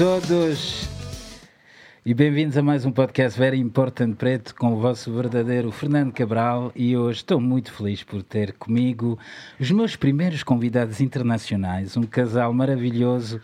todos 0.00 0.88
e 2.06 2.14
bem-vindos 2.14 2.56
a 2.56 2.62
mais 2.62 2.86
um 2.86 2.90
podcast 2.90 3.38
Very 3.38 3.58
Important 3.58 4.14
Preto 4.14 4.54
com 4.54 4.72
o 4.72 4.80
vosso 4.80 5.12
verdadeiro 5.12 5.70
Fernando 5.70 6.10
Cabral 6.10 6.72
e 6.74 6.96
hoje 6.96 7.18
estou 7.18 7.38
muito 7.38 7.70
feliz 7.70 8.02
por 8.02 8.22
ter 8.22 8.54
comigo 8.54 9.18
os 9.60 9.70
meus 9.70 9.96
primeiros 9.96 10.42
convidados 10.42 11.02
internacionais, 11.02 11.98
um 11.98 12.04
casal 12.04 12.50
maravilhoso 12.54 13.42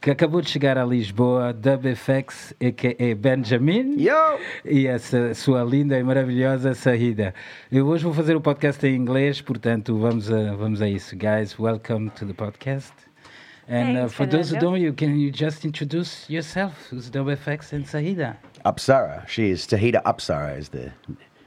que 0.00 0.10
acabou 0.10 0.40
de 0.40 0.48
chegar 0.48 0.78
a 0.78 0.84
Lisboa, 0.86 1.50
WFX, 1.50 2.54
a.k.a. 2.58 3.14
Benjamin 3.14 4.00
Yo! 4.00 4.38
e 4.64 4.86
essa 4.86 5.34
sua 5.34 5.62
linda 5.62 5.98
e 5.98 6.02
maravilhosa 6.02 6.72
saída. 6.72 7.34
Eu 7.70 7.86
hoje 7.86 8.04
vou 8.04 8.14
fazer 8.14 8.34
o 8.34 8.40
podcast 8.40 8.86
em 8.86 8.96
inglês, 8.96 9.42
portanto 9.42 9.98
vamos 9.98 10.32
a, 10.32 10.54
vamos 10.54 10.80
a 10.80 10.88
isso. 10.88 11.14
Guys, 11.14 11.58
welcome 11.58 12.08
to 12.08 12.24
the 12.24 12.32
podcast. 12.32 13.07
And 13.68 13.96
uh, 13.96 14.00
Thanks, 14.02 14.14
for 14.14 14.26
those 14.26 14.50
who 14.50 14.56
don't 14.58 14.72
know 14.72 14.76
you, 14.76 14.92
can 14.92 15.18
you 15.18 15.30
just 15.30 15.64
introduce 15.64 16.28
yourself? 16.30 16.86
Who's 16.88 17.10
Dub 17.10 17.26
FX 17.26 17.72
and 17.72 17.86
Sahida? 17.86 18.36
Apsara. 18.64 19.28
She 19.28 19.50
is 19.50 19.66
Sahida 19.66 20.02
Apsara 20.04 20.58
is 20.58 20.70
the 20.70 20.90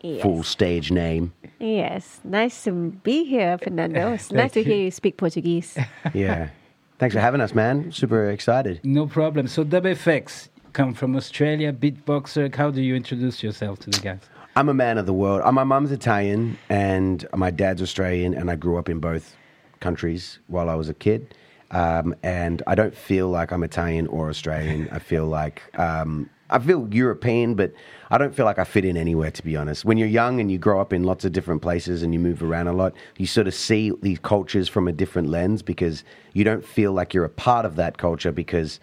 Yes. 0.03 0.23
full 0.23 0.41
stage 0.41 0.91
name. 0.91 1.31
Yes, 1.59 2.19
nice 2.23 2.63
to 2.63 2.71
be 3.03 3.23
here, 3.23 3.57
Fernando. 3.59 4.13
It's 4.17 4.31
nice 4.31 4.51
to 4.53 4.63
hear 4.63 4.77
you 4.85 4.91
speak 4.91 5.17
Portuguese. 5.17 5.77
Yeah. 6.13 6.49
Thanks 6.97 7.13
for 7.15 7.21
having 7.21 7.41
us, 7.41 7.53
man. 7.55 7.91
Super 7.91 8.29
excited. 8.29 8.79
No 8.83 9.05
problem. 9.07 9.47
So 9.47 9.63
Dub 9.63 9.83
FX 9.85 10.49
come 10.73 10.93
from 10.93 11.15
Australia, 11.15 11.73
beatboxer. 11.73 12.53
How 12.55 12.69
do 12.71 12.81
you 12.81 12.95
introduce 12.95 13.41
yourself 13.43 13.79
to 13.79 13.89
the 13.89 13.99
guys? 13.99 14.19
I'm 14.55 14.69
a 14.69 14.73
man 14.73 14.97
of 14.99 15.05
the 15.07 15.13
world. 15.13 15.41
Uh, 15.43 15.51
My 15.51 15.63
mum's 15.63 15.91
Italian 15.91 16.57
and 16.69 17.25
my 17.35 17.49
dad's 17.51 17.81
Australian, 17.81 18.33
and 18.35 18.49
I 18.51 18.55
grew 18.55 18.77
up 18.77 18.89
in 18.89 18.99
both 18.99 19.35
countries 19.79 20.39
while 20.47 20.69
I 20.69 20.75
was 20.75 20.89
a 20.89 20.93
kid. 20.93 21.33
Um, 21.71 22.15
and 22.21 22.61
I 22.67 22.75
don't 22.75 22.95
feel 22.95 23.29
like 23.29 23.51
I'm 23.51 23.63
Italian 23.63 24.07
or 24.07 24.29
Australian. 24.29 24.89
I 24.91 24.99
feel 24.99 25.25
like 25.25 25.61
um, 25.79 26.29
I 26.49 26.59
feel 26.59 26.87
European, 26.91 27.55
but 27.55 27.73
I 28.09 28.17
don't 28.17 28.35
feel 28.35 28.45
like 28.45 28.59
I 28.59 28.65
fit 28.65 28.83
in 28.83 28.97
anywhere, 28.97 29.31
to 29.31 29.43
be 29.43 29.55
honest. 29.55 29.85
When 29.85 29.97
you're 29.97 30.07
young 30.07 30.41
and 30.41 30.51
you 30.51 30.57
grow 30.57 30.81
up 30.81 30.91
in 30.91 31.03
lots 31.03 31.23
of 31.23 31.31
different 31.31 31.61
places 31.61 32.03
and 32.03 32.13
you 32.13 32.19
move 32.19 32.43
around 32.43 32.67
a 32.67 32.73
lot, 32.73 32.93
you 33.17 33.25
sort 33.25 33.47
of 33.47 33.53
see 33.53 33.93
these 34.01 34.19
cultures 34.19 34.67
from 34.67 34.89
a 34.89 34.91
different 34.91 35.29
lens 35.29 35.61
because 35.61 36.03
you 36.33 36.43
don't 36.43 36.65
feel 36.65 36.91
like 36.91 37.13
you're 37.13 37.25
a 37.25 37.29
part 37.29 37.65
of 37.65 37.77
that 37.77 37.97
culture 37.97 38.33
because 38.33 38.81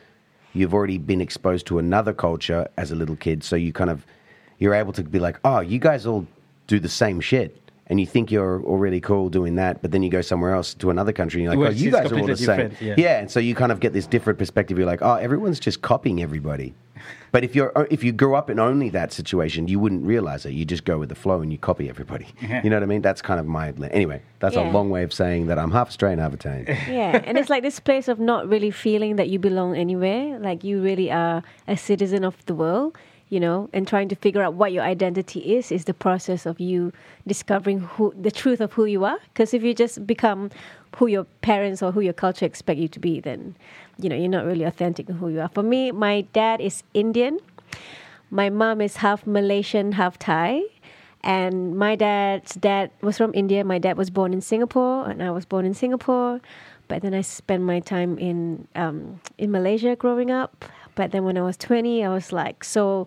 you've 0.55 0.73
already 0.73 0.97
been 0.97 1.21
exposed 1.21 1.67
to 1.67 1.79
another 1.79 2.15
culture 2.15 2.67
as 2.79 2.91
a 2.91 2.97
little 2.97 3.17
kid. 3.17 3.45
So 3.45 3.55
you 3.55 3.73
kind 3.73 3.91
of 3.91 4.07
you're 4.59 4.75
able 4.75 4.95
to 4.95 5.03
be 5.03 5.19
like, 5.19 5.39
oh, 5.45 5.61
you 5.61 5.79
guys 5.79 6.07
all 6.07 6.27
do 6.67 6.81
the 6.81 6.89
same 6.89 7.21
shit. 7.21 7.68
And 7.91 7.99
you 7.99 8.07
think 8.07 8.31
you're 8.31 8.63
already 8.65 9.01
cool 9.01 9.31
doing 9.31 9.55
that, 9.57 9.81
but 9.81 9.93
then 9.93 10.03
you 10.03 10.11
go 10.11 10.21
somewhere 10.21 10.55
else 10.55 10.75
to 10.75 10.91
another 10.91 11.13
country 11.13 11.41
and 11.41 11.45
you're 11.45 11.53
like, 11.53 11.59
Well, 11.59 11.69
oh, 11.69 11.85
you 11.85 11.91
guys 11.91 12.13
are 12.13 12.19
all 12.19 12.27
the 12.27 12.37
same. 12.37 12.69
different, 12.69 12.99
yeah. 12.99 13.19
and 13.19 13.31
so 13.31 13.41
you 13.41 13.55
kind 13.55 13.73
of 13.73 13.81
get 13.81 13.93
this 13.93 14.07
different 14.07 14.39
perspective. 14.39 14.77
You're 14.77 14.87
like, 14.87 15.01
oh, 15.03 15.15
everyone's 15.15 15.59
just 15.59 15.81
copying 15.83 16.23
everybody. 16.23 16.75
But 17.31 17.45
if 17.45 17.55
you're 17.55 17.77
uh, 17.77 17.85
if 17.91 18.03
you 18.03 18.13
grew 18.13 18.35
up 18.35 18.49
in 18.51 18.59
only 18.59 18.89
that 18.91 19.13
situation, 19.13 19.69
you 19.69 19.79
wouldn't 19.79 20.05
realize 20.05 20.47
it. 20.47 20.53
You 20.53 20.65
just 20.65 20.85
go 20.85 20.99
with 20.99 21.11
the 21.11 21.15
flow 21.15 21.43
and 21.43 21.53
you 21.53 21.59
copy 21.59 21.89
everybody. 21.89 22.27
You 22.65 22.71
know 22.71 22.77
what 22.77 22.83
I 22.83 22.87
mean? 22.87 23.03
That's 23.03 23.23
kind 23.23 23.39
of 23.39 23.47
my 23.47 23.73
anyway. 23.93 24.23
That's 24.41 24.57
a 24.57 24.63
long 24.63 24.91
way 24.91 25.03
of 25.03 25.13
saying 25.13 25.47
that 25.47 25.59
I'm 25.59 25.71
half 25.71 25.89
Australian, 25.89 26.19
half 26.19 26.33
Italian. 26.33 26.67
yeah, 26.89 27.23
and 27.25 27.37
it's 27.39 27.51
like 27.51 27.63
this 27.63 27.79
place 27.79 28.09
of 28.09 28.19
not 28.19 28.49
really 28.49 28.71
feeling 28.71 29.17
that 29.17 29.29
you 29.29 29.39
belong 29.39 29.77
anywhere. 29.77 30.39
Like 30.39 30.65
you 30.65 30.83
really 30.83 31.11
are 31.13 31.43
a 31.69 31.77
citizen 31.77 32.25
of 32.25 32.35
the 32.47 32.55
world, 32.55 32.97
you 33.31 33.41
know, 33.41 33.69
and 33.73 33.87
trying 33.87 34.09
to 34.09 34.17
figure 34.17 34.43
out 34.43 34.55
what 34.55 34.73
your 34.73 34.83
identity 34.83 35.57
is 35.57 35.71
is 35.71 35.85
the 35.85 35.95
process 35.95 36.47
of 36.47 36.61
you 36.61 36.93
discovering 37.27 37.81
who 37.81 38.15
the 38.21 38.31
truth 38.31 38.61
of 38.61 38.73
who 38.73 38.85
you 38.85 39.05
are. 39.05 39.19
Because 39.33 39.53
if 39.53 39.63
you 39.63 39.75
just 39.75 40.07
become 40.07 40.51
who 40.97 41.07
your 41.07 41.25
parents 41.43 41.83
or 41.83 41.93
who 41.93 42.01
your 42.01 42.15
culture 42.15 42.47
expect 42.47 42.81
you 42.81 42.89
to 42.89 42.99
be, 42.99 43.21
then 43.21 43.55
you 43.99 44.09
know 44.09 44.17
you're 44.17 44.29
not 44.29 44.47
really 44.47 44.65
authentic 44.65 45.09
in 45.09 45.17
who 45.17 45.29
you 45.29 45.41
are. 45.41 45.49
For 45.49 45.63
me, 45.63 45.93
my 45.93 46.23
dad 46.33 46.61
is 46.61 46.83
Indian. 46.95 47.39
my 48.31 48.51
mom 48.51 48.81
is 48.81 48.97
half 48.97 49.27
Malaysian, 49.27 49.93
half 49.93 50.19
Thai. 50.19 50.63
And 51.25 51.77
my 51.77 51.97
dad's 51.97 52.55
dad 52.55 52.91
was 53.03 53.17
from 53.19 53.33
India. 53.35 53.65
My 53.65 53.79
dad 53.79 53.97
was 53.97 54.09
born 54.09 54.33
in 54.33 54.41
Singapore, 54.41 55.09
and 55.11 55.23
I 55.23 55.31
was 55.31 55.45
born 55.45 55.67
in 55.67 55.75
Singapore. 55.75 56.41
But 56.87 57.03
then 57.03 57.13
I 57.13 57.21
spent 57.23 57.63
my 57.65 57.81
time 57.81 58.19
in 58.19 58.69
um, 58.75 59.21
in 59.37 59.51
Malaysia 59.51 59.97
growing 59.97 60.31
up. 60.31 60.65
But 60.99 61.13
then 61.13 61.23
when 61.23 61.39
I 61.39 61.43
was 61.43 61.57
20, 61.57 62.05
I 62.05 62.09
was 62.09 62.33
like 62.33 62.65
so 62.65 63.07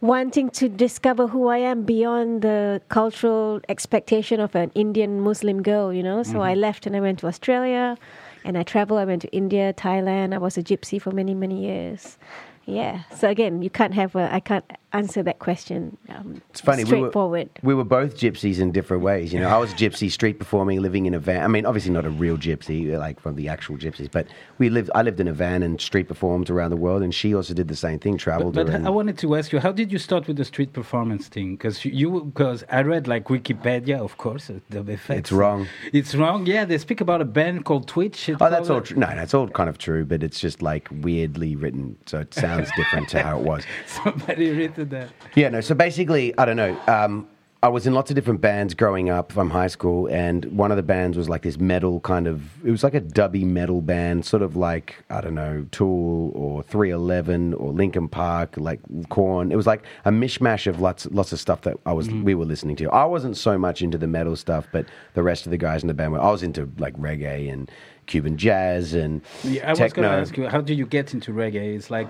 wanting 0.00 0.50
to 0.50 0.68
discover 0.68 1.26
who 1.26 1.48
I 1.48 1.58
am 1.58 1.82
beyond 1.82 2.42
the 2.42 2.80
cultural 2.90 3.60
expectation 3.68 4.38
of 4.38 4.54
an 4.54 4.70
Indian 4.76 5.20
Muslim 5.20 5.64
girl, 5.64 5.92
you 5.92 6.04
know. 6.04 6.22
So 6.22 6.42
I 6.42 6.52
mm-hmm. 6.52 6.60
left 6.60 6.86
and 6.86 6.94
I 6.94 7.00
went 7.00 7.18
to 7.18 7.26
Australia 7.26 7.96
and 8.44 8.56
I 8.56 8.62
traveled. 8.62 9.00
I 9.00 9.04
went 9.04 9.22
to 9.22 9.30
India, 9.32 9.72
Thailand. 9.72 10.32
I 10.32 10.38
was 10.38 10.56
a 10.56 10.62
gypsy 10.62 11.02
for 11.02 11.10
many, 11.10 11.34
many 11.34 11.66
years. 11.66 12.18
Yeah. 12.66 13.02
So 13.16 13.28
again, 13.28 13.62
you 13.62 13.70
can't 13.70 13.94
have 13.94 14.14
a, 14.14 14.32
I 14.32 14.40
can't 14.40 14.64
answer 14.92 15.22
that 15.22 15.38
question. 15.38 15.96
Um, 16.10 16.42
It's 16.50 16.60
funny. 16.60 16.84
Straightforward. 16.84 17.48
We 17.62 17.68
were, 17.74 17.76
we 17.76 17.82
were 17.82 17.88
both 17.88 18.16
gypsies 18.16 18.58
in 18.60 18.72
different 18.72 19.02
ways. 19.02 19.32
You 19.32 19.40
know, 19.40 19.48
I 19.48 19.56
was 19.58 19.72
a 19.72 19.76
gypsy 19.84 20.10
street 20.10 20.38
performing, 20.38 20.80
living 20.80 21.06
in 21.06 21.14
a 21.14 21.18
van. 21.18 21.42
I 21.42 21.48
mean, 21.48 21.66
obviously 21.66 21.92
not 21.92 22.04
a 22.04 22.10
real 22.10 22.36
gypsy, 22.36 22.96
like 22.98 23.18
from 23.18 23.34
the 23.36 23.48
actual 23.48 23.76
gypsies, 23.78 24.10
but 24.10 24.26
we 24.58 24.68
lived. 24.68 24.90
I 24.94 25.02
lived 25.02 25.18
in 25.18 25.28
a 25.28 25.32
van 25.32 25.62
and 25.62 25.80
street 25.80 26.08
performed 26.08 26.50
around 26.50 26.70
the 26.70 26.76
world, 26.76 27.02
and 27.02 27.12
she 27.14 27.34
also 27.34 27.54
did 27.54 27.68
the 27.68 27.76
same 27.76 27.98
thing, 27.98 28.16
traveled 28.18 28.54
But 28.54 28.68
around. 28.68 28.86
I 28.86 28.90
wanted 28.90 29.18
to 29.18 29.34
ask 29.34 29.50
you, 29.52 29.58
how 29.58 29.72
did 29.72 29.90
you 29.90 29.98
start 29.98 30.28
with 30.28 30.36
the 30.36 30.44
street 30.44 30.72
performance 30.72 31.26
thing? 31.28 31.56
Because 31.56 31.84
you, 31.84 32.24
because 32.24 32.62
I 32.70 32.82
read 32.82 33.08
like 33.08 33.24
Wikipedia, 33.24 33.98
of 33.98 34.18
course, 34.18 34.50
uh, 34.50 34.60
the 34.70 34.80
effects. 34.92 35.18
It's 35.18 35.32
wrong. 35.32 35.66
It's 35.92 36.14
wrong. 36.14 36.46
Yeah, 36.46 36.64
they 36.64 36.78
speak 36.78 37.00
about 37.00 37.20
a 37.22 37.24
band 37.24 37.64
called 37.64 37.88
Twitch. 37.88 38.28
It 38.28 38.36
Oh, 38.40 38.50
that's 38.50 38.68
all 38.68 38.76
called- 38.76 38.86
true. 38.86 38.98
No, 38.98 39.12
no, 39.14 39.22
it's 39.22 39.34
all 39.34 39.48
kind 39.48 39.70
of 39.70 39.78
true, 39.78 40.04
but 40.04 40.22
it's 40.22 40.38
just 40.38 40.60
like 40.62 40.86
weirdly 41.00 41.56
written, 41.56 41.96
so 42.06 42.18
it 42.20 42.34
sounds 42.34 42.51
different 42.76 43.08
to 43.10 43.22
how 43.22 43.38
it 43.38 43.44
was. 43.44 43.64
Somebody 43.86 44.50
written 44.50 44.88
that. 44.90 45.10
Yeah, 45.34 45.48
no. 45.48 45.60
So 45.60 45.74
basically, 45.74 46.36
I 46.38 46.44
don't 46.44 46.56
know. 46.56 46.78
Um, 46.86 47.28
I 47.64 47.68
was 47.68 47.86
in 47.86 47.94
lots 47.94 48.10
of 48.10 48.16
different 48.16 48.40
bands 48.40 48.74
growing 48.74 49.08
up 49.08 49.30
from 49.30 49.48
high 49.48 49.68
school, 49.68 50.08
and 50.08 50.44
one 50.46 50.72
of 50.72 50.76
the 50.76 50.82
bands 50.82 51.16
was 51.16 51.28
like 51.28 51.42
this 51.42 51.60
metal 51.60 52.00
kind 52.00 52.26
of. 52.26 52.42
It 52.66 52.72
was 52.72 52.82
like 52.82 52.94
a 52.94 53.00
dubby 53.00 53.44
metal 53.44 53.80
band, 53.80 54.26
sort 54.26 54.42
of 54.42 54.56
like 54.56 55.04
I 55.10 55.20
don't 55.20 55.36
know, 55.36 55.64
Tool 55.70 56.32
or 56.34 56.64
Three 56.64 56.90
Eleven 56.90 57.54
or 57.54 57.72
Linkin 57.72 58.08
Park, 58.08 58.56
like 58.56 58.80
Korn. 59.10 59.52
It 59.52 59.56
was 59.56 59.68
like 59.68 59.84
a 60.04 60.10
mishmash 60.10 60.66
of 60.66 60.80
lots, 60.80 61.06
lots 61.12 61.32
of 61.32 61.38
stuff 61.38 61.60
that 61.60 61.76
I 61.86 61.92
was 61.92 62.10
we 62.10 62.34
were 62.34 62.46
listening 62.46 62.74
to. 62.76 62.90
I 62.90 63.04
wasn't 63.04 63.36
so 63.36 63.56
much 63.56 63.80
into 63.80 63.96
the 63.96 64.08
metal 64.08 64.34
stuff, 64.34 64.66
but 64.72 64.86
the 65.14 65.22
rest 65.22 65.46
of 65.46 65.52
the 65.52 65.58
guys 65.58 65.82
in 65.82 65.86
the 65.86 65.94
band 65.94 66.10
were. 66.10 66.20
I 66.20 66.32
was 66.32 66.42
into 66.42 66.68
like 66.78 66.96
reggae 66.96 67.52
and 67.52 67.70
Cuban 68.06 68.36
jazz 68.36 68.94
and 68.94 69.22
Yeah, 69.44 69.66
I 69.66 69.70
was 69.70 69.78
techno. 69.78 70.02
going 70.02 70.14
to 70.14 70.20
ask 70.20 70.36
you, 70.36 70.48
how 70.48 70.60
did 70.60 70.76
you 70.78 70.86
get 70.86 71.14
into 71.14 71.32
reggae? 71.32 71.74
It's 71.76 71.90
like, 71.90 72.08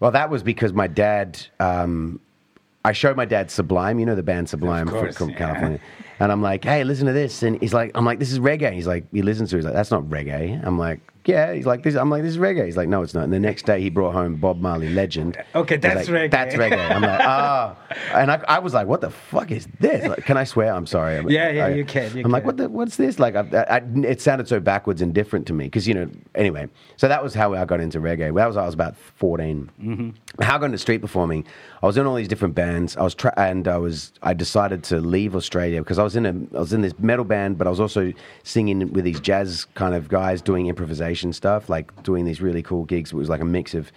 Well, 0.00 0.10
that 0.10 0.30
was 0.30 0.42
because 0.42 0.72
my 0.72 0.86
dad. 0.86 1.40
Um, 1.60 2.20
I 2.82 2.92
showed 2.92 3.14
my 3.14 3.26
dad 3.26 3.50
Sublime, 3.50 3.98
you 3.98 4.06
know 4.06 4.14
the 4.14 4.22
band 4.22 4.48
Sublime 4.48 4.86
from- 4.86 4.98
course, 5.00 5.16
from, 5.18 5.28
yeah. 5.30 5.36
California, 5.36 5.80
and 6.18 6.32
I'm 6.32 6.40
like, 6.40 6.64
"Hey, 6.64 6.82
listen 6.82 7.06
to 7.08 7.12
this," 7.12 7.42
and 7.42 7.60
he's 7.60 7.74
like, 7.74 7.90
"I'm 7.94 8.06
like, 8.06 8.18
this 8.18 8.32
is 8.32 8.38
reggae." 8.38 8.72
He's 8.72 8.86
like, 8.86 9.04
he 9.12 9.20
listens 9.20 9.50
to, 9.50 9.56
it. 9.56 9.58
he's 9.58 9.64
like, 9.66 9.74
"That's 9.74 9.90
not 9.90 10.02
reggae." 10.04 10.58
I'm 10.66 10.78
like, 10.78 11.00
"Yeah." 11.24 11.52
He's 11.52 11.66
like, 11.66 11.82
"This," 11.82 11.94
I'm 11.94 12.10
like, 12.10 12.22
"This 12.22 12.32
is 12.32 12.38
reggae." 12.38 12.66
He's 12.66 12.76
like, 12.76 12.88
"No, 12.88 13.02
it's 13.02 13.14
not." 13.14 13.24
And 13.24 13.32
the 13.32 13.40
next 13.40 13.66
day, 13.66 13.80
he 13.80 13.90
brought 13.90 14.12
home 14.12 14.36
Bob 14.36 14.60
Marley 14.60 14.88
Legend. 14.88 15.36
Okay, 15.54 15.76
that's 15.76 16.08
like, 16.08 16.30
reggae. 16.30 16.30
That's 16.30 16.54
reggae. 16.54 16.90
I'm 16.90 17.02
like, 17.02 17.20
ah, 17.22 17.76
and 18.14 18.30
I, 18.30 18.42
I 18.48 18.58
was 18.58 18.74
like, 18.74 18.86
"What 18.86 19.00
the 19.00 19.10
fuck 19.10 19.50
is 19.50 19.68
this?" 19.78 20.06
Like, 20.06 20.24
can 20.24 20.36
I 20.36 20.44
swear? 20.44 20.72
I'm 20.72 20.86
sorry. 20.86 21.18
I'm, 21.18 21.28
Yeah, 21.28 21.50
yeah, 21.50 21.66
I, 21.66 21.68
you 21.70 21.84
can, 21.84 22.16
you 22.16 22.24
I'm 22.24 22.30
like, 22.30 22.44
"What 22.44 22.56
the? 22.56 22.68
What's 22.68 22.96
this?" 22.96 23.18
Like, 23.18 23.36
I, 23.36 23.40
I, 23.68 23.82
it 24.02 24.20
sounded 24.20 24.48
so 24.48 24.60
backwards 24.60 25.02
and 25.02 25.14
different 25.14 25.46
to 25.48 25.52
me 25.52 25.64
because 25.64 25.86
you 25.86 25.94
know. 25.94 26.10
Anyway, 26.34 26.68
so 26.96 27.08
that 27.08 27.22
was 27.22 27.34
how 27.34 27.54
I 27.54 27.64
got 27.64 27.80
into 27.80 28.00
reggae. 28.00 28.34
That 28.34 28.46
was 28.46 28.56
I 28.56 28.64
was 28.64 28.74
about 28.74 28.96
14. 28.96 29.70
Mm-hmm. 29.80 30.42
How 30.42 30.56
I 30.56 30.58
got 30.58 30.66
into 30.66 30.78
street 30.78 31.02
performing, 31.02 31.44
I 31.82 31.86
was 31.86 31.96
in 31.96 32.06
all 32.06 32.14
these 32.14 32.28
different 32.28 32.54
bands. 32.54 32.96
I 32.96 33.02
was 33.02 33.14
tra- 33.14 33.34
and 33.36 33.68
I 33.68 33.76
was 33.76 34.12
I 34.22 34.32
decided 34.32 34.84
to 34.84 35.00
leave 35.00 35.36
Australia 35.36 35.80
because 35.80 35.98
I 35.98 36.02
was 36.02 36.16
in 36.16 36.26
a 36.26 36.56
I 36.56 36.60
was 36.60 36.72
in 36.72 36.80
this 36.80 36.98
metal 36.98 37.24
band, 37.24 37.58
but 37.58 37.66
I 37.66 37.70
was 37.70 37.80
also 37.80 38.12
singing 38.42 38.92
with 38.92 39.04
these 39.04 39.20
jazz 39.20 39.66
kind 39.74 39.94
of 39.94 40.08
guys 40.08 40.40
doing 40.40 40.68
improvisation 40.68 41.09
stuff, 41.32 41.68
like 41.68 42.02
doing 42.02 42.24
these 42.24 42.40
really 42.40 42.62
cool 42.62 42.84
gigs. 42.84 43.12
It 43.12 43.16
was 43.16 43.28
like 43.28 43.40
a 43.40 43.44
mix 43.44 43.74
of 43.74 43.92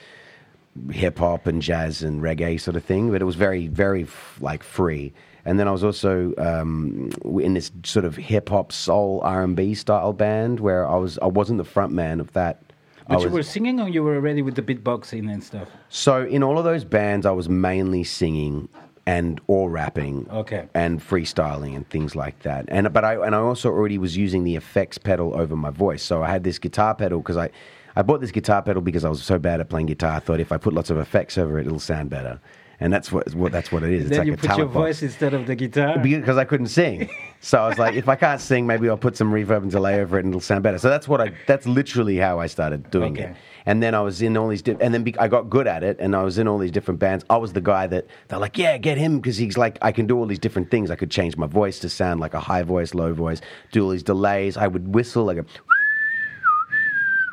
hip 0.91 1.19
hop 1.19 1.45
and 1.47 1.61
jazz 1.61 2.03
and 2.03 2.21
reggae 2.21 2.59
sort 2.59 2.75
of 2.75 2.83
thing, 2.83 3.11
but 3.11 3.21
it 3.21 3.25
was 3.25 3.35
very, 3.35 3.67
very 3.67 4.03
f- 4.03 4.37
like 4.41 4.63
free. 4.63 5.13
And 5.45 5.59
then 5.59 5.67
I 5.67 5.71
was 5.71 5.83
also 5.83 6.33
um, 6.37 7.11
in 7.41 7.53
this 7.53 7.71
sort 7.83 8.05
of 8.05 8.15
hip 8.15 8.49
hop 8.49 8.71
soul 8.71 9.21
R 9.23 9.43
and 9.43 9.55
B 9.55 9.73
style 9.73 10.13
band 10.13 10.59
where 10.59 10.87
I 10.87 10.95
was 10.95 11.19
I 11.19 11.27
wasn't 11.27 11.57
the 11.57 11.65
front 11.65 11.91
man 11.91 12.19
of 12.19 12.31
that. 12.33 12.61
But 13.09 13.21
you 13.21 13.29
were 13.29 13.43
singing 13.43 13.81
or 13.81 13.89
you 13.89 14.01
were 14.01 14.15
already 14.15 14.41
with 14.41 14.55
the 14.55 14.61
beatboxing 14.61 15.31
and 15.31 15.43
stuff? 15.43 15.67
so 15.89 16.23
in 16.23 16.41
all 16.41 16.57
of 16.57 16.63
those 16.63 16.85
bands, 16.85 17.25
I 17.25 17.31
was 17.31 17.49
mainly 17.49 18.05
singing 18.05 18.69
and 19.05 19.41
or 19.47 19.69
rapping, 19.69 20.27
Okay. 20.31 20.67
and 20.73 21.01
freestyling 21.01 21.75
and 21.75 21.87
things 21.89 22.15
like 22.15 22.39
that. 22.43 22.65
And 22.69 22.91
but 22.93 23.03
I 23.03 23.15
and 23.25 23.35
I 23.35 23.39
also 23.39 23.69
already 23.69 23.97
was 23.97 24.15
using 24.15 24.43
the 24.43 24.55
effects 24.55 24.97
pedal 24.97 25.35
over 25.35 25.55
my 25.55 25.69
voice. 25.71 26.03
So 26.03 26.23
I 26.23 26.29
had 26.29 26.43
this 26.43 26.57
guitar 26.59 26.95
pedal 26.95 27.19
because 27.19 27.37
I 27.37 27.49
I 27.95 28.01
bought 28.01 28.21
this 28.21 28.31
guitar 28.31 28.61
pedal 28.61 28.81
because 28.81 29.03
I 29.05 29.09
was 29.09 29.21
so 29.23 29.37
bad 29.37 29.59
at 29.59 29.69
playing 29.69 29.87
guitar. 29.87 30.13
I 30.15 30.19
thought 30.19 30.39
if 30.39 30.51
I 30.51 30.57
put 30.57 30.73
lots 30.73 30.89
of 30.89 30.97
effects 30.97 31.37
over 31.37 31.59
it, 31.59 31.65
it'll 31.67 31.79
sound 31.79 32.09
better. 32.09 32.39
And 32.79 32.91
that's 32.91 33.11
what, 33.11 33.33
what 33.35 33.51
that's 33.51 33.71
what 33.71 33.83
it 33.83 33.91
is. 33.91 34.05
It's 34.05 34.09
then 34.11 34.19
like 34.19 34.27
you 34.27 34.33
a 34.33 34.37
put 34.37 34.57
your 34.57 34.65
box 34.65 34.73
voice 34.73 35.03
instead 35.03 35.33
of 35.33 35.45
the 35.47 35.55
guitar. 35.55 35.99
because 35.99 36.37
I 36.37 36.43
couldn't 36.45 36.67
sing. 36.67 37.09
So 37.45 37.61
I 37.61 37.67
was 37.67 37.77
like, 37.77 37.95
if 37.95 38.07
I 38.07 38.15
can't 38.15 38.39
sing, 38.39 38.65
maybe 38.65 38.87
I'll 38.89 38.95
put 38.97 39.17
some 39.17 39.29
reverb 39.29 39.63
and 39.63 39.69
delay 39.69 39.99
over 39.99 40.17
it, 40.17 40.23
and 40.23 40.29
it'll 40.31 40.39
sound 40.39 40.63
better. 40.63 40.77
So 40.79 40.87
that's 40.89 41.09
what 41.09 41.19
I. 41.19 41.33
That's 41.45 41.67
literally 41.67 42.15
how 42.15 42.39
I 42.39 42.47
started 42.47 42.89
doing 42.89 43.11
Okay. 43.19 43.31
it. 43.31 43.35
And 43.65 43.81
then 43.81 43.95
I 43.95 44.01
was 44.01 44.21
in 44.21 44.35
all 44.37 44.47
these, 44.49 44.61
di- 44.61 44.77
and 44.79 44.93
then 44.93 45.03
be- 45.03 45.17
I 45.17 45.27
got 45.27 45.49
good 45.49 45.67
at 45.67 45.83
it, 45.83 45.97
and 45.99 46.15
I 46.15 46.23
was 46.23 46.37
in 46.37 46.47
all 46.47 46.57
these 46.57 46.71
different 46.71 46.99
bands. 46.99 47.23
I 47.29 47.37
was 47.37 47.53
the 47.53 47.61
guy 47.61 47.87
that 47.87 48.07
they're 48.27 48.39
like, 48.39 48.57
yeah, 48.57 48.77
get 48.77 48.97
him 48.97 49.17
because 49.19 49.37
he's 49.37 49.57
like, 49.57 49.77
I 49.81 49.91
can 49.91 50.05
do 50.07 50.17
all 50.17 50.25
these 50.25 50.39
different 50.39 50.69
things. 50.71 50.91
I 50.91 50.95
could 50.95 51.11
change 51.11 51.37
my 51.37 51.47
voice 51.47 51.79
to 51.79 51.89
sound 51.89 52.19
like 52.19 52.33
a 52.33 52.39
high 52.39 52.63
voice, 52.63 52.93
low 52.93 53.13
voice, 53.13 53.41
do 53.71 53.83
all 53.83 53.89
these 53.91 54.03
delays. 54.03 54.57
I 54.57 54.67
would 54.67 54.93
whistle 54.93 55.23
like 55.25 55.37
a 55.37 55.45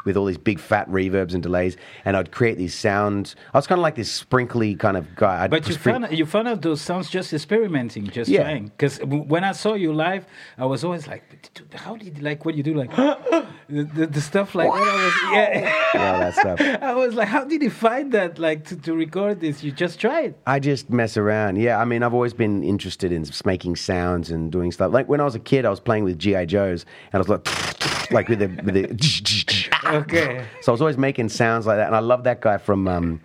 with 0.05 0.17
all 0.17 0.25
these 0.27 0.39
big 0.39 0.59
fat 0.59 0.89
reverbs 0.91 1.35
and 1.35 1.43
delays, 1.43 1.77
and 2.05 2.17
I'd 2.17 2.31
create 2.33 2.59
these 2.59 2.75
sounds. 2.75 3.37
I 3.55 3.59
was 3.59 3.67
kind 3.67 3.79
of 3.79 3.83
like 3.83 3.95
this 3.97 4.11
sprinkly 4.11 4.75
kind 4.75 4.97
of 4.97 5.15
guy. 5.17 5.45
I'd 5.45 5.51
But 5.51 5.69
you 5.69 5.75
sprink- 5.75 5.79
found 5.93 6.05
out, 6.07 6.13
you 6.13 6.27
found 6.27 6.49
out 6.49 6.63
those 6.63 6.81
sounds 6.81 7.11
just 7.11 7.33
experimenting, 7.33 8.07
just 8.09 8.31
Yeah. 8.31 8.43
trying. 8.43 8.65
Because 8.67 8.99
when 9.05 9.45
I 9.45 9.53
saw 9.53 9.75
you 9.75 9.93
live, 9.93 10.27
I 10.59 10.65
was 10.67 10.85
always 10.85 11.07
like, 11.07 11.23
"Dude, 11.55 11.73
"How 11.75 11.97
did 11.97 12.17
you 12.19 12.25
like 12.25 12.45
what 12.45 12.55
you 12.55 12.63
do?" 12.63 12.75
Like 12.75 12.95
the, 12.97 13.47
the, 13.69 14.07
the 14.07 14.21
stuff 14.21 14.55
like 14.55 14.71
that. 14.71 14.77
I 14.79 15.05
was, 15.05 15.15
yeah, 15.33 15.75
yeah, 15.95 16.19
that 16.19 16.35
stuff. 16.35 16.61
I 16.83 16.95
was 16.95 17.15
like, 17.15 17.29
"How 17.29 17.45
did 17.45 17.63
you 17.63 17.71
find 17.71 18.13
that? 18.13 18.39
Like 18.39 18.65
to, 18.67 18.77
to 18.77 18.95
record 18.95 19.41
this? 19.41 19.63
You 19.63 19.71
just 19.73 20.01
tried." 20.01 20.35
I 20.47 20.59
just 20.61 20.91
mess 20.91 21.17
around. 21.17 21.57
Yeah, 21.57 21.79
I 21.79 21.85
mean, 21.85 22.03
I've 22.03 22.15
always 22.15 22.33
been 22.35 22.63
interested 22.63 23.13
in 23.13 23.25
making 23.45 23.77
sounds 23.77 24.31
and 24.31 24.51
doing 24.51 24.73
stuff. 24.73 24.93
Like 24.93 25.09
when 25.09 25.21
I 25.21 25.25
was 25.25 25.35
a 25.35 25.39
kid, 25.41 25.65
I 25.65 25.71
was 25.71 25.81
playing 25.81 26.05
with 26.05 26.19
GI 26.19 26.47
Joes, 26.47 26.85
and 27.13 27.15
I 27.15 27.19
was 27.19 27.29
like, 27.29 27.45
like 28.13 28.29
with 28.29 28.39
the 28.41 28.49
with 28.63 28.75
the. 28.75 29.67
Okay. 29.91 30.45
So 30.61 30.71
I 30.71 30.73
was 30.73 30.81
always 30.83 30.99
making 30.99 31.31
sounds 31.31 31.67
like 31.67 31.79
that, 31.79 31.87
and 31.87 31.97
I 31.97 32.01
love 32.01 32.25
that 32.25 32.41
guy 32.41 32.59
from 32.59 32.87
um, 32.87 33.21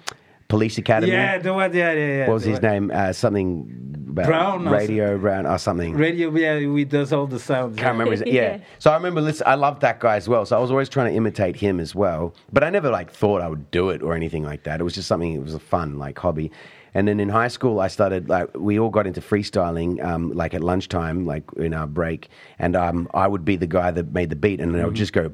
Police 0.47 0.77
Academy. 0.77 1.11
Yeah, 1.11 1.37
the 1.37 1.53
one. 1.53 1.73
Yeah, 1.73 1.91
yeah, 1.91 2.07
yeah. 2.07 2.27
What 2.27 2.35
was 2.35 2.43
his 2.43 2.61
name? 2.61 2.91
Uh, 2.93 3.13
something 3.13 4.05
about 4.09 4.25
Brown 4.25 4.67
or 4.67 4.71
Radio 4.71 5.17
Brown 5.17 5.45
or 5.45 5.57
something. 5.57 5.93
Radio. 5.95 6.29
Yeah, 6.35 6.65
we 6.67 6.85
does 6.85 7.11
all 7.11 7.27
the 7.27 7.39
sounds. 7.39 7.77
Can't 7.77 7.93
remember 7.93 8.11
his 8.11 8.23
Yeah. 8.25 8.33
yeah. 8.33 8.57
So 8.79 8.89
I 8.91 8.95
remember 8.95 9.21
listen, 9.21 9.45
I 9.45 9.55
loved 9.55 9.81
that 9.81 9.99
guy 9.99 10.15
as 10.15 10.29
well. 10.29 10.45
So 10.45 10.55
I 10.55 10.59
was 10.59 10.71
always 10.71 10.87
trying 10.89 11.11
to 11.11 11.17
imitate 11.17 11.55
him 11.55 11.79
as 11.79 11.93
well. 11.93 12.33
But 12.53 12.63
I 12.63 12.69
never 12.69 12.89
like 12.89 13.11
thought 13.11 13.41
I 13.41 13.47
would 13.47 13.69
do 13.71 13.89
it 13.89 14.01
or 14.01 14.15
anything 14.15 14.43
like 14.43 14.63
that. 14.63 14.79
It 14.79 14.83
was 14.83 14.93
just 14.93 15.07
something 15.07 15.33
it 15.33 15.41
was 15.43 15.53
a 15.53 15.59
fun 15.59 15.99
like 15.99 16.17
hobby. 16.17 16.51
And 16.95 17.09
then 17.09 17.19
in 17.19 17.27
high 17.29 17.49
school 17.49 17.81
I 17.81 17.87
started 17.87 18.29
like 18.29 18.49
we 18.57 18.79
all 18.79 18.89
got 18.89 19.05
into 19.05 19.19
freestyling 19.21 20.03
um, 20.03 20.31
like 20.31 20.53
at 20.53 20.63
lunchtime, 20.63 21.25
like 21.25 21.43
in 21.57 21.73
our 21.73 21.85
break, 21.85 22.29
and 22.57 22.75
um, 22.75 23.09
I 23.13 23.27
would 23.27 23.43
be 23.43 23.57
the 23.57 23.67
guy 23.67 23.91
that 23.91 24.13
made 24.13 24.29
the 24.29 24.35
beat 24.37 24.61
and 24.61 24.73
then 24.73 24.81
I 24.81 24.85
would 24.85 24.95
just 24.95 25.13
go 25.13 25.31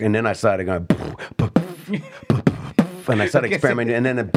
and 0.00 0.14
then 0.14 0.26
I 0.26 0.32
started 0.32 0.64
going 0.64 0.86
and 3.08 3.22
I 3.22 3.28
started 3.28 3.52
experimenting 3.52 3.94
and 3.94 4.06
then 4.06 4.18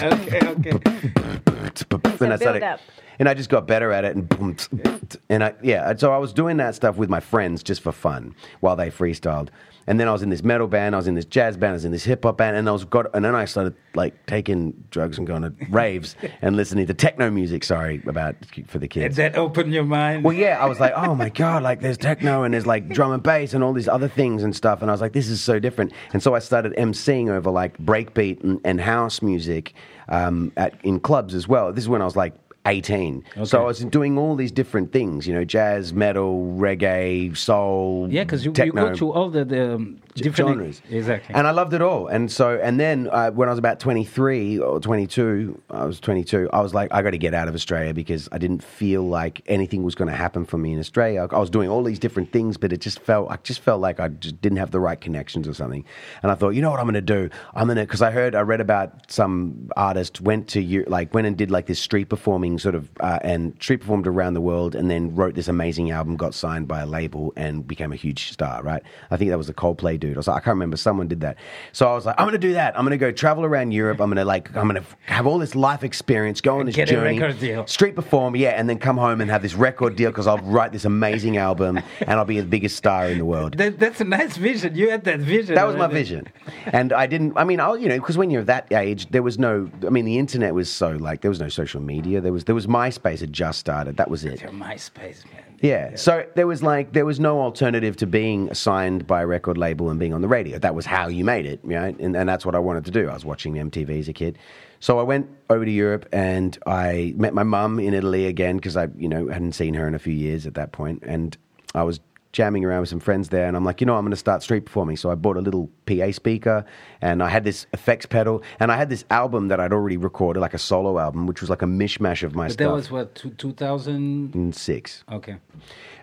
Okay, 0.00 0.40
okay. 0.46 0.70
and 2.20 2.32
I 2.32 2.36
started. 2.36 2.80
And 3.18 3.28
I 3.28 3.34
just 3.34 3.50
got 3.50 3.66
better 3.66 3.92
at 3.92 4.04
it, 4.04 4.16
and 4.16 5.18
and 5.28 5.44
I 5.44 5.54
yeah, 5.62 5.94
so 5.96 6.12
I 6.12 6.18
was 6.18 6.32
doing 6.32 6.56
that 6.58 6.74
stuff 6.74 6.96
with 6.96 7.08
my 7.08 7.20
friends 7.20 7.62
just 7.62 7.80
for 7.82 7.92
fun 7.92 8.34
while 8.60 8.76
they 8.76 8.90
freestyled, 8.90 9.48
and 9.88 9.98
then 9.98 10.06
I 10.06 10.12
was 10.12 10.22
in 10.22 10.28
this 10.28 10.44
metal 10.44 10.66
band, 10.66 10.94
I 10.94 10.98
was 10.98 11.08
in 11.08 11.14
this 11.14 11.24
jazz 11.24 11.56
band, 11.56 11.70
I 11.70 11.72
was 11.72 11.84
in 11.86 11.92
this 11.92 12.04
hip 12.04 12.22
hop 12.22 12.36
band, 12.36 12.58
and 12.58 12.68
I 12.68 12.72
was 12.72 12.84
got, 12.84 13.06
and 13.14 13.24
then 13.24 13.34
I 13.34 13.46
started 13.46 13.74
like 13.94 14.26
taking 14.26 14.84
drugs 14.90 15.16
and 15.16 15.26
going 15.26 15.40
to 15.40 15.52
raves 15.70 16.14
and 16.42 16.56
listening 16.56 16.86
to 16.88 16.94
techno 16.94 17.30
music. 17.30 17.64
Sorry 17.64 18.02
about 18.06 18.36
for 18.66 18.78
the 18.78 18.86
kids. 18.86 19.16
that 19.16 19.36
opened 19.36 19.72
your 19.72 19.84
mind. 19.84 20.24
Well, 20.24 20.34
yeah, 20.34 20.62
I 20.62 20.66
was 20.66 20.78
like, 20.78 20.92
oh 20.94 21.14
my 21.14 21.30
god, 21.30 21.62
like 21.62 21.80
there's 21.80 21.96
techno 21.96 22.42
and 22.42 22.52
there's 22.52 22.66
like 22.66 22.90
drum 22.90 23.12
and 23.12 23.22
bass 23.22 23.54
and 23.54 23.64
all 23.64 23.72
these 23.72 23.88
other 23.88 24.08
things 24.08 24.42
and 24.42 24.54
stuff, 24.54 24.82
and 24.82 24.90
I 24.90 24.94
was 24.94 25.00
like, 25.00 25.14
this 25.14 25.28
is 25.28 25.40
so 25.40 25.58
different. 25.58 25.92
And 26.12 26.22
so 26.22 26.34
I 26.34 26.40
started 26.40 26.74
emceeing 26.74 27.30
over 27.30 27.50
like 27.50 27.78
breakbeat 27.78 28.44
and, 28.44 28.60
and 28.64 28.82
house 28.82 29.22
music 29.22 29.72
um, 30.10 30.52
at 30.58 30.74
in 30.84 31.00
clubs 31.00 31.34
as 31.34 31.48
well. 31.48 31.72
This 31.72 31.84
is 31.84 31.88
when 31.88 32.02
I 32.02 32.04
was 32.04 32.14
like 32.14 32.34
18. 32.68 33.24
So 33.44 33.62
I 33.62 33.64
was 33.64 33.84
doing 33.84 34.18
all 34.18 34.36
these 34.36 34.52
different 34.52 34.92
things, 34.92 35.26
you 35.26 35.34
know, 35.34 35.44
jazz, 35.44 35.92
metal, 35.92 36.54
reggae, 36.58 37.36
soul. 37.36 38.08
Yeah, 38.10 38.24
because 38.24 38.44
you, 38.44 38.52
you 38.56 38.72
go 38.72 38.94
to 38.94 39.12
all 39.12 39.30
the, 39.30 39.44
the 39.44 39.74
um, 39.74 40.00
different 40.14 40.50
genres. 40.50 40.82
Exactly. 40.90 41.34
And 41.34 41.46
I 41.46 41.50
loved 41.50 41.72
it 41.72 41.82
all. 41.82 42.08
And 42.08 42.30
so, 42.30 42.60
and 42.62 42.78
then 42.78 43.08
uh, 43.10 43.30
when 43.30 43.48
I 43.48 43.52
was 43.52 43.58
about 43.58 43.80
23 43.80 44.58
or 44.58 44.80
22, 44.80 45.60
I 45.70 45.84
was 45.84 45.98
22, 46.00 46.50
I 46.52 46.60
was 46.60 46.74
like, 46.74 46.92
I 46.92 47.02
got 47.02 47.10
to 47.10 47.18
get 47.18 47.34
out 47.34 47.48
of 47.48 47.54
Australia 47.54 47.94
because 47.94 48.28
I 48.32 48.38
didn't 48.38 48.62
feel 48.62 49.02
like 49.02 49.42
anything 49.46 49.82
was 49.82 49.94
going 49.94 50.10
to 50.10 50.16
happen 50.16 50.44
for 50.44 50.58
me 50.58 50.72
in 50.72 50.78
Australia. 50.78 51.26
I 51.30 51.38
was 51.38 51.50
doing 51.50 51.68
all 51.70 51.82
these 51.82 51.98
different 51.98 52.32
things, 52.32 52.56
but 52.56 52.72
it 52.72 52.80
just 52.80 53.00
felt, 53.00 53.30
I 53.30 53.36
just 53.42 53.60
felt 53.60 53.80
like 53.80 53.98
I 53.98 54.08
just 54.08 54.40
didn't 54.42 54.58
have 54.58 54.70
the 54.70 54.80
right 54.80 55.00
connections 55.00 55.48
or 55.48 55.54
something. 55.54 55.84
And 56.22 56.30
I 56.30 56.34
thought, 56.34 56.50
you 56.50 56.62
know 56.62 56.70
what 56.70 56.80
I'm 56.80 56.86
going 56.86 56.94
to 56.94 57.00
do? 57.00 57.30
I'm 57.54 57.66
going 57.66 57.76
to, 57.76 57.84
because 57.84 58.02
I 58.02 58.10
heard, 58.10 58.34
I 58.34 58.40
read 58.40 58.60
about 58.60 59.10
some 59.10 59.70
artist 59.76 60.20
went 60.20 60.48
to, 60.48 60.84
like, 60.88 61.14
went 61.14 61.26
and 61.26 61.36
did 61.36 61.50
like 61.50 61.66
this 61.66 61.80
street 61.80 62.08
performing 62.08 62.57
sort 62.58 62.74
of, 62.74 62.88
uh, 63.00 63.18
and 63.22 63.54
street 63.60 63.78
performed 63.78 64.06
around 64.06 64.34
the 64.34 64.40
world 64.40 64.74
and 64.74 64.90
then 64.90 65.14
wrote 65.14 65.34
this 65.34 65.48
amazing 65.48 65.90
album, 65.90 66.16
got 66.16 66.34
signed 66.34 66.68
by 66.68 66.80
a 66.80 66.86
label 66.86 67.32
and 67.36 67.66
became 67.66 67.92
a 67.92 67.96
huge 67.96 68.30
star, 68.32 68.62
right? 68.62 68.82
I 69.10 69.16
think 69.16 69.30
that 69.30 69.38
was 69.38 69.46
the 69.46 69.54
Coldplay 69.54 69.98
dude. 69.98 70.16
I 70.16 70.18
was 70.18 70.28
like, 70.28 70.36
I 70.36 70.40
can't 70.40 70.54
remember. 70.54 70.76
Someone 70.76 71.08
did 71.08 71.20
that. 71.20 71.36
So 71.72 71.88
I 71.90 71.94
was 71.94 72.06
like, 72.06 72.16
I'm 72.18 72.24
going 72.24 72.32
to 72.32 72.38
do 72.38 72.52
that. 72.54 72.76
I'm 72.76 72.84
going 72.84 72.90
to 72.90 72.98
go 72.98 73.12
travel 73.12 73.44
around 73.44 73.72
Europe. 73.72 74.00
I'm 74.00 74.08
going 74.08 74.16
to 74.16 74.24
like, 74.24 74.54
I'm 74.56 74.68
going 74.68 74.82
to 74.82 74.88
have 75.06 75.26
all 75.26 75.38
this 75.38 75.54
life 75.54 75.84
experience, 75.84 76.40
go 76.40 76.60
on 76.60 76.66
this 76.66 76.74
Get 76.74 76.88
a 76.90 76.92
journey, 76.92 77.18
record 77.18 77.40
deal. 77.40 77.66
street 77.66 77.94
perform, 77.94 78.36
yeah, 78.36 78.50
and 78.50 78.68
then 78.68 78.78
come 78.78 78.96
home 78.96 79.20
and 79.20 79.30
have 79.30 79.42
this 79.42 79.54
record 79.54 79.96
deal 79.96 80.10
because 80.10 80.26
I'll 80.26 80.38
write 80.38 80.72
this 80.72 80.84
amazing 80.84 81.36
album 81.36 81.80
and 82.00 82.10
I'll 82.10 82.24
be 82.24 82.40
the 82.40 82.46
biggest 82.46 82.76
star 82.76 83.08
in 83.08 83.18
the 83.18 83.24
world. 83.24 83.56
that, 83.58 83.78
that's 83.78 84.00
a 84.00 84.04
nice 84.04 84.36
vision. 84.36 84.74
You 84.74 84.90
had 84.90 85.04
that 85.04 85.20
vision. 85.20 85.54
That 85.54 85.66
was 85.66 85.76
my 85.76 85.86
vision, 85.86 86.28
and 86.66 86.92
I 86.92 87.06
didn't. 87.06 87.36
I 87.36 87.44
mean, 87.44 87.60
I 87.60 87.74
you 87.74 87.88
know, 87.88 87.96
because 87.96 88.16
when 88.16 88.30
you're 88.30 88.44
that 88.44 88.72
age, 88.72 89.08
there 89.10 89.22
was 89.22 89.38
no. 89.38 89.70
I 89.86 89.90
mean, 89.90 90.04
the 90.04 90.18
internet 90.18 90.54
was 90.54 90.70
so 90.70 90.90
like 90.92 91.20
there 91.20 91.30
was 91.30 91.40
no 91.40 91.48
social 91.48 91.80
media. 91.80 92.20
There 92.20 92.32
was 92.32 92.37
there 92.44 92.54
was 92.54 92.66
MySpace 92.66 93.20
had 93.20 93.32
just 93.32 93.58
started. 93.58 93.96
That 93.96 94.10
was 94.10 94.24
it. 94.24 94.40
Your 94.40 94.50
MySpace, 94.50 95.24
man. 95.32 95.44
Yeah. 95.60 95.96
So 95.96 96.24
there 96.36 96.46
was 96.46 96.62
like 96.62 96.92
there 96.92 97.04
was 97.04 97.18
no 97.18 97.40
alternative 97.40 97.96
to 97.96 98.06
being 98.06 98.52
signed 98.54 99.06
by 99.06 99.22
a 99.22 99.26
record 99.26 99.58
label 99.58 99.90
and 99.90 99.98
being 99.98 100.14
on 100.14 100.20
the 100.20 100.28
radio. 100.28 100.58
That 100.58 100.74
was 100.74 100.86
how 100.86 101.08
you 101.08 101.24
made 101.24 101.46
it, 101.46 101.60
right? 101.62 101.98
And, 101.98 102.16
and 102.16 102.28
that's 102.28 102.46
what 102.46 102.54
I 102.54 102.58
wanted 102.58 102.84
to 102.86 102.90
do. 102.90 103.08
I 103.08 103.14
was 103.14 103.24
watching 103.24 103.54
MTV 103.54 103.98
as 103.98 104.08
a 104.08 104.12
kid. 104.12 104.38
So 104.80 105.00
I 105.00 105.02
went 105.02 105.28
over 105.50 105.64
to 105.64 105.70
Europe 105.70 106.08
and 106.12 106.56
I 106.66 107.12
met 107.16 107.34
my 107.34 107.42
mum 107.42 107.80
in 107.80 107.94
Italy 107.94 108.26
again 108.26 108.56
because 108.56 108.76
I, 108.76 108.88
you 108.96 109.08
know, 109.08 109.28
hadn't 109.28 109.52
seen 109.52 109.74
her 109.74 109.88
in 109.88 109.94
a 109.94 109.98
few 109.98 110.12
years 110.12 110.46
at 110.46 110.54
that 110.54 110.70
point, 110.70 111.02
and 111.04 111.36
I 111.74 111.82
was 111.82 111.98
jamming 112.32 112.64
around 112.64 112.80
with 112.80 112.88
some 112.90 113.00
friends 113.00 113.30
there, 113.30 113.46
and 113.46 113.56
I'm 113.56 113.64
like, 113.64 113.80
you 113.80 113.86
know, 113.86 113.96
I'm 113.96 114.02
going 114.02 114.10
to 114.10 114.16
start 114.16 114.42
street 114.42 114.66
performing. 114.66 114.96
So 114.96 115.10
I 115.10 115.14
bought 115.14 115.36
a 115.36 115.40
little 115.40 115.70
PA 115.86 116.10
speaker, 116.12 116.64
and 117.00 117.22
I 117.22 117.28
had 117.28 117.44
this 117.44 117.66
effects 117.72 118.06
pedal, 118.06 118.42
and 118.60 118.70
I 118.70 118.76
had 118.76 118.90
this 118.90 119.04
album 119.10 119.48
that 119.48 119.60
I'd 119.60 119.72
already 119.72 119.96
recorded, 119.96 120.40
like 120.40 120.54
a 120.54 120.58
solo 120.58 120.98
album, 120.98 121.26
which 121.26 121.40
was 121.40 121.48
like 121.50 121.62
a 121.62 121.66
mishmash 121.66 122.22
of 122.22 122.34
my 122.34 122.44
But 122.46 122.52
stuff. 122.52 122.68
that 122.68 122.74
was 122.74 122.90
what, 122.90 123.14
two- 123.14 123.30
2000? 123.30 124.34
in 124.34 124.52
six 124.52 125.04
Okay. 125.10 125.36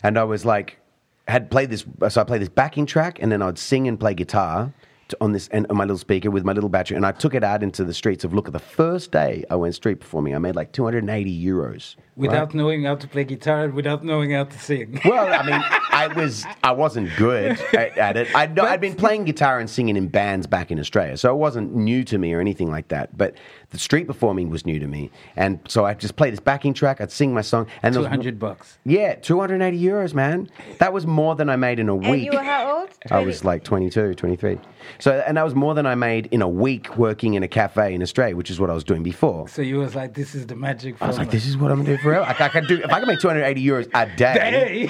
and 0.03 0.17
I 0.17 0.24
was 0.24 0.46
like, 0.46 0.79
had 1.27 1.50
played 1.50 1.70
this. 1.72 1.86
So 2.10 2.22
I 2.22 2.24
played 2.24 2.41
this 2.41 2.50
backing 2.50 2.86
track, 2.86 3.20
and 3.22 3.32
then 3.32 3.41
I'd 3.41 3.58
sing 3.58 3.88
and 3.88 4.00
play 4.00 4.13
guitar 4.13 4.72
to, 5.10 5.18
on 5.22 5.32
this 5.32 5.48
and 5.50 5.68
on 5.70 5.78
my 5.78 5.84
little 5.84 5.98
speaker 5.98 6.32
with 6.32 6.44
my 6.44 6.52
little 6.54 6.70
battery, 6.70 6.98
and 6.98 7.06
I 7.06 7.12
took 7.12 7.34
it 7.34 7.44
out 7.44 7.64
into 7.64 7.84
the 7.84 7.94
streets 7.94 8.24
of 8.24 8.34
Lucca. 8.34 8.52
The 8.52 8.60
first 8.60 9.12
day 9.12 9.46
I 9.50 9.56
went 9.56 9.76
street 9.76 10.00
performing, 10.00 10.36
I 10.36 10.40
made 10.40 10.56
like 10.56 10.72
280 10.72 11.46
euros. 11.46 11.96
Without 12.16 12.48
right? 12.48 12.54
knowing 12.56 12.84
how 12.86 12.96
to 12.96 13.08
play 13.08 13.26
guitar, 13.26 13.68
without 13.68 14.04
knowing 14.04 14.32
how 14.32 14.46
to 14.46 14.60
sing. 14.60 15.02
Well, 15.06 15.34
I 15.34 15.44
mean, 15.44 15.62
I 15.92 16.08
was 16.08 16.46
I 16.64 16.72
wasn't 16.72 17.10
good 17.18 17.60
at, 17.74 17.98
at 17.98 18.18
it. 18.18 18.36
I'd, 18.36 18.58
I'd 18.58 18.82
been 18.82 18.96
playing 18.96 19.26
guitar 19.26 19.60
and 19.60 19.70
singing 19.70 19.98
in 19.98 20.08
bands 20.08 20.48
back 20.48 20.72
in 20.72 20.80
Australia, 20.80 21.18
so 21.18 21.34
it 21.34 21.38
wasn't 21.38 21.76
new 21.76 22.04
to 22.06 22.18
me 22.18 22.34
or 22.34 22.40
anything 22.40 22.72
like 22.72 22.88
that. 22.90 23.18
But 23.18 23.36
the 23.72 23.79
street 23.79 24.07
performing 24.07 24.50
was 24.50 24.65
new 24.65 24.79
to 24.79 24.88
me, 24.88 25.12
and 25.36 25.60
so 25.67 25.86
I 25.86 25.93
just 25.93 26.15
played 26.15 26.34
this 26.34 26.39
backing 26.39 26.74
track. 26.74 27.01
I'd 27.01 27.12
sing 27.12 27.34
my 27.34 27.41
song, 27.41 27.67
and 27.84 27.93
there 27.93 28.01
was- 28.01 28.07
200 28.07 28.39
bucks. 28.39 28.77
Yeah, 28.86 29.15
280 29.15 29.81
euros, 29.81 30.13
man. 30.13 30.50
That 30.79 30.93
was 30.93 31.05
more 31.05 31.36
than 31.36 31.50
I 31.50 31.55
made 31.55 31.79
in 31.79 31.89
a 31.89 31.95
week. 31.95 32.07
And 32.07 32.22
you 32.24 32.31
were 32.31 32.43
how 32.43 32.79
old? 32.79 32.89
I 33.12 33.19
was 33.19 33.43
like 33.45 33.63
22, 33.63 34.13
23. 34.15 34.60
So, 35.00 35.24
and 35.27 35.38
that 35.38 35.43
was 35.43 35.55
more 35.55 35.74
than 35.74 35.86
I 35.86 35.95
made 35.95 36.27
in 36.27 36.41
a 36.41 36.48
week 36.50 36.95
working 36.98 37.34
in 37.34 37.43
a 37.43 37.48
cafe 37.48 37.93
in 37.93 38.01
Australia, 38.01 38.36
which 38.36 38.50
is 38.51 38.60
what 38.60 38.69
I 38.69 38.74
was 38.74 38.84
doing 38.84 39.03
before. 39.03 39.48
So 39.48 39.62
you 39.62 39.77
was 39.79 39.95
like, 39.95 40.13
this 40.13 40.36
is 40.36 40.45
the 40.48 40.55
magic 40.55 40.95
I 41.01 41.07
was 41.07 41.17
like, 41.17 41.31
this 41.31 41.45
is 41.48 41.57
what 41.57 41.72
I'm 41.72 41.84
gonna 41.84 41.98
do 41.98 42.03
forever. 42.03 42.22
Like, 42.22 42.41
I 42.41 42.50
could 42.50 42.67
do 42.67 42.77
if 42.84 42.91
I 42.91 43.00
can 43.00 43.07
make 43.07 43.19
280 43.19 43.65
euros 43.65 43.89
a 43.93 44.15
day. 44.15 44.34
Hey! 44.45 44.89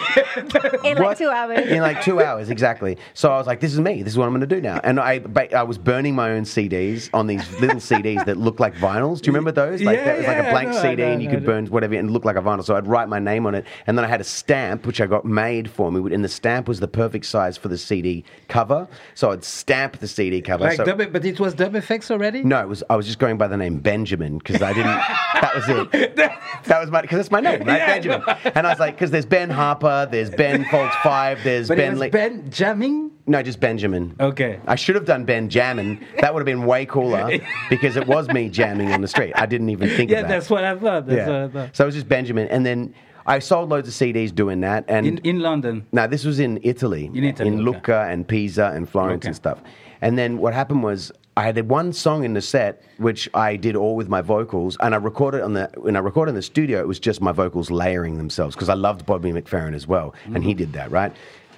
In 0.92 0.98
like 0.98 1.18
two 1.18 1.30
hours. 1.30 1.60
In 1.68 1.80
like 1.82 2.02
two 2.02 2.22
hours, 2.22 2.50
exactly. 2.50 2.98
So 3.14 3.32
I 3.32 3.38
was 3.38 3.48
like, 3.48 3.60
"This 3.60 3.74
is 3.74 3.80
me. 3.80 4.04
This 4.04 4.14
is 4.14 4.18
what 4.18 4.26
I'm 4.26 4.32
going 4.32 4.48
to 4.48 4.56
do 4.56 4.62
now." 4.62 4.80
And 4.84 5.00
I, 5.00 5.22
I 5.56 5.64
was 5.64 5.78
burning 5.78 6.16
my 6.16 6.32
own 6.32 6.44
CDs 6.44 7.10
on 7.14 7.28
these 7.28 7.50
little 7.60 7.80
CDs 7.80 8.26
that 8.26 8.38
look 8.38 8.60
like 8.60 8.65
vinyls. 8.74 9.22
Do 9.22 9.28
you 9.30 9.34
remember 9.36 9.52
those? 9.52 9.82
Like 9.82 9.98
Yeah, 10.00 10.06
that 10.06 10.18
was 10.18 10.28
like 10.28 10.38
a 10.38 10.50
blank 10.50 10.74
CD, 10.74 11.04
and 11.04 11.22
you 11.22 11.30
could 11.30 11.46
burn 11.46 11.68
whatever 11.68 11.94
and 11.94 12.10
look 12.12 12.26
like 12.26 12.36
a 12.36 12.42
vinyl. 12.42 12.64
So 12.66 12.76
I'd 12.76 12.88
write 12.88 13.08
my 13.08 13.20
name 13.20 13.46
on 13.46 13.54
it, 13.54 13.66
and 13.86 13.98
then 13.98 14.04
I 14.04 14.08
had 14.08 14.22
a 14.22 14.26
stamp 14.26 14.86
which 14.88 15.00
I 15.00 15.06
got 15.06 15.26
made 15.26 15.70
for 15.70 15.92
me, 15.92 16.14
and 16.14 16.24
the 16.24 16.30
stamp 16.30 16.68
was 16.68 16.80
the 16.80 16.88
perfect 16.88 17.26
size 17.28 17.58
for 17.58 17.68
the 17.68 17.78
CD 17.78 18.24
cover. 18.48 18.88
So 19.14 19.32
I'd 19.32 19.44
stamp 19.44 20.00
the 20.00 20.08
CD 20.08 20.42
cover. 20.42 20.64
like 20.66 20.78
so, 20.78 20.86
dub, 20.86 21.12
but 21.14 21.24
it 21.24 21.40
was 21.40 21.54
dub 21.54 21.76
effects 21.76 22.10
already? 22.10 22.44
no, 22.44 22.60
it 22.62 22.68
was. 22.68 22.84
I 22.90 22.96
was 22.96 23.06
just 23.06 23.20
going 23.20 23.38
by 23.38 23.48
the 23.48 23.58
name 23.58 23.78
Benjamin 23.80 24.38
because 24.40 24.62
I 24.62 24.74
didn't. 24.74 24.86
that 24.86 25.52
was 25.56 25.66
it. 25.94 26.16
That 26.66 26.80
was 26.82 26.90
my 26.90 27.02
because 27.02 27.18
that's 27.18 27.32
my 27.32 27.42
name, 27.42 27.60
right, 27.64 27.78
Yeah, 27.78 27.86
Benjamin. 28.00 28.24
And 28.56 28.66
I 28.66 28.72
was 28.72 28.80
like, 28.80 28.96
because 28.96 29.12
there's 29.12 29.26
Ben 29.26 29.50
Harper, 29.52 30.08
there's 30.10 30.32
Ben 30.32 30.66
Folds 30.66 30.96
Five, 31.04 31.44
there's 31.44 31.68
But 31.68 31.78
Ben. 31.78 31.88
it 31.88 31.92
was 31.92 32.00
Lee- 32.00 32.10
Ben 32.10 32.50
jamming? 32.50 33.12
No, 33.28 33.42
just 33.42 33.60
Benjamin. 33.60 34.16
Okay. 34.20 34.60
I 34.68 34.76
should 34.76 34.96
have 34.96 35.06
done 35.06 35.26
Ben 35.26 35.50
jamming. 35.50 36.06
That 36.22 36.34
would 36.34 36.42
have 36.42 36.46
been 36.46 36.66
way 36.66 36.86
cooler 36.86 37.40
because 37.70 37.96
it 37.98 38.08
was 38.08 38.28
me 38.30 38.50
jamming 38.50 38.92
on 38.92 39.02
the 39.02 39.08
street. 39.08 39.34
I 39.36 39.46
didn't 39.48 39.70
even 39.70 39.90
think 39.90 40.12
Yeah, 40.12 40.20
of 40.20 40.28
that. 40.28 40.30
that's 40.30 40.50
what 40.50 40.64
I 40.64 40.76
thought. 40.78 41.08
That's 41.08 41.28
what 41.28 41.36
I 41.36 41.42
yeah. 41.42 41.48
thought. 41.48 41.76
So 41.76 41.86
it 41.86 41.88
was 41.88 41.96
just 41.96 42.08
Benjamin, 42.08 42.48
and 42.50 42.66
then 42.66 42.94
I 43.26 43.40
sold 43.40 43.70
loads 43.70 43.88
of 43.88 43.94
CDs 43.96 44.34
doing 44.34 44.62
that. 44.62 44.86
And 44.88 45.08
In, 45.08 45.18
in 45.20 45.40
London. 45.40 45.88
now 45.92 46.06
this 46.06 46.24
was 46.24 46.40
in 46.40 46.60
Italy, 46.62 47.10
In 47.14 47.24
Italy, 47.24 47.50
okay. 47.50 47.60
Lucca 47.60 48.08
and 48.10 48.28
Pisa 48.28 48.72
and 48.76 48.88
Florence 48.88 49.24
Okay. 49.24 49.30
and 49.30 49.36
stuff. 49.36 49.62
And 50.02 50.18
then 50.18 50.38
what 50.38 50.54
happened 50.54 50.84
was 50.84 51.12
I 51.38 51.44
had 51.44 51.68
one 51.68 51.92
song 51.92 52.24
in 52.24 52.34
the 52.34 52.42
set 52.42 52.84
which 52.98 53.28
I 53.34 53.56
did 53.56 53.76
all 53.76 53.96
with 53.96 54.08
my 54.08 54.22
vocals, 54.22 54.78
and 54.82 54.94
I 54.94 54.98
recorded 54.98 55.42
on 55.42 55.54
the 55.54 55.72
when 55.78 55.96
I 55.96 56.00
recorded 56.00 56.30
in 56.30 56.36
the 56.36 56.42
studio. 56.44 56.80
It 56.80 56.88
was 56.88 57.00
just 57.00 57.22
my 57.22 57.32
vocals 57.32 57.72
layering 57.72 58.18
themselves 58.18 58.56
because 58.56 58.70
I 58.70 58.76
loved 58.76 59.06
Bobby 59.06 59.32
McFerrin 59.32 59.74
as 59.74 59.88
well, 59.88 60.14
and 60.26 60.44
he 60.44 60.52
mm-hmm. 60.52 60.58
did 60.60 60.74
that 60.74 60.92
right. 60.92 61.12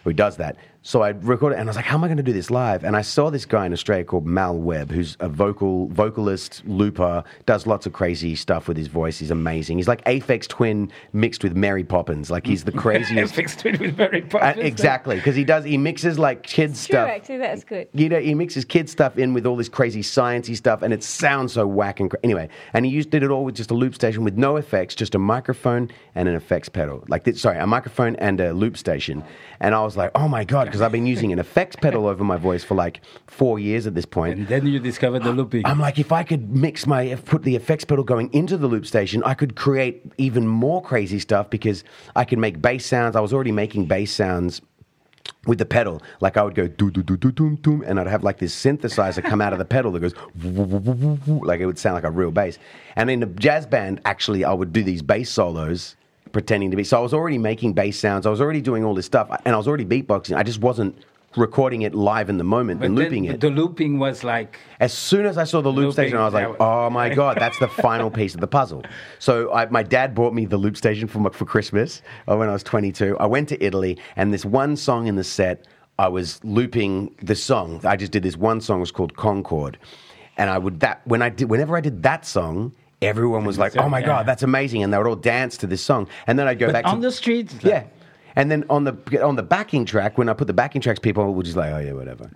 He 0.05 0.13
does 0.13 0.37
that. 0.37 0.55
So 0.87 1.01
I 1.01 1.09
recorded, 1.09 1.59
and 1.59 1.67
I 1.67 1.69
was 1.71 1.75
like, 1.75 1.83
"How 1.83 1.97
am 1.97 2.05
I 2.05 2.07
going 2.07 2.15
to 2.15 2.23
do 2.23 2.31
this 2.31 2.49
live?" 2.49 2.85
And 2.85 2.95
I 2.95 3.01
saw 3.01 3.29
this 3.29 3.43
guy 3.43 3.65
in 3.65 3.73
Australia 3.73 4.05
called 4.05 4.25
Mal 4.25 4.55
Webb, 4.57 4.89
who's 4.89 5.17
a 5.19 5.27
vocal 5.27 5.89
vocalist, 5.89 6.63
looper, 6.65 7.25
does 7.45 7.67
lots 7.67 7.85
of 7.85 7.91
crazy 7.91 8.35
stuff 8.35 8.69
with 8.69 8.77
his 8.77 8.87
voice. 8.87 9.19
He's 9.19 9.29
amazing. 9.29 9.79
He's 9.79 9.89
like 9.89 10.01
Aphex 10.05 10.47
Twin 10.47 10.89
mixed 11.11 11.43
with 11.43 11.57
Mary 11.57 11.83
Poppins. 11.83 12.31
Like 12.31 12.47
he's 12.47 12.63
the 12.63 12.71
craziest. 12.83 13.35
Fixed 13.35 13.65
it 13.65 13.81
with 13.81 13.95
very 13.97 14.23
Uh, 14.23 14.27
Poppins. 14.27 14.65
exactly, 14.65 15.17
because 15.17 15.35
he 15.35 15.43
does. 15.43 15.65
He 15.65 15.77
mixes 15.77 16.17
like 16.17 16.43
kids 16.43 16.87
True, 16.87 16.93
stuff. 16.93 17.09
actually, 17.09 17.39
that's 17.39 17.65
good. 17.65 17.89
You 17.91 18.07
know, 18.07 18.21
he 18.21 18.33
mixes 18.33 18.63
kid 18.63 18.89
stuff 18.89 19.17
in 19.17 19.33
with 19.33 19.45
all 19.45 19.57
this 19.57 19.67
crazy 19.67 20.01
sciencey 20.03 20.55
stuff, 20.55 20.83
and 20.83 20.93
it 20.93 21.03
sounds 21.03 21.51
so 21.51 21.67
whack 21.67 21.99
and 21.99 22.09
cra- 22.11 22.19
anyway. 22.23 22.47
And 22.71 22.85
he 22.85 22.91
used 22.93 23.09
did 23.09 23.23
it 23.23 23.29
all 23.29 23.43
with 23.43 23.55
just 23.55 23.71
a 23.71 23.73
loop 23.75 23.93
station 23.93 24.23
with 24.23 24.37
no 24.37 24.55
effects, 24.55 24.95
just 24.95 25.15
a 25.15 25.19
microphone 25.19 25.91
and 26.15 26.29
an 26.29 26.35
effects 26.35 26.69
pedal. 26.69 27.03
Like 27.09 27.25
this, 27.25 27.41
sorry, 27.41 27.57
a 27.59 27.67
microphone 27.67 28.15
and 28.15 28.39
a 28.39 28.53
loop 28.53 28.77
station. 28.77 29.21
And 29.59 29.75
I 29.75 29.81
was 29.83 29.97
like, 29.97 30.11
oh 30.15 30.29
my 30.29 30.45
god, 30.45 30.76
because 30.77 30.85
I've 30.85 30.91
been 30.91 31.07
using 31.07 31.33
an 31.33 31.39
effects 31.39 31.75
pedal 31.75 32.05
over 32.05 32.23
my 32.23 32.37
voice 32.37 32.63
for 32.63 32.75
like 32.75 33.01
four 33.25 33.57
years 33.57 33.87
at 33.87 33.95
this 33.95 34.05
point. 34.05 34.37
And 34.37 34.47
then 34.47 34.67
you 34.67 34.79
discovered 34.79 35.23
the 35.23 35.31
looping. 35.31 35.65
I'm 35.65 35.79
like, 35.79 35.97
if 35.97 36.11
I 36.11 36.21
could 36.21 36.55
mix 36.55 36.85
my, 36.85 37.15
put 37.25 37.41
the 37.41 37.55
effects 37.55 37.83
pedal 37.83 38.03
going 38.03 38.31
into 38.31 38.57
the 38.57 38.67
loop 38.67 38.85
station, 38.85 39.23
I 39.23 39.33
could 39.33 39.55
create 39.55 40.03
even 40.19 40.47
more 40.47 40.83
crazy 40.83 41.17
stuff 41.17 41.49
because 41.49 41.83
I 42.15 42.25
could 42.25 42.37
make 42.37 42.61
bass 42.61 42.85
sounds. 42.85 43.15
I 43.15 43.21
was 43.21 43.33
already 43.33 43.51
making 43.51 43.85
bass 43.85 44.11
sounds 44.11 44.61
with 45.47 45.57
the 45.57 45.65
pedal. 45.65 45.99
Like 46.21 46.37
I 46.37 46.43
would 46.43 46.53
go 46.53 46.67
do 46.67 46.91
do 46.91 47.01
do 47.01 47.17
do 47.17 47.31
doom 47.31 47.55
doom, 47.55 47.83
and 47.87 47.99
I'd 47.99 48.05
have 48.05 48.23
like 48.23 48.37
this 48.37 48.53
synthesizer 48.53 49.23
come 49.23 49.41
out 49.41 49.53
of 49.53 49.59
the 49.59 49.65
pedal 49.65 49.91
that 49.93 50.01
goes 50.01 50.13
woo, 50.43 50.51
woo, 50.51 50.77
woo, 50.77 50.91
woo, 50.91 51.19
woo, 51.25 51.45
like 51.45 51.59
it 51.59 51.65
would 51.65 51.79
sound 51.79 51.95
like 51.95 52.03
a 52.03 52.11
real 52.11 52.29
bass. 52.29 52.59
And 52.95 53.09
in 53.09 53.21
the 53.21 53.25
jazz 53.25 53.65
band, 53.65 53.99
actually, 54.05 54.45
I 54.45 54.53
would 54.53 54.73
do 54.73 54.83
these 54.83 55.01
bass 55.01 55.31
solos. 55.31 55.95
Pretending 56.31 56.71
to 56.71 56.77
be 56.77 56.83
so, 56.83 56.97
I 56.97 57.01
was 57.01 57.13
already 57.13 57.37
making 57.37 57.73
bass 57.73 57.99
sounds. 57.99 58.25
I 58.25 58.29
was 58.29 58.41
already 58.41 58.61
doing 58.61 58.83
all 58.83 58.93
this 58.93 59.05
stuff, 59.05 59.29
and 59.45 59.53
I 59.53 59.57
was 59.57 59.67
already 59.67 59.85
beatboxing. 59.85 60.35
I 60.35 60.43
just 60.43 60.59
wasn't 60.61 60.95
recording 61.37 61.83
it 61.83 61.93
live 61.93 62.29
in 62.29 62.37
the 62.37 62.43
moment 62.43 62.79
But 62.79 62.87
and 62.87 62.95
looping 62.95 63.25
it. 63.25 63.41
The 63.41 63.49
looping 63.49 63.99
was 63.99 64.23
like, 64.23 64.59
As 64.79 64.93
soon 64.93 65.25
as 65.25 65.37
I 65.37 65.43
saw 65.43 65.61
the 65.61 65.69
loop 65.69 65.93
station, 65.93 66.17
I 66.17 66.25
was 66.25 66.33
like, 66.33 66.47
that 66.47 66.61
"Oh 66.61 66.89
my 66.89 67.09
god, 67.13 67.37
that's 67.39 67.59
the 67.59 67.67
final 67.67 68.09
piece 68.09 68.33
of 68.33 68.41
the 68.41 68.47
puzzle." 68.47 68.83
So 69.19 69.53
I, 69.53 69.65
my 69.67 69.83
dad 69.83 70.15
bought 70.15 70.33
me 70.33 70.45
the 70.45 70.57
loop 70.57 70.77
station 70.77 71.07
for 71.07 71.29
for 71.31 71.45
Christmas 71.45 72.01
uh, 72.29 72.35
when 72.35 72.49
I 72.49 72.53
was 72.53 72.63
22. 72.63 73.17
I 73.19 73.25
went 73.25 73.49
to 73.49 73.63
Italy, 73.63 73.97
and 74.15 74.33
this 74.33 74.45
one 74.45 74.75
song 74.75 75.07
in 75.07 75.15
the 75.15 75.23
set, 75.23 75.65
I 75.99 76.07
was 76.07 76.43
looping 76.43 77.15
the 77.21 77.35
song. 77.35 77.81
I 77.85 77.95
just 77.95 78.11
did 78.11 78.23
this 78.23 78.37
one 78.37 78.61
song. 78.61 78.77
It 78.77 78.81
was 78.81 78.91
called 78.91 79.15
Concord, 79.15 79.77
and 80.37 80.49
I 80.49 80.57
would 80.57 80.79
that 80.81 81.05
when 81.05 81.21
I 81.21 81.29
did 81.29 81.49
whenever 81.49 81.77
I 81.77 81.81
did 81.81 82.03
that 82.03 82.25
song. 82.25 82.73
Everyone 83.01 83.45
was 83.45 83.59
like, 83.59 83.77
"Oh 83.77 83.89
my 83.89 84.01
god, 84.01 84.25
that's 84.25 84.43
amazing!" 84.43 84.81
and 84.83 84.91
they 84.91 84.97
would 84.97 85.07
all 85.07 85.15
dance 85.15 85.57
to 85.57 85.67
this 85.67 85.81
song. 85.83 86.07
And 86.25 86.37
then 86.39 86.47
I'd 86.47 86.57
go 86.59 86.67
but 86.67 86.73
back 86.73 86.85
on 86.85 86.95
to 86.95 87.01
the 87.01 87.11
streets. 87.11 87.55
yeah. 87.61 87.83
And 88.37 88.51
then 88.51 88.65
on 88.69 88.83
the 88.83 88.95
on 89.25 89.35
the 89.35 89.41
backing 89.41 89.83
track, 89.83 90.19
when 90.19 90.29
I 90.29 90.33
put 90.33 90.45
the 90.45 90.53
backing 90.53 90.79
tracks, 90.79 90.99
people 90.99 91.33
were 91.33 91.41
just 91.41 91.57
like, 91.57 91.73
"Oh 91.73 91.79
yeah, 91.79 91.93
whatever." 91.93 92.29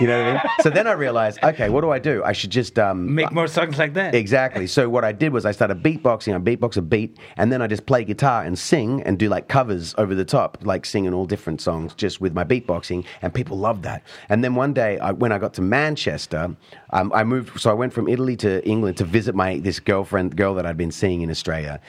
You 0.00 0.08
know 0.08 0.18
what 0.18 0.26
I 0.26 0.32
mean? 0.32 0.42
So 0.62 0.70
then 0.70 0.88
I 0.88 0.92
realized, 0.92 1.38
okay, 1.44 1.68
what 1.68 1.82
do 1.82 1.90
I 1.90 2.00
do? 2.00 2.24
I 2.24 2.32
should 2.32 2.50
just 2.50 2.76
um, 2.80 3.14
Make 3.14 3.30
more 3.30 3.46
songs 3.46 3.78
like 3.78 3.94
that. 3.94 4.12
Exactly. 4.12 4.66
So 4.66 4.88
what 4.88 5.04
I 5.04 5.12
did 5.12 5.32
was 5.32 5.46
I 5.46 5.52
started 5.52 5.84
beatboxing. 5.84 6.34
I 6.34 6.38
beatbox 6.38 6.76
a 6.76 6.82
beat, 6.82 7.16
and 7.36 7.52
then 7.52 7.62
I 7.62 7.68
just 7.68 7.86
play 7.86 8.02
guitar 8.02 8.42
and 8.42 8.58
sing 8.58 9.00
and 9.04 9.16
do 9.16 9.28
like 9.28 9.46
covers 9.46 9.94
over 9.96 10.12
the 10.16 10.24
top, 10.24 10.58
like 10.62 10.84
singing 10.84 11.14
all 11.14 11.26
different 11.26 11.60
songs 11.60 11.94
just 11.94 12.20
with 12.20 12.34
my 12.34 12.42
beatboxing, 12.42 13.04
and 13.22 13.32
people 13.32 13.56
loved 13.56 13.84
that. 13.84 14.02
And 14.28 14.42
then 14.42 14.56
one 14.56 14.72
day, 14.72 14.98
I, 14.98 15.12
when 15.12 15.30
I 15.30 15.38
got 15.38 15.54
to 15.54 15.62
Manchester, 15.62 16.56
um, 16.90 17.12
I 17.14 17.22
moved. 17.22 17.60
So 17.60 17.70
I 17.70 17.74
went 17.74 17.92
from 17.92 18.08
Italy 18.08 18.34
to 18.38 18.66
England 18.68 18.96
to 18.96 19.04
visit 19.04 19.36
my 19.36 19.60
this 19.60 19.78
girlfriend, 19.78 20.36
girl 20.36 20.54
that 20.54 20.66
I'd 20.66 20.76
been 20.76 20.90
seeing 20.90 21.20
in 21.20 21.30
Australia. 21.30 21.80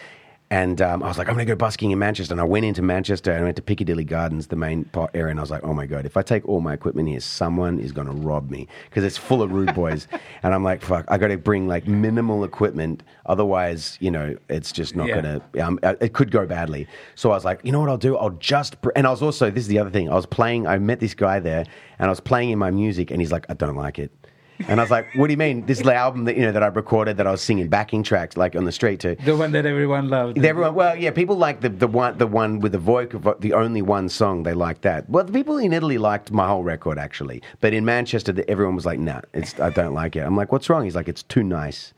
And 0.51 0.79
um, 0.79 1.01
I 1.01 1.07
was 1.07 1.17
like, 1.17 1.27
I'm 1.27 1.33
going 1.33 1.45
to 1.47 1.51
go 1.51 1.55
busking 1.55 1.89
in 1.89 1.97
Manchester. 1.97 2.31
And 2.33 2.39
I 2.39 2.43
went 2.43 2.65
into 2.65 2.83
Manchester 2.83 3.31
and 3.31 3.41
I 3.41 3.43
went 3.45 3.55
to 3.55 3.63
Piccadilly 3.63 4.03
Gardens, 4.03 4.47
the 4.47 4.55
main 4.55 4.85
part 4.85 5.09
area. 5.15 5.31
And 5.31 5.39
I 5.39 5.43
was 5.43 5.49
like, 5.49 5.63
oh 5.63 5.73
my 5.73 5.87
God, 5.87 6.05
if 6.05 6.17
I 6.17 6.21
take 6.21 6.47
all 6.47 6.61
my 6.61 6.73
equipment 6.73 7.09
here, 7.09 7.19
someone 7.19 7.79
is 7.79 7.91
going 7.91 8.05
to 8.05 8.13
rob 8.13 8.51
me 8.51 8.67
because 8.89 9.03
it's 9.03 9.17
full 9.17 9.41
of 9.41 9.51
rude 9.51 9.73
boys. 9.73 10.07
and 10.43 10.53
I'm 10.53 10.63
like, 10.63 10.83
fuck, 10.83 11.05
I 11.07 11.17
got 11.17 11.29
to 11.29 11.37
bring 11.37 11.67
like 11.67 11.87
minimal 11.87 12.43
equipment. 12.43 13.01
Otherwise, 13.25 13.97
you 13.99 14.11
know, 14.11 14.35
it's 14.47 14.71
just 14.71 14.95
not 14.95 15.07
Yeah. 15.07 15.21
going 15.21 15.41
to, 15.41 15.65
um, 15.65 15.79
uh, 15.81 15.95
it 15.99 16.13
could 16.13 16.29
go 16.29 16.45
badly. 16.45 16.87
So 17.15 17.31
I 17.31 17.33
was 17.33 17.43
like, 17.43 17.61
you 17.63 17.71
know 17.71 17.79
what 17.79 17.89
I'll 17.89 17.97
do? 17.97 18.15
I'll 18.15 18.29
just, 18.29 18.79
br-. 18.81 18.91
and 18.95 19.07
I 19.07 19.09
was 19.09 19.23
also, 19.23 19.49
this 19.49 19.63
is 19.63 19.67
the 19.67 19.79
other 19.79 19.89
thing, 19.89 20.11
I 20.11 20.15
was 20.15 20.27
playing, 20.27 20.67
I 20.67 20.77
met 20.77 20.99
this 20.99 21.15
guy 21.15 21.39
there 21.39 21.65
and 21.97 22.05
I 22.05 22.09
was 22.09 22.19
playing 22.19 22.51
in 22.51 22.59
my 22.59 22.69
music 22.69 23.09
and 23.09 23.19
he's 23.19 23.31
like, 23.31 23.47
I 23.49 23.55
don't 23.55 23.75
like 23.75 23.97
it. 23.97 24.11
And 24.67 24.79
I 24.79 24.83
was 24.83 24.91
like, 24.91 25.07
"What 25.15 25.27
do 25.27 25.33
you 25.33 25.38
mean? 25.38 25.65
This 25.65 25.79
is 25.79 25.83
the 25.83 25.93
album 25.93 26.25
that 26.25 26.35
you 26.35 26.43
know 26.43 26.51
that 26.51 26.63
I 26.63 26.67
recorded 26.67 27.17
that 27.17 27.27
I 27.27 27.31
was 27.31 27.41
singing 27.41 27.67
backing 27.67 28.03
tracks 28.03 28.38
like 28.38 28.55
on 28.55 28.65
the 28.65 28.71
street 28.71 29.00
to." 29.01 29.15
The 29.15 29.35
one 29.35 29.51
that 29.51 29.65
everyone 29.65 30.09
loved. 30.09 30.43
Everyone, 30.43 30.75
well, 30.75 30.95
yeah, 30.95 31.12
people 31.12 31.35
like 31.35 31.62
the, 31.62 31.69
the 31.69 31.88
one 31.88 32.17
the 32.17 32.27
one 32.27 32.59
with 32.59 32.71
the 32.71 32.77
voice, 32.77 33.13
of 33.13 33.35
the 33.39 33.53
only 33.53 33.81
one 33.81 34.09
song 34.09 34.43
they 34.43 34.53
like 34.53 34.81
that. 34.81 35.09
Well, 35.09 35.24
the 35.24 35.33
people 35.33 35.57
in 35.57 35.74
Italy 35.74 35.97
liked 35.97 36.31
my 36.31 36.47
whole 36.47 36.63
record 36.63 36.97
actually, 36.97 37.41
but 37.59 37.74
in 37.74 37.85
Manchester, 37.85 38.33
everyone 38.47 38.75
was 38.75 38.85
like, 38.85 39.00
"Nah, 39.00 39.21
it's 39.33 39.59
I 39.59 39.69
don't 39.69 39.93
like 39.93 40.15
it." 40.15 40.21
I'm 40.21 40.35
like, 40.35 40.51
"What's 40.51 40.69
wrong?" 40.69 40.83
He's 40.83 40.95
like, 40.95 41.09
"It's 41.09 41.24
too 41.24 41.43
nice." 41.43 41.93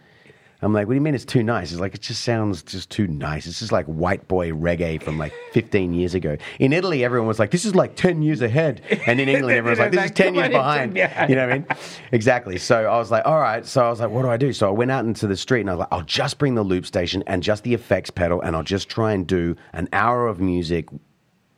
I'm 0.62 0.74
like, 0.74 0.88
"What 0.88 0.94
do 0.94 0.96
you 0.96 1.02
mean 1.02 1.14
it's 1.14 1.24
too 1.26 1.44
nice?" 1.44 1.70
He's 1.70 1.80
like, 1.80 1.94
"It 1.94 2.02
just 2.02 2.24
sounds 2.24 2.64
just 2.64 2.90
too 2.90 3.06
nice. 3.08 3.46
It's 3.46 3.60
just 3.60 3.72
like 3.72 3.86
white 3.86 4.28
boy 4.28 4.50
reggae 4.52 5.02
from 5.02 5.18
like 5.20 5.32
15 5.54 5.94
years 5.94 6.16
ago." 6.16 6.36
In 6.60 6.74
Italy, 6.74 7.04
everyone 7.04 7.28
was 7.28 7.38
like, 7.38 7.52
"This 7.52 7.64
is 7.66 7.76
like 7.76 7.96
10 7.96 8.22
years 8.24 8.42
ahead," 8.42 8.82
and 9.06 9.20
in 9.20 9.30
England, 9.30 9.56
everyone's 9.58 9.80
like, 9.80 9.92
"This 9.94 10.06
is 10.06 10.12
10 10.12 10.34
years 10.36 10.50
behind." 10.50 10.96
You 10.98 11.04
know 11.36 11.48
what 11.48 11.54
I 11.54 11.58
mean? 11.60 11.66
Exactly. 12.12 12.58
So 12.58 12.86
I 12.86 12.98
was 12.98 13.12
like, 13.12 13.26
all 13.26 13.40
right. 13.40 13.66
So 13.66 13.86
I 13.86 13.90
was 13.90 14.00
like, 14.00 14.10
what 14.10 14.24
do 14.24 14.30
I 14.30 14.38
do? 14.38 14.52
So 14.54 14.68
I 14.68 14.72
went 14.72 14.90
out 14.92 15.06
into 15.06 15.28
the 15.28 15.38
street 15.38 15.62
and 15.62 15.70
I 15.70 15.74
was 15.74 15.80
like, 15.80 15.90
I'll 15.92 16.02
just 16.04 16.38
bring 16.40 16.56
the 16.56 16.64
loop 16.64 16.86
station 16.86 17.24
and 17.28 17.44
just 17.44 17.64
the 17.64 17.74
effects 17.74 18.10
pedal 18.10 18.42
and 18.42 18.56
I'll 18.56 18.64
just 18.64 18.90
try 18.90 19.12
and 19.14 19.28
do 19.28 19.56
an 19.74 19.88
hour 19.94 20.28
of 20.28 20.40
music 20.40 20.88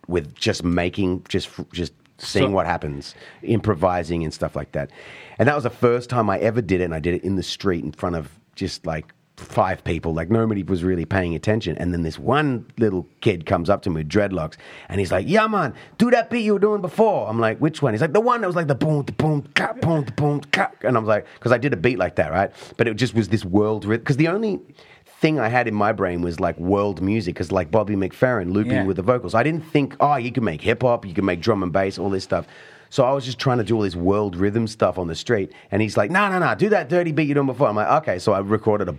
with 0.07 0.33
just 0.35 0.63
making, 0.63 1.23
just, 1.29 1.49
just 1.71 1.93
seeing 2.17 2.47
So- 2.47 2.51
what 2.51 2.65
happens, 2.65 3.15
improvising 3.43 4.23
and 4.23 4.33
stuff 4.33 4.55
like 4.55 4.71
that. 4.73 4.89
And 5.37 5.47
that 5.47 5.55
was 5.55 5.63
the 5.63 5.69
first 5.69 6.09
time 6.09 6.29
I 6.29 6.39
ever 6.39 6.61
did 6.61 6.81
it. 6.81 6.85
And 6.85 6.93
I 6.95 6.99
did 6.99 7.13
it 7.13 7.23
in 7.23 7.35
the 7.35 7.43
street 7.43 7.83
in 7.83 7.91
front 7.91 8.15
of 8.15 8.38
just 8.59 8.85
like 8.85 9.13
five 9.37 9.81
people. 9.85 10.13
Like 10.13 10.29
nobody 10.29 10.63
was 10.63 10.83
really 10.83 11.05
paying 11.05 11.33
attention. 11.33 11.77
And 11.77 11.93
then 11.93 12.03
this 12.03 12.19
one 12.19 12.65
little 12.77 13.07
kid 13.21 13.45
comes 13.45 13.69
up 13.69 13.81
to 13.83 13.89
me 13.89 13.97
with 14.01 14.09
dreadlocks 14.09 14.57
and 14.89 14.99
he's 14.99 15.11
like, 15.13 15.27
Yeah, 15.29 15.47
man, 15.47 15.73
do 15.97 16.11
that 16.11 16.29
beat 16.29 16.41
you 16.41 16.53
were 16.53 16.59
doing 16.59 16.81
before. 16.81 17.29
I'm 17.29 17.39
like, 17.39 17.57
Which 17.59 17.81
one? 17.81 17.93
He's 17.93 18.01
like, 18.01 18.11
The 18.11 18.19
one 18.19 18.41
that 18.41 18.47
was 18.47 18.57
like 18.57 18.67
the 18.67 18.75
boom, 18.75 19.03
the 19.05 19.13
boom, 19.13 19.47
ka, 19.55 19.73
boom, 19.81 20.03
the 20.03 20.11
boom, 20.11 20.41
ka. 20.41 20.71
And 20.83 20.97
I'm 20.97 21.05
like, 21.05 21.25
Because 21.35 21.53
I 21.53 21.57
did 21.57 21.71
a 21.71 21.77
beat 21.77 21.97
like 21.97 22.15
that, 22.17 22.31
right? 22.33 22.51
But 22.75 22.89
it 22.89 22.95
just 22.95 23.13
was 23.15 23.29
this 23.29 23.45
world 23.45 23.85
rhythm. 23.85 24.01
Because 24.01 24.17
the 24.17 24.27
only 24.27 24.59
thing 25.05 25.39
I 25.39 25.47
had 25.47 25.67
in 25.69 25.73
my 25.73 25.91
brain 25.93 26.21
was 26.21 26.39
like 26.41 26.57
world 26.59 27.01
music, 27.01 27.35
because 27.35 27.51
like 27.51 27.71
Bobby 27.71 27.95
McFerrin 27.95 28.51
looping 28.51 28.73
Yeah. 28.73 28.83
with 28.85 28.97
the 28.97 29.03
vocals. 29.03 29.35
I 29.35 29.43
didn't 29.43 29.65
think, 29.65 29.95
oh, 30.01 30.15
you 30.17 30.31
can 30.33 30.43
make 30.43 30.61
hip 30.61 30.81
hop, 30.81 31.05
you 31.05 31.13
can 31.13 31.23
make 31.25 31.39
drum 31.41 31.63
and 31.63 31.71
bass, 31.71 31.97
all 31.97 32.09
this 32.09 32.23
stuff. 32.25 32.45
So 32.89 33.05
I 33.05 33.11
was 33.11 33.25
just 33.25 33.39
trying 33.39 33.59
to 33.59 33.63
do 33.63 33.75
all 33.75 33.81
this 33.83 33.95
world 33.95 34.35
rhythm 34.35 34.67
stuff 34.67 34.97
on 34.97 35.07
the 35.07 35.15
street, 35.15 35.51
and 35.71 35.81
he's 35.81 35.95
like, 35.95 36.09
no, 36.11 36.29
no, 36.29 36.39
no, 36.39 36.55
do 36.55 36.69
that 36.69 36.89
dirty 36.89 37.11
beat 37.11 37.27
you 37.27 37.35
done 37.35 37.45
before. 37.45 37.67
I'm 37.67 37.75
like, 37.75 38.03
okay. 38.03 38.19
So 38.19 38.33
I 38.33 38.39
recorded 38.39 38.89
a. 38.89 38.95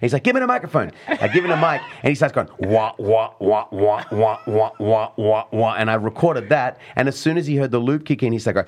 He's 0.00 0.12
like, 0.12 0.22
give 0.24 0.34
me 0.34 0.40
the 0.40 0.46
microphone. 0.46 0.92
I 1.08 1.28
give 1.28 1.44
him 1.44 1.50
the 1.50 1.56
mic, 1.56 1.80
and 2.02 2.10
he 2.10 2.14
starts 2.14 2.34
going, 2.34 2.48
wah, 2.58 2.94
wah, 2.98 3.34
wah, 3.40 3.66
wah, 3.70 4.04
wah, 4.10 4.38
wah, 4.46 4.70
wah, 4.78 5.12
wah, 5.16 5.44
wah. 5.50 5.74
And 5.76 5.90
I 5.90 5.94
recorded 5.94 6.48
that, 6.50 6.78
and 6.96 7.08
as 7.08 7.18
soon 7.18 7.36
as 7.38 7.46
he 7.46 7.56
heard 7.56 7.70
the 7.70 7.78
loop 7.78 8.04
kick 8.04 8.22
in, 8.22 8.32
he 8.32 8.38
started 8.38 8.64
going, 8.64 8.66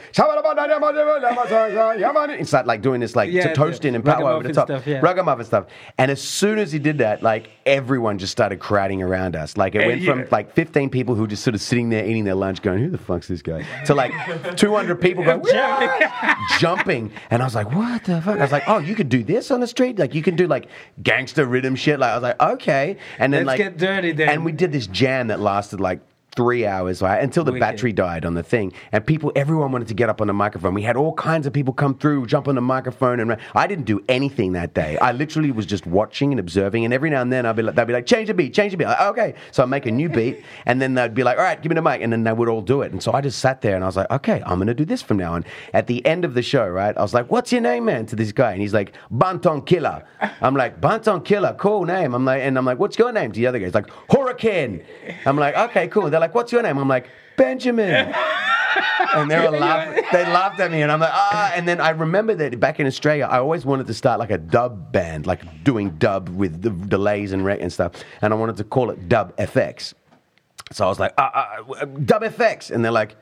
he 2.39 2.45
started 2.45 2.67
like 2.67 2.83
doing 2.83 3.01
this 3.01 3.17
like 3.17 3.31
Yeah, 3.31 3.49
to 3.49 3.55
toasting 3.55 3.93
the 3.93 3.97
and 3.97 4.05
power 4.05 4.31
over 4.31 4.43
the 4.47 4.53
top. 4.53 4.67
stuff, 4.69 4.87
yeah. 4.87 5.01
Ragamuffin 5.01 5.45
stuff. 5.45 5.67
And 5.99 6.11
as 6.11 6.21
soon 6.21 6.59
as 6.59 6.73
he 6.73 6.79
did 6.79 6.99
that, 6.99 7.23
like 7.23 7.51
everyone 7.67 8.19
just 8.19 8.33
started 8.33 8.59
crowding 8.59 9.03
around 9.03 9.37
us. 9.37 9.57
Like 9.57 9.75
it 9.75 9.79
And 9.83 9.87
went 9.87 10.01
you- 10.01 10.11
from 10.11 10.27
like 10.31 10.53
15 10.55 10.91
people 10.91 11.15
who 11.15 11.23
were 11.23 11.27
just 11.29 11.45
sort 11.45 11.55
of 11.55 11.61
sitting 11.61 11.91
there 11.91 12.05
eating 12.05 12.25
their 12.25 12.35
lunch 12.35 12.63
going, 12.63 12.79
who 12.79 12.91
the 12.91 12.99
fuck's 12.99 13.29
this 13.29 13.43
guy? 13.43 13.65
To 13.87 13.95
like 13.95 14.13
200 14.57 15.01
people 15.01 15.25
going, 15.25 15.43
"Yeah!" 15.47 16.35
jumping. 16.59 17.13
And 17.31 17.43
I 17.43 17.45
was 17.45 17.55
like, 17.55 17.71
what 17.73 18.05
the 18.05 18.21
fuck? 18.23 18.39
I 18.39 18.43
was 18.43 18.53
like, 18.53 18.65
oh, 18.67 18.79
you 18.79 18.95
could 18.95 19.09
do 19.09 19.23
this 19.23 19.51
on 19.51 19.61
the 19.61 19.67
street? 19.67 19.99
Like 19.99 20.15
you 20.15 20.23
can 20.23 20.37
do 20.37 20.47
like 20.47 20.69
gangster 21.21 21.45
rhythm 21.45 21.77
shit. 21.77 21.99
Like 22.01 22.11
I 22.11 22.15
was 22.15 22.23
like, 22.23 22.41
okay. 22.41 22.97
And 23.19 23.33
then 23.33 23.45
Let's 23.45 23.59
like, 23.59 23.59
get 23.59 23.79
dirty 23.79 24.13
then. 24.13 24.31
and 24.31 24.45
we 24.45 24.53
did 24.53 24.73
this 24.73 24.87
jam 24.87 25.29
that 25.29 25.39
lasted 25.41 25.81
like 25.81 26.01
three 26.37 26.67
hours 26.67 27.03
right, 27.03 27.23
until 27.23 27.45
the 27.45 27.53
Wicked. 27.53 27.61
battery 27.61 27.93
died 27.93 28.25
on 28.25 28.35
the 28.35 28.43
thing. 28.43 28.73
And 28.93 29.05
people 29.05 29.33
everyone 29.35 29.73
wanted 29.73 29.89
to 29.89 29.95
get 29.95 30.09
up 30.09 30.21
on 30.21 30.27
the 30.27 30.33
microphone. 30.33 30.75
We 30.75 30.83
had 30.83 30.97
all 30.97 31.13
kinds 31.15 31.47
of 31.47 31.53
people 31.53 31.75
come 31.75 31.97
through 31.97 32.27
jump 32.27 32.49
on 32.49 32.55
the 32.55 32.61
microphone 32.61 33.21
and 33.21 33.37
i 33.55 33.67
didn't 33.67 33.85
do 33.85 34.03
anything 34.09 34.53
that 34.53 34.75
day. 34.75 34.97
I 34.99 35.13
literally 35.13 35.51
was 35.51 35.67
just 35.67 35.87
watching 35.87 36.33
and 36.33 36.41
observing 36.41 36.85
and 36.85 36.95
every 36.95 37.11
now 37.11 37.23
and 37.23 37.33
then 37.33 37.47
i'd 37.47 37.57
be 37.57 37.63
like 37.63 37.75
they'd 37.75 37.87
be 37.87 37.93
like 37.93 38.07
change 38.07 38.29
the 38.29 38.35
beat 38.35 38.55
change 38.55 38.73
the 38.73 38.79
beat. 38.79 38.87
Like, 38.87 39.01
okay. 39.01 39.35
So 39.51 39.63
i 39.63 39.67
make 39.67 39.87
a 39.87 39.91
new 39.91 40.09
beat 40.19 40.45
and 40.67 40.81
then 40.81 40.95
they'd 40.95 41.15
be 41.15 41.25
like 41.25 41.39
all 41.39 41.45
right 41.45 41.61
give 41.61 41.71
me 41.71 41.75
the 41.75 41.83
mic 41.83 42.01
and 42.03 42.13
then 42.13 42.25
they 42.25 42.33
would 42.33 42.49
all 42.49 42.63
do 42.63 42.83
it. 42.83 42.93
And 42.93 43.03
so 43.03 43.13
i 43.13 43.21
just 43.21 43.39
sat 43.39 43.61
there 43.63 43.75
and 43.75 43.85
i 43.85 43.87
was 43.87 43.97
like 43.97 44.11
okay 44.11 44.43
i'm 44.47 44.59
gonna 44.59 44.75
do 44.75 44.85
this 44.85 45.03
from 45.03 45.17
now 45.17 45.35
on. 45.35 45.45
At 45.75 45.87
the 45.87 46.05
end 46.07 46.25
of 46.25 46.35
the 46.35 46.43
show 46.43 46.69
right 46.69 46.97
i 46.97 47.03
was 47.03 47.15
like 47.15 47.31
what's 47.31 47.51
your 47.53 47.61
name 47.61 47.87
man? 47.87 48.07
to 48.07 48.17
this 48.17 48.33
guy 48.33 48.53
and 48.53 48.61
he's 48.63 48.75
like 48.75 48.93
banton 49.13 49.65
killer. 49.67 50.05
I'm 50.41 50.55
like 50.55 50.81
banton 50.81 51.25
killer 51.25 51.55
cool 51.59 51.85
name. 51.85 52.15
I'm 52.15 52.25
like 52.25 52.43
and 52.43 52.57
i'm 52.57 52.65
like 52.65 52.79
what's 52.79 52.99
your 52.99 53.13
name? 53.13 53.33
to 53.33 53.41
the 53.41 53.47
other 53.47 53.59
guy. 53.59 53.67
He's 53.67 53.75
like 53.75 53.91
hurricane. 54.11 54.85
I'm 55.27 55.37
like 55.37 55.57
okay 55.57 55.89
cool. 55.89 56.11
They're 56.11 56.20
like 56.21 56.35
what's 56.35 56.53
your 56.53 56.63
name 56.63 56.79
i'm 56.79 56.89
like 56.89 57.09
benjamin 57.37 58.15
and 59.15 59.31
they 59.31 59.39
were 59.39 59.57
laughing. 59.57 60.05
They 60.13 60.25
laughed 60.25 60.61
at 60.61 60.71
me, 60.71 60.83
and 60.83 60.93
I'm 60.93 61.01
like, 61.01 61.13
ah. 61.13 61.53
And 61.55 61.67
then 61.67 61.81
I 61.81 61.91
remember 61.91 62.35
that 62.37 62.59
back 62.61 62.81
in 62.81 62.87
Australia, 62.87 63.27
I 63.31 63.39
always 63.39 63.65
wanted 63.65 63.87
to 63.89 63.95
start 63.95 64.19
like 64.19 64.31
a 64.31 64.39
dub 64.39 64.93
band, 64.93 65.27
like 65.27 65.65
doing 65.65 65.91
dub 65.99 66.29
with 66.29 66.63
the 66.63 66.71
delays 66.71 67.33
and 67.33 67.47
and 67.49 67.73
stuff, 67.73 67.93
and 68.23 68.33
I 68.33 68.37
wanted 68.37 68.57
to 68.59 68.65
call 68.65 68.91
it 68.91 69.09
Dub 69.09 69.37
FX. 69.37 69.95
So 70.73 70.85
I 70.85 70.89
was 70.89 71.01
like, 71.01 71.13
ah, 71.19 71.31
ah, 71.35 71.85
Dub 71.85 72.23
FX, 72.23 72.71
and 72.71 72.85
they're 72.85 72.93
like. 72.93 73.17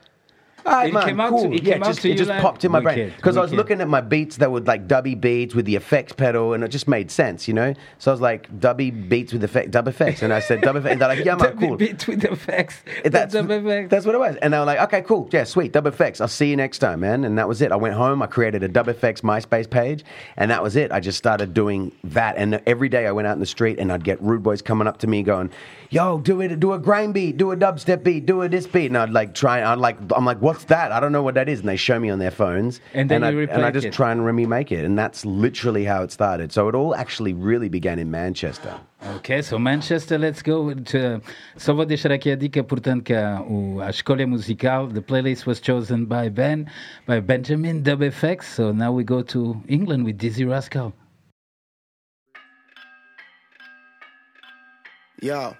Ah, 0.65 0.83
It 0.85 0.93
man, 0.93 1.03
came 1.05 1.19
out 1.19 1.29
cool. 1.29 1.43
to- 1.49 1.53
it 1.55 1.63
yeah, 1.63 1.73
came 1.73 1.83
out 1.83 1.87
just, 1.87 2.01
to 2.01 2.11
it 2.11 2.17
just 2.17 2.29
like- 2.29 2.41
popped 2.41 2.63
in 2.65 2.71
my 2.71 2.79
brain 2.79 3.11
because 3.15 3.37
I 3.37 3.41
was 3.41 3.53
looking 3.53 3.81
at 3.81 3.87
my 3.87 4.01
beats 4.01 4.37
that 4.37 4.51
were 4.51 4.59
like 4.61 4.87
dubby 4.87 5.19
beats 5.19 5.55
with 5.55 5.65
the 5.65 5.75
effects 5.75 6.13
pedal, 6.13 6.53
and 6.53 6.63
it 6.63 6.67
just 6.69 6.87
made 6.87 7.09
sense, 7.11 7.47
you 7.47 7.53
know. 7.53 7.73
So 7.97 8.11
I 8.11 8.13
was 8.13 8.21
like, 8.21 8.49
dubby 8.59 8.91
beats 9.09 9.33
with 9.33 9.43
effect, 9.43 9.71
dub 9.71 9.87
effects, 9.87 10.21
and 10.21 10.33
I 10.33 10.39
said 10.39 10.61
dub 10.61 10.75
effects, 10.75 10.91
and 10.93 11.01
they're 11.01 11.07
like, 11.09 11.25
yeah, 11.25 11.35
man, 11.35 11.57
cool. 11.57 11.77
beat 11.77 12.07
with 12.07 12.23
effects. 12.23 12.81
That's, 13.05 13.33
the 13.33 13.39
effects. 13.39 13.89
that's 13.89 14.05
what 14.05 14.15
it 14.15 14.19
was. 14.19 14.35
And 14.37 14.53
they 14.53 14.59
were 14.59 14.65
like, 14.65 14.79
okay, 14.81 15.01
cool. 15.01 15.29
Yeah, 15.31 15.43
sweet. 15.43 15.71
Dub 15.71 15.87
effects. 15.87 16.21
I'll 16.21 16.27
see 16.27 16.49
you 16.49 16.55
next 16.55 16.79
time, 16.79 16.99
man. 17.01 17.23
And 17.23 17.37
that 17.37 17.47
was 17.47 17.61
it. 17.61 17.71
I 17.71 17.75
went 17.75 17.95
home. 17.95 18.21
I 18.21 18.27
created 18.27 18.61
a 18.63 18.67
Dub 18.67 18.87
effects 18.87 19.21
MySpace 19.21 19.69
page. 19.69 20.03
And 20.37 20.51
that 20.51 20.61
was 20.61 20.75
it. 20.75 20.91
I 20.91 20.99
just 20.99 21.17
started 21.17 21.53
doing 21.53 21.91
that. 22.03 22.35
And 22.37 22.61
every 22.65 22.89
day 22.89 23.07
I 23.07 23.11
went 23.11 23.27
out 23.27 23.33
in 23.33 23.39
the 23.39 23.45
street 23.45 23.79
and 23.79 23.91
I'd 23.91 24.03
get 24.03 24.21
rude 24.21 24.43
boys 24.43 24.61
coming 24.61 24.87
up 24.87 24.97
to 24.99 25.07
me 25.07 25.23
going, 25.23 25.49
yo, 25.89 26.19
do 26.19 26.41
it, 26.41 26.59
do 26.59 26.73
a 26.73 26.79
grind 26.79 27.13
beat, 27.13 27.37
do 27.37 27.51
a 27.51 27.57
dubstep 27.57 28.03
beat, 28.03 28.25
do 28.25 28.41
a 28.41 28.49
this 28.49 28.67
beat. 28.67 28.87
And 28.87 28.97
I'd 28.97 29.09
like 29.11 29.33
try, 29.33 29.63
I'd 29.63 29.79
like, 29.79 29.97
I'm 30.15 30.25
like, 30.25 30.41
what's 30.49 30.65
that? 30.65 30.91
I 30.91 30.99
don't 30.99 31.11
know 31.11 31.21
what 31.21 31.35
that 31.35 31.47
is. 31.47 31.59
And 31.59 31.69
they 31.69 31.77
show 31.77 31.99
me 31.99 32.09
on 32.09 32.17
their 32.17 32.31
phones. 32.31 32.81
And 32.95 33.09
then 33.09 33.23
I, 33.23 33.29
you 33.29 33.41
and 33.41 33.63
I 33.63 33.69
just 33.69 33.85
it. 33.85 33.93
try 33.93 34.11
and 34.11 34.25
remake 34.25 34.71
it. 34.71 34.83
And 34.83 34.97
that's 34.97 35.23
literally 35.23 35.85
how 35.85 36.01
it 36.01 36.11
started. 36.11 36.51
So 36.51 36.67
it 36.67 36.73
all 36.73 36.95
actually 36.95 37.33
really 37.33 37.69
began 37.69 37.99
in 37.99 38.09
Manchester. 38.09 38.73
Ok, 39.15 39.41
so 39.43 39.59
Manchester, 39.59 40.17
let's 40.17 40.41
go. 40.41 40.73
To, 40.73 41.21
só 41.55 41.73
vou 41.73 41.85
deixar 41.85 42.11
aqui 42.11 42.31
a 42.31 42.35
dica, 42.35 42.63
portanto, 42.63 43.03
que 43.03 43.13
a, 43.13 43.41
o, 43.47 43.79
a 43.79 43.89
escolha 43.89 44.27
musical, 44.27 44.87
the 44.87 45.01
playlist 45.01 45.45
was 45.45 45.61
chosen 45.61 46.05
by 46.05 46.29
Ben, 46.29 46.65
by 47.05 47.21
Benjamin 47.21 47.81
Dub 47.81 48.01
FX. 48.01 48.45
So 48.45 48.73
now 48.73 48.91
we 48.91 49.03
go 49.03 49.21
to 49.21 49.61
England 49.69 50.03
with 50.03 50.17
Dizzee 50.17 50.49
Rascal. 50.49 50.93
Yo. 55.21 55.53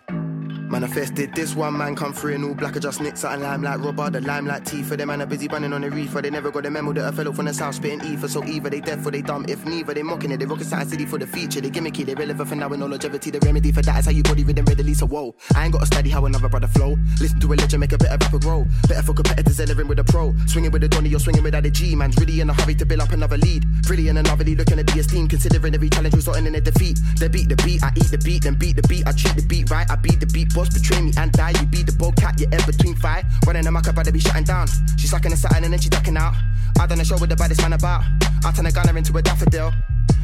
Manifested 0.69 1.33
this 1.33 1.55
one 1.55 1.77
man 1.77 1.95
come 1.95 2.13
through 2.13 2.35
in 2.35 2.43
all 2.43 2.53
black, 2.53 2.77
I 2.77 2.79
just 2.79 3.01
nicks 3.01 3.25
out 3.25 3.37
a 3.37 3.41
limelight 3.41 3.79
robber, 3.79 4.09
the 4.09 4.21
limelight 4.21 4.65
tea 4.65 4.83
for 4.83 4.95
them 4.95 5.09
man 5.09 5.23
are 5.23 5.25
busy 5.25 5.47
bunning 5.47 5.73
on 5.73 5.81
the 5.81 5.89
reefer. 5.89 6.21
They 6.21 6.29
never 6.29 6.51
got 6.51 6.63
the 6.63 6.69
memo 6.69 6.93
that 6.93 7.05
I 7.05 7.11
fell 7.11 7.27
off 7.27 7.35
from 7.35 7.45
the 7.45 7.53
south 7.53 7.75
spitting 7.75 8.05
ether. 8.05 8.27
So 8.27 8.43
either 8.43 8.69
they 8.69 8.79
deaf 8.79 9.03
or 9.05 9.09
they 9.09 9.23
dumb. 9.23 9.45
If 9.49 9.65
neither, 9.65 9.95
they 9.95 10.03
mocking 10.03 10.31
it. 10.31 10.37
They 10.37 10.45
rocket 10.45 10.65
science 10.65 10.91
city 10.91 11.05
for 11.07 11.17
the 11.17 11.25
feature. 11.25 11.59
They 11.61 11.71
gimmicky, 11.71 12.05
they 12.05 12.13
relevant 12.13 12.47
for 12.47 12.55
now 12.55 12.69
with 12.69 12.79
no 12.79 12.85
longevity. 12.85 13.31
The 13.31 13.39
remedy 13.39 13.71
for 13.71 13.81
that 13.81 13.99
is 13.99 14.05
how 14.05 14.11
you 14.11 14.21
body 14.21 14.43
rhythm 14.43 14.65
readily. 14.65 14.93
So 14.93 15.07
whoa, 15.07 15.33
I 15.55 15.63
ain't 15.63 15.73
got 15.73 15.79
to 15.79 15.87
study 15.87 16.11
how 16.11 16.25
another 16.25 16.47
brother 16.47 16.67
flow. 16.67 16.95
Listen 17.19 17.39
to 17.39 17.53
a 17.53 17.55
legend, 17.55 17.79
make 17.79 17.93
a 17.93 17.97
better 17.97 18.17
rapper 18.23 18.39
grow. 18.39 18.65
Better 18.87 19.01
for 19.01 19.13
competitors, 19.13 19.59
entering 19.59 19.87
with 19.87 19.97
a 19.97 20.03
pro. 20.03 20.35
Swinging 20.45 20.71
with 20.71 20.83
a 20.83 20.87
Donny, 20.87 21.09
you're 21.09 21.19
swinging 21.19 21.43
without 21.43 21.65
a 21.65 21.71
G. 21.71 21.95
Man's 21.95 22.15
really 22.17 22.41
in 22.41 22.49
a 22.49 22.53
hurry 22.53 22.75
to 22.75 22.85
build 22.85 23.01
up 23.01 23.11
another 23.11 23.37
lead. 23.37 23.65
Really 23.89 24.09
in 24.09 24.17
another 24.17 24.43
lead, 24.43 24.59
looking 24.59 24.77
at 24.77 24.85
the 24.85 24.99
esteem, 24.99 25.27
considering 25.27 25.73
every 25.73 25.89
challenge 25.89 26.13
resulting 26.13 26.45
in 26.45 26.53
a 26.53 26.61
defeat. 26.61 26.99
They 27.17 27.27
beat 27.27 27.49
the 27.49 27.55
beat, 27.55 27.83
I 27.83 27.91
eat 27.95 28.11
the 28.11 28.19
beat, 28.19 28.43
then 28.43 28.53
beat 28.53 28.75
the 28.75 28.87
beat. 28.87 29.07
I 29.07 29.11
treat 29.11 29.35
the 29.35 29.41
beat 29.41 29.71
right, 29.71 29.89
I 29.89 29.95
beat 29.95 30.19
the 30.19 30.27
beat. 30.27 30.53
Else 30.59 30.67
betray 30.77 30.99
me 30.99 31.13
and 31.15 31.31
die. 31.31 31.51
You 31.51 31.65
be 31.67 31.83
the 31.83 31.93
bold 31.93 32.17
cat, 32.17 32.37
you're 32.37 32.49
in 32.51 32.59
between 32.65 32.93
fight. 32.93 33.23
Running 33.47 33.65
a 33.65 33.71
up, 33.71 33.95
better 33.95 34.11
be 34.11 34.19
shutting 34.19 34.43
down. 34.43 34.67
She 34.97 35.07
sucking 35.07 35.31
a 35.31 35.37
satin 35.37 35.63
and 35.63 35.71
then 35.71 35.79
she 35.79 35.87
ducking 35.87 36.17
out. 36.17 36.33
I 36.77 36.85
done 36.85 36.99
a 36.99 37.05
show 37.05 37.17
with 37.17 37.29
the 37.29 37.37
baddest 37.37 37.61
man 37.61 37.71
about. 37.71 38.03
I 38.43 38.51
turn 38.51 38.65
a 38.65 38.71
gunner 38.71 38.97
into 38.97 39.17
a 39.17 39.21
daffodil. 39.21 39.71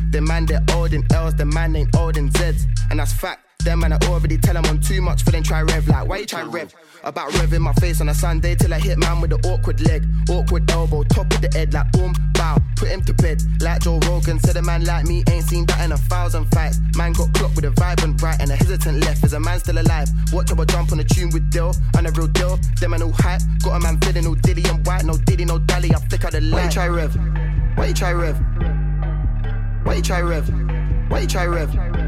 The 0.10 0.20
man 0.20 0.46
they're 0.46 0.62
old 0.74 0.92
in 0.92 1.06
L's, 1.14 1.36
the 1.36 1.46
man 1.46 1.74
ain't 1.78 1.96
old 1.96 2.18
in 2.18 2.30
Z's. 2.32 2.68
And 2.90 3.00
that's 3.00 3.14
fact. 3.14 3.64
Them 3.64 3.80
man 3.80 3.94
I 3.94 3.98
already 4.08 4.38
tell 4.38 4.56
them 4.56 4.66
on 4.66 4.82
too 4.82 5.02
much 5.02 5.24
for 5.24 5.32
them 5.32 5.42
try 5.42 5.62
rev 5.62 5.88
like 5.88 6.08
why 6.08 6.18
you 6.18 6.26
try 6.26 6.44
rev? 6.44 6.76
About 7.06 7.30
revving 7.34 7.62
my 7.62 7.74
face 7.74 8.02
on 8.02 8.10
a 8.10 8.16
Sunday 8.16 8.56
till 8.56 8.74
I 8.74 8.80
hit 8.80 8.98
man 8.98 9.22
with 9.22 9.30
the 9.30 9.38
awkward 9.48 9.80
leg, 9.82 10.04
awkward 10.28 10.70
elbow, 10.72 11.04
top 11.04 11.32
of 11.32 11.40
the 11.40 11.50
head 11.54 11.72
like 11.72 11.92
boom, 11.92 12.16
bow, 12.34 12.58
put 12.76 12.90
him 12.90 13.04
to 13.04 13.14
bed. 13.14 13.44
Like 13.62 13.82
Joe 13.84 14.00
Rogan 14.08 14.40
said 14.40 14.58
a 14.58 14.62
man 14.64 14.86
like 14.86 15.06
me 15.06 15.24
ain't 15.30 15.46
seen 15.46 15.68
that 15.68 15.86
in 15.86 15.92
a 15.92 15.98
thousand 15.98 16.46
fights. 16.46 16.80
Man 16.98 17.14
got 17.14 17.32
clocked 17.36 17.56
with 17.56 17.66
a 17.66 17.70
vibrant 17.70 18.20
right 18.24 18.42
and 18.42 18.50
a 18.50 18.56
hesitant 18.56 19.06
left. 19.06 19.24
Is 19.24 19.34
a 19.34 19.40
man 19.40 19.60
still 19.60 19.78
alive? 19.78 20.10
Watch 20.34 20.50
how 20.50 20.60
I 20.60 20.66
jump 20.66 20.92
on 20.94 21.00
a 21.00 21.04
tune 21.04 21.30
with 21.30 21.52
Dill, 21.52 21.76
on 21.96 22.08
a 22.08 22.12
real 22.12 22.26
deal. 22.26 22.58
Them 22.82 22.90
man 22.90 23.04
all 23.04 23.12
hype, 23.12 23.42
got 23.64 23.76
a 23.76 23.80
man 23.80 24.02
feeling 24.02 24.26
all 24.26 24.34
diddy 24.34 24.68
and 24.68 24.84
white, 24.88 25.06
no 25.06 25.16
diddy, 25.16 25.46
no 25.46 25.60
dally. 25.60 25.94
I 25.94 26.00
flick 26.00 26.26
out 26.26 26.32
the 26.32 26.42
light. 26.42 26.58
Why 26.58 26.66
you 26.66 26.72
try 26.72 26.88
rev? 26.88 27.16
Why 27.76 27.86
you 27.86 27.94
try 27.94 28.14
rev? 28.14 28.38
Why 29.84 29.94
you 29.94 30.02
try 30.02 30.22
rev? 30.22 30.50
Why 31.10 31.20
you 31.20 31.28
try 31.28 31.46
rev? 31.46 32.05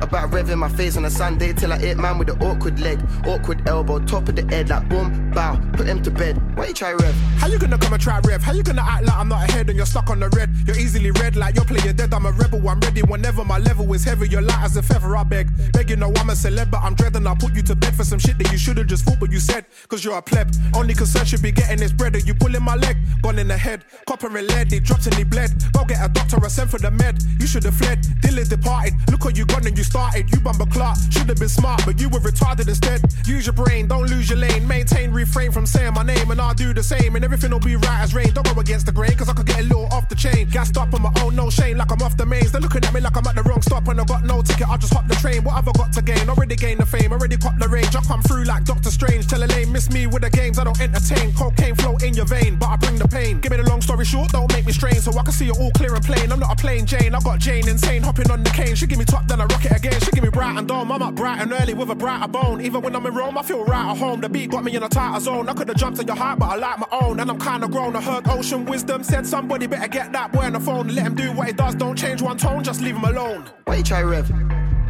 About 0.00 0.30
revving 0.30 0.58
my 0.58 0.68
face 0.68 0.96
on 0.96 1.04
a 1.04 1.10
Sunday 1.10 1.52
till 1.52 1.72
I 1.72 1.78
hit 1.78 1.96
man 1.98 2.18
with 2.18 2.30
an 2.30 2.40
awkward 2.40 2.78
leg, 2.80 3.00
awkward 3.26 3.68
elbow, 3.68 3.98
top 3.98 4.28
of 4.28 4.36
the 4.36 4.42
head, 4.46 4.68
like 4.68 4.88
boom, 4.88 5.30
bow, 5.32 5.60
put 5.72 5.86
him 5.86 6.02
to 6.02 6.10
bed. 6.10 6.40
Why 6.56 6.68
you 6.68 6.74
try 6.74 6.92
rev? 6.92 7.14
How 7.38 7.48
you 7.48 7.58
gonna 7.58 7.78
come 7.78 7.92
and 7.92 8.02
try 8.02 8.20
rev? 8.20 8.42
How 8.42 8.52
you 8.52 8.62
gonna 8.62 8.82
act 8.82 9.06
like 9.06 9.16
I'm 9.16 9.28
not 9.28 9.48
ahead 9.48 9.68
and 9.68 9.76
you're 9.76 9.86
stuck 9.86 10.10
on 10.10 10.20
the 10.20 10.28
red? 10.30 10.50
You're 10.66 10.78
easily 10.78 11.10
red 11.10 11.36
like 11.36 11.56
you're 11.56 11.64
playing 11.64 11.96
dead. 11.96 12.14
I'm 12.14 12.26
a 12.26 12.32
rebel, 12.32 12.66
I'm 12.68 12.80
ready 12.80 13.02
whenever 13.02 13.44
my 13.44 13.58
level 13.58 13.92
is 13.92 14.04
heavy. 14.04 14.28
You're 14.28 14.42
light 14.42 14.62
as 14.62 14.76
a 14.76 14.82
feather, 14.82 15.16
I 15.16 15.24
beg. 15.24 15.50
Beg 15.72 15.90
you 15.90 15.96
know 15.96 16.12
I'm 16.16 16.30
a 16.30 16.34
celeb, 16.34 16.70
but 16.70 16.80
I'm 16.82 16.94
dreading. 16.94 17.26
I'll 17.26 17.36
put 17.36 17.54
you 17.54 17.62
to 17.62 17.74
bed 17.74 17.94
for 17.94 18.04
some 18.04 18.18
shit 18.18 18.38
that 18.38 18.52
you 18.52 18.58
should've 18.58 18.86
just 18.86 19.04
thought, 19.04 19.18
but 19.20 19.32
you 19.32 19.40
said, 19.40 19.66
cause 19.88 20.04
you're 20.04 20.16
a 20.16 20.22
pleb. 20.22 20.54
Only 20.74 20.94
concern 20.94 21.24
should 21.26 21.42
be 21.42 21.52
getting 21.52 21.78
this 21.78 21.92
bread. 21.92 22.14
Are 22.14 22.20
you 22.20 22.34
pulling 22.34 22.62
my 22.62 22.76
leg? 22.76 22.96
Gone 23.22 23.38
in 23.38 23.48
the 23.48 23.58
head, 23.58 23.84
copper 24.06 24.36
and 24.36 24.46
lead, 24.46 24.70
he 24.70 24.80
dropped 24.80 25.06
and 25.06 25.14
he 25.16 25.24
bled. 25.24 25.50
Go 25.72 25.84
get 25.84 26.04
a 26.04 26.08
doctor, 26.08 26.44
I 26.44 26.48
sent 26.48 26.70
for 26.70 26.78
the 26.78 26.90
med. 26.90 27.22
You 27.40 27.46
should've 27.46 27.74
fled, 27.74 28.02
Dylan 28.22 28.48
departed. 28.48 28.94
Look 29.10 29.24
what 29.24 29.36
you 29.36 29.44
gone 29.44 29.66
and 29.66 29.76
you 29.76 29.84
started. 29.88 30.30
You 30.30 30.40
bumper 30.40 30.66
clock, 30.66 30.96
should've 31.10 31.38
been 31.38 31.48
smart, 31.48 31.80
but 31.84 32.00
you 32.00 32.08
were 32.08 32.20
retarded 32.20 32.68
instead. 32.68 33.00
Use 33.26 33.46
your 33.46 33.54
brain, 33.54 33.88
don't 33.88 34.06
lose 34.06 34.28
your 34.28 34.38
lane. 34.38 34.66
Maintain, 34.68 35.10
refrain 35.10 35.50
from 35.50 35.66
saying 35.66 35.94
my 35.94 36.02
name, 36.02 36.30
and 36.30 36.40
I'll 36.40 36.54
do 36.54 36.74
the 36.74 36.82
same. 36.82 37.16
And 37.16 37.24
everything 37.24 37.50
will 37.50 37.66
be 37.72 37.76
right 37.76 38.00
as 38.04 38.14
rain. 38.14 38.30
Don't 38.32 38.46
go 38.52 38.60
against 38.60 38.86
the 38.86 38.92
grain, 38.92 39.14
cause 39.16 39.28
I 39.28 39.32
could 39.32 39.46
get 39.46 39.60
a 39.60 39.62
little 39.62 39.86
off 39.86 40.08
the 40.08 40.14
chain. 40.14 40.48
Gassed 40.48 40.76
up 40.76 40.92
on 40.94 41.02
my 41.02 41.12
own, 41.22 41.34
no 41.34 41.48
shame, 41.50 41.78
like 41.78 41.90
I'm 41.90 42.02
off 42.02 42.16
the 42.16 42.26
mains. 42.26 42.52
They're 42.52 42.60
looking 42.60 42.84
at 42.84 42.92
me 42.92 43.00
like 43.00 43.16
I'm 43.16 43.26
at 43.26 43.34
the 43.34 43.42
wrong 43.42 43.62
stop, 43.62 43.88
and 43.88 44.00
I 44.00 44.04
got 44.04 44.24
no 44.24 44.42
ticket. 44.42 44.68
I 44.68 44.76
just 44.76 44.92
hop 44.92 45.08
the 45.08 45.16
train. 45.16 45.42
What 45.44 45.54
have 45.54 45.68
I 45.68 45.72
got 45.72 45.92
to 45.94 46.02
gain? 46.02 46.28
Already 46.28 46.56
gained 46.56 46.80
the 46.80 46.86
fame, 46.86 47.12
already 47.12 47.36
caught 47.36 47.58
the 47.58 47.68
range. 47.68 47.96
I 47.96 48.02
come 48.02 48.22
through 48.22 48.44
like 48.44 48.64
Doctor 48.64 48.90
Strange. 48.90 49.26
Tell 49.26 49.42
a 49.42 49.46
lame, 49.46 49.72
miss 49.72 49.90
me 49.90 50.06
with 50.06 50.22
the 50.22 50.30
games, 50.30 50.58
I 50.58 50.64
don't 50.64 50.80
entertain. 50.80 51.32
Cocaine 51.34 51.74
flow 51.74 51.96
in 51.98 52.14
your 52.14 52.26
vein, 52.26 52.56
but 52.56 52.68
I 52.68 52.76
bring 52.76 52.98
the 52.98 53.08
pain. 53.08 53.40
Give 53.40 53.50
me 53.50 53.58
the 53.58 53.68
long 53.68 53.80
story 53.80 54.04
short, 54.04 54.30
don't 54.32 54.52
make 54.52 54.66
me 54.66 54.72
strain, 54.72 55.00
so 55.00 55.16
I 55.18 55.22
can 55.22 55.32
see 55.32 55.48
it 55.48 55.56
all 55.58 55.70
clear 55.72 55.94
and 55.94 56.04
plain. 56.04 56.30
I'm 56.32 56.40
not 56.40 56.52
a 56.52 56.56
plain 56.56 56.86
Jane, 56.86 57.14
I 57.14 57.20
got 57.20 57.38
Jane 57.38 57.68
insane, 57.68 58.02
hopping 58.02 58.30
on 58.30 58.42
the 58.42 58.50
cane. 58.50 58.74
She 58.74 58.86
give 58.86 58.98
me 58.98 59.04
top, 59.04 59.26
then 59.26 59.40
I 59.40 59.44
rock 59.44 59.64
it 59.64 59.72
again. 59.78 60.00
She 60.00 60.10
give 60.10 60.24
me 60.24 60.30
bright 60.30 60.58
and 60.58 60.68
dome. 60.68 60.92
I'm 60.92 61.02
up 61.02 61.14
bright 61.14 61.40
and 61.40 61.52
early 61.52 61.74
with 61.74 61.90
a 61.90 61.94
brighter 61.94 62.28
bone. 62.28 62.60
Even 62.60 62.82
when 62.82 62.94
I'm 62.94 63.06
in 63.06 63.14
Rome, 63.14 63.38
I 63.38 63.42
feel 63.42 63.64
right 63.64 63.90
at 63.90 63.96
home. 63.96 64.20
The 64.20 64.28
beat 64.28 64.50
got 64.50 64.64
me 64.64 64.74
in 64.76 64.82
a 64.82 64.88
tighter 64.88 65.20
zone. 65.20 65.48
I 65.48 65.54
could 65.54 65.68
have 65.68 65.76
jumped 65.76 66.00
in 66.00 66.06
your 66.06 66.16
heart, 66.16 66.38
but 66.38 66.46
I 66.46 66.56
like 66.56 66.78
my 66.78 66.88
own. 66.92 67.20
And 67.20 67.30
I'm 67.30 67.38
kinda 67.38 67.68
grown. 67.68 67.96
I 67.96 68.02
heard 68.02 68.28
ocean 68.28 68.64
wisdom 68.66 69.02
said 69.02 69.26
somebody 69.26 69.66
better 69.66 69.88
get 69.88 70.12
that 70.12 70.32
boy 70.32 70.42
on 70.42 70.52
the 70.52 70.60
phone. 70.60 70.88
Let 70.88 71.06
him 71.06 71.14
do 71.14 71.32
what 71.32 71.46
he 71.46 71.52
does. 71.52 71.74
Don't 71.74 71.96
change 71.96 72.20
one 72.20 72.36
tone, 72.36 72.62
just 72.62 72.80
leave 72.80 72.96
him 72.96 73.04
alone. 73.04 73.44
Why 73.64 73.76
you 73.76 73.84
try 73.84 74.02
rev? 74.02 74.30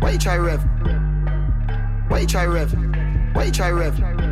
Why 0.00 0.10
you 0.12 0.18
try 0.18 0.36
rev? 0.36 0.62
Why 2.08 2.20
you 2.20 2.26
try 2.26 2.46
rev? 2.46 2.72
Why 3.34 3.44
you 3.44 3.52
try 3.52 3.70
rev? 3.70 4.27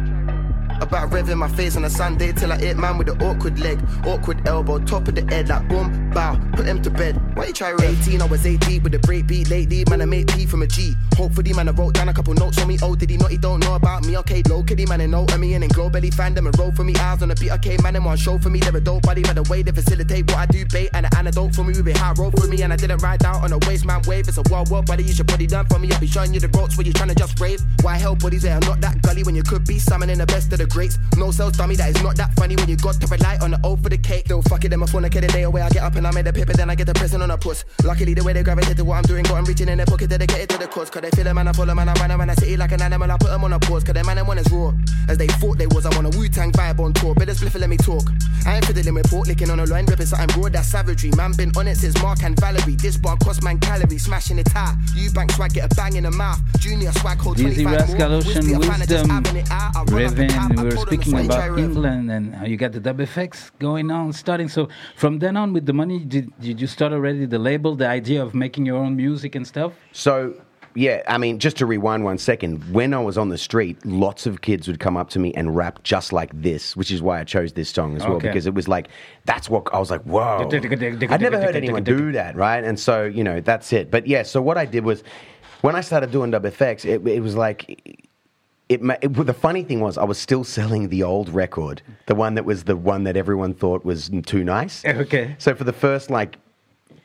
About 0.80 1.10
revving 1.10 1.38
my 1.38 1.48
face 1.48 1.76
on 1.76 1.84
a 1.84 1.90
Sunday 1.90 2.32
till 2.32 2.52
I 2.52 2.58
hit 2.58 2.76
man 2.76 2.98
with 2.98 3.06
the 3.06 3.24
awkward 3.24 3.58
leg, 3.58 3.78
awkward 4.06 4.46
elbow, 4.46 4.78
top 4.78 5.08
of 5.08 5.14
the 5.14 5.22
head, 5.32 5.48
like 5.48 5.68
boom, 5.68 6.10
bow, 6.10 6.38
put 6.54 6.66
him 6.66 6.82
to 6.82 6.90
bed. 6.90 7.20
Why 7.36 7.46
you 7.46 7.52
try 7.52 7.72
rev? 7.72 8.00
18, 8.02 8.22
I 8.22 8.26
was 8.26 8.46
18 8.46 8.82
with 8.82 8.94
a 8.94 8.98
break 8.98 9.26
beat 9.26 9.48
lately, 9.50 9.84
man, 9.88 10.02
I 10.02 10.04
made 10.04 10.28
P 10.28 10.46
from 10.46 10.62
a 10.62 10.66
G. 10.66 10.94
Hopefully, 11.16 11.52
man, 11.54 11.68
I 11.68 11.72
wrote 11.72 11.94
down 11.94 12.08
a 12.08 12.14
couple 12.14 12.34
notes 12.34 12.60
on 12.60 12.68
me. 12.68 12.78
Oh, 12.82 12.94
did 12.94 13.10
he 13.10 13.16
not? 13.16 13.30
He 13.30 13.38
don't 13.38 13.60
know 13.60 13.74
about 13.74 14.04
me. 14.04 14.16
Okay, 14.18 14.42
low 14.48 14.62
kitty, 14.62 14.84
man, 14.86 15.00
and 15.00 15.10
know 15.10 15.26
me, 15.38 15.54
and 15.54 15.62
then 15.62 15.70
glow 15.70 15.88
belly 15.88 16.10
fandom 16.10 16.46
and 16.46 16.58
roll 16.58 16.72
for 16.72 16.84
me. 16.84 16.94
Eyes 16.96 17.22
on 17.22 17.28
the 17.28 17.34
beat, 17.34 17.52
okay, 17.52 17.76
man, 17.82 17.96
and 17.96 18.04
one 18.04 18.16
show 18.16 18.38
for 18.38 18.50
me. 18.50 18.60
They're 18.60 18.76
a 18.76 18.80
dope 18.80 19.02
body, 19.02 19.22
by 19.22 19.32
the 19.32 19.42
way 19.44 19.62
they 19.62 19.72
facilitate 19.72 20.26
what 20.30 20.38
I 20.38 20.46
do, 20.46 20.64
bait, 20.66 20.90
and 20.92 21.06
an 21.06 21.14
antidote 21.16 21.54
for 21.54 21.64
me. 21.64 21.72
We 21.74 21.82
be 21.82 21.92
high 21.92 22.12
road 22.18 22.38
for 22.38 22.46
me, 22.46 22.62
and 22.62 22.72
I 22.72 22.76
didn't 22.76 23.02
ride 23.02 23.20
down 23.20 23.36
on 23.36 23.52
a 23.52 23.58
waste 23.66 23.86
man 23.86 24.02
wave. 24.06 24.28
It's 24.28 24.36
a 24.36 24.42
wild 24.50 24.70
world, 24.70 24.86
buddy, 24.86 25.04
you 25.04 25.14
should 25.14 25.30
it 25.30 25.50
done 25.50 25.66
for 25.66 25.78
me. 25.78 25.90
I'll 25.90 26.00
be 26.00 26.06
showing 26.06 26.34
you 26.34 26.40
the 26.40 26.48
ropes 26.48 26.76
where 26.76 26.86
you 26.86 26.92
trying 26.92 27.08
to 27.08 27.14
just 27.14 27.40
rave. 27.40 27.60
Why 27.82 27.96
hell, 27.96 28.14
buddies, 28.14 28.42
they 28.42 28.52
are 28.52 28.60
not 28.60 28.80
that 28.82 29.00
gully 29.02 29.22
when 29.22 29.34
you 29.34 29.42
could 29.42 29.66
be 29.66 29.78
summoning 29.78 30.18
the 30.18 30.26
best 30.26 30.52
of 30.52 30.58
the 30.58 30.65
greats. 30.66 30.98
No 31.16 31.30
sales 31.30 31.56
dummy, 31.56 31.76
that 31.76 31.90
is 31.94 32.02
not 32.02 32.16
that 32.16 32.34
funny 32.36 32.56
when 32.56 32.68
you 32.68 32.76
got 32.76 33.00
to 33.00 33.06
rely 33.06 33.38
on 33.42 33.52
the 33.52 33.60
O 33.64 33.76
for 33.76 33.88
the 33.88 33.98
cake. 33.98 34.24
They'll 34.26 34.42
fuck 34.42 34.64
it, 34.64 34.68
them 34.68 34.82
a 34.82 34.86
phone, 34.86 35.04
I 35.04 35.08
get 35.08 35.24
a 35.24 35.28
day 35.28 35.42
away. 35.42 35.62
I 35.62 35.68
get 35.70 35.82
up 35.82 35.94
and 35.96 36.06
I 36.06 36.10
made 36.12 36.26
a 36.26 36.32
paper, 36.32 36.52
then 36.52 36.70
I 36.70 36.74
get 36.74 36.86
the 36.86 36.94
present 36.94 37.22
on 37.22 37.30
a 37.30 37.38
puss. 37.38 37.64
Luckily, 37.84 38.14
the 38.14 38.24
way 38.24 38.32
they 38.32 38.42
gravitate 38.42 38.76
to 38.76 38.84
what 38.84 38.96
I'm 38.96 39.02
doing, 39.02 39.24
got 39.24 39.36
'em 39.36 39.44
reaching 39.44 39.68
in 39.68 39.78
their 39.78 39.86
pocket, 39.86 40.08
dedicated 40.10 40.48
to 40.50 40.58
the 40.58 40.66
cause. 40.66 40.90
Cause 40.90 41.02
they 41.02 41.10
feel 41.10 41.26
a 41.26 41.34
man, 41.34 41.48
I 41.48 41.52
follow 41.52 41.74
man, 41.74 41.88
I 41.88 41.94
run 41.94 42.10
around, 42.12 42.30
I 42.30 42.34
city 42.34 42.56
like 42.56 42.72
an 42.72 42.82
animal, 42.82 43.10
I 43.10 43.16
put 43.16 43.28
them 43.30 43.44
on 43.44 43.52
a 43.52 43.58
pause. 43.58 43.84
Cause 43.84 43.94
they 43.94 44.02
man, 44.02 44.16
them 44.16 44.26
one 44.26 44.38
is 44.38 44.50
raw. 44.50 44.72
As 45.08 45.18
they 45.18 45.26
thought 45.26 45.58
they 45.58 45.66
was, 45.66 45.86
I'm 45.86 45.96
on 45.98 46.06
a 46.06 46.10
Wu 46.10 46.28
Tang 46.28 46.52
vibe 46.52 46.80
on 46.80 46.92
tour. 46.92 47.14
Better 47.14 47.32
spliff 47.32 47.54
and 47.54 47.60
let 47.60 47.70
me 47.70 47.76
talk. 47.76 48.04
I 48.46 48.56
ain't 48.56 48.64
fiddling 48.64 48.94
with 48.94 49.10
pork, 49.10 49.26
licking 49.28 49.50
on 49.50 49.60
a 49.60 49.66
line, 49.66 49.86
ripping 49.86 50.06
something 50.06 50.28
broad, 50.40 50.52
that's 50.52 50.68
savagery. 50.68 51.10
Man, 51.16 51.32
been 51.32 51.52
on 51.56 51.68
it 51.68 51.76
since 51.76 52.00
Mark 52.02 52.22
and 52.22 52.38
Valerie. 52.40 52.76
This 52.76 52.96
bar 52.96 53.16
cost 53.18 53.42
man 53.42 53.58
calories, 53.58 54.04
smashing 54.04 54.38
it 54.38 54.48
high. 54.48 54.74
You 54.94 55.10
bank 55.10 55.32
swag, 55.32 55.52
get 55.52 55.70
a 55.70 55.74
bang 55.74 55.96
in 55.96 56.04
the 56.04 56.10
mouth. 56.10 56.40
Junior 56.58 56.92
swag, 56.92 57.18
hold 57.18 57.36
Dizzy 57.36 57.64
25 57.64 57.88
more. 57.98 58.18
Whiskey, 58.18 58.52
a 58.52 58.60
fan 58.60 58.82
of 58.82 58.88
just 58.88 59.06
Wisdom, 59.92 60.55
having 60.56 60.72
it 60.72 60.78
out. 60.78 60.88
I 60.88 60.88
run 60.88 60.88
up 60.88 60.88
the 60.88 60.96
tap, 60.96 61.06
Revan, 61.06 61.10
I 61.10 61.10
we 61.10 61.10
were 61.10 61.10
speaking 61.10 61.12
that's 61.12 61.12
why 61.12 61.22
you 61.22 61.28
try 61.28 61.46
about. 61.46 61.58
England 61.58 62.10
and 62.10 62.34
how 62.34 62.46
you 62.46 62.56
got 62.56 62.72
the 62.72 62.80
dub 62.80 63.00
effects 63.00 63.50
going 63.58 63.90
on, 63.90 64.12
starting. 64.12 64.48
So 64.48 64.68
from 64.96 65.18
then 65.18 65.36
on, 65.36 65.52
with 65.52 65.66
the 65.66 65.72
money, 65.72 66.04
did, 66.04 66.32
did 66.40 66.60
you 66.60 66.66
start 66.66 66.92
already 66.92 67.26
the 67.26 67.38
label, 67.38 67.74
the 67.76 67.88
idea 67.88 68.22
of 68.22 68.34
making 68.34 68.66
your 68.66 68.76
own 68.76 68.96
music 68.96 69.34
and 69.34 69.46
stuff? 69.46 69.72
So, 69.92 70.34
yeah, 70.74 71.02
I 71.08 71.16
mean, 71.16 71.38
just 71.38 71.56
to 71.58 71.66
rewind 71.66 72.04
one 72.04 72.18
second, 72.18 72.62
when 72.72 72.92
I 72.92 72.98
was 72.98 73.16
on 73.16 73.30
the 73.30 73.38
street, 73.38 73.84
lots 73.86 74.26
of 74.26 74.42
kids 74.42 74.68
would 74.68 74.78
come 74.78 74.96
up 74.96 75.08
to 75.10 75.18
me 75.18 75.32
and 75.34 75.56
rap 75.56 75.82
just 75.84 76.12
like 76.12 76.30
this, 76.38 76.76
which 76.76 76.90
is 76.90 77.00
why 77.00 77.18
I 77.20 77.24
chose 77.24 77.54
this 77.54 77.70
song 77.70 77.96
as 77.96 78.02
well, 78.02 78.16
Okay. 78.16 78.28
because 78.28 78.46
it 78.46 78.52
was 78.52 78.68
like, 78.68 78.88
that's 79.24 79.48
what 79.48 79.72
I 79.72 79.78
was 79.78 79.90
like, 79.90 80.02
whoa. 80.02 80.46
I'd 80.52 81.20
never 81.20 81.40
heard 81.40 81.56
anyone 81.56 81.82
do 81.82 82.12
that, 82.12 82.36
right? 82.36 82.62
And 82.62 82.78
so, 82.78 83.04
you 83.04 83.24
know, 83.24 83.40
that's 83.40 83.72
it. 83.72 83.90
But 83.90 84.06
yeah, 84.06 84.22
so 84.22 84.42
what 84.42 84.58
I 84.58 84.66
did 84.66 84.84
was, 84.84 85.02
when 85.62 85.74
I 85.74 85.80
started 85.80 86.10
doing 86.12 86.30
Dub 86.30 86.44
FX, 86.44 86.84
it, 86.84 87.06
it 87.08 87.20
was 87.20 87.34
like, 87.34 88.05
it, 88.68 88.80
it, 89.02 89.12
the 89.14 89.34
funny 89.34 89.62
thing 89.62 89.80
was, 89.80 89.96
I 89.96 90.04
was 90.04 90.18
still 90.18 90.42
selling 90.42 90.88
the 90.88 91.02
old 91.02 91.28
record, 91.28 91.82
the 92.06 92.14
one 92.14 92.34
that 92.34 92.44
was 92.44 92.64
the 92.64 92.76
one 92.76 93.04
that 93.04 93.16
everyone 93.16 93.54
thought 93.54 93.84
was 93.84 94.10
too 94.26 94.42
nice. 94.44 94.84
Okay. 94.96 95.36
So 95.38 95.54
for 95.54 95.64
the 95.64 95.72
first 95.72 96.10
like 96.10 96.36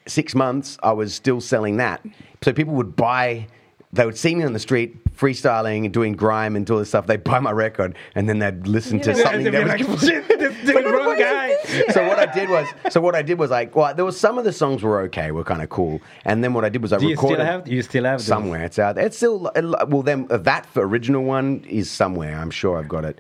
six 0.08 0.34
months, 0.34 0.78
I 0.82 0.92
was 0.92 1.14
still 1.14 1.42
selling 1.42 1.78
that. 1.78 2.04
So 2.42 2.52
people 2.54 2.74
would 2.76 2.96
buy, 2.96 3.48
they 3.94 4.06
would 4.06 4.18
see 4.18 4.34
me 4.36 4.44
on 4.44 4.54
the 4.54 4.60
street 4.60 4.98
freestyling 5.14 5.84
and 5.84 5.94
doing 5.94 6.14
grime 6.14 6.56
and 6.56 6.70
all 6.72 6.78
this 6.80 6.90
stuff. 6.90 7.08
They'd 7.08 7.24
buy 7.24 7.40
my 7.40 7.52
record 7.52 7.96
and 8.16 8.28
then 8.30 8.40
they'd 8.40 8.66
listen 8.66 9.00
to 9.02 9.12
Yeah, 9.12 9.24
something 9.24 9.44
that 9.52 9.54
was 9.54 9.68
like, 9.68 10.00
"Shit, 10.00 10.28
this 10.40 10.58
is 10.60 10.66
the 10.68 10.82
wrong 10.82 11.18
guy. 11.20 11.56
so 11.92 12.08
what 12.08 12.18
I 12.18 12.26
did 12.34 12.50
was, 12.50 12.68
so 12.90 13.02
what 13.02 13.16
I 13.16 13.22
did 13.22 13.38
was 13.38 13.52
like, 13.52 13.76
well, 13.76 13.94
there 13.94 14.06
was 14.06 14.18
some 14.20 14.38
of 14.38 14.46
the 14.46 14.54
songs 14.54 14.82
were 14.82 15.02
okay, 15.02 15.32
were 15.32 15.44
kind 15.44 15.62
of 15.62 15.70
cool, 15.70 16.00
and 16.26 16.42
then 16.44 16.54
what 16.54 16.64
I 16.64 16.70
did 16.70 16.82
was 16.82 16.94
I 16.94 17.00
Do 17.00 17.06
you 17.06 17.12
recorded 17.12 17.36
still 17.36 17.46
have? 17.46 17.68
You 17.68 17.82
still 17.82 18.04
have 18.06 18.20
those? 18.20 18.28
somewhere. 18.28 18.64
It's 18.64 18.80
out. 18.80 18.96
there. 18.96 19.06
It's 19.06 19.18
still 19.18 19.52
well. 19.56 20.02
Then 20.04 20.28
uh, 20.30 20.38
that 20.38 20.68
original 20.76 21.24
one 21.24 21.66
is 21.68 21.92
somewhere. 21.92 22.38
I'm 22.38 22.50
sure 22.52 22.80
I've 22.80 22.88
got 22.90 23.04
it. 23.06 23.20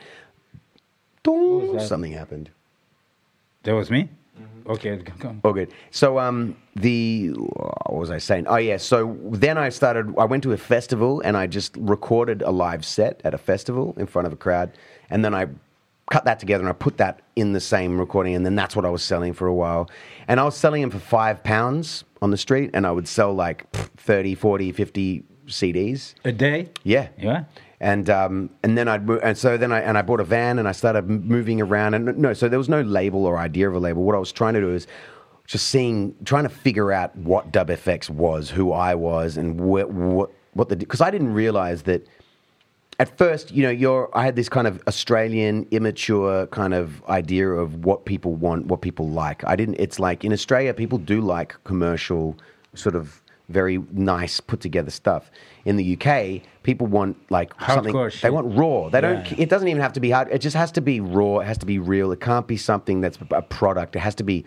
Dong, 1.23 1.79
something 1.81 2.13
happened. 2.13 2.49
That 3.63 3.73
was 3.75 3.91
me. 3.91 4.09
Okay, 4.71 4.97
come. 5.19 5.41
Oh, 5.43 5.51
good. 5.53 5.71
So, 5.91 6.17
um, 6.17 6.55
the 6.75 7.29
what 7.29 7.93
was 7.93 8.11
I 8.11 8.19
saying? 8.19 8.47
Oh, 8.47 8.55
yeah. 8.55 8.77
So 8.77 9.17
then 9.25 9.57
I 9.57 9.69
started. 9.69 10.13
I 10.17 10.25
went 10.25 10.43
to 10.43 10.53
a 10.53 10.57
festival 10.57 11.21
and 11.25 11.35
I 11.35 11.47
just 11.47 11.75
recorded 11.77 12.41
a 12.41 12.51
live 12.51 12.85
set 12.85 13.21
at 13.23 13.33
a 13.33 13.37
festival 13.37 13.93
in 13.97 14.05
front 14.07 14.27
of 14.27 14.33
a 14.33 14.37
crowd, 14.37 14.71
and 15.09 15.25
then 15.25 15.35
I 15.35 15.47
cut 16.09 16.25
that 16.25 16.39
together 16.39 16.61
and 16.61 16.69
I 16.69 16.73
put 16.73 16.97
that 16.97 17.21
in 17.35 17.53
the 17.53 17.59
same 17.59 17.99
recording, 17.99 18.35
and 18.35 18.45
then 18.45 18.55
that's 18.55 18.75
what 18.75 18.85
I 18.85 18.89
was 18.89 19.03
selling 19.03 19.33
for 19.33 19.47
a 19.47 19.53
while. 19.53 19.89
And 20.27 20.39
I 20.39 20.43
was 20.43 20.55
selling 20.55 20.81
them 20.81 20.91
for 20.91 20.99
five 20.99 21.43
pounds 21.43 22.03
on 22.21 22.31
the 22.31 22.37
street, 22.37 22.69
and 22.73 22.85
I 22.85 22.91
would 22.91 23.07
sell 23.07 23.33
like 23.33 23.69
pff, 23.71 23.89
30, 23.97 24.35
40, 24.35 24.71
50 24.71 25.23
CDs. 25.47 26.13
A 26.23 26.31
day? 26.31 26.69
Yeah. 26.83 27.09
Yeah. 27.17 27.45
And 27.81 28.11
um, 28.11 28.51
and 28.61 28.77
then 28.77 28.87
I'd 28.87 29.09
and 29.09 29.35
so 29.35 29.57
then 29.57 29.71
I 29.71 29.81
and 29.81 29.97
I 29.97 30.03
bought 30.03 30.19
a 30.19 30.23
van 30.23 30.59
and 30.59 30.67
I 30.67 30.71
started 30.71 31.09
moving 31.09 31.59
around 31.59 31.95
and 31.95 32.15
no, 32.15 32.31
so 32.31 32.47
there 32.47 32.59
was 32.59 32.69
no 32.69 32.81
label 32.81 33.25
or 33.25 33.39
idea 33.39 33.67
of 33.67 33.75
a 33.75 33.79
label. 33.79 34.03
What 34.03 34.15
I 34.15 34.19
was 34.19 34.31
trying 34.31 34.53
to 34.53 34.61
do 34.61 34.71
is 34.71 34.85
just 35.47 35.67
seeing, 35.67 36.15
trying 36.23 36.43
to 36.43 36.49
figure 36.49 36.91
out 36.91 37.15
what 37.17 37.51
Dub 37.51 37.69
FX 37.69 38.07
was, 38.07 38.51
who 38.51 38.71
I 38.71 38.93
was, 38.93 39.35
and 39.35 39.59
what 39.59 39.89
what 39.91 40.29
what 40.53 40.69
the 40.69 40.75
because 40.75 41.01
I 41.01 41.09
didn't 41.09 41.33
realize 41.33 41.81
that 41.83 42.07
at 42.99 43.17
first, 43.17 43.51
you 43.51 43.63
know, 43.63 43.71
you're 43.71 44.09
I 44.13 44.25
had 44.25 44.35
this 44.35 44.47
kind 44.47 44.67
of 44.67 44.79
Australian 44.87 45.67
immature 45.71 46.45
kind 46.47 46.75
of 46.75 47.03
idea 47.05 47.49
of 47.49 47.83
what 47.83 48.05
people 48.05 48.35
want, 48.35 48.67
what 48.67 48.81
people 48.81 49.09
like. 49.09 49.43
I 49.43 49.55
didn't. 49.55 49.77
It's 49.79 49.99
like 49.99 50.23
in 50.23 50.31
Australia, 50.31 50.71
people 50.73 50.99
do 50.99 51.19
like 51.19 51.55
commercial 51.63 52.37
sort 52.75 52.95
of 52.95 53.21
very 53.49 53.79
nice, 53.91 54.39
put 54.39 54.61
together 54.61 54.91
stuff. 54.91 55.31
In 55.63 55.77
the 55.77 55.95
UK, 55.95 56.41
people 56.63 56.87
want 56.87 57.17
like 57.29 57.53
something. 57.61 57.95
They 58.21 58.29
want 58.29 58.57
raw. 58.57 58.89
They 58.89 59.01
don't. 59.01 59.29
Yeah. 59.31 59.43
It 59.43 59.49
doesn't 59.49 59.67
even 59.67 59.81
have 59.81 59.93
to 59.93 59.99
be 59.99 60.09
hard. 60.09 60.29
It 60.31 60.39
just 60.39 60.55
has 60.55 60.71
to 60.73 60.81
be 60.81 60.99
raw. 60.99 61.39
It 61.39 61.45
has 61.45 61.57
to 61.59 61.65
be 61.65 61.77
real. 61.77 62.11
It 62.11 62.19
can't 62.19 62.47
be 62.47 62.57
something 62.57 63.01
that's 63.01 63.19
a 63.29 63.41
product. 63.43 63.95
It 63.95 63.99
has 63.99 64.15
to 64.15 64.23
be 64.23 64.45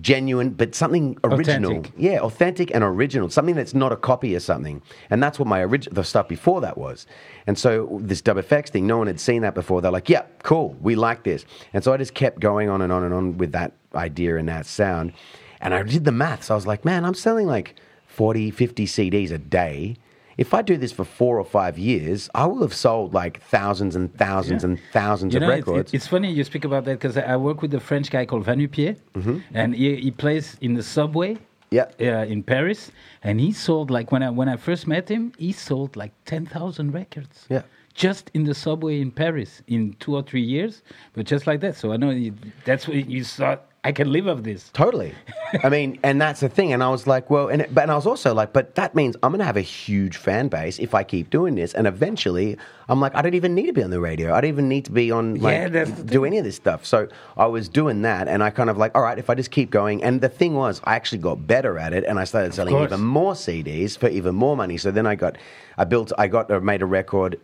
genuine, 0.00 0.50
but 0.50 0.74
something 0.74 1.18
original. 1.24 1.70
Authentic. 1.72 1.92
Yeah, 1.96 2.20
authentic 2.20 2.74
and 2.74 2.84
original. 2.84 3.28
Something 3.28 3.54
that's 3.54 3.74
not 3.74 3.92
a 3.92 3.96
copy 3.96 4.34
of 4.34 4.42
something. 4.42 4.82
And 5.08 5.22
that's 5.22 5.38
what 5.38 5.48
my 5.48 5.60
original 5.60 5.94
the 5.94 6.04
stuff 6.04 6.28
before 6.28 6.60
that 6.60 6.78
was. 6.78 7.06
And 7.46 7.58
so 7.58 7.98
this 8.00 8.20
Dub 8.20 8.36
FX 8.36 8.68
thing, 8.68 8.86
no 8.86 8.98
one 8.98 9.06
had 9.06 9.20
seen 9.20 9.42
that 9.42 9.54
before. 9.54 9.80
They're 9.80 9.90
like, 9.90 10.08
yeah, 10.08 10.22
cool, 10.42 10.76
we 10.80 10.94
like 10.94 11.24
this. 11.24 11.44
And 11.72 11.82
so 11.82 11.92
I 11.92 11.96
just 11.96 12.14
kept 12.14 12.40
going 12.40 12.68
on 12.68 12.82
and 12.82 12.92
on 12.92 13.02
and 13.04 13.12
on 13.12 13.38
with 13.38 13.52
that 13.52 13.72
idea 13.94 14.36
and 14.36 14.48
that 14.48 14.66
sound. 14.66 15.12
And 15.60 15.74
I 15.74 15.82
did 15.82 16.04
the 16.04 16.12
maths. 16.12 16.50
I 16.50 16.54
was 16.54 16.66
like, 16.66 16.84
man, 16.84 17.04
I'm 17.04 17.14
selling 17.14 17.46
like 17.46 17.74
40, 18.06 18.50
50 18.50 18.86
CDs 18.86 19.30
a 19.30 19.38
day. 19.38 19.96
If 20.44 20.54
I 20.54 20.62
do 20.62 20.76
this 20.84 20.90
for 20.98 21.04
four 21.04 21.34
or 21.42 21.44
five 21.44 21.74
years, 21.78 22.18
I 22.34 22.44
will 22.46 22.62
have 22.66 22.72
sold 22.86 23.12
like 23.22 23.34
thousands 23.56 23.94
and 23.98 24.06
thousands 24.16 24.62
Yeah. 24.62 24.68
and 24.70 24.78
thousands 25.00 25.34
You 25.34 25.38
of 25.38 25.42
know, 25.42 25.48
records. 25.56 25.92
it's 25.96 26.06
funny 26.14 26.28
you 26.38 26.44
speak 26.44 26.64
about 26.64 26.82
that 26.86 26.96
because 26.98 27.16
I 27.18 27.36
work 27.36 27.58
with 27.62 27.72
a 27.74 27.80
French 27.90 28.08
guy 28.10 28.24
called 28.30 28.44
Vanupier, 28.46 28.94
Mm-hmm. 29.14 29.38
and 29.60 29.68
he, 29.74 29.96
he 30.06 30.10
plays 30.10 30.56
in 30.66 30.72
the 30.74 30.82
subway. 30.82 31.36
Yeah. 31.72 31.86
uh, 32.00 32.24
in 32.34 32.42
Paris, 32.42 32.90
and 33.22 33.38
he 33.38 33.52
sold 33.52 33.86
like 33.96 34.10
when 34.14 34.22
I 34.24 34.30
when 34.40 34.48
I 34.48 34.56
first 34.68 34.88
met 34.88 35.08
him, 35.08 35.22
he 35.38 35.52
sold 35.52 35.90
like 36.02 36.12
ten 36.32 36.44
thousand 36.54 36.88
records. 37.00 37.46
Yeah. 37.48 37.62
just 37.94 38.24
in 38.34 38.42
the 38.50 38.54
subway 38.54 38.94
in 39.00 39.10
Paris 39.24 39.62
in 39.66 39.94
two 40.02 40.12
or 40.18 40.22
three 40.30 40.46
years, 40.56 40.82
but 41.14 41.26
just 41.32 41.44
like 41.50 41.60
that. 41.60 41.74
So 41.76 41.92
I 41.94 41.96
know 42.02 42.10
you, 42.10 42.32
that's 42.64 42.88
what 42.88 42.96
you 43.14 43.22
thought. 43.24 43.60
I 43.82 43.92
can 43.92 44.12
live 44.12 44.28
off 44.28 44.42
this. 44.42 44.68
Totally. 44.74 45.14
I 45.64 45.70
mean, 45.70 45.98
and 46.02 46.20
that's 46.20 46.40
the 46.40 46.50
thing. 46.50 46.72
And 46.74 46.82
I 46.82 46.90
was 46.90 47.06
like, 47.06 47.30
well, 47.30 47.48
and, 47.48 47.62
it, 47.62 47.74
but, 47.74 47.82
and 47.82 47.90
I 47.90 47.94
was 47.94 48.06
also 48.06 48.34
like, 48.34 48.52
but 48.52 48.74
that 48.74 48.94
means 48.94 49.16
I'm 49.22 49.30
going 49.30 49.38
to 49.38 49.44
have 49.46 49.56
a 49.56 49.62
huge 49.62 50.18
fan 50.18 50.48
base 50.48 50.78
if 50.78 50.94
I 50.94 51.02
keep 51.02 51.30
doing 51.30 51.54
this. 51.54 51.72
And 51.72 51.86
eventually, 51.86 52.58
I'm 52.90 53.00
like, 53.00 53.14
I 53.14 53.22
don't 53.22 53.34
even 53.34 53.54
need 53.54 53.66
to 53.66 53.72
be 53.72 53.82
on 53.82 53.88
the 53.88 53.98
radio. 54.00 54.34
I 54.34 54.42
don't 54.42 54.50
even 54.50 54.68
need 54.68 54.84
to 54.84 54.92
be 54.92 55.10
on, 55.10 55.36
like, 55.36 55.72
Yeah, 55.72 55.84
do 55.84 56.26
any 56.26 56.36
of 56.36 56.44
this 56.44 56.56
stuff. 56.56 56.84
So 56.84 57.08
I 57.38 57.46
was 57.46 57.70
doing 57.70 58.02
that. 58.02 58.28
And 58.28 58.42
I 58.42 58.50
kind 58.50 58.68
of 58.68 58.76
like, 58.76 58.94
all 58.94 59.02
right, 59.02 59.18
if 59.18 59.30
I 59.30 59.34
just 59.34 59.50
keep 59.50 59.70
going. 59.70 60.04
And 60.04 60.20
the 60.20 60.28
thing 60.28 60.54
was, 60.56 60.82
I 60.84 60.94
actually 60.94 61.18
got 61.18 61.46
better 61.46 61.78
at 61.78 61.94
it. 61.94 62.04
And 62.04 62.18
I 62.18 62.24
started 62.24 62.52
selling 62.52 62.76
even 62.76 63.00
more 63.00 63.32
CDs 63.32 63.96
for 63.96 64.08
even 64.08 64.34
more 64.34 64.56
money. 64.58 64.76
So 64.76 64.90
then 64.90 65.06
I 65.06 65.14
got, 65.14 65.38
I 65.78 65.84
built, 65.84 66.12
I 66.18 66.28
got, 66.28 66.50
I 66.52 66.58
made 66.58 66.82
a 66.82 66.86
record 66.86 67.40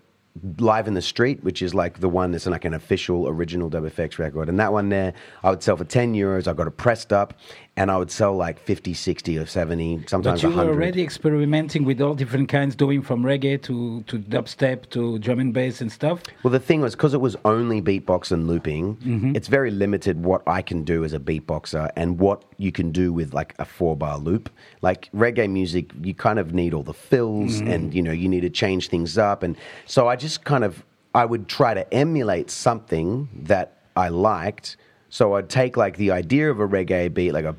live 0.59 0.89
in 0.89 0.95
the 0.95 1.03
street, 1.03 1.43
which 1.43 1.63
is 1.63 1.75
like 1.75 2.01
the 2.01 2.09
one 2.09 2.31
that's 2.31 2.47
like 2.47 2.65
an 2.65 2.75
official 2.75 3.29
original 3.29 3.69
Dub 3.69 3.85
FX 3.85 4.19
record. 4.19 4.49
And 4.49 4.59
that 4.59 4.73
one 4.73 4.89
there, 4.89 5.15
I 5.43 5.51
would 5.51 5.63
sell 5.63 5.77
for 5.77 5.85
10 5.85 6.15
euros. 6.15 6.47
I 6.49 6.53
got 6.53 6.67
it 6.67 6.77
pressed 6.77 7.13
up 7.13 7.35
and 7.79 7.91
I 7.91 7.97
would 7.99 8.11
sell 8.11 8.35
like 8.35 8.59
50, 8.59 8.95
60 8.95 9.39
or 9.39 9.45
70, 9.47 10.05
sometimes 10.07 10.41
But 10.43 10.51
you 10.51 10.57
were 10.57 10.65
already 10.65 11.03
experimenting 11.03 11.85
with 11.85 12.01
all 12.01 12.15
different 12.15 12.49
kinds, 12.49 12.75
doing 12.75 13.03
from 13.03 13.23
reggae 13.23 13.61
to, 13.65 14.03
to 14.05 14.19
dubstep 14.19 14.89
to 14.91 15.19
drum 15.19 15.41
and 15.41 15.53
bass 15.53 15.83
and 15.83 15.93
stuff. 15.93 16.23
Well, 16.43 16.53
the 16.53 16.59
thing 16.59 16.81
was, 16.81 16.95
because 16.95 17.13
it 17.13 17.21
was 17.21 17.37
only 17.45 17.83
beatbox 17.83 18.33
and 18.33 18.47
looping, 18.47 18.97
Mm-hmm. 18.97 19.37
it's 19.37 19.49
very 19.49 19.71
limited 19.71 20.25
what 20.25 20.43
I 20.47 20.63
can 20.63 20.85
do 20.85 21.05
as 21.05 21.13
a 21.13 21.19
beatboxer 21.21 21.91
and 21.97 22.19
what 22.19 22.45
you 22.57 22.73
can 22.73 22.93
do 22.93 23.13
with 23.13 23.35
like 23.35 23.55
a 23.59 23.65
four 23.67 23.95
bar 23.97 24.17
loop. 24.19 24.49
Like 24.81 25.11
reggae 25.13 25.51
music, 25.51 25.91
you 26.03 26.15
kind 26.15 26.39
of 26.39 26.55
need 26.55 26.73
all 26.73 26.83
the 26.83 26.95
fills 26.95 27.61
Mm-hmm. 27.61 27.71
and, 27.71 27.95
you 27.95 28.03
know, 28.03 28.13
you 28.13 28.29
need 28.29 28.41
to 28.41 28.51
change 28.51 28.89
things 28.89 29.19
up. 29.19 29.43
And 29.43 29.57
so 29.85 30.09
I 30.09 30.17
just 30.17 30.45
kind 30.45 30.65
of, 30.65 30.83
I 31.15 31.25
would 31.27 31.47
try 31.49 31.75
to 31.75 31.93
emulate 31.95 32.51
something 32.51 33.29
that 33.45 33.83
I 33.97 34.09
liked. 34.09 34.77
So 35.11 35.35
I'd 35.35 35.49
take 35.49 35.77
like 35.77 35.97
the 35.99 36.11
idea 36.11 36.51
of 36.51 36.59
a 36.61 36.67
reggae 36.67 37.13
beat, 37.13 37.33
like 37.33 37.45
a 37.45 37.55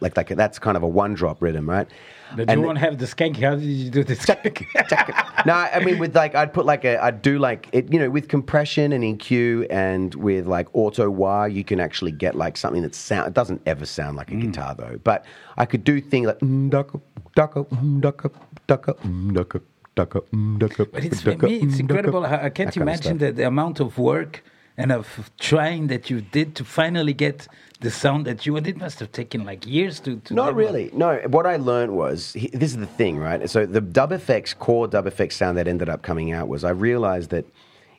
like 0.00 0.16
like 0.16 0.28
that's 0.36 0.58
kind 0.58 0.76
of 0.76 0.82
a 0.82 0.88
one 0.88 1.14
drop 1.14 1.40
rhythm, 1.40 1.68
right? 1.68 1.88
But 2.36 2.48
And- 2.48 2.60
you 2.60 2.66
won't 2.66 2.78
have 2.78 2.98
the 2.98 3.06
skank. 3.06 3.36
How 3.40 3.54
did 3.54 3.64
you 3.64 3.90
do 3.90 4.04
this? 4.04 4.26
no, 5.46 5.54
I 5.54 5.80
mean 5.84 5.98
with 5.98 6.16
like 6.16 6.34
I'd 6.34 6.52
put 6.52 6.66
like 6.66 6.84
a 6.84 7.02
I'd 7.02 7.22
do 7.22 7.38
like 7.38 7.68
it 7.72 7.92
you 7.92 7.98
know 7.98 8.10
with 8.10 8.28
compression 8.28 8.92
and 8.92 9.04
EQ 9.04 9.66
and 9.70 10.14
with 10.14 10.46
like 10.46 10.68
auto 10.72 11.10
wah 11.10 11.44
you 11.44 11.64
can 11.64 11.80
actually 11.80 12.12
get 12.12 12.34
like 12.34 12.56
something 12.56 12.82
that 12.82 12.94
sound 12.94 13.28
it 13.28 13.34
doesn't 13.34 13.62
ever 13.66 13.86
sound 13.86 14.16
like 14.16 14.30
a 14.30 14.36
guitar 14.36 14.74
though 14.74 14.98
but 15.04 15.24
I 15.56 15.66
could 15.66 15.84
do 15.84 16.00
things 16.00 16.26
like 16.26 16.38
mm, 16.40 16.70
ducka 16.70 17.00
ducka 17.36 17.68
mm, 17.68 18.00
ducka 18.00 18.30
ducka 18.68 18.94
mm, 19.00 19.32
ducka 19.32 19.60
ducka 19.96 20.20
mm, 20.30 20.58
ducka 20.58 20.90
But 20.90 21.04
it's 21.04 21.20
for 21.20 21.36
me, 21.36 21.56
it's 21.56 21.76
mm, 21.76 21.80
incredible. 21.80 22.24
I 22.24 22.48
can't 22.48 22.54
kind 22.54 22.68
of 22.68 22.76
imagine 22.78 23.18
the, 23.18 23.32
the 23.32 23.46
amount 23.46 23.80
of 23.80 23.98
work 23.98 24.42
and 24.76 24.92
of 24.92 25.30
trying 25.38 25.88
that 25.88 26.10
you 26.10 26.20
did 26.20 26.54
to 26.56 26.64
finally 26.64 27.12
get 27.12 27.46
the 27.80 27.90
sound 27.90 28.26
that 28.26 28.46
you. 28.46 28.56
And 28.56 28.66
it 28.66 28.76
must 28.76 28.98
have 29.00 29.12
taken 29.12 29.44
like 29.44 29.66
years 29.66 30.00
to. 30.00 30.16
to 30.16 30.34
Not 30.34 30.54
really. 30.54 30.90
No, 30.92 31.16
what 31.26 31.46
I 31.46 31.56
learned 31.56 31.94
was 31.94 32.32
this 32.52 32.70
is 32.70 32.76
the 32.78 32.86
thing, 32.86 33.18
right? 33.18 33.48
So 33.48 33.66
the 33.66 33.80
dub 33.80 34.12
effects 34.12 34.54
core 34.54 34.86
dub 34.88 35.06
effects 35.06 35.36
sound 35.36 35.58
that 35.58 35.68
ended 35.68 35.88
up 35.88 36.02
coming 36.02 36.32
out 36.32 36.48
was 36.48 36.64
I 36.64 36.70
realized 36.70 37.30
that 37.30 37.44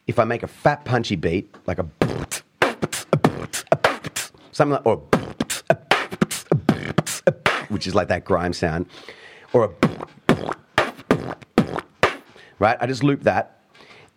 if 0.08 0.20
I 0.20 0.24
make 0.24 0.44
a 0.44 0.48
fat 0.48 0.86
punchy 0.86 1.16
beat 1.16 1.54
like 1.66 1.80
a 1.80 1.88
something 4.52 4.74
like 4.74 4.86
or 4.86 4.98
which 7.70 7.88
is 7.88 7.96
like 7.96 8.08
that 8.10 8.24
grime 8.26 8.54
sound 8.54 8.86
or 9.52 9.66
a 9.66 9.70
right? 12.60 12.78
I 12.80 12.88
just 12.88 13.04
loop 13.04 13.24
that. 13.24 13.53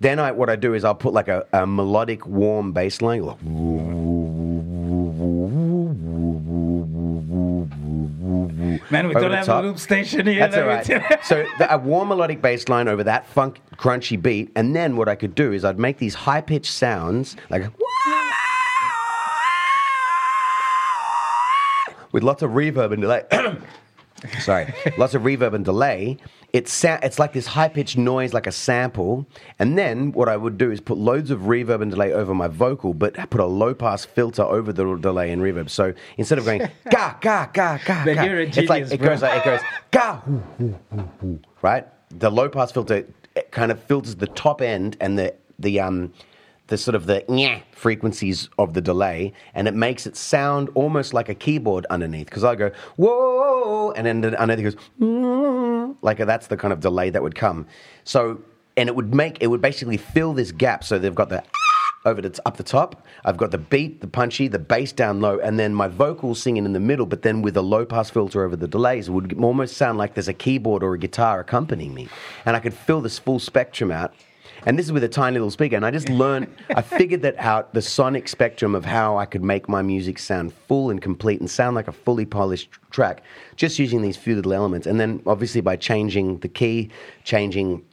Then 0.00 0.18
I, 0.18 0.30
what 0.32 0.50
I 0.50 0.56
do 0.56 0.74
is 0.74 0.84
I'll 0.84 0.94
put 0.94 1.14
like 1.14 1.28
a, 1.28 1.46
a 1.52 1.66
melodic, 1.66 2.26
warm 2.26 2.72
bass 2.72 3.00
line. 3.00 3.22
Like, 3.22 3.42
Man, 8.90 9.08
we 9.08 9.14
don't 9.14 9.32
have 9.32 9.46
top. 9.46 9.64
a 9.64 9.66
loop 9.66 9.78
station 9.78 10.26
here. 10.26 10.46
That's 10.46 10.56
all 10.56 10.66
right. 11.00 11.24
so 11.24 11.46
the, 11.58 11.74
a 11.74 11.78
warm 11.78 12.08
melodic 12.08 12.42
bass 12.42 12.68
line 12.68 12.88
over 12.88 13.02
that 13.04 13.26
funk 13.26 13.58
crunchy 13.76 14.20
beat, 14.20 14.52
and 14.54 14.76
then 14.76 14.96
what 14.96 15.08
I 15.08 15.14
could 15.14 15.34
do 15.34 15.52
is 15.52 15.64
I'd 15.64 15.78
make 15.78 15.98
these 15.98 16.14
high 16.14 16.40
pitched 16.40 16.72
sounds 16.72 17.36
like 17.48 17.70
with 22.12 22.22
lots 22.22 22.42
of 22.42 22.50
reverb 22.52 22.92
and 22.92 23.02
delay. 23.02 23.24
Sorry, 24.40 24.72
lots 24.98 25.14
of 25.14 25.22
reverb 25.22 25.54
and 25.54 25.64
delay. 25.64 26.16
It's 26.52 26.72
sa- 26.72 26.98
it's 27.02 27.18
like 27.18 27.32
this 27.34 27.46
high 27.46 27.68
pitched 27.68 27.98
noise, 27.98 28.32
like 28.32 28.46
a 28.46 28.52
sample. 28.52 29.26
And 29.58 29.76
then 29.76 30.12
what 30.12 30.28
I 30.28 30.36
would 30.36 30.56
do 30.56 30.70
is 30.70 30.80
put 30.80 30.96
loads 30.96 31.30
of 31.30 31.40
reverb 31.40 31.82
and 31.82 31.90
delay 31.90 32.12
over 32.12 32.34
my 32.34 32.48
vocal, 32.48 32.94
but 32.94 33.18
I 33.18 33.26
put 33.26 33.40
a 33.40 33.46
low 33.46 33.74
pass 33.74 34.04
filter 34.06 34.42
over 34.42 34.72
the 34.72 34.96
delay 34.96 35.30
and 35.32 35.42
reverb. 35.42 35.68
So 35.68 35.92
instead 36.16 36.38
of 36.38 36.44
going 36.46 36.60
ga 36.90 37.16
ga 37.20 37.50
ga 37.52 37.78
ga, 37.84 38.04
ga, 38.04 38.04
it's 38.04 38.68
like 38.70 38.84
it 38.90 38.98
bro. 38.98 39.08
goes 39.10 39.22
like 39.22 39.38
it 39.38 39.44
goes 39.44 39.60
ga 39.90 40.16
hoo, 40.20 40.42
hoo, 40.58 40.78
hoo, 40.92 41.08
hoo, 41.20 41.40
right? 41.62 41.86
The 42.10 42.30
low 42.30 42.48
pass 42.48 42.72
filter 42.72 43.04
it 43.34 43.50
kind 43.50 43.70
of 43.70 43.82
filters 43.82 44.14
the 44.16 44.28
top 44.28 44.62
end 44.62 44.96
and 45.00 45.18
the 45.18 45.34
the 45.58 45.78
um 45.80 46.12
the 46.68 46.76
sort 46.76 46.94
of 46.94 47.06
the 47.06 47.24
frequencies 47.72 48.48
of 48.58 48.74
the 48.74 48.80
delay, 48.80 49.32
and 49.54 49.68
it 49.68 49.74
makes 49.74 50.06
it 50.06 50.16
sound 50.16 50.68
almost 50.74 51.14
like 51.14 51.28
a 51.28 51.34
keyboard 51.34 51.86
underneath. 51.90 52.26
Because 52.26 52.44
I 52.44 52.54
go 52.54 52.70
whoa, 52.96 53.92
and 53.92 54.06
then 54.06 54.20
the- 54.20 54.40
underneath 54.40 54.74
goes 54.74 54.82
mm, 55.00 55.96
like 56.02 56.18
that's 56.18 56.48
the 56.48 56.56
kind 56.56 56.72
of 56.72 56.80
delay 56.80 57.10
that 57.10 57.22
would 57.22 57.34
come. 57.34 57.66
So 58.04 58.40
and 58.76 58.88
it 58.88 58.96
would 58.96 59.14
make 59.14 59.38
it 59.40 59.46
would 59.48 59.62
basically 59.62 59.96
fill 59.96 60.32
this 60.32 60.52
gap. 60.52 60.84
So 60.84 60.98
they've 60.98 61.14
got 61.14 61.28
the 61.28 61.42
over 62.04 62.20
the 62.20 62.40
up 62.44 62.56
the 62.56 62.62
top. 62.62 63.06
I've 63.24 63.36
got 63.36 63.50
the 63.50 63.58
beat, 63.58 64.00
the 64.00 64.06
punchy, 64.06 64.48
the 64.48 64.58
bass 64.58 64.92
down 64.92 65.20
low, 65.20 65.38
and 65.38 65.58
then 65.58 65.74
my 65.74 65.88
vocals 65.88 66.42
singing 66.42 66.64
in 66.64 66.72
the 66.72 66.80
middle. 66.80 67.06
But 67.06 67.22
then 67.22 67.42
with 67.42 67.56
a 67.56 67.62
low 67.62 67.84
pass 67.84 68.10
filter 68.10 68.44
over 68.44 68.56
the 68.56 68.68
delays, 68.68 69.08
it 69.08 69.12
would 69.12 69.38
almost 69.42 69.76
sound 69.76 69.98
like 69.98 70.14
there's 70.14 70.28
a 70.28 70.34
keyboard 70.34 70.82
or 70.82 70.94
a 70.94 70.98
guitar 70.98 71.40
accompanying 71.40 71.94
me, 71.94 72.08
and 72.44 72.56
I 72.56 72.60
could 72.60 72.74
fill 72.74 73.00
this 73.00 73.18
full 73.18 73.38
spectrum 73.38 73.90
out. 73.90 74.14
And 74.66 74.76
this 74.76 74.86
is 74.86 74.92
with 74.92 75.04
a 75.04 75.08
tiny 75.08 75.34
little 75.34 75.52
speaker, 75.52 75.76
and 75.76 75.86
I 75.86 75.92
just 75.92 76.08
learned. 76.08 76.48
I 76.74 76.82
figured 76.82 77.22
that 77.22 77.38
out 77.38 77.72
the 77.72 77.80
sonic 77.80 78.26
spectrum 78.26 78.74
of 78.74 78.84
how 78.84 79.16
I 79.16 79.24
could 79.24 79.44
make 79.44 79.68
my 79.68 79.80
music 79.80 80.18
sound 80.18 80.52
full 80.52 80.90
and 80.90 81.00
complete 81.00 81.38
and 81.38 81.48
sound 81.48 81.76
like 81.76 81.86
a 81.86 81.92
fully 81.92 82.26
polished 82.26 82.70
track, 82.90 83.22
just 83.54 83.78
using 83.78 84.02
these 84.02 84.16
few 84.16 84.34
little 84.34 84.52
elements. 84.52 84.88
And 84.88 84.98
then 84.98 85.22
obviously 85.24 85.60
by 85.60 85.76
changing 85.76 86.38
the 86.38 86.48
key, 86.48 86.90
changing 87.22 87.84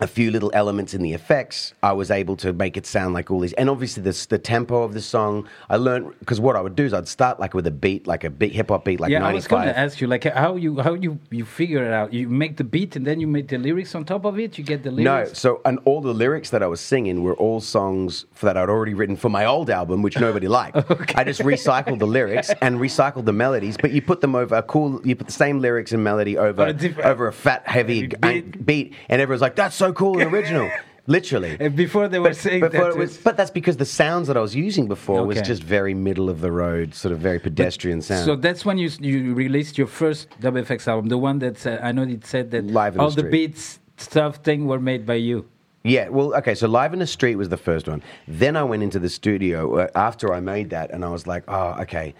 a 0.00 0.06
few 0.06 0.30
little 0.30 0.50
elements 0.54 0.92
in 0.92 1.02
the 1.02 1.12
effects, 1.12 1.72
I 1.82 1.92
was 1.92 2.10
able 2.10 2.36
to 2.38 2.52
make 2.52 2.76
it 2.76 2.86
sound 2.86 3.14
like 3.14 3.30
all 3.30 3.38
these. 3.38 3.52
And 3.54 3.70
obviously, 3.70 4.02
the 4.02 4.26
the 4.28 4.38
tempo 4.38 4.82
of 4.82 4.92
the 4.92 5.00
song, 5.00 5.48
I 5.70 5.76
learned 5.76 6.14
because 6.18 6.40
what 6.40 6.56
I 6.56 6.60
would 6.60 6.74
do 6.74 6.84
is 6.84 6.92
I'd 6.92 7.06
start 7.06 7.38
like 7.38 7.54
with 7.54 7.66
a 7.66 7.70
beat, 7.70 8.06
like 8.06 8.24
a 8.24 8.30
beat 8.30 8.52
hip 8.52 8.70
hop 8.70 8.84
beat, 8.84 8.98
like 9.00 9.10
yeah, 9.10 9.18
I 9.18 9.22
ninety 9.22 9.36
was 9.36 9.46
going 9.46 9.66
to 9.68 9.78
ask 9.78 10.00
you, 10.00 10.06
like, 10.08 10.24
how 10.24 10.56
you 10.56 10.80
how 10.80 10.94
you 10.94 11.18
you 11.30 11.44
figure 11.44 11.84
it 11.84 11.92
out? 11.92 12.12
You 12.12 12.28
make 12.28 12.56
the 12.56 12.64
beat 12.64 12.96
and 12.96 13.06
then 13.06 13.20
you 13.20 13.26
make 13.26 13.48
the 13.48 13.58
lyrics 13.58 13.94
on 13.94 14.04
top 14.04 14.24
of 14.24 14.38
it. 14.38 14.58
You 14.58 14.64
get 14.64 14.82
the 14.82 14.90
lyrics. 14.90 15.30
No, 15.30 15.34
so 15.34 15.60
and 15.64 15.78
all 15.84 16.00
the 16.00 16.14
lyrics 16.14 16.50
that 16.50 16.62
I 16.62 16.66
was 16.66 16.80
singing 16.80 17.22
were 17.22 17.34
all 17.34 17.60
songs 17.60 18.26
for, 18.32 18.46
that 18.46 18.56
I'd 18.56 18.68
already 18.68 18.94
written 18.94 19.16
for 19.16 19.28
my 19.28 19.44
old 19.44 19.70
album, 19.70 20.02
which 20.02 20.18
nobody 20.18 20.48
liked. 20.60 20.76
I 21.16 21.24
just 21.24 21.40
recycled 21.40 22.00
the 22.00 22.06
lyrics 22.06 22.50
and 22.62 22.78
recycled 22.78 23.26
the 23.26 23.32
melodies, 23.32 23.76
but 23.76 23.92
you 23.92 24.02
put 24.02 24.20
them 24.20 24.34
over 24.34 24.56
a 24.56 24.62
cool. 24.62 25.00
You 25.06 25.14
put 25.14 25.28
the 25.28 25.32
same 25.32 25.60
lyrics 25.60 25.92
and 25.92 26.02
melody 26.02 26.36
over 26.36 26.66
a 26.66 27.06
over 27.06 27.28
a 27.28 27.32
fat, 27.32 27.66
heavy 27.66 28.08
beat. 28.08 28.66
beat, 28.66 28.94
and 29.08 29.22
everyone's 29.22 29.42
like, 29.42 29.54
"That's 29.56 29.76
so 29.83 29.83
cool 29.92 30.20
and 30.20 30.32
original." 30.32 30.70
literally. 31.06 31.56
And 31.60 31.76
before 31.76 32.08
they 32.08 32.18
were 32.18 32.34
saying 32.34 32.60
but, 32.60 32.72
that, 32.72 32.90
it 32.90 32.96
was- 32.96 33.18
but 33.18 33.36
that's 33.36 33.50
because 33.50 33.76
the 33.76 33.84
sounds 33.84 34.28
that 34.28 34.36
I 34.36 34.40
was 34.40 34.54
using 34.54 34.86
before 34.88 35.24
was 35.26 35.40
just 35.42 35.62
very 35.62 35.94
middle 35.94 36.30
of 36.30 36.40
the 36.40 36.50
road, 36.50 36.94
sort 36.94 37.12
of 37.12 37.18
very 37.18 37.38
pedestrian 37.38 38.02
sound. 38.02 38.24
So 38.24 38.36
that's 38.36 38.64
when 38.64 38.78
you 38.78 38.90
you 39.00 39.34
released 39.34 39.78
your 39.78 39.86
first 39.86 40.28
Dub 40.40 40.69
FX 40.69 40.88
album, 40.88 41.08
the 41.08 41.18
one 41.18 41.38
that 41.40 41.66
uh, 41.66 41.78
I 41.82 41.92
know 41.92 42.02
it 42.02 42.24
said 42.26 42.50
that 42.52 42.66
Live 42.66 42.98
all 42.98 43.10
the 43.10 43.22
the, 43.22 43.30
beats 43.30 43.80
stuff 43.96 44.36
thing 44.36 44.66
were 44.66 44.80
made 44.80 45.06
by 45.06 45.14
you. 45.14 45.46
Yeah, 45.86 46.08
well, 46.08 46.34
okay, 46.36 46.54
so 46.54 46.66
Live 46.66 46.94
in 46.94 46.98
the 46.98 47.06
Street 47.06 47.36
was 47.36 47.50
the 47.50 47.58
first 47.58 47.86
one. 47.86 48.02
Then 48.26 48.56
I 48.56 48.62
went 48.62 48.82
into 48.82 48.98
the 48.98 49.10
studio 49.10 49.80
uh, 49.80 49.88
after 49.94 50.32
I 50.32 50.40
made 50.40 50.70
that, 50.70 50.90
and 50.90 51.04
I 51.04 51.10
was 51.10 51.26
like, 51.26 51.44
oh, 51.46 51.76
okay, 51.82 52.14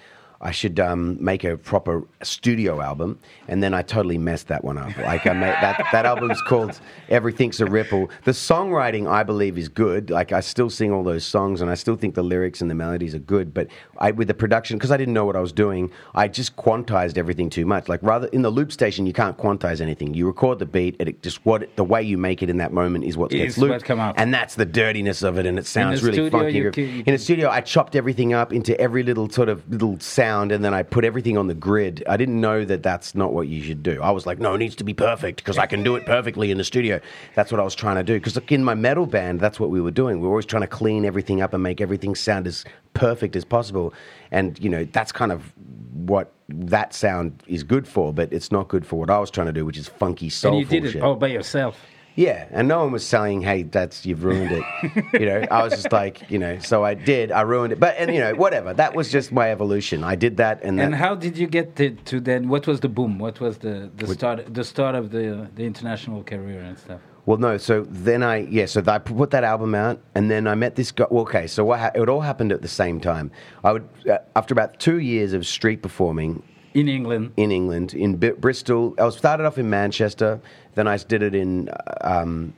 I 0.44 0.50
should 0.50 0.78
um, 0.78 1.16
make 1.24 1.42
a 1.42 1.56
proper 1.56 2.04
studio 2.22 2.80
album. 2.82 3.18
And 3.48 3.62
then 3.62 3.72
I 3.72 3.80
totally 3.82 4.18
messed 4.18 4.48
that 4.48 4.62
one 4.62 4.76
up. 4.78 4.94
Like, 4.98 5.26
I 5.26 5.32
made 5.32 5.54
that, 5.54 5.86
that 5.90 6.04
album's 6.06 6.40
called 6.42 6.78
Everything's 7.08 7.60
a 7.60 7.66
Ripple. 7.66 8.10
The 8.24 8.32
songwriting, 8.32 9.10
I 9.10 9.22
believe, 9.22 9.56
is 9.56 9.68
good. 9.68 10.10
Like, 10.10 10.32
I 10.32 10.40
still 10.40 10.68
sing 10.68 10.92
all 10.92 11.02
those 11.02 11.24
songs, 11.24 11.60
and 11.62 11.70
I 11.70 11.74
still 11.74 11.96
think 11.96 12.14
the 12.14 12.22
lyrics 12.22 12.60
and 12.60 12.70
the 12.70 12.74
melodies 12.74 13.14
are 13.14 13.20
good. 13.20 13.54
But 13.54 13.68
I, 13.98 14.10
with 14.10 14.28
the 14.28 14.34
production, 14.34 14.76
because 14.76 14.90
I 14.90 14.98
didn't 14.98 15.14
know 15.14 15.24
what 15.24 15.36
I 15.36 15.40
was 15.40 15.52
doing, 15.52 15.90
I 16.14 16.28
just 16.28 16.56
quantized 16.56 17.16
everything 17.16 17.48
too 17.48 17.64
much. 17.64 17.88
Like, 17.88 18.00
rather, 18.02 18.26
in 18.28 18.42
the 18.42 18.50
loop 18.50 18.70
station, 18.70 19.06
you 19.06 19.14
can't 19.14 19.36
quantize 19.38 19.80
anything. 19.80 20.12
You 20.12 20.26
record 20.26 20.58
the 20.58 20.66
beat, 20.66 20.96
and 21.00 21.08
it 21.08 21.22
just 21.22 21.44
what 21.46 21.74
the 21.76 21.84
way 21.84 22.02
you 22.02 22.18
make 22.18 22.42
it 22.42 22.50
in 22.50 22.58
that 22.58 22.72
moment 22.72 23.04
is 23.04 23.16
what 23.16 23.30
gets 23.30 23.56
Is 23.56 23.60
what 23.62 23.70
looped. 23.70 23.84
come 23.84 24.00
out. 24.00 24.14
And 24.18 24.32
that's 24.34 24.56
the 24.56 24.66
dirtiness 24.66 25.22
of 25.22 25.38
it, 25.38 25.46
and 25.46 25.58
it 25.58 25.66
sounds 25.66 26.02
really 26.02 26.16
studio, 26.16 26.30
funky. 26.30 26.58
you 26.58 26.70
ca- 26.70 26.82
you 26.82 27.04
in 27.06 27.14
a 27.14 27.18
studio, 27.18 27.48
I 27.48 27.62
chopped 27.62 27.96
everything 27.96 28.34
up 28.34 28.52
into 28.52 28.78
every 28.78 29.02
little 29.02 29.30
sort 29.30 29.48
of 29.48 29.66
little 29.70 29.98
sound, 30.00 30.33
and 30.42 30.64
then 30.64 30.74
I 30.74 30.82
put 30.82 31.04
everything 31.04 31.38
on 31.38 31.46
the 31.46 31.54
grid. 31.54 32.02
I 32.08 32.16
didn't 32.16 32.40
know 32.40 32.64
that 32.64 32.82
that's 32.82 33.14
not 33.14 33.32
what 33.32 33.48
you 33.48 33.62
should 33.62 33.82
do. 33.82 34.02
I 34.02 34.10
was 34.10 34.26
like, 34.26 34.38
no, 34.38 34.54
it 34.54 34.58
needs 34.58 34.76
to 34.76 34.84
be 34.84 34.94
perfect 34.94 35.38
because 35.38 35.58
I 35.58 35.66
can 35.66 35.82
do 35.82 35.96
it 35.96 36.06
perfectly 36.06 36.50
in 36.50 36.58
the 36.58 36.64
studio. 36.64 37.00
That's 37.34 37.50
what 37.52 37.60
I 37.60 37.64
was 37.64 37.74
trying 37.74 37.96
to 37.96 38.02
do. 38.02 38.14
Because 38.14 38.36
in 38.48 38.64
my 38.64 38.74
metal 38.74 39.06
band, 39.06 39.40
that's 39.40 39.60
what 39.60 39.70
we 39.70 39.80
were 39.80 39.90
doing. 39.90 40.20
We 40.20 40.26
were 40.26 40.32
always 40.32 40.46
trying 40.46 40.62
to 40.62 40.68
clean 40.68 41.04
everything 41.04 41.40
up 41.40 41.54
and 41.54 41.62
make 41.62 41.80
everything 41.80 42.14
sound 42.14 42.46
as 42.46 42.64
perfect 42.94 43.36
as 43.36 43.44
possible. 43.44 43.94
And 44.30 44.58
you 44.62 44.70
know, 44.70 44.84
that's 44.84 45.12
kind 45.12 45.32
of 45.32 45.52
what 45.92 46.32
that 46.48 46.92
sound 46.94 47.42
is 47.46 47.62
good 47.62 47.88
for, 47.88 48.12
but 48.12 48.32
it's 48.32 48.52
not 48.52 48.68
good 48.68 48.84
for 48.84 48.98
what 48.98 49.10
I 49.10 49.18
was 49.18 49.30
trying 49.30 49.46
to 49.46 49.52
do, 49.52 49.64
which 49.64 49.78
is 49.78 49.88
funky 49.88 50.28
soulful 50.28 50.58
and 50.58 50.70
you 50.72 50.80
did 50.80 50.88
it 50.88 50.92
shit. 50.92 51.02
all 51.02 51.16
by 51.16 51.28
yourself. 51.28 51.78
Yeah, 52.16 52.46
and 52.50 52.68
no 52.68 52.80
one 52.80 52.92
was 52.92 53.04
saying, 53.04 53.42
"Hey, 53.42 53.64
that's 53.64 54.06
you've 54.06 54.22
ruined 54.22 54.52
it." 54.52 55.04
you 55.20 55.26
know, 55.26 55.44
I 55.50 55.64
was 55.64 55.72
just 55.72 55.90
like, 55.90 56.30
you 56.30 56.38
know, 56.38 56.58
so 56.60 56.84
I 56.84 56.94
did. 56.94 57.32
I 57.32 57.40
ruined 57.40 57.72
it, 57.72 57.80
but 57.80 57.96
and 57.98 58.14
you 58.14 58.20
know, 58.20 58.34
whatever. 58.34 58.72
That 58.72 58.94
was 58.94 59.10
just 59.10 59.32
my 59.32 59.50
evolution. 59.50 60.04
I 60.04 60.14
did 60.14 60.36
that, 60.36 60.62
and, 60.62 60.80
And 60.80 60.94
how 60.94 61.16
did 61.16 61.36
you 61.36 61.48
get 61.48 61.74
to, 61.76 61.90
to 61.90 62.20
then? 62.20 62.48
What 62.48 62.66
was 62.66 62.80
the 62.80 62.88
boom? 62.88 63.18
What 63.18 63.40
was 63.40 63.58
the, 63.58 63.90
the 63.96 64.06
start 64.06 64.54
the 64.54 64.64
start 64.64 64.94
of 64.94 65.10
the 65.10 65.48
the 65.56 65.64
international 65.64 66.22
career 66.22 66.60
and 66.60 66.78
stuff? 66.78 67.00
well, 67.26 67.38
no. 67.38 67.56
So 67.56 67.84
then 67.88 68.22
I, 68.22 68.36
yeah, 68.36 68.66
so 68.66 68.82
I 68.86 68.98
put 68.98 69.30
that 69.30 69.44
album 69.44 69.74
out, 69.74 70.00
and 70.14 70.30
then 70.30 70.46
I 70.46 70.54
met 70.54 70.76
this 70.76 70.92
guy. 70.92 71.06
Well, 71.10 71.22
okay, 71.22 71.46
so 71.48 71.64
what? 71.64 71.80
Ha- 71.80 71.92
it 71.94 72.08
all 72.08 72.20
happened 72.20 72.52
at 72.52 72.62
the 72.62 72.68
same 72.68 73.00
time. 73.00 73.32
I 73.64 73.72
would, 73.72 73.88
uh, 74.08 74.18
after 74.36 74.52
about 74.54 74.78
two 74.78 74.98
years 75.00 75.32
of 75.32 75.46
street 75.46 75.82
performing, 75.82 76.42
In 76.74 76.88
England, 76.88 77.32
in 77.36 77.52
England, 77.52 77.94
in 77.94 78.16
B- 78.16 78.30
Bristol. 78.30 78.94
I 78.98 79.04
was 79.04 79.16
started 79.16 79.46
off 79.46 79.58
in 79.58 79.70
Manchester, 79.70 80.40
then 80.74 80.88
I 80.88 80.96
did 80.96 81.22
it 81.22 81.34
in, 81.34 81.70
um, 82.00 82.52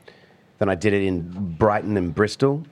then 0.59 0.71
I 0.71 0.75
did 0.75 0.95
it 0.95 1.03
in 1.03 1.21
Brighton 1.59 1.99
and 1.99 2.15
Bristol, 2.15 2.65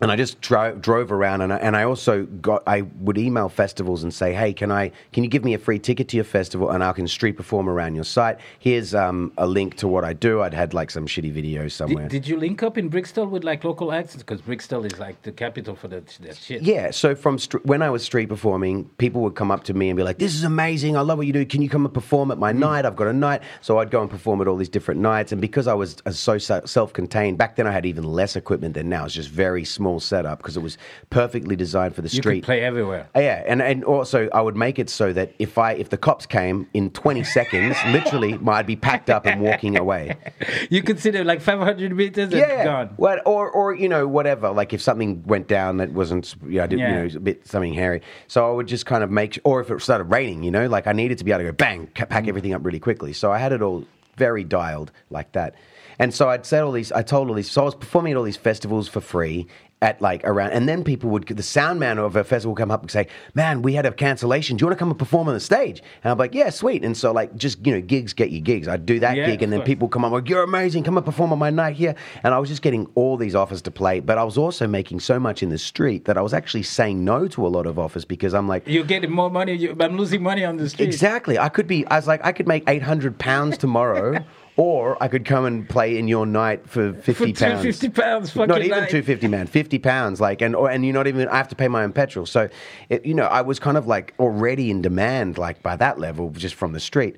and 0.00 0.12
I 0.12 0.16
just 0.16 0.40
drove 0.40 0.80
drove 0.82 1.10
around, 1.10 1.40
and 1.40 1.52
I, 1.52 1.56
and 1.56 1.76
I 1.76 1.84
also 1.84 2.24
got 2.26 2.62
I 2.66 2.82
would 3.00 3.16
email 3.16 3.48
festivals 3.48 4.02
and 4.02 4.12
say, 4.12 4.34
hey, 4.34 4.52
can 4.52 4.70
I 4.70 4.92
can 5.12 5.24
you 5.24 5.30
give 5.30 5.44
me 5.44 5.54
a 5.54 5.58
free 5.58 5.78
ticket 5.78 6.08
to 6.08 6.16
your 6.16 6.24
festival, 6.24 6.70
and 6.70 6.84
I 6.84 6.92
can 6.92 7.08
street 7.08 7.32
perform 7.32 7.68
around 7.68 7.94
your 7.94 8.04
site. 8.04 8.38
Here's 8.58 8.94
um, 8.94 9.32
a 9.38 9.46
link 9.46 9.76
to 9.76 9.88
what 9.88 10.04
I 10.04 10.12
do. 10.12 10.42
I'd 10.42 10.52
had 10.52 10.74
like 10.74 10.90
some 10.90 11.06
shitty 11.06 11.32
videos 11.34 11.72
somewhere. 11.72 12.08
did, 12.08 12.22
did 12.22 12.28
you 12.28 12.36
link 12.38 12.62
up 12.62 12.76
in 12.76 12.88
Bristol 12.88 13.26
with 13.26 13.42
like 13.42 13.64
local 13.64 13.92
acts? 13.92 14.16
Because 14.16 14.42
Bristol 14.42 14.84
is 14.84 14.98
like 14.98 15.22
the 15.22 15.32
capital 15.32 15.74
for 15.74 15.88
that, 15.88 16.06
that 16.20 16.36
shit. 16.36 16.62
Yeah, 16.62 16.90
so 16.90 17.14
from 17.14 17.38
str- 17.38 17.58
when 17.64 17.80
I 17.80 17.88
was 17.88 18.04
street 18.04 18.28
performing, 18.28 18.84
people 18.98 19.22
would 19.22 19.34
come 19.34 19.50
up 19.50 19.64
to 19.64 19.74
me 19.74 19.88
and 19.88 19.96
be 19.96 20.02
like, 20.02 20.18
"This 20.18 20.34
is 20.34 20.44
amazing! 20.44 20.96
I 20.96 21.00
love 21.00 21.18
what 21.18 21.26
you 21.26 21.32
do. 21.32 21.46
Can 21.46 21.62
you 21.62 21.70
come 21.70 21.86
and 21.86 21.94
perform 21.94 22.30
at 22.30 22.38
my 22.38 22.52
night? 22.52 22.84
I've 22.84 22.96
got 22.96 23.06
a 23.08 23.12
night." 23.14 23.42
So 23.62 23.78
I'd 23.78 23.90
go 23.90 24.02
and 24.02 24.10
perform 24.10 24.42
at 24.42 24.48
all 24.48 24.56
these 24.56 24.68
different 24.68 25.00
nights, 25.00 25.32
and 25.32 25.40
because 25.40 25.66
I 25.66 25.74
was 25.74 25.96
uh, 26.04 26.10
so 26.10 26.36
se- 26.36 26.62
self-contained 26.66 27.38
back 27.38 27.56
then, 27.56 27.66
I 27.66 27.72
had 27.72 27.86
even 27.86 28.04
less 28.04 28.36
equipment 28.36 28.74
than 28.74 28.90
now. 28.90 29.06
It's 29.06 29.14
just 29.14 29.30
very 29.30 29.64
small 29.76 30.00
setup 30.00 30.38
because 30.38 30.56
it 30.56 30.62
was 30.62 30.76
perfectly 31.10 31.54
designed 31.56 31.94
for 31.94 32.02
the 32.02 32.08
you 32.08 32.20
street. 32.22 32.40
could 32.40 32.46
play 32.46 32.60
everywhere. 32.62 33.08
Uh, 33.14 33.20
Yeah, 33.20 33.44
and, 33.46 33.60
and 33.62 33.84
also 33.84 34.28
I 34.32 34.40
would 34.40 34.56
make 34.56 34.78
it 34.78 34.88
so 34.90 35.12
that 35.12 35.32
if 35.38 35.58
I 35.58 35.72
if 35.72 35.88
the 35.90 35.96
cops 35.98 36.26
came 36.26 36.66
in 36.74 36.90
20 36.90 37.22
seconds, 37.24 37.76
literally, 37.88 38.38
I'd 38.48 38.66
be 38.66 38.76
packed 38.76 39.10
up 39.10 39.26
and 39.26 39.40
walking 39.40 39.76
away. 39.78 40.16
You 40.70 40.82
consider 40.82 41.22
like 41.24 41.40
500 41.40 41.92
meters 41.94 42.24
and 42.32 42.40
yeah, 42.40 42.64
gone. 42.64 42.94
Well, 42.96 43.18
or 43.24 43.50
or 43.50 43.74
you 43.74 43.88
know 43.88 44.06
whatever. 44.08 44.50
Like 44.50 44.72
if 44.72 44.80
something 44.82 45.22
went 45.24 45.46
down 45.48 45.76
that 45.78 45.92
wasn't, 45.92 46.34
yeah, 46.48 46.64
I 46.64 46.66
didn't, 46.66 46.80
Yeah. 46.80 46.88
you 46.88 46.94
know, 46.96 47.00
it 47.02 47.04
was 47.04 47.14
a 47.16 47.20
bit 47.20 47.46
something 47.46 47.74
hairy. 47.74 48.00
So 48.26 48.48
I 48.48 48.52
would 48.52 48.66
just 48.66 48.86
kind 48.86 49.04
of 49.04 49.10
make, 49.10 49.38
or 49.44 49.60
if 49.60 49.70
it 49.70 49.80
started 49.82 50.04
raining, 50.04 50.42
you 50.42 50.50
know, 50.50 50.66
like 50.66 50.86
I 50.86 50.92
needed 50.92 51.18
to 51.18 51.24
be 51.24 51.30
able 51.32 51.40
to 51.40 51.44
go 51.44 51.52
bang, 51.52 51.86
Mm. 51.94 52.08
pack 52.08 52.26
everything 52.28 52.52
up 52.54 52.64
really 52.64 52.80
quickly. 52.80 53.12
So 53.12 53.30
I 53.30 53.38
had 53.38 53.52
it 53.52 53.62
all 53.62 53.84
very 54.16 54.44
dialed 54.44 54.90
like 55.10 55.32
that. 55.32 55.54
And 55.98 56.12
so 56.12 56.28
I'd 56.28 56.44
said 56.46 56.62
all 56.62 56.72
these, 56.72 56.90
I 56.92 57.02
told 57.02 57.28
all 57.28 57.34
these, 57.34 57.50
so 57.50 57.62
I 57.62 57.64
was 57.64 57.74
performing 57.74 58.12
at 58.12 58.16
all 58.18 58.24
these 58.24 58.36
festivals 58.36 58.88
for 58.88 59.00
free 59.00 59.46
at 59.82 60.00
like 60.00 60.24
around, 60.24 60.52
and 60.52 60.66
then 60.66 60.82
people 60.82 61.10
would, 61.10 61.26
the 61.26 61.42
sound 61.42 61.78
man 61.78 61.98
of 61.98 62.16
a 62.16 62.24
festival 62.24 62.52
would 62.54 62.58
come 62.58 62.70
up 62.70 62.80
and 62.80 62.90
say, 62.90 63.06
man, 63.34 63.60
we 63.60 63.74
had 63.74 63.84
a 63.84 63.92
cancellation. 63.92 64.56
Do 64.56 64.62
you 64.62 64.66
want 64.68 64.76
to 64.76 64.78
come 64.78 64.88
and 64.90 64.98
perform 64.98 65.28
on 65.28 65.34
the 65.34 65.40
stage? 65.40 65.82
And 66.02 66.10
I'm 66.10 66.16
like, 66.18 66.34
yeah, 66.34 66.48
sweet. 66.48 66.82
And 66.82 66.96
so 66.96 67.12
like, 67.12 67.36
just, 67.36 67.64
you 67.66 67.74
know, 67.74 67.80
gigs 67.82 68.14
get 68.14 68.30
you 68.30 68.40
gigs. 68.40 68.68
I'd 68.68 68.86
do 68.86 68.98
that 69.00 69.16
Yeah, 69.16 69.26
gig 69.26 69.42
and 69.42 69.52
then 69.52 69.60
course. 69.60 69.66
people 69.66 69.88
come 69.88 70.02
up 70.04 70.12
like, 70.12 70.28
you're 70.30 70.42
amazing. 70.42 70.82
Come 70.84 70.96
and 70.96 71.04
perform 71.04 71.30
on 71.30 71.38
my 71.38 71.50
night 71.50 71.76
here. 71.76 71.94
And 72.22 72.32
I 72.32 72.38
was 72.38 72.48
just 72.48 72.62
getting 72.62 72.88
all 72.94 73.18
these 73.18 73.34
offers 73.34 73.60
to 73.62 73.70
play, 73.70 74.00
but 74.00 74.16
I 74.16 74.24
was 74.24 74.38
also 74.38 74.66
making 74.66 75.00
so 75.00 75.20
much 75.20 75.42
in 75.42 75.50
the 75.50 75.58
street 75.58 76.06
that 76.06 76.16
I 76.16 76.22
was 76.22 76.32
actually 76.32 76.62
saying 76.62 77.04
no 77.04 77.28
to 77.28 77.46
a 77.46 77.48
lot 77.48 77.66
of 77.66 77.78
offers 77.78 78.06
because 78.06 78.32
I'm 78.32 78.48
like, 78.48 78.66
You're 78.66 78.84
getting 78.84 79.10
more 79.12 79.30
money. 79.30 79.52
You, 79.52 79.76
I'm 79.78 79.98
losing 79.98 80.22
money 80.22 80.44
on 80.44 80.56
the 80.56 80.70
street. 80.70 80.86
Exactly. 80.86 81.38
I 81.38 81.50
could 81.50 81.66
be. 81.66 81.86
I 81.88 81.96
was 81.96 82.06
like, 82.06 82.24
I 82.24 82.32
could 82.32 82.48
make 82.48 82.64
eight 82.66 82.82
hundred 82.82 83.18
pounds 83.18 83.58
tomorrow, 83.58 84.24
or 84.56 85.02
I 85.02 85.08
could 85.08 85.24
come 85.24 85.44
and 85.44 85.68
play 85.68 85.98
in 85.98 86.08
your 86.08 86.24
night 86.26 86.68
for 86.68 86.92
fifty 86.94 87.32
For 87.32 87.40
pounds. 87.40 87.78
250 87.78 87.88
pounds, 87.90 88.34
Not 88.34 88.62
even 88.62 88.88
two 88.88 89.02
fifty, 89.02 89.28
man. 89.28 89.46
Fifty 89.46 89.78
pounds, 89.78 90.20
like, 90.20 90.40
and 90.40 90.56
or, 90.56 90.70
and 90.70 90.84
you're 90.84 90.94
not 90.94 91.06
even. 91.06 91.28
I 91.28 91.36
have 91.36 91.48
to 91.48 91.56
pay 91.56 91.68
my 91.68 91.82
own 91.82 91.92
petrol. 91.92 92.26
So, 92.26 92.48
it, 92.88 93.04
you 93.04 93.14
know, 93.14 93.26
I 93.26 93.42
was 93.42 93.58
kind 93.58 93.76
of 93.76 93.86
like 93.86 94.14
already 94.18 94.70
in 94.70 94.80
demand, 94.82 95.38
like 95.38 95.62
by 95.62 95.76
that 95.76 95.98
level, 95.98 96.30
just 96.30 96.54
from 96.54 96.72
the 96.72 96.80
street. 96.80 97.16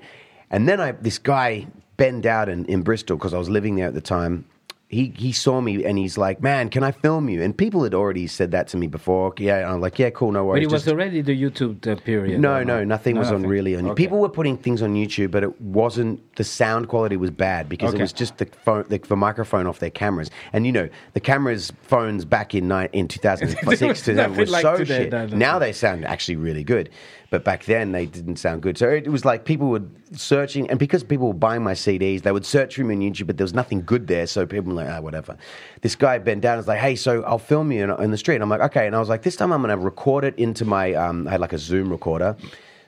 And 0.51 0.67
then 0.67 0.81
I, 0.81 0.91
this 0.93 1.17
guy 1.17 1.67
Ben 1.97 2.21
Dowden 2.21 2.65
in 2.65 2.81
Bristol, 2.81 3.17
because 3.17 3.33
I 3.33 3.37
was 3.37 3.49
living 3.49 3.75
there 3.75 3.87
at 3.87 3.93
the 3.93 4.01
time. 4.01 4.45
He, 4.91 5.13
he 5.15 5.31
saw 5.33 5.61
me 5.61 5.85
and 5.85 5.99
he's 5.99 6.17
like, 6.17 6.41
man, 6.41 6.69
can 6.69 6.81
I 6.83 6.89
film 6.89 7.29
you? 7.29 7.43
And 7.43 7.55
people 7.55 7.83
had 7.83 7.93
already 7.93 8.25
said 8.25 8.49
that 8.53 8.67
to 8.69 8.77
me 8.77 8.87
before. 8.87 9.35
Yeah, 9.37 9.71
I'm 9.71 9.81
like, 9.81 9.99
yeah, 9.99 10.09
cool, 10.09 10.31
no 10.31 10.45
worries." 10.45 10.61
But 10.65 10.71
it 10.71 10.73
was 10.73 10.81
just- 10.85 10.91
already 10.91 11.21
the 11.21 11.39
YouTube 11.39 11.85
uh, 11.85 11.95
period. 11.97 12.39
no, 12.41 12.63
no, 12.63 12.79
not? 12.79 12.87
nothing 12.87 13.15
was 13.15 13.31
on 13.31 13.43
really 13.45 13.75
on. 13.75 13.85
Okay. 13.85 13.93
People 13.93 14.17
were 14.19 14.29
putting 14.29 14.57
things 14.57 14.81
on 14.81 14.95
YouTube, 14.95 15.29
but 15.29 15.43
it 15.43 15.61
wasn't. 15.61 16.19
The 16.37 16.43
sound 16.43 16.87
quality 16.87 17.17
was 17.17 17.29
bad 17.29 17.69
because 17.69 17.89
Okay. 17.89 17.99
it 17.99 18.01
was 18.01 18.13
just 18.13 18.39
the 18.39 18.47
phone, 18.47 18.85
the, 18.89 18.97
the 18.97 19.15
microphone 19.15 19.67
off 19.67 19.77
their 19.77 19.91
cameras. 19.91 20.31
And 20.53 20.65
you 20.65 20.71
know, 20.71 20.89
the 21.13 21.19
cameras, 21.19 21.71
phones 21.83 22.25
back 22.25 22.55
in 22.55 22.67
ni- 22.67 22.89
in 22.91 23.07
two 23.07 23.19
thousand 23.19 23.49
There 23.49 23.59
was 23.67 23.77
six, 23.77 24.01
two 24.03 24.15
thousand 24.15 24.31
nothing 24.31 24.37
was 24.41 24.49
like 24.49 24.63
so 24.63 24.77
today, 24.77 25.03
shit. 25.03 25.11
no, 25.11 25.27
no. 25.27 25.37
Now 25.37 25.59
they 25.59 25.71
sound 25.71 26.03
actually 26.03 26.37
really 26.37 26.63
good, 26.63 26.89
but 27.29 27.43
back 27.43 27.65
then 27.65 27.91
they 27.91 28.05
didn't 28.05 28.37
sound 28.37 28.61
good. 28.61 28.77
So 28.77 28.89
it 28.89 29.07
was 29.07 29.25
like 29.25 29.45
people 29.45 29.69
were 29.69 29.83
searching, 30.13 30.69
and 30.69 30.79
because 30.79 31.03
people 31.03 31.27
were 31.27 31.33
buying 31.33 31.63
my 31.63 31.73
CDs, 31.73 32.23
they 32.23 32.31
would 32.31 32.45
search 32.45 32.75
for 32.75 32.83
me 32.83 32.95
on 32.95 33.01
YouTube, 33.01 33.27
but 33.27 33.37
there 33.37 33.43
was 33.43 33.53
nothing 33.53 33.83
good 33.83 34.07
there. 34.07 34.25
So 34.27 34.45
people 34.45 34.73
were 34.73 34.83
like, 34.83 34.89
ah, 34.89 35.01
whatever. 35.01 35.37
This 35.81 35.95
guy 35.95 36.17
Ben 36.17 36.39
Dowden 36.39 36.53
and 36.53 36.59
was 36.59 36.67
like, 36.67 36.79
hey, 36.79 36.95
so 36.95 37.23
I'll 37.23 37.39
film 37.39 37.71
you 37.71 37.83
in, 37.83 38.03
in 38.03 38.11
the 38.11 38.17
street. 38.17 38.41
I'm 38.41 38.49
like, 38.49 38.61
okay. 38.61 38.87
And 38.87 38.95
I 38.95 38.99
was 38.99 39.09
like, 39.09 39.21
this 39.21 39.35
time 39.35 39.51
I'm 39.51 39.61
going 39.61 39.77
to 39.77 39.83
record 39.83 40.23
it 40.23 40.37
into 40.37 40.65
my. 40.65 40.93
Um, 40.93 41.27
I 41.27 41.31
had 41.31 41.41
like 41.41 41.53
a 41.53 41.59
Zoom 41.59 41.91
recorder, 41.91 42.35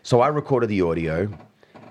so 0.03 0.21
I 0.21 0.27
recorded 0.27 0.69
the 0.69 0.81
audio. 0.81 1.29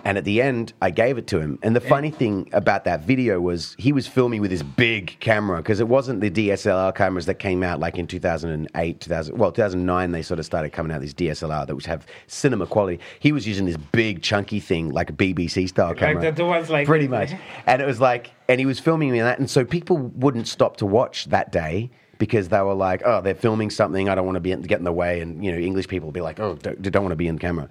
And 0.05 0.17
at 0.19 0.25
the 0.25 0.41
end, 0.41 0.73
I 0.81 0.91
gave 0.91 1.19
it 1.19 1.27
to 1.29 1.41
him. 1.41 1.59
And 1.63 1.77
the 1.77 1.81
funny 1.81 2.11
thing 2.11 2.49
about 2.53 2.85
that 2.85 3.03
video 3.05 3.41
was 3.41 3.75
he 3.79 3.93
was 3.93 4.07
filming 4.07 4.41
with 4.41 4.51
his 4.51 4.63
big 4.63 5.17
camera 5.21 5.59
because 5.59 5.81
it 5.81 5.89
wasn't 5.89 6.21
the 6.21 6.31
DSLR 6.31 6.95
cameras 6.95 7.27
that 7.27 7.35
came 7.35 7.63
out 7.63 7.81
like 7.81 7.99
in 7.99 8.07
2008, 8.07 9.01
2000, 9.01 9.39
well, 9.39 9.53
2009, 9.53 10.13
they 10.13 10.23
sort 10.23 10.39
of 10.39 10.47
started 10.47 10.71
coming 10.71 10.93
out, 10.93 11.01
these 11.01 11.15
DSLR 11.15 11.67
that 11.67 11.75
would 11.75 11.87
have 11.87 12.07
cinema 12.27 12.67
quality. 12.67 13.01
He 13.19 13.33
was 13.33 13.47
using 13.47 13.67
this 13.67 13.77
big, 13.77 14.23
chunky 14.23 14.61
thing, 14.61 14.91
like 14.91 15.11
a 15.11 15.13
BBC 15.13 15.69
style 15.69 15.95
camera. 15.95 16.23
the- 16.23 16.33
the 16.33 16.45
ones 16.45 16.71
like 16.71 16.87
Pretty 16.87 17.09
much. 17.09 17.33
And 17.67 17.83
it 17.83 17.87
was 17.87 18.01
like, 18.01 18.31
and 18.49 18.59
he 18.59 18.67
was 18.67 18.79
filming 18.81 19.11
me 19.11 19.19
in 19.19 19.25
that. 19.25 19.39
And 19.39 19.51
so 19.51 19.65
people 19.65 19.99
wouldn't 19.99 20.49
stop 20.49 20.77
to 20.79 20.87
watch 20.87 21.27
that 21.27 21.53
day 21.53 21.91
because 22.19 22.49
they 22.49 22.61
were 22.61 22.75
like, 22.75 23.03
oh, 23.05 23.21
they're 23.21 23.35
filming 23.35 23.71
something. 23.71 24.09
I 24.09 24.15
don't 24.15 24.27
want 24.27 24.37
to 24.37 24.41
be 24.41 24.55
get 24.55 24.79
in 24.79 24.85
the 24.85 24.93
way. 24.93 25.21
And, 25.21 25.45
you 25.45 25.51
know, 25.53 25.59
English 25.59 25.89
people 25.89 26.07
would 26.09 26.15
be 26.15 26.21
like, 26.21 26.39
oh, 26.39 26.55
don't, 26.55 26.81
don't 26.83 27.03
want 27.03 27.13
to 27.13 27.17
be 27.17 27.27
in 27.29 27.39
camera. 27.39 27.69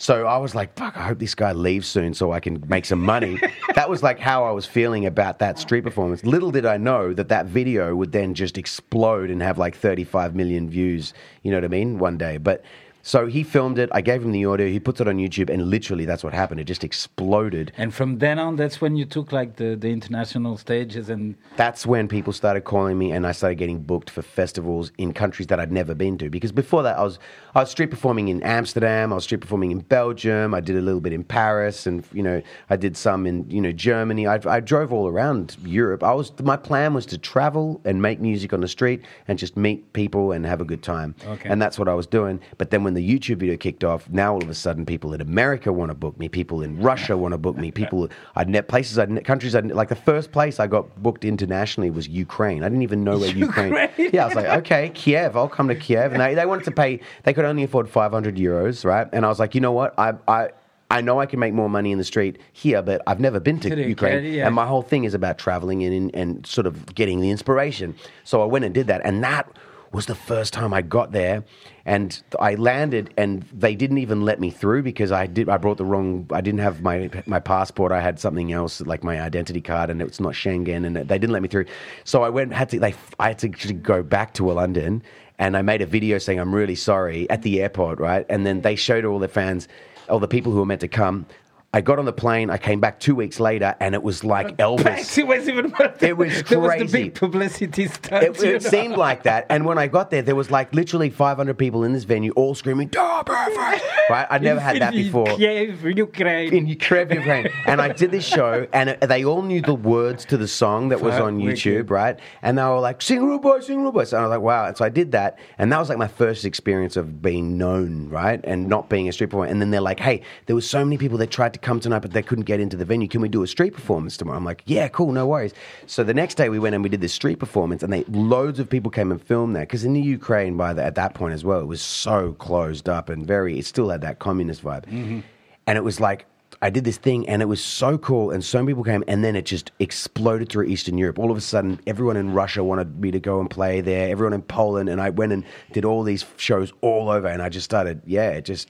So 0.00 0.24
I 0.24 0.38
was 0.38 0.54
like, 0.54 0.74
fuck, 0.78 0.96
I 0.96 1.02
hope 1.02 1.18
this 1.18 1.34
guy 1.34 1.52
leaves 1.52 1.86
soon 1.86 2.14
so 2.14 2.32
I 2.32 2.40
can 2.40 2.64
make 2.68 2.86
some 2.86 3.02
money. 3.02 3.38
that 3.74 3.90
was 3.90 4.02
like 4.02 4.18
how 4.18 4.44
I 4.44 4.50
was 4.50 4.64
feeling 4.64 5.04
about 5.04 5.40
that 5.40 5.58
street 5.58 5.82
performance. 5.82 6.24
Little 6.24 6.50
did 6.50 6.64
I 6.64 6.78
know 6.78 7.12
that 7.12 7.28
that 7.28 7.44
video 7.44 7.94
would 7.94 8.10
then 8.10 8.32
just 8.32 8.56
explode 8.56 9.30
and 9.30 9.42
have 9.42 9.58
like 9.58 9.76
35 9.76 10.34
million 10.34 10.70
views, 10.70 11.12
you 11.42 11.50
know 11.50 11.58
what 11.58 11.66
I 11.66 11.68
mean, 11.68 11.98
one 11.98 12.16
day. 12.16 12.38
But 12.38 12.64
So 13.02 13.26
he 13.26 13.42
filmed 13.42 13.78
it. 13.78 13.88
I 13.92 14.00
gave 14.00 14.22
him 14.22 14.32
the 14.32 14.44
audio. 14.44 14.68
He 14.68 14.80
puts 14.80 15.00
it 15.00 15.08
on 15.08 15.16
YouTube, 15.16 15.50
and 15.50 15.68
literally 15.68 16.04
that's 16.04 16.22
what 16.22 16.32
happened. 16.32 16.60
It 16.60 16.64
just 16.64 16.84
exploded. 16.84 17.72
And 17.76 17.94
from 17.94 18.18
then 18.18 18.38
on, 18.38 18.56
that's 18.56 18.80
when 18.80 18.96
you 18.96 19.04
took 19.04 19.32
like 19.32 19.56
the, 19.56 19.74
the 19.74 19.88
international 19.88 20.56
stages 20.56 21.08
and 21.08 21.34
That's 21.56 21.86
when 21.86 22.08
people 22.08 22.32
started 22.32 22.62
calling 22.62 22.98
me, 22.98 23.12
and 23.12 23.26
I 23.26 23.32
started 23.32 23.56
getting 23.56 23.82
booked 23.82 24.10
for 24.10 24.22
festivals 24.22 24.92
in 24.98 25.12
countries 25.12 25.48
that 25.48 25.58
I'd 25.58 25.72
never 25.72 25.94
been 25.94 26.18
to. 26.18 26.30
Because 26.30 26.52
before 26.52 26.82
that, 26.82 26.98
I 26.98 27.02
was 27.02 27.18
I 27.54 27.60
was 27.60 27.70
street 27.70 27.90
performing 27.90 28.28
in 28.28 28.42
Amsterdam. 28.42 29.12
I 29.12 29.16
was 29.16 29.24
street 29.24 29.40
performing 29.40 29.70
in 29.70 29.80
Belgium. 29.80 30.54
I 30.54 30.60
did 30.60 30.76
a 30.76 30.80
little 30.80 31.00
bit 31.00 31.12
in 31.12 31.24
Paris, 31.24 31.86
and 31.86 32.04
you 32.12 32.22
know 32.22 32.42
I 32.68 32.76
did 32.76 32.96
some 32.96 33.26
in 33.26 33.50
you 33.50 33.60
know 33.60 33.72
Germany. 33.72 34.26
I, 34.26 34.40
I 34.46 34.60
drove 34.60 34.92
all 34.92 35.08
around 35.08 35.56
Europe. 35.64 36.02
I 36.02 36.12
was 36.12 36.32
my 36.40 36.56
plan 36.56 36.94
was 36.94 37.06
to 37.06 37.18
travel 37.18 37.80
and 37.84 38.00
make 38.02 38.20
music 38.20 38.52
on 38.52 38.60
the 38.60 38.68
street 38.68 39.02
and 39.28 39.38
just 39.38 39.56
meet 39.56 39.92
people 39.92 40.32
and 40.32 40.44
have 40.46 40.60
a 40.60 40.64
good 40.64 40.82
time. 40.82 41.14
Okay. 41.26 41.48
And 41.48 41.60
that's 41.60 41.78
what 41.78 41.88
I 41.88 41.94
was 41.94 42.06
doing. 42.06 42.40
But 42.58 42.70
then 42.70 42.84
when 42.84 42.89
the 42.94 43.08
YouTube 43.08 43.36
video 43.36 43.56
kicked 43.56 43.84
off, 43.84 44.08
now 44.10 44.34
all 44.34 44.42
of 44.42 44.48
a 44.48 44.54
sudden 44.54 44.86
people 44.86 45.12
in 45.12 45.20
America 45.20 45.72
want 45.72 45.90
to 45.90 45.94
book 45.94 46.18
me, 46.18 46.28
people 46.28 46.62
in 46.62 46.80
Russia 46.80 47.16
want 47.16 47.32
to 47.32 47.38
book 47.38 47.56
me, 47.56 47.70
people 47.70 48.08
I'd 48.36 48.48
net 48.48 48.68
places, 48.68 48.98
I'd 48.98 49.10
net, 49.10 49.24
countries, 49.24 49.54
I'd, 49.54 49.70
like 49.72 49.88
the 49.88 49.94
first 49.94 50.32
place 50.32 50.60
I 50.60 50.66
got 50.66 51.02
booked 51.02 51.24
internationally 51.24 51.90
was 51.90 52.08
Ukraine. 52.08 52.62
I 52.62 52.68
didn't 52.68 52.82
even 52.82 53.04
know 53.04 53.18
where 53.18 53.28
Ukraine. 53.28 53.72
Ukraine? 53.72 54.10
Yeah, 54.12 54.24
I 54.24 54.26
was 54.26 54.34
like, 54.34 54.46
okay, 54.46 54.90
Kiev, 54.94 55.36
I'll 55.36 55.48
come 55.48 55.68
to 55.68 55.74
Kiev, 55.74 56.12
and 56.12 56.20
they, 56.20 56.34
they 56.34 56.46
wanted 56.46 56.64
to 56.64 56.72
pay. 56.72 57.00
They 57.24 57.32
could 57.32 57.44
only 57.44 57.62
afford 57.62 57.88
500 57.88 58.36
euros, 58.36 58.84
right? 58.84 59.08
And 59.12 59.24
I 59.24 59.28
was 59.28 59.38
like, 59.38 59.54
you 59.54 59.60
know 59.60 59.72
what, 59.72 59.98
I 59.98 60.14
I. 60.28 60.50
I 60.92 61.00
know 61.02 61.20
I 61.20 61.26
can 61.26 61.38
make 61.38 61.54
more 61.54 61.70
money 61.70 61.92
in 61.92 61.98
the 61.98 62.04
street 62.04 62.40
here, 62.52 62.82
but 62.82 63.00
I've 63.06 63.20
never 63.20 63.38
been 63.38 63.60
to 63.60 63.68
To 63.76 63.88
Ukraine. 63.88 64.24
Yeah. 64.24 64.46
And 64.46 64.56
my 64.56 64.66
whole 64.66 64.82
thing 64.82 65.04
is 65.04 65.14
about 65.14 65.38
traveling 65.38 65.84
and, 65.84 66.12
and 66.16 66.44
sort 66.44 66.66
of 66.66 66.92
getting 66.96 67.20
the 67.20 67.30
inspiration. 67.30 67.94
So 68.24 68.42
I 68.42 68.46
went 68.46 68.64
and 68.64 68.74
did 68.74 68.88
that. 68.88 69.00
And 69.04 69.22
that 69.22 69.56
was 69.92 70.06
the 70.06 70.16
first 70.16 70.52
time 70.52 70.74
I 70.74 70.82
got 70.82 71.12
there. 71.12 71.44
And 71.90 72.22
I 72.38 72.54
landed, 72.54 73.12
and 73.16 73.42
they 73.52 73.74
didn't 73.74 73.98
even 73.98 74.24
let 74.24 74.38
me 74.38 74.50
through 74.50 74.84
because 74.84 75.10
I 75.10 75.26
did. 75.26 75.48
I 75.48 75.56
brought 75.56 75.76
the 75.76 75.84
wrong. 75.84 76.24
I 76.30 76.40
didn't 76.40 76.60
have 76.60 76.82
my 76.82 77.10
my 77.26 77.40
passport. 77.40 77.90
I 77.90 78.00
had 78.00 78.20
something 78.20 78.52
else, 78.52 78.80
like 78.82 79.02
my 79.02 79.20
identity 79.20 79.60
card, 79.60 79.90
and 79.90 80.00
it's 80.00 80.20
not 80.20 80.34
Schengen, 80.34 80.86
and 80.86 80.94
they 80.94 81.18
didn't 81.18 81.32
let 81.32 81.42
me 81.42 81.48
through. 81.48 81.64
So 82.04 82.22
I 82.22 82.28
went. 82.28 82.52
Had 82.52 82.68
to. 82.68 82.78
They. 82.78 82.94
I 83.18 83.26
had 83.30 83.40
to 83.40 83.48
go 83.72 84.04
back 84.04 84.34
to 84.34 84.48
London, 84.52 85.02
and 85.40 85.56
I 85.56 85.62
made 85.62 85.82
a 85.82 85.86
video 85.86 86.18
saying 86.18 86.38
I'm 86.38 86.54
really 86.54 86.76
sorry 86.76 87.28
at 87.28 87.42
the 87.42 87.60
airport, 87.60 87.98
right? 87.98 88.24
And 88.28 88.46
then 88.46 88.60
they 88.60 88.76
showed 88.76 89.04
all 89.04 89.18
their 89.18 89.28
fans, 89.28 89.66
all 90.08 90.20
the 90.20 90.28
people 90.28 90.52
who 90.52 90.60
were 90.60 90.66
meant 90.66 90.82
to 90.82 90.88
come. 90.88 91.26
I 91.72 91.80
got 91.82 92.00
on 92.00 92.04
the 92.04 92.12
plane. 92.12 92.50
I 92.50 92.58
came 92.58 92.80
back 92.80 92.98
two 92.98 93.14
weeks 93.14 93.38
later, 93.38 93.76
and 93.78 93.94
it 93.94 94.02
was 94.02 94.24
like 94.24 94.56
Elvis. 94.56 95.16
it 95.16 95.24
was 95.26 95.48
even. 95.48 95.72
It 96.00 96.16
was 96.16 96.42
There 96.42 96.58
was 96.58 96.72
the 96.72 96.78
crazy. 96.78 97.02
big 97.04 97.14
publicity 97.14 97.86
stunt. 97.86 98.24
It, 98.24 98.42
it 98.42 98.62
seemed 98.64 98.96
like 98.96 99.22
that. 99.22 99.46
And 99.48 99.64
when 99.64 99.78
I 99.78 99.86
got 99.86 100.10
there, 100.10 100.20
there 100.22 100.34
was 100.34 100.50
like 100.50 100.74
literally 100.74 101.10
500 101.10 101.56
people 101.56 101.84
in 101.84 101.92
this 101.92 102.02
venue, 102.02 102.32
all 102.32 102.56
screaming, 102.56 102.88
"Da, 102.88 103.22
perfect!" 103.22 103.84
Right? 104.10 104.26
I'd 104.28 104.42
never 104.42 104.58
had 104.58 104.80
that 104.80 104.92
before. 104.92 105.36
Kiev, 105.36 105.84
Ukraine. 105.84 106.52
In 106.52 106.66
Kiev, 106.66 107.12
Ukraine. 107.12 107.48
And 107.66 107.80
I 107.80 107.92
did 107.92 108.10
this 108.10 108.26
show, 108.26 108.66
and 108.72 108.90
it- 108.90 109.00
they 109.02 109.24
all 109.24 109.42
knew 109.42 109.60
the 109.62 109.74
words 109.74 110.24
to 110.26 110.36
the 110.36 110.48
song 110.48 110.88
that 110.88 111.00
was 111.00 111.14
on. 111.14 111.38
YouTube, 111.38 111.90
right? 111.90 112.18
And 112.42 112.58
they 112.58 112.64
were 112.64 112.80
like, 112.80 113.00
sing 113.00 113.24
Rude 113.24 113.42
Boy, 113.42 113.60
sing 113.60 113.80
Rude 113.82 113.94
Boy. 113.94 114.02
So 114.04 114.18
I 114.18 114.22
was 114.22 114.30
like, 114.30 114.40
wow. 114.40 114.66
And 114.66 114.76
so 114.76 114.84
I 114.84 114.88
did 114.88 115.12
that, 115.12 115.38
and 115.58 115.70
that 115.72 115.78
was 115.78 115.88
like 115.88 115.98
my 115.98 116.08
first 116.08 116.44
experience 116.44 116.96
of 116.96 117.22
being 117.22 117.56
known, 117.56 118.08
right? 118.08 118.40
And 118.42 118.66
not 118.68 118.90
being 118.90 119.08
a 119.08 119.12
street 119.12 119.28
performer. 119.30 119.46
And 119.48 119.60
then 119.60 119.70
they're 119.70 119.80
like, 119.80 120.00
hey, 120.00 120.22
there 120.46 120.56
was 120.56 120.68
so 120.68 120.84
many 120.84 120.98
people 120.98 121.16
that 121.18 121.30
tried 121.30 121.52
to 121.52 121.59
come 121.62 121.80
tonight, 121.80 122.00
but 122.00 122.12
they 122.12 122.22
couldn't 122.22 122.44
get 122.44 122.60
into 122.60 122.76
the 122.76 122.84
venue. 122.84 123.08
Can 123.08 123.20
we 123.20 123.28
do 123.28 123.42
a 123.42 123.46
street 123.46 123.74
performance 123.74 124.16
tomorrow? 124.16 124.36
I'm 124.36 124.44
like, 124.44 124.62
yeah, 124.66 124.88
cool, 124.88 125.12
no 125.12 125.26
worries. 125.26 125.52
So 125.86 126.04
the 126.04 126.14
next 126.14 126.36
day 126.36 126.48
we 126.48 126.58
went 126.58 126.74
and 126.74 126.82
we 126.82 126.90
did 126.90 127.00
this 127.00 127.12
street 127.12 127.38
performance, 127.38 127.82
and 127.82 127.92
they 127.92 128.04
loads 128.04 128.58
of 128.58 128.68
people 128.68 128.90
came 128.90 129.10
and 129.10 129.22
filmed 129.22 129.56
that 129.56 129.68
because 129.68 129.84
in 129.84 129.92
the 129.92 130.00
Ukraine, 130.00 130.56
by 130.56 130.72
the, 130.72 130.84
at 130.84 130.94
that 130.94 131.14
point 131.14 131.34
as 131.34 131.44
well, 131.44 131.60
it 131.60 131.66
was 131.66 131.82
so 131.82 132.32
closed 132.34 132.88
up 132.88 133.08
and 133.08 133.26
very. 133.26 133.58
It 133.58 133.66
still 133.66 133.88
had 133.90 134.00
that 134.02 134.18
communist 134.18 134.62
vibe, 134.62 134.86
mm-hmm. 134.86 135.20
and 135.66 135.78
it 135.78 135.82
was 135.82 136.00
like. 136.00 136.26
I 136.62 136.68
did 136.70 136.84
this 136.84 136.98
thing 136.98 137.28
and 137.28 137.40
it 137.40 137.46
was 137.46 137.62
so 137.62 137.96
cool, 137.96 138.30
and 138.30 138.44
so 138.44 138.58
many 138.58 138.72
people 138.72 138.84
came, 138.84 139.02
and 139.08 139.24
then 139.24 139.34
it 139.34 139.46
just 139.46 139.72
exploded 139.78 140.50
through 140.50 140.64
Eastern 140.64 140.98
Europe. 140.98 141.18
All 141.18 141.30
of 141.30 141.36
a 141.36 141.40
sudden, 141.40 141.80
everyone 141.86 142.16
in 142.16 142.32
Russia 142.32 142.62
wanted 142.62 143.00
me 143.00 143.10
to 143.10 143.20
go 143.20 143.40
and 143.40 143.48
play 143.48 143.80
there, 143.80 144.10
everyone 144.10 144.34
in 144.34 144.42
Poland, 144.42 144.88
and 144.88 145.00
I 145.00 145.10
went 145.10 145.32
and 145.32 145.44
did 145.72 145.84
all 145.84 146.02
these 146.02 146.26
shows 146.36 146.72
all 146.82 147.08
over, 147.08 147.28
and 147.28 147.40
I 147.40 147.48
just 147.48 147.64
started, 147.64 148.02
yeah, 148.04 148.30
it 148.30 148.44
just 148.44 148.68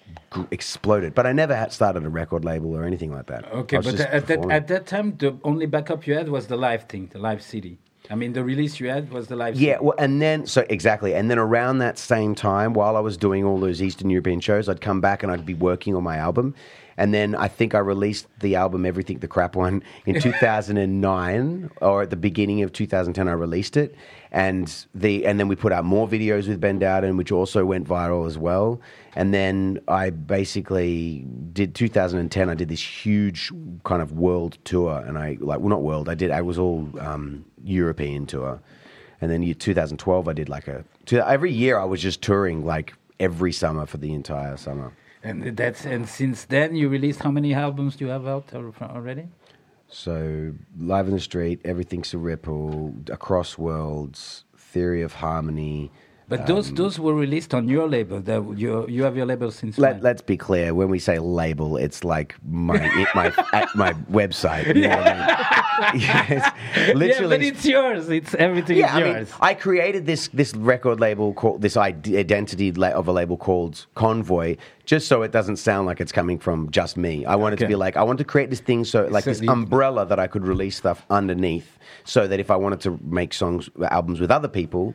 exploded. 0.51 1.15
But 1.15 1.27
I 1.27 1.33
never 1.33 1.57
had 1.57 1.73
started 1.73 2.05
a 2.05 2.09
record 2.09 2.45
label 2.45 2.77
or 2.77 2.85
anything 2.85 3.13
like 3.13 3.27
that. 3.27 3.51
Okay, 3.53 3.79
but 3.79 3.99
at 4.01 4.27
that, 4.29 4.51
at 4.51 4.69
that 4.69 4.87
time, 4.87 5.17
the 5.17 5.37
only 5.43 5.67
backup 5.67 6.07
you 6.07 6.15
had 6.15 6.29
was 6.29 6.47
the 6.47 6.57
live 6.57 6.85
thing, 6.85 7.09
the 7.13 7.19
live 7.19 7.43
CD. 7.43 7.79
I 8.11 8.17
mean, 8.17 8.33
the 8.33 8.43
release 8.43 8.81
you 8.81 8.89
had 8.89 9.13
was 9.13 9.29
the 9.29 9.37
live 9.37 9.55
Yeah, 9.55 9.79
well, 9.81 9.95
and 9.97 10.21
then 10.21 10.45
so 10.45 10.67
exactly, 10.69 11.15
and 11.15 11.31
then 11.31 11.39
around 11.39 11.79
that 11.79 11.97
same 11.97 12.35
time, 12.35 12.75
while 12.75 12.97
I 12.97 13.01
was 13.01 13.17
doing 13.17 13.45
all 13.45 13.61
those 13.61 13.81
Eastern 13.81 14.11
European 14.11 14.41
shows, 14.41 14.69
I'd 14.69 14.81
come 14.81 15.01
back 15.01 15.23
and 15.23 15.31
I'd 15.31 15.47
be 15.47 15.55
working 15.55 15.95
on 15.95 16.03
my 16.03 16.17
album, 16.17 16.57
and 16.97 17.15
then 17.15 17.37
I 17.37 17.47
think 17.47 17.73
I 17.73 17.79
released 17.79 18.27
the 18.41 18.57
album 18.57 18.85
"Everything 18.85 19.21
the 19.21 19.29
Crap 19.29 19.55
One" 19.55 19.85
in 20.07 20.21
2009, 20.21 21.71
or 21.81 22.03
at 22.03 22.11
the 22.11 22.17
beginning 22.17 22.63
of 22.63 22.73
2010, 22.73 23.29
I 23.29 23.33
released 23.33 23.77
it, 23.77 23.95
and 24.33 24.87
the 24.95 25.27
and 25.27 25.41
then 25.41 25.49
we 25.49 25.57
put 25.57 25.73
out 25.73 25.85
more 25.85 26.07
videos 26.09 26.49
with 26.49 26.61
Ben 26.61 26.79
Dowden, 26.79 27.17
which 27.17 27.33
also 27.33 27.65
went 27.65 27.87
viral 27.87 28.27
as 28.27 28.39
well, 28.39 28.81
and 29.17 29.35
then 29.35 29.81
I 29.89 30.11
basically 30.11 31.27
did 31.53 31.75
2010. 31.75 32.49
I 32.49 32.55
did 32.55 32.69
this 32.69 32.83
huge 32.83 33.51
kind 33.85 34.03
of 34.03 34.13
world 34.13 34.59
tour, 34.65 35.03
and 35.07 35.19
I 35.19 35.37
like 35.41 35.61
well 35.61 35.69
not 35.69 35.83
world, 35.83 36.09
I 36.09 36.15
did 36.15 36.31
I 36.31 36.43
was 36.43 36.59
all 36.59 36.89
um, 37.01 37.45
European 37.65 38.27
tour. 38.27 38.61
And 39.23 39.31
then 39.31 39.43
year 39.43 39.53
2012, 39.53 40.29
I 40.29 40.33
did 40.33 40.49
like 40.49 40.67
a. 40.67 40.83
Every 41.13 41.53
year, 41.53 41.79
I 41.79 41.85
was 41.85 42.01
just 42.01 42.23
touring 42.23 42.65
like 42.65 42.95
every 43.19 43.53
summer 43.53 43.85
for 43.85 43.99
the 43.99 44.15
entire 44.15 44.57
summer. 44.57 44.93
And 45.23 45.57
that's 45.57 45.85
and 45.85 46.09
since 46.09 46.47
then 46.47 46.75
you 46.75 46.89
released 46.89 47.21
how 47.21 47.31
many 47.31 47.53
albums 47.53 47.97
do 47.97 48.07
you 48.07 48.11
have 48.11 48.27
out 48.27 48.55
already? 48.55 49.29
So, 49.91 50.55
Live 50.79 51.09
in 51.09 51.15
the 51.15 51.21
Street, 51.21 51.61
Everything's 51.65 52.15
a 52.15 52.19
Ripple, 52.19 52.95
A 53.09 53.17
Crossworlds, 53.17 54.45
Theory 54.57 55.03
of 55.03 55.15
Harmony. 55.15 55.91
But 56.31 56.47
those 56.47 56.69
um, 56.69 56.77
those 56.77 56.99
were 57.01 57.13
released 57.13 57.55
on 57.55 57.69
your 57.69 57.89
label. 57.89 58.21
That 58.21 58.57
you 58.57 58.87
you 58.89 59.03
have 59.03 59.17
your 59.17 59.27
label 59.27 59.51
since 59.51 59.77
Let, 59.79 59.95
when? 59.95 60.03
let's 60.03 60.23
be 60.23 60.37
clear. 60.37 60.75
When 60.75 60.89
we 60.89 61.01
say 61.01 61.19
label, 61.19 61.77
it's 61.77 62.05
like 62.05 62.37
my 62.49 62.77
it, 62.77 63.09
my 63.17 63.27
at 63.53 63.75
my 63.75 63.95
website. 64.13 64.69
You 64.69 64.83
know 64.83 64.91
I 64.91 65.15
mean? 65.15 65.57
Yes. 65.95 66.53
yeah, 66.77 67.27
but 67.27 67.43
it's 67.43 67.65
yours. 67.65 68.11
It's 68.11 68.35
everything 68.35 68.77
yeah, 68.77 68.91
is 68.91 68.93
I 68.93 69.03
mean, 69.03 69.13
yours. 69.15 69.33
I 69.41 69.55
created 69.55 70.07
this 70.07 70.29
this 70.29 70.55
record 70.55 71.01
label 71.01 71.33
called 71.33 71.63
this 71.63 71.77
identity 71.77 72.69
of 72.69 73.09
a 73.09 73.13
label 73.13 73.37
called 73.37 73.87
Convoy, 73.95 74.57
just 74.85 75.09
so 75.09 75.23
it 75.23 75.33
doesn't 75.33 75.57
sound 75.57 75.87
like 75.87 76.01
it's 76.01 76.13
coming 76.13 76.39
from 76.39 76.71
just 76.71 76.97
me. 76.97 77.25
I 77.25 77.35
wanted 77.35 77.59
to 77.61 77.67
be 77.67 77.75
like 77.75 77.97
I 77.97 78.05
wanted 78.05 78.19
to 78.19 78.31
create 78.33 78.51
this 78.51 78.61
thing 78.61 78.85
so 78.85 79.07
like 79.07 79.25
So 79.25 79.31
this 79.31 79.49
umbrella 79.49 80.07
that 80.07 80.21
I 80.21 80.29
could 80.29 80.47
release 80.47 80.77
stuff 80.77 81.05
underneath, 81.11 81.79
so 82.05 82.29
that 82.29 82.39
if 82.39 82.51
I 82.53 82.57
wanted 82.57 82.81
to 82.83 83.01
make 83.03 83.33
songs 83.33 83.69
uh, 83.81 83.87
albums 83.91 84.21
with 84.21 84.31
other 84.31 84.49
people. 84.49 84.95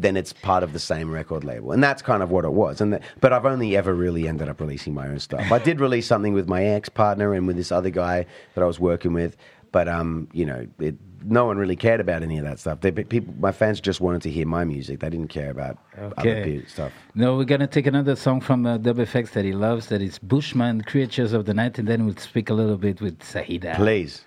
Then 0.00 0.16
it's 0.16 0.32
part 0.32 0.62
of 0.62 0.72
the 0.72 0.78
same 0.78 1.10
record 1.10 1.42
label, 1.42 1.72
and 1.72 1.82
that's 1.82 2.02
kind 2.02 2.22
of 2.22 2.30
what 2.30 2.44
it 2.44 2.52
was. 2.52 2.80
And 2.80 2.92
that, 2.92 3.02
but 3.20 3.32
I've 3.32 3.44
only 3.44 3.76
ever 3.76 3.92
really 3.92 4.28
ended 4.28 4.48
up 4.48 4.60
releasing 4.60 4.94
my 4.94 5.08
own 5.08 5.18
stuff. 5.18 5.50
I 5.50 5.58
did 5.58 5.80
release 5.80 6.06
something 6.06 6.32
with 6.34 6.48
my 6.48 6.62
ex 6.64 6.88
partner 6.88 7.34
and 7.34 7.48
with 7.48 7.56
this 7.56 7.72
other 7.72 7.90
guy 7.90 8.24
that 8.54 8.62
I 8.62 8.66
was 8.66 8.78
working 8.78 9.12
with, 9.12 9.36
but 9.72 9.88
um, 9.88 10.28
you 10.32 10.46
know, 10.46 10.68
it, 10.78 10.94
no 11.24 11.46
one 11.46 11.58
really 11.58 11.74
cared 11.74 11.98
about 12.00 12.22
any 12.22 12.38
of 12.38 12.44
that 12.44 12.60
stuff. 12.60 12.80
They, 12.80 12.92
people, 12.92 13.34
my 13.40 13.50
fans 13.50 13.80
just 13.80 14.00
wanted 14.00 14.22
to 14.22 14.30
hear 14.30 14.46
my 14.46 14.62
music. 14.62 15.00
They 15.00 15.10
didn't 15.10 15.30
care 15.30 15.50
about 15.50 15.78
other 15.96 16.14
Okay. 16.30 16.60
pe- 16.60 16.66
stuff. 16.66 16.92
No, 17.16 17.36
we're 17.36 17.42
gonna 17.44 17.66
take 17.66 17.88
another 17.88 18.14
song 18.14 18.40
from 18.40 18.66
uh, 18.66 18.78
Dub 18.78 18.98
FX 18.98 19.32
that 19.32 19.44
he 19.44 19.50
loves. 19.52 19.88
That 19.88 20.00
is 20.00 20.20
Bushman, 20.20 20.82
Creatures 20.82 21.32
of 21.32 21.44
the 21.44 21.54
Night, 21.54 21.76
and 21.76 21.88
then 21.88 22.06
we'll 22.06 22.14
speak 22.18 22.50
a 22.50 22.54
little 22.54 22.76
bit 22.76 23.00
with 23.00 23.18
Sahida. 23.18 23.74
Please. 23.74 24.24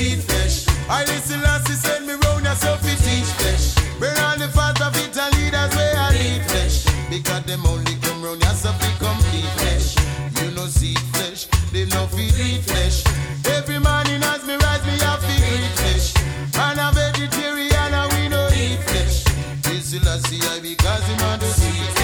I 0.00 0.02
say 0.02 0.16
flesh. 0.16 0.66
I 0.88 1.04
listen 1.04 1.42
last 1.42 1.68
he 1.68 1.74
send 1.74 2.06
me 2.06 2.14
round 2.24 2.44
yourself 2.44 2.80
to 2.80 2.88
teach 3.04 3.30
flesh. 3.36 3.74
Burn 4.00 4.16
all 4.24 4.38
the 4.38 4.48
fat 4.48 4.80
of 4.80 4.96
it 4.96 5.14
and 5.14 5.34
leaders 5.36 5.76
where 5.76 5.94
I 5.94 6.08
need 6.16 6.42
flesh. 6.48 6.84
Because 7.10 7.44
them 7.44 7.66
only 7.66 7.94
come 8.00 8.24
round 8.24 8.40
yourself 8.40 8.80
to 8.80 8.90
complete 8.96 9.52
flesh. 9.60 9.96
You 10.40 10.52
know 10.56 10.66
see 10.66 10.94
flesh, 11.12 11.48
they 11.72 11.84
no 11.84 12.06
feed 12.06 12.32
eat 12.32 12.62
flesh. 12.64 13.04
Every 13.44 13.78
morning 13.78 14.22
as 14.24 14.42
me 14.46 14.56
rise, 14.56 14.84
me 14.88 14.96
have 15.04 15.20
to 15.20 15.34
eat 15.36 15.72
flesh. 15.80 16.16
And 16.56 16.80
a 16.80 16.88
vegetarian 16.96 17.92
and 17.92 18.12
we 18.14 18.28
no 18.28 18.48
eat 18.56 18.80
flesh. 18.88 19.24
This 19.68 19.92
will 19.92 20.08
I 20.08 20.16
see 20.24 20.40
I 20.40 20.60
because 20.60 21.04
him 21.08 21.20
on 21.28 21.38
the 21.40 21.46
sweetness. 21.46 21.99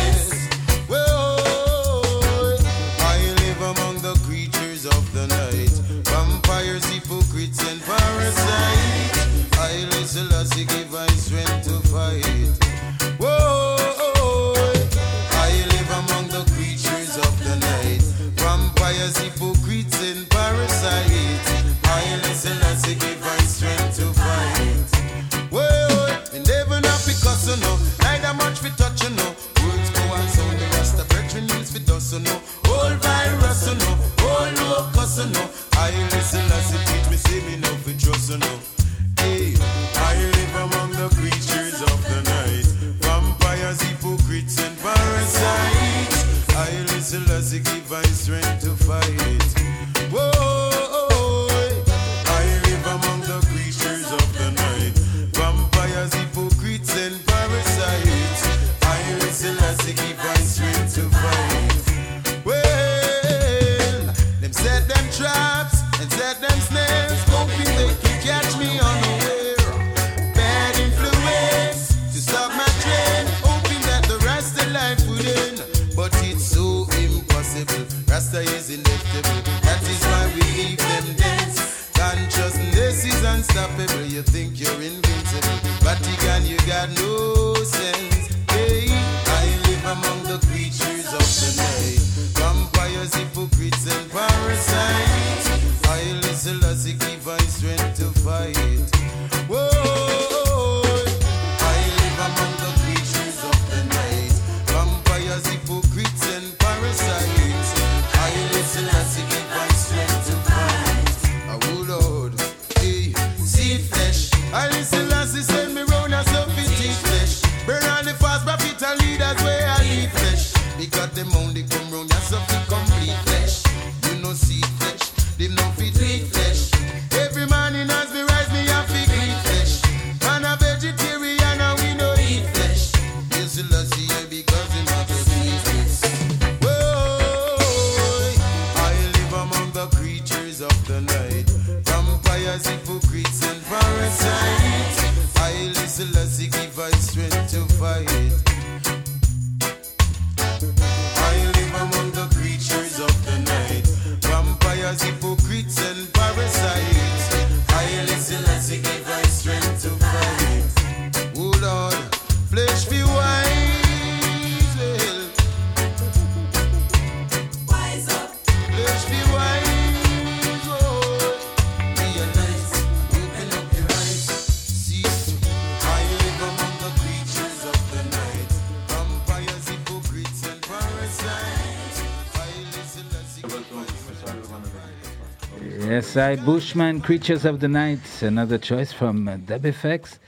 I 186.26 186.34
Bushman, 186.34 187.02
Creatures 187.02 187.44
of 187.44 187.60
the 187.60 187.68
Night, 187.68 188.00
another 188.20 188.58
choice 188.58 188.92
from 188.92 189.28
uh, 189.28 189.36
Dub 189.36 189.62
FX. 189.62 190.18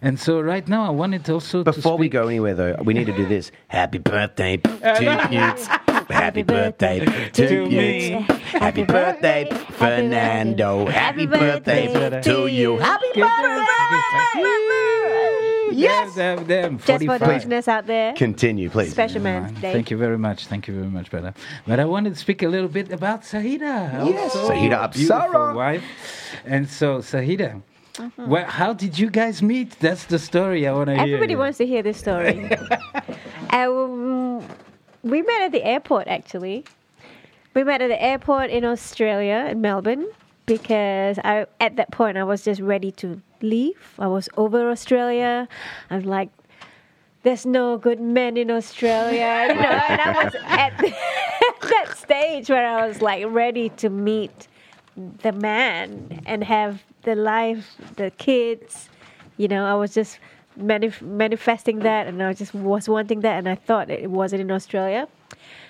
And 0.00 0.20
so 0.20 0.40
right 0.40 0.66
now 0.68 0.86
I 0.86 0.90
wanted 0.90 1.28
also 1.28 1.64
to 1.64 1.72
Before 1.72 1.98
we 1.98 2.08
go 2.08 2.28
anywhere, 2.28 2.54
though, 2.54 2.76
we 2.84 2.94
need 2.94 3.06
to 3.06 3.16
do 3.16 3.26
this. 3.26 3.50
Happy 3.66 3.98
birthday 3.98 4.58
to 4.58 5.28
you. 5.32 5.40
Happy 6.14 6.44
birthday 6.44 7.04
to 7.32 7.68
you. 7.68 8.20
Happy 8.60 8.84
birthday, 8.84 9.48
Fernando. 9.72 10.86
Happy 10.86 11.26
birthday 11.26 12.20
to 12.22 12.46
you. 12.46 12.78
Happy 12.78 13.08
Yes, 15.82 16.14
them, 16.14 16.46
them, 16.46 16.78
Just 16.78 16.86
for 16.86 16.98
the 16.98 17.06
45. 17.06 17.28
listeners 17.28 17.68
out 17.68 17.86
there, 17.86 18.12
Continue, 18.14 18.68
please. 18.70 18.90
special 18.90 19.22
man 19.22 19.54
day. 19.54 19.72
Thank 19.72 19.90
you 19.90 19.96
very 19.96 20.18
much. 20.18 20.46
Thank 20.46 20.68
you 20.68 20.74
very 20.74 20.88
much, 20.88 21.10
brother. 21.10 21.34
But 21.66 21.80
I 21.80 21.84
wanted 21.84 22.14
to 22.14 22.18
speak 22.18 22.42
a 22.42 22.48
little 22.48 22.68
bit 22.68 22.90
about 22.92 23.22
Sahida. 23.22 24.06
Yes, 24.08 24.34
also 24.34 24.52
Sahida 24.52 24.92
beautiful 24.92 25.16
Apsara. 25.16 25.54
wife. 25.54 25.84
And 26.44 26.68
so, 26.68 26.98
Sahida, 26.98 27.62
well, 28.16 28.44
how 28.46 28.72
did 28.72 28.98
you 28.98 29.10
guys 29.10 29.42
meet? 29.42 29.78
That's 29.80 30.04
the 30.04 30.18
story 30.18 30.66
I 30.66 30.72
want 30.72 30.88
to 30.88 30.94
hear. 30.94 31.02
Everybody 31.02 31.36
wants 31.36 31.58
to 31.58 31.66
hear 31.66 31.82
this 31.82 31.98
story. 31.98 32.50
um, 33.50 34.42
we 35.02 35.22
met 35.22 35.42
at 35.42 35.52
the 35.52 35.64
airport, 35.64 36.06
actually. 36.08 36.64
We 37.54 37.64
met 37.64 37.82
at 37.82 37.88
the 37.88 38.00
airport 38.02 38.50
in 38.50 38.64
Australia, 38.64 39.48
in 39.50 39.60
Melbourne, 39.60 40.06
because 40.48 41.18
I, 41.22 41.46
at 41.60 41.76
that 41.76 41.92
point 41.92 42.16
I 42.16 42.24
was 42.24 42.42
just 42.42 42.60
ready 42.60 42.90
to 42.92 43.22
leave. 43.40 43.94
I 43.98 44.08
was 44.08 44.28
over 44.36 44.70
Australia. 44.70 45.46
I 45.90 45.96
was 45.96 46.06
like, 46.06 46.30
there's 47.22 47.44
no 47.46 47.76
good 47.76 48.00
men 48.00 48.36
in 48.36 48.50
Australia, 48.50 49.46
you 49.48 49.54
know. 49.54 49.78
And 49.88 50.00
I 50.00 50.24
was 50.24 50.34
at 50.44 50.76
that 51.68 51.96
stage 51.96 52.48
where 52.48 52.66
I 52.66 52.86
was 52.88 53.02
like 53.02 53.24
ready 53.28 53.68
to 53.82 53.90
meet 53.90 54.48
the 54.96 55.32
man 55.32 56.22
and 56.26 56.42
have 56.42 56.82
the 57.02 57.14
life, 57.14 57.76
the 57.96 58.10
kids. 58.12 58.88
You 59.36 59.48
know, 59.48 59.66
I 59.66 59.74
was 59.74 59.94
just 59.94 60.18
manif- 60.58 61.02
manifesting 61.02 61.80
that, 61.80 62.06
and 62.06 62.22
I 62.22 62.32
just 62.32 62.54
was 62.54 62.88
wanting 62.88 63.20
that, 63.20 63.38
and 63.38 63.48
I 63.48 63.54
thought 63.54 63.90
it 63.90 64.10
wasn't 64.10 64.40
in 64.40 64.50
Australia. 64.50 65.06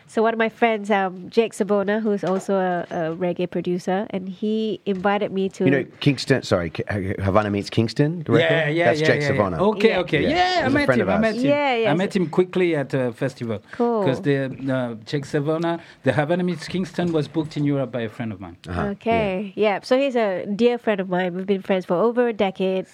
So 0.09 0.22
one 0.22 0.32
of 0.32 0.38
my 0.38 0.48
friends, 0.48 0.90
um, 0.90 1.28
Jake 1.28 1.52
Savona, 1.52 2.00
who's 2.00 2.24
also 2.24 2.54
a, 2.56 2.86
a 2.90 3.14
reggae 3.14 3.48
producer, 3.48 4.06
and 4.09 4.26
he 4.26 4.80
invited 4.86 5.30
me 5.32 5.50
to. 5.50 5.64
You 5.66 5.70
know, 5.70 5.84
Kingston, 6.00 6.42
sorry, 6.42 6.72
Havana 6.88 7.50
meets 7.50 7.68
Kingston, 7.68 8.22
the 8.22 8.32
record? 8.32 8.50
Yeah, 8.50 8.68
yeah, 8.68 8.84
That's 8.86 9.00
yeah. 9.02 9.06
Jake 9.06 9.20
yeah, 9.20 9.26
Savona. 9.26 9.56
Yeah. 9.59 9.62
Okay, 9.64 9.96
okay. 9.98 10.22
Yeah. 10.22 10.61
Yeah, 10.61 10.66
I 10.66 10.68
met 10.70 10.88
him. 10.88 11.11
I 11.11 11.18
met 11.18 11.34
him. 11.34 11.44
Yeah, 11.44 11.74
yeah, 11.76 11.90
I 11.90 11.94
met 11.94 12.16
him 12.16 12.30
quickly 12.30 12.74
at 12.74 12.94
a 12.94 13.12
festival. 13.12 13.62
Cool. 13.72 14.00
Because 14.00 14.22
the 14.22 14.46
uh, 14.72 14.94
Jake 15.04 15.26
Savona, 15.26 15.78
the 16.04 16.12
Havana 16.14 16.42
Meets 16.42 16.68
Kingston 16.68 17.12
was 17.12 17.28
booked 17.28 17.59
in 17.59 17.64
Europe 17.64 17.92
by 17.92 18.00
a 18.00 18.09
friend 18.09 18.32
of 18.32 18.40
mine. 18.40 18.56
Uh-huh, 18.66 18.86
Okay, 18.88 19.52
yeah. 19.56 19.80
So 19.82 19.98
he's 19.98 20.16
a 20.16 20.46
dear 20.46 20.78
friend 20.78 21.00
of 21.00 21.11
mine. 21.11 21.34
We've 21.34 21.46
been 21.46 21.61
friends 21.62 21.84
for 21.84 21.96
over 21.96 22.28
a 22.28 22.32
decade, 22.32 22.86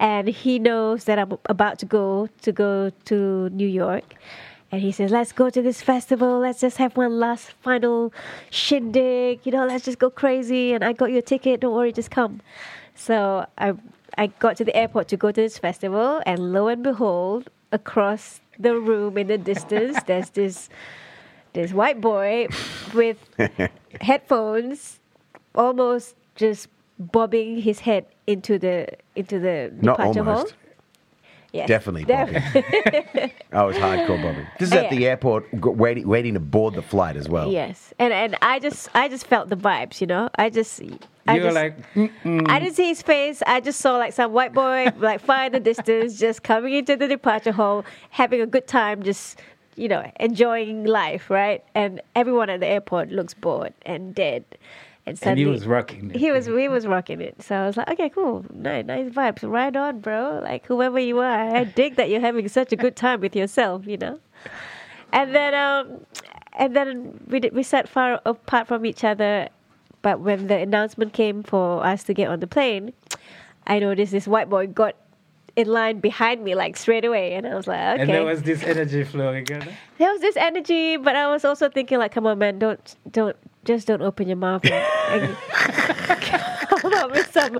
and 0.00 0.26
he 0.28 0.58
knows 0.58 1.04
that 1.04 1.18
I'm 1.18 1.36
about 1.50 1.78
to 1.80 1.86
go 1.86 2.28
to 2.40 2.50
go 2.50 2.90
to 3.04 3.50
New 3.50 3.68
York. 3.68 4.14
And 4.72 4.82
he 4.82 4.90
says, 4.92 5.10
"Let's 5.10 5.32
go 5.32 5.48
to 5.50 5.62
this 5.62 5.80
festival. 5.80 6.40
Let's 6.40 6.60
just 6.60 6.78
have 6.78 6.96
one 6.96 7.20
last 7.20 7.52
final 7.62 8.12
shindig. 8.50 9.40
You 9.44 9.52
know, 9.52 9.66
let's 9.66 9.84
just 9.84 9.98
go 9.98 10.10
crazy. 10.10 10.72
And 10.72 10.84
I 10.84 10.92
got 10.92 11.12
your 11.12 11.22
ticket. 11.22 11.60
Don't 11.60 11.74
worry, 11.74 11.92
just 11.92 12.10
come." 12.10 12.40
So 12.94 13.46
I 13.58 13.74
I 14.18 14.28
got 14.28 14.56
to 14.56 14.64
the 14.64 14.74
airport 14.76 15.08
to 15.08 15.16
go 15.16 15.30
to 15.30 15.40
this 15.40 15.58
festival, 15.58 16.22
and 16.26 16.52
lo 16.52 16.68
and 16.68 16.82
behold, 16.82 17.50
across 17.70 18.40
the 18.58 18.74
room 18.78 19.18
in 19.18 19.26
the 19.26 19.38
distance, 19.38 20.02
there's 20.06 20.30
this 20.30 20.68
this 21.52 21.72
white 21.72 22.00
boy 22.00 22.48
with 22.94 23.18
headphones 24.00 25.00
almost 25.54 26.14
just 26.34 26.68
bobbing 26.98 27.60
his 27.60 27.80
head 27.80 28.06
into 28.26 28.58
the 28.58 28.88
into 29.14 29.38
the 29.38 29.72
Not 29.80 29.96
departure 29.96 30.24
hall. 30.24 30.46
Almost. 31.60 31.68
Yes, 31.68 31.68
Definitely 31.68 32.04
def- 32.04 33.14
bobbing. 33.14 33.30
I 33.52 33.62
was 33.64 33.76
hardcore 33.76 34.22
Bobby. 34.22 34.46
This 34.58 34.68
is 34.70 34.74
at 34.74 34.90
the 34.90 35.06
airport, 35.06 35.50
g- 35.52 35.58
waiting, 35.60 36.06
waiting 36.08 36.34
to 36.34 36.40
board 36.40 36.74
the 36.74 36.82
flight 36.82 37.16
as 37.16 37.28
well. 37.28 37.50
Yes, 37.50 37.92
and 37.98 38.12
and 38.12 38.36
I 38.42 38.58
just 38.58 38.88
I 38.94 39.08
just 39.08 39.26
felt 39.26 39.48
the 39.48 39.56
vibes, 39.56 40.00
you 40.00 40.06
know. 40.06 40.28
I 40.36 40.50
just 40.50 40.80
I 41.28 41.36
You 41.36 41.42
were 41.42 41.46
just, 41.48 41.54
like, 41.54 41.94
"Mm-mm." 41.94 42.48
I 42.48 42.58
didn't 42.60 42.74
see 42.76 42.88
his 42.88 43.02
face. 43.02 43.42
I 43.46 43.60
just 43.60 43.80
saw 43.80 43.96
like 43.96 44.12
some 44.12 44.32
white 44.32 44.52
boy 44.54 44.92
like 44.98 45.20
far 45.20 45.46
in 45.46 45.52
the 45.52 45.60
distance, 45.60 46.18
just 46.18 46.42
coming 46.42 46.74
into 46.74 46.96
the 46.96 47.08
departure 47.08 47.52
hall, 47.52 47.84
having 48.10 48.40
a 48.40 48.46
good 48.46 48.66
time, 48.66 49.02
just 49.02 49.38
you 49.76 49.88
know 49.88 50.10
enjoying 50.20 50.84
life, 50.84 51.28
right? 51.30 51.64
And 51.74 52.00
everyone 52.14 52.50
at 52.50 52.60
the 52.60 52.66
airport 52.66 53.10
looks 53.10 53.34
bored 53.34 53.74
and 53.84 54.14
dead. 54.14 54.44
And 55.06 55.12
and 55.12 55.18
suddenly 55.18 55.44
he 55.44 55.46
was 55.46 55.66
rocking 55.66 56.10
it. 56.10 56.16
he 56.16 56.32
was 56.32 56.46
he 56.46 56.68
was 56.68 56.84
rocking 56.86 57.20
it. 57.20 57.40
So 57.40 57.54
I 57.54 57.66
was 57.66 57.76
like, 57.76 57.88
okay, 57.90 58.08
cool, 58.08 58.44
nice, 58.52 58.84
nice 58.84 59.10
vibes, 59.12 59.48
right 59.48 59.74
on, 59.74 60.00
bro. 60.00 60.40
Like 60.42 60.66
whoever 60.66 60.98
you 60.98 61.20
are, 61.20 61.56
I 61.56 61.62
dig 61.64 61.94
that 61.96 62.10
you're 62.10 62.20
having 62.20 62.48
such 62.48 62.72
a 62.72 62.76
good 62.76 62.96
time 62.96 63.20
with 63.20 63.36
yourself, 63.36 63.86
you 63.86 63.98
know. 63.98 64.18
And 65.12 65.32
then 65.32 65.54
um, 65.54 66.04
and 66.54 66.74
then 66.74 67.20
we 67.28 67.38
did, 67.38 67.54
we 67.54 67.62
sat 67.62 67.88
far 67.88 68.20
apart 68.26 68.66
from 68.66 68.84
each 68.84 69.04
other. 69.04 69.48
But 70.02 70.20
when 70.20 70.48
the 70.48 70.56
announcement 70.56 71.12
came 71.12 71.42
for 71.42 71.84
us 71.84 72.04
to 72.04 72.14
get 72.14 72.28
on 72.28 72.40
the 72.40 72.46
plane, 72.46 72.92
I 73.66 73.78
noticed 73.78 74.12
this 74.12 74.28
white 74.28 74.48
boy 74.48 74.66
got 74.66 74.94
in 75.56 75.68
line 75.68 76.00
behind 76.00 76.44
me 76.44 76.54
like 76.54 76.76
straight 76.76 77.04
away, 77.04 77.34
and 77.34 77.46
I 77.46 77.54
was 77.54 77.66
like, 77.66 77.78
okay. 77.78 78.02
And 78.02 78.10
there 78.10 78.24
was 78.24 78.42
this 78.42 78.62
energy 78.62 79.04
flowing. 79.04 79.44
there 79.44 80.12
was 80.12 80.20
this 80.20 80.36
energy, 80.36 80.96
but 80.96 81.16
I 81.16 81.28
was 81.28 81.44
also 81.44 81.68
thinking 81.68 81.98
like, 81.98 82.12
come 82.12 82.26
on, 82.26 82.38
man, 82.38 82.58
don't 82.58 82.96
don't 83.10 83.36
just 83.66 83.86
don't 83.86 84.02
open 84.02 84.28
your 84.28 84.36
mouth 84.36 84.64
and, 84.64 84.74
and 85.24 85.36
up 86.96 87.10
with 87.12 87.30
some 87.32 87.58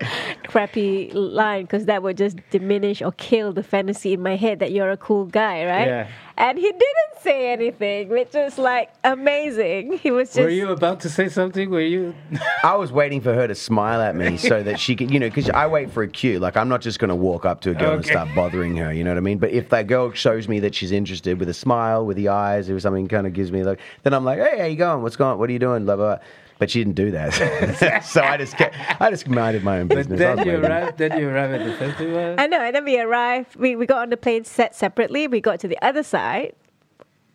crappy 0.48 1.10
line 1.12 1.62
because 1.62 1.86
that 1.86 2.02
would 2.02 2.16
just 2.16 2.38
diminish 2.50 3.02
or 3.02 3.12
kill 3.12 3.52
the 3.52 3.62
fantasy 3.62 4.12
in 4.12 4.22
my 4.22 4.36
head 4.36 4.58
that 4.60 4.72
you're 4.72 4.90
a 4.90 4.96
cool 4.96 5.26
guy, 5.26 5.64
right? 5.64 5.86
Yeah. 5.86 6.08
And 6.38 6.58
he 6.58 6.70
didn't 6.70 7.22
say 7.22 7.50
anything, 7.50 8.10
which 8.10 8.34
was 8.34 8.58
like 8.58 8.90
amazing. 9.04 9.98
He 9.98 10.10
was 10.10 10.28
just 10.28 10.40
Were 10.40 10.50
you 10.50 10.68
about 10.68 11.00
to 11.00 11.08
say 11.08 11.28
something? 11.28 11.70
Were 11.70 11.80
you? 11.80 12.14
I 12.62 12.76
was 12.76 12.92
waiting 12.92 13.22
for 13.22 13.32
her 13.32 13.48
to 13.48 13.54
smile 13.54 14.02
at 14.02 14.14
me 14.14 14.36
so 14.36 14.62
that 14.62 14.78
she 14.78 14.94
could, 14.94 15.10
you 15.10 15.18
know, 15.18 15.28
because 15.28 15.48
I 15.50 15.66
wait 15.66 15.90
for 15.90 16.02
a 16.02 16.08
cue. 16.08 16.38
Like, 16.38 16.56
I'm 16.56 16.68
not 16.68 16.82
just 16.82 16.98
going 16.98 17.08
to 17.08 17.14
walk 17.14 17.46
up 17.46 17.62
to 17.62 17.70
a 17.70 17.74
girl 17.74 17.94
and 17.94 18.04
start 18.04 18.28
bothering 18.34 18.76
her, 18.76 18.92
you 18.92 19.02
know 19.02 19.10
what 19.10 19.16
I 19.16 19.20
mean? 19.20 19.38
But 19.38 19.50
if 19.50 19.70
that 19.70 19.86
girl 19.86 20.12
shows 20.12 20.46
me 20.46 20.60
that 20.60 20.74
she's 20.74 20.92
interested 20.92 21.40
with 21.40 21.48
a 21.48 21.54
smile, 21.54 22.04
with 22.04 22.18
the 22.18 22.28
eyes, 22.28 22.68
or 22.68 22.78
something 22.78 23.08
kind 23.08 23.26
of 23.26 23.32
gives 23.32 23.50
me 23.50 23.64
like, 23.64 23.80
then 24.02 24.12
I'm 24.12 24.24
like, 24.24 24.38
hey, 24.38 24.58
how 24.58 24.66
you 24.66 24.76
going? 24.76 25.02
What's 25.02 25.16
going 25.16 25.38
What 25.38 25.48
are 25.48 25.52
you 25.52 25.58
doing? 25.58 25.86
Blah, 25.86 25.96
blah, 25.96 26.16
blah. 26.16 26.24
But 26.58 26.70
she 26.70 26.80
didn't 26.80 26.94
do 26.94 27.10
that. 27.10 28.02
so 28.04 28.22
I 28.22 28.36
just 28.36 28.56
kept, 28.56 28.74
I 29.00 29.10
just 29.10 29.28
minded 29.28 29.62
my 29.62 29.80
own 29.80 29.88
business. 29.88 30.20
I 30.20 30.36
then 30.36 30.46
you 30.46 30.52
waiting. 30.54 30.64
arrived. 30.64 30.98
Then 30.98 31.18
you 31.18 31.28
arrived 31.28 31.54
at 31.54 31.66
the 31.66 31.72
festival. 31.76 32.36
I 32.38 32.46
know. 32.46 32.60
And 32.60 32.74
then 32.74 32.84
we 32.84 32.98
arrived. 32.98 33.56
We, 33.56 33.76
we 33.76 33.84
got 33.84 33.98
on 34.02 34.10
the 34.10 34.16
plane 34.16 34.44
set 34.44 34.74
separately. 34.74 35.28
We 35.28 35.40
got 35.40 35.60
to 35.60 35.68
the 35.68 35.78
other 35.84 36.02
side, 36.02 36.54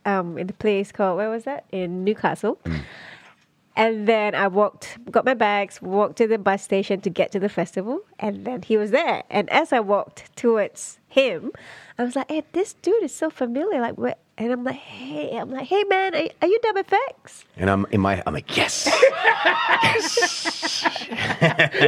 um, 0.05 0.37
in 0.37 0.47
the 0.47 0.53
place 0.53 0.91
called 0.91 1.17
where 1.17 1.29
was 1.29 1.43
that 1.43 1.65
in 1.71 2.03
Newcastle. 2.03 2.59
And 3.75 4.07
then 4.07 4.35
I 4.35 4.47
walked, 4.47 4.97
got 5.09 5.23
my 5.23 5.33
bags, 5.33 5.81
walked 5.81 6.17
to 6.17 6.27
the 6.27 6.37
bus 6.37 6.61
station 6.61 6.99
to 7.01 7.09
get 7.09 7.31
to 7.31 7.39
the 7.39 7.47
festival, 7.47 8.01
and 8.19 8.45
then 8.45 8.63
he 8.63 8.75
was 8.75 8.91
there. 8.91 9.23
And 9.29 9.49
as 9.49 9.71
I 9.71 9.79
walked 9.79 10.35
towards 10.35 10.99
him, 11.07 11.51
I 11.97 12.03
was 12.03 12.15
like, 12.15 12.29
"Hey, 12.29 12.43
this 12.51 12.73
dude 12.73 13.01
is 13.01 13.13
so 13.13 13.29
familiar." 13.29 13.79
Like, 13.79 13.97
what? 13.97 14.19
And 14.41 14.51
I'm 14.51 14.63
like, 14.63 14.77
"Hey, 14.77 15.37
I'm 15.37 15.51
like, 15.51 15.67
hey, 15.67 15.83
man, 15.83 16.15
are, 16.15 16.27
are 16.41 16.47
you 16.47 16.59
Dub 16.63 16.75
FX?" 16.77 17.43
And 17.57 17.69
I'm 17.69 17.85
in 17.91 18.01
my, 18.01 18.23
I'm 18.25 18.33
like, 18.33 18.57
yes. 18.57 18.85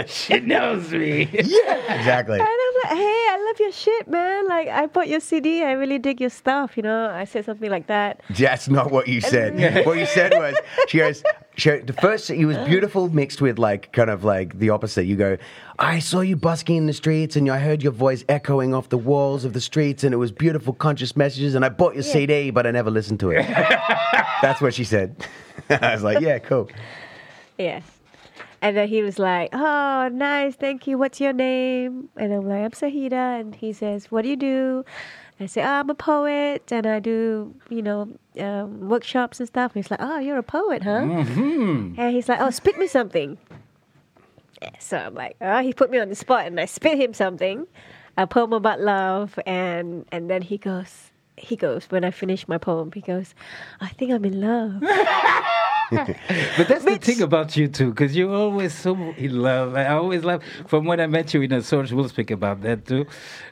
she 0.08 0.39
knows 0.39 0.91
me. 0.91 1.28
Yeah, 1.34 1.95
exactly. 1.95 2.39
And 2.39 2.47
I'm 2.47 2.74
like, 2.84 2.97
hey, 2.99 3.28
I 3.32 3.43
love 3.47 3.60
your 3.60 3.72
shit, 3.72 4.08
man. 4.08 4.47
Like, 4.47 4.68
I 4.68 4.86
bought 4.86 5.08
your 5.08 5.20
CD. 5.20 5.64
I 5.64 5.72
really 5.72 5.97
dig 5.97 6.22
your 6.22 6.30
stuff. 6.30 6.78
You 6.78 6.84
know, 6.84 7.10
I 7.10 7.26
said 7.26 7.45
something 7.45 7.72
like 7.72 7.88
that. 7.88 8.22
That's 8.30 8.70
not 8.70 8.91
what 8.91 9.08
you 9.08 9.20
said. 9.20 9.86
what 9.86 9.97
you 9.97 10.06
said 10.06 10.34
was, 10.34 10.56
she 10.88 10.99
goes, 10.99 11.24
she, 11.56 11.78
the 11.78 11.93
first, 11.93 12.30
it 12.30 12.45
was 12.45 12.58
beautiful 12.68 13.10
mixed 13.10 13.41
with 13.41 13.58
like, 13.58 13.91
kind 13.93 14.12
of 14.12 14.24
like 14.24 14.60
the 14.60 14.70
opposite. 14.70 15.06
You 15.06 15.16
go, 15.16 15.38
I 15.80 15.99
saw 15.99 16.21
you 16.21 16.36
busking 16.36 16.76
in 16.76 16.86
the 16.86 16.93
streets 16.93 17.36
and 17.36 17.49
I 17.49 17.57
heard 17.57 17.82
your 17.82 17.91
voice 17.91 18.24
echoing 18.30 18.74
off 18.74 18.89
the 18.89 18.97
walls 18.97 19.43
of 19.43 19.53
the 19.53 19.61
streets 19.61 20.03
and 20.03 20.13
it 20.13 20.17
was 20.17 20.32
beautiful 20.32 20.74
conscious 20.74 21.15
messages 21.15 21.55
and 21.55 21.65
I 21.65 21.69
bought 21.69 21.95
your 21.95 22.03
CD, 22.03 22.51
but 22.51 22.67
I 22.67 22.71
never 22.71 22.91
listened 22.91 23.19
to 23.21 23.32
it. 23.32 23.47
That's 24.41 24.61
what 24.61 24.74
she 24.74 24.84
said. 24.84 25.15
I 25.69 25.93
was 25.93 26.03
like, 26.03 26.19
yeah, 26.19 26.39
cool. 26.39 26.69
Yes. 27.57 27.84
And 28.61 28.78
then 28.78 28.88
he 28.88 29.01
was 29.01 29.19
like, 29.19 29.49
"Oh, 29.51 30.07
nice, 30.07 30.55
thank 30.55 30.88
you. 30.88 30.97
What's 30.97 31.19
your 31.19 31.34
name?" 31.34 32.07
And 32.15 32.34
I'm 32.34 32.47
like, 32.47 32.61
"I'm 32.61 32.71
Sahida." 32.71 33.41
And 33.41 33.53
he 33.53 33.74
says, 33.74 34.09
"What 34.09 34.21
do 34.21 34.30
you 34.30 34.38
do?" 34.38 34.86
I 35.38 35.47
say, 35.47 35.61
oh, 35.61 35.67
"I'm 35.67 35.89
a 35.89 35.95
poet, 35.95 36.71
and 36.71 36.88
I 36.88 37.01
do, 37.01 37.53
you 37.69 37.82
know, 37.82 38.07
um, 38.39 38.88
workshops 38.88 39.41
and 39.41 39.49
stuff." 39.49 39.76
And 39.76 39.84
he's 39.84 39.91
like, 39.91 39.99
"Oh, 40.01 40.17
you're 40.17 40.38
a 40.38 40.43
poet, 40.43 40.82
huh?" 40.82 41.01
Mm-hmm. 41.01 41.95
And 41.97 42.15
he's 42.15 42.30
like, 42.30 42.39
"Oh, 42.39 42.51
spit 42.51 42.78
me 42.80 42.88
something." 42.88 43.38
So 44.80 44.97
I'm 44.97 45.16
like, 45.16 45.36
"Oh," 45.41 45.59
he 45.61 45.74
put 45.74 45.89
me 45.91 45.99
on 45.99 46.09
the 46.09 46.16
spot, 46.16 46.45
and 46.47 46.59
I 46.59 46.66
spit 46.66 46.97
him 46.97 47.14
something, 47.14 47.68
a 48.18 48.28
poem 48.28 48.53
about 48.53 48.80
love, 48.82 49.39
and 49.45 50.05
and 50.11 50.30
then 50.30 50.41
he 50.41 50.57
goes. 50.57 51.09
He 51.36 51.55
goes 51.55 51.86
when 51.86 52.05
I 52.05 52.11
finish 52.11 52.47
my 52.47 52.59
poem. 52.59 52.91
He 52.93 53.01
goes, 53.01 53.34
"I 53.82 53.89
think 53.89 54.11
I'm 54.11 54.24
in 54.26 54.39
love." 54.39 54.84
But 56.57 56.68
that's 56.68 56.86
the 56.86 56.97
thing 56.97 57.22
about 57.22 57.55
you 57.55 57.68
too, 57.68 57.89
because 57.91 58.16
you're 58.16 58.34
always 58.34 58.74
so 58.74 58.95
in 59.18 59.41
love. 59.41 59.76
I 59.76 59.88
always 59.88 60.24
love. 60.24 60.43
From 60.68 60.86
when 60.86 60.99
I 60.99 61.07
met 61.07 61.34
you 61.34 61.41
in 61.41 61.51
Azores, 61.51 61.93
we'll 61.93 62.09
speak 62.09 62.32
about 62.32 62.61
that 62.61 62.86
too. 62.86 63.05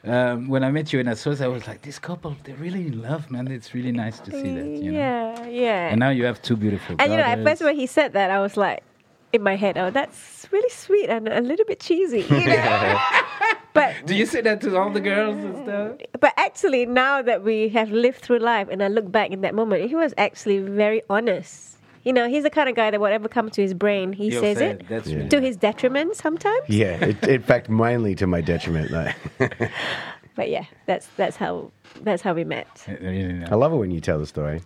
Um, 0.04 0.48
when 0.48 0.64
I 0.64 0.70
met 0.70 0.92
you 0.92 1.00
in 1.00 1.08
Azores, 1.08 1.40
I 1.40 1.46
was 1.48 1.66
like, 1.66 1.82
this 1.82 1.98
couple, 1.98 2.36
they're 2.44 2.56
really 2.56 2.86
in 2.86 3.02
love, 3.02 3.30
man. 3.30 3.48
It's 3.48 3.74
really 3.74 3.92
nice 3.92 4.18
to 4.20 4.30
see 4.30 4.54
that. 4.54 4.66
You 4.66 4.92
know? 4.92 4.98
Yeah, 4.98 5.46
yeah. 5.46 5.88
And 5.90 6.00
now 6.00 6.10
you 6.10 6.24
have 6.24 6.40
two 6.42 6.56
beautiful 6.56 6.96
And 6.98 7.10
you 7.12 7.18
know, 7.18 7.24
at 7.24 7.42
first 7.44 7.62
when 7.62 7.76
he 7.76 7.86
said 7.86 8.12
that, 8.14 8.30
I 8.30 8.40
was 8.40 8.56
like, 8.56 8.82
in 9.32 9.42
my 9.42 9.56
head, 9.56 9.78
oh, 9.78 9.90
that's 9.90 10.46
really 10.50 10.68
sweet 10.70 11.08
and 11.08 11.28
a 11.28 11.40
little 11.40 11.64
bit 11.66 11.80
cheesy. 11.80 12.20
You 12.30 12.46
know? 12.46 13.00
but 13.74 13.94
Do 14.06 14.14
you 14.14 14.26
say 14.26 14.40
that 14.42 14.60
to 14.62 14.76
all 14.76 14.90
the 14.90 15.00
girls 15.00 15.36
and 15.36 15.56
stuff? 15.64 15.92
but 16.20 16.32
actually, 16.36 16.84
now 16.86 17.22
that 17.22 17.42
we 17.42 17.68
have 17.70 17.90
lived 17.90 18.18
through 18.20 18.38
life, 18.40 18.68
and 18.70 18.82
I 18.82 18.88
look 18.88 19.10
back 19.10 19.30
in 19.30 19.40
that 19.42 19.54
moment, 19.54 19.88
he 19.88 19.94
was 19.94 20.12
actually 20.18 20.58
very 20.58 21.02
honest. 21.08 21.78
You 22.04 22.12
know, 22.12 22.28
he's 22.28 22.42
the 22.42 22.50
kind 22.50 22.68
of 22.68 22.74
guy 22.74 22.90
that 22.90 23.00
whatever 23.00 23.28
comes 23.28 23.52
to 23.52 23.62
his 23.62 23.74
brain, 23.74 24.12
he 24.12 24.28
He'll 24.30 24.40
says 24.40 24.58
say 24.58 24.70
it. 24.70 24.80
it. 24.80 24.88
That's 24.88 25.06
Yeah. 25.06 25.28
To 25.28 25.40
his 25.40 25.56
detriment 25.56 26.16
sometimes. 26.16 26.68
Yeah, 26.68 26.96
it, 27.04 27.22
in 27.28 27.42
fact, 27.42 27.68
mainly 27.70 28.14
to 28.16 28.26
my 28.26 28.40
detriment. 28.40 28.90
Like, 28.90 29.14
But 30.34 30.48
yeah, 30.48 30.64
that's 30.86 31.06
that's 31.16 31.36
how 31.36 31.70
that's 32.00 32.22
how 32.22 32.32
we 32.34 32.42
met. 32.44 32.66
I 32.88 33.54
love 33.54 33.72
it 33.72 33.76
when 33.76 33.90
you 33.90 34.00
tell 34.00 34.18
the 34.18 34.26
story. 34.26 34.62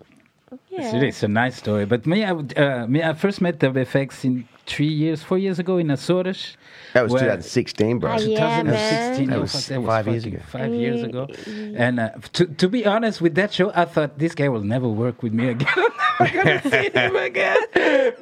Yeah. 0.68 0.82
It's, 0.84 0.94
really, 0.94 1.08
it's 1.08 1.22
a 1.24 1.28
nice 1.28 1.56
story. 1.56 1.84
But 1.86 2.06
me, 2.06 2.24
I, 2.24 2.30
would, 2.32 2.56
uh, 2.56 2.86
me, 2.86 3.02
I 3.02 3.14
first 3.14 3.40
met 3.40 3.58
Dub 3.58 3.74
FX 3.74 4.24
in 4.24 4.48
three 4.66 4.86
years, 4.88 5.22
four 5.22 5.38
years 5.38 5.58
ago 5.58 5.78
in 5.78 5.90
Azores. 5.90 6.56
That 6.92 7.04
was 7.04 7.12
2016, 7.12 7.98
bro. 7.98 8.10
Ah, 8.10 8.14
yeah, 8.18 8.62
2016. 8.62 9.28
oh, 9.28 9.32
That 9.32 9.40
was 9.40 9.52
was 9.54 9.86
five 9.86 10.08
years 10.08 10.24
ago. 10.24 10.38
Five 10.48 10.74
years 10.74 11.02
ago. 11.02 11.28
And 11.76 12.00
uh, 12.00 12.10
to, 12.34 12.46
to 12.46 12.68
be 12.68 12.84
honest, 12.86 13.20
with 13.20 13.34
that 13.36 13.52
show, 13.52 13.70
I 13.74 13.84
thought 13.84 14.18
this 14.18 14.34
guy 14.34 14.48
will 14.48 14.64
never 14.64 14.88
work 14.88 15.22
with 15.22 15.32
me 15.32 15.48
again. 15.54 15.68
I'm 16.18 16.34
never 16.34 16.44
going 16.44 16.60
to 16.62 16.70
see 16.70 16.90
him 16.90 17.16
again 17.16 17.56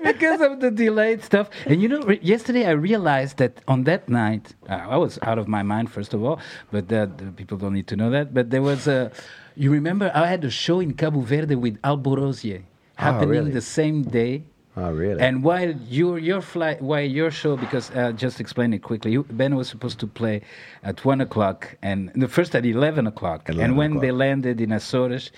because 0.03 0.41
of 0.41 0.61
the 0.61 0.71
delayed 0.71 1.23
stuff. 1.23 1.49
And 1.67 1.81
you 1.81 1.89
know, 1.89 2.01
re- 2.03 2.21
yesterday 2.23 2.67
I 2.67 2.73
realized 2.73 3.39
that 3.39 3.61
on 3.69 3.85
that 3.85 4.09
night, 4.09 4.55
uh, 4.69 4.75
I 4.75 4.97
was 4.97 5.19
out 5.23 5.39
of 5.39 5.49
my 5.49 5.63
mind, 5.63 5.91
first 5.91 6.13
of 6.15 6.23
all, 6.25 6.41
but 6.71 6.89
that 6.89 7.19
the 7.19 7.27
people 7.33 7.57
don't 7.59 7.73
need 7.75 7.87
to 7.89 7.97
know 7.97 8.11
that. 8.11 8.35
But 8.35 8.51
there 8.51 8.63
was 8.63 8.87
a, 8.87 9.11
you 9.57 9.71
remember, 9.71 10.11
I 10.15 10.27
had 10.27 10.45
a 10.45 10.51
show 10.51 10.81
in 10.81 10.95
Cabo 10.95 11.21
Verde 11.21 11.55
with 11.55 11.81
Alborosie 11.83 12.65
happening 12.97 13.29
really? 13.31 13.51
the 13.51 13.61
same 13.61 14.03
day. 14.03 14.45
Oh, 14.77 14.91
really? 14.91 15.21
And 15.21 15.45
while 15.45 15.71
your 15.89 16.19
your 16.19 16.41
flight, 16.41 16.83
while 16.83 17.05
your 17.05 17.31
show, 17.31 17.57
because 17.57 17.91
uh, 17.93 18.11
just 18.13 18.41
explain 18.41 18.73
it 18.73 18.81
quickly. 18.83 19.13
You, 19.13 19.23
ben 19.31 19.55
was 19.55 19.69
supposed 19.69 20.01
to 20.01 20.07
play 20.09 20.43
at 20.83 21.05
one 21.05 21.21
o'clock, 21.21 21.77
and 21.81 22.11
the 22.17 22.27
first 22.27 22.55
at 22.57 22.67
eleven 22.67 23.07
o'clock. 23.07 23.49
11 23.49 23.65
and 23.65 23.77
when 23.77 23.93
o'clock. 23.93 24.03
they 24.03 24.11
landed 24.11 24.61
in 24.61 24.73
Azores, 24.73 25.31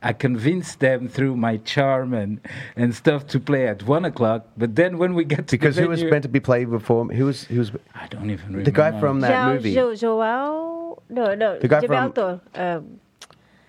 I 0.00 0.12
convinced 0.12 0.78
them 0.78 1.08
through 1.08 1.34
my 1.36 1.56
charm 1.56 2.14
and, 2.14 2.40
and 2.76 2.94
stuff 2.94 3.26
to 3.28 3.40
play 3.40 3.66
at 3.66 3.82
one 3.84 4.04
o'clock. 4.04 4.46
But 4.56 4.76
then 4.76 4.98
when 4.98 5.14
we 5.14 5.24
get 5.24 5.48
to 5.48 5.56
because 5.58 5.76
the 5.76 5.82
who 5.82 5.88
was 5.88 6.04
meant 6.04 6.22
to 6.22 6.28
be 6.28 6.40
played 6.40 6.70
before? 6.70 7.04
Who 7.06 7.24
was 7.24 7.44
who 7.44 7.58
was 7.58 7.72
I 7.94 8.06
don't 8.06 8.30
even 8.30 8.46
remember 8.46 8.64
the 8.64 8.70
guy 8.70 9.00
from 9.00 9.20
that 9.20 9.32
João, 9.32 9.54
movie? 9.54 9.74
Jo- 9.74 9.92
João, 9.94 10.98
no, 11.08 11.34
no, 11.34 11.58
The 11.58 11.68
guy 11.68 11.80
from- 11.86 12.12
um, 12.54 13.00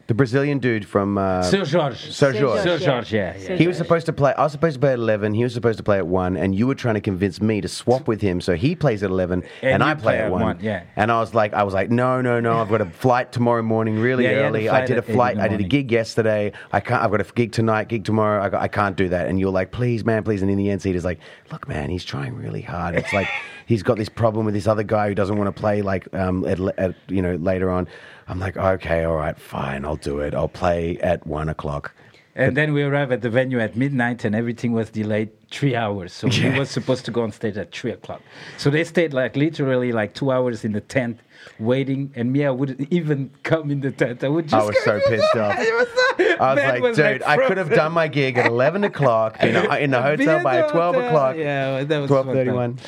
The 0.07 0.13
Brazilian 0.13 0.59
dude 0.59 0.85
from 0.85 1.17
uh, 1.17 1.41
Seu 1.41 1.65
Jorge. 1.65 2.11
Seu 2.11 2.31
Jorge. 2.31 2.61
Sir 2.61 2.77
yeah. 2.77 2.85
George, 2.85 3.11
yeah, 3.11 3.37
yeah. 3.37 3.55
He 3.55 3.67
was 3.67 3.75
supposed 3.75 4.05
to 4.05 4.13
play. 4.13 4.35
I 4.35 4.43
was 4.43 4.51
supposed 4.51 4.75
to 4.75 4.79
play 4.79 4.91
at 4.91 4.99
eleven. 4.99 5.33
He 5.33 5.43
was 5.43 5.51
supposed 5.53 5.77
to 5.77 5.83
play 5.83 5.97
at 5.97 6.05
one, 6.05 6.37
and 6.37 6.53
you 6.53 6.67
were 6.67 6.75
trying 6.75 6.93
to 6.93 7.01
convince 7.01 7.41
me 7.41 7.59
to 7.59 7.67
swap 7.67 8.07
with 8.07 8.21
him. 8.21 8.39
So 8.39 8.53
he 8.53 8.75
plays 8.75 9.01
at 9.01 9.09
eleven, 9.09 9.43
and, 9.63 9.73
And 9.73 9.83
I 9.83 9.95
play 9.95 10.03
play 10.03 10.17
at 10.19 10.25
at 10.25 10.31
one. 10.31 10.41
one, 10.41 10.59
yeah. 10.61 10.83
And 10.95 11.11
I 11.11 11.19
was 11.19 11.33
like, 11.33 11.55
I 11.55 11.63
was 11.63 11.73
like, 11.73 11.89
no, 11.89 12.21
no, 12.21 12.39
no. 12.39 12.59
I've 12.59 12.69
got 12.69 12.81
a 12.81 12.85
flight 12.85 13.31
tomorrow 13.31 13.63
morning, 13.63 13.97
really 13.99 14.25
Yeah, 14.25 14.29
you 14.29 14.35
had 14.37 14.45
a 14.45 14.47
early. 14.49 14.69
I 14.69 14.85
did 14.85 14.91
a 14.91 14.97
at 14.97 15.03
eight 15.05 15.09
in 15.09 15.15
flight. 15.15 15.39
I 15.39 15.47
did 15.47 15.59
a 15.59 15.63
gig 15.63 15.91
yesterday. 15.91 16.51
I 16.71 16.79
can't. 16.81 17.01
I've 17.01 17.09
got 17.09 17.21
a 17.21 17.33
gig 17.33 17.51
tonight, 17.51 17.87
gig 17.87 18.05
tomorrow. 18.05 18.43
I, 18.43 18.49
got, 18.49 18.61
I 18.61 18.67
can't 18.67 18.95
do 18.95 19.09
that. 19.09 19.25
And 19.27 19.39
you're 19.39 19.51
like, 19.51 19.71
please, 19.71 20.05
man, 20.05 20.23
please. 20.23 20.43
And 20.43 20.51
in 20.51 20.57
the 20.59 20.69
end, 20.69 20.83
Sahida's 20.83 21.05
like, 21.05 21.19
look, 21.51 21.67
man, 21.67 21.89
he's 21.89 22.05
trying 22.05 22.35
really 22.35 22.61
hard. 22.61 22.93
It's 22.93 23.11
like 23.11 23.27
he's 23.65 23.81
got 23.81 23.97
this 23.97 24.09
problem 24.09 24.45
with 24.45 24.53
this 24.53 24.67
other 24.67 24.83
guy 24.83 25.07
who 25.07 25.15
doesn't 25.15 25.37
want 25.37 25.53
to 25.53 25.59
play 25.59 25.81
like 25.81 26.13
um 26.13 26.45
at, 26.45 26.59
at 26.77 26.95
you 27.07 27.23
know 27.23 27.35
later 27.35 27.71
on. 27.71 27.87
I'm 28.27 28.39
like, 28.39 28.57
okay, 28.57 29.03
all 29.03 29.15
right, 29.17 29.37
fine, 29.37 29.85
I'll 29.85 29.97
do 29.97 30.19
it. 30.19 30.33
I'll 30.33 30.47
play 30.47 30.97
at 30.99 31.25
one 31.27 31.49
o'clock. 31.49 31.93
And 32.37 32.57
then 32.57 32.73
we 32.73 32.83
arrived 32.83 33.13
at 33.13 33.21
the 33.21 33.29
venue 33.29 33.61
at 33.61 33.77
midnight, 33.77 34.25
and 34.25 34.35
everything 34.35 34.73
was 34.73 34.89
delayed 34.89 35.29
three 35.51 35.73
hours. 35.73 36.11
So 36.11 36.27
we 36.27 36.57
were 36.57 36.65
supposed 36.65 37.05
to 37.05 37.11
go 37.11 37.23
on 37.23 37.31
stage 37.31 37.55
at 37.55 37.73
three 37.73 37.91
o'clock. 37.91 38.21
So 38.57 38.69
they 38.69 38.83
stayed 38.83 39.13
like 39.13 39.37
literally 39.37 39.93
like 39.93 40.13
two 40.15 40.31
hours 40.31 40.65
in 40.65 40.73
the 40.73 40.81
tent 40.81 41.19
waiting, 41.59 42.11
and 42.15 42.31
me, 42.31 42.45
I 42.45 42.51
wouldn't 42.51 42.91
even 42.91 43.31
come 43.43 43.71
in 43.71 43.81
the 43.81 43.91
tent. 43.91 44.23
I 44.23 44.27
would 44.29 44.47
just. 44.47 44.55
I 44.55 44.65
was 44.65 44.83
so 44.83 44.99
pissed 45.07 45.35
off. 45.35 45.55
It 45.59 45.73
was 45.73 45.87
so- 45.89 46.01
I 46.37 46.53
was 46.53 46.55
man 46.57 46.81
like, 46.81 46.95
dude, 46.95 47.23
I 47.23 47.37
could 47.47 47.57
have 47.57 47.69
done 47.69 47.91
my 47.93 48.07
gig 48.07 48.37
at 48.37 48.47
11 48.47 48.83
o'clock 48.83 49.41
in 49.41 49.55
a, 49.55 49.75
in 49.77 49.93
a 49.93 50.01
hotel 50.09 50.43
by 50.43 50.61
the 50.61 50.67
12 50.67 50.95
hotel. 50.95 51.07
o'clock. 51.07 51.35
Yeah, 51.37 51.83
that 51.83 51.97
was 51.99 52.09
12:31. 52.11 52.79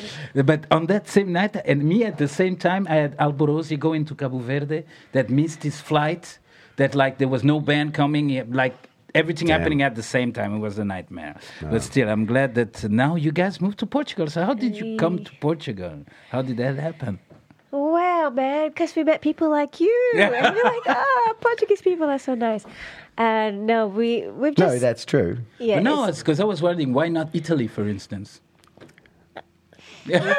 But 0.44 0.66
on 0.70 0.86
that 0.86 1.08
same 1.08 1.32
night, 1.32 1.56
and 1.64 1.82
me 1.84 2.04
at 2.04 2.18
the 2.18 2.28
same 2.28 2.56
time, 2.56 2.86
I 2.90 2.94
had 2.96 3.16
Alborosie 3.18 3.78
going 3.78 4.04
to 4.06 4.14
Cabo 4.14 4.38
Verde 4.38 4.84
that 5.12 5.30
missed 5.30 5.62
his 5.62 5.80
flight. 5.80 6.38
That 6.76 6.94
like 6.94 7.18
there 7.18 7.26
was 7.28 7.42
no 7.42 7.58
band 7.60 7.92
coming, 7.94 8.26
like 8.52 8.76
everything 9.14 9.48
Damn. 9.48 9.58
happening 9.60 9.82
at 9.82 9.94
the 9.96 10.02
same 10.02 10.32
time. 10.32 10.54
It 10.54 10.58
was 10.58 10.78
a 10.78 10.84
nightmare. 10.84 11.34
But 11.60 11.82
still, 11.82 12.08
I'm 12.08 12.24
glad 12.24 12.54
that 12.54 12.84
now 12.88 13.16
you 13.16 13.32
guys 13.32 13.60
moved 13.60 13.78
to 13.80 13.86
Portugal. 13.86 14.28
So 14.28 14.44
how 14.44 14.54
did 14.54 14.76
you 14.76 14.96
come 14.96 15.24
to 15.24 15.32
Portugal? 15.40 16.04
How 16.30 16.42
did 16.42 16.56
that 16.58 16.76
happen? 16.76 17.18
Well, 17.70 18.30
man, 18.30 18.68
because 18.70 18.96
we 18.96 19.04
met 19.04 19.20
people 19.20 19.50
like 19.50 19.78
you, 19.80 20.12
Yeah. 20.14 20.30
and 20.30 20.56
we're 20.56 20.64
like, 20.64 20.82
ah, 20.86 21.34
Portuguese 21.40 21.82
people 21.82 22.08
are 22.08 22.18
so 22.18 22.34
nice. 22.34 22.64
And 23.18 23.66
no, 23.66 23.86
we 23.88 24.26
we've 24.28 24.54
just 24.54 24.74
No, 24.74 24.78
that's 24.78 25.04
true. 25.04 25.38
yeah. 25.58 25.76
But 25.76 25.82
no, 25.82 25.92
it's- 26.04 26.08
it's 26.10 26.18
because 26.20 26.40
I 26.40 26.44
was 26.44 26.62
wondering 26.62 26.92
why 26.94 27.08
not 27.08 27.28
Italy, 27.34 27.66
for 27.68 27.86
instance. 27.88 28.40
Yeah. 30.08 30.34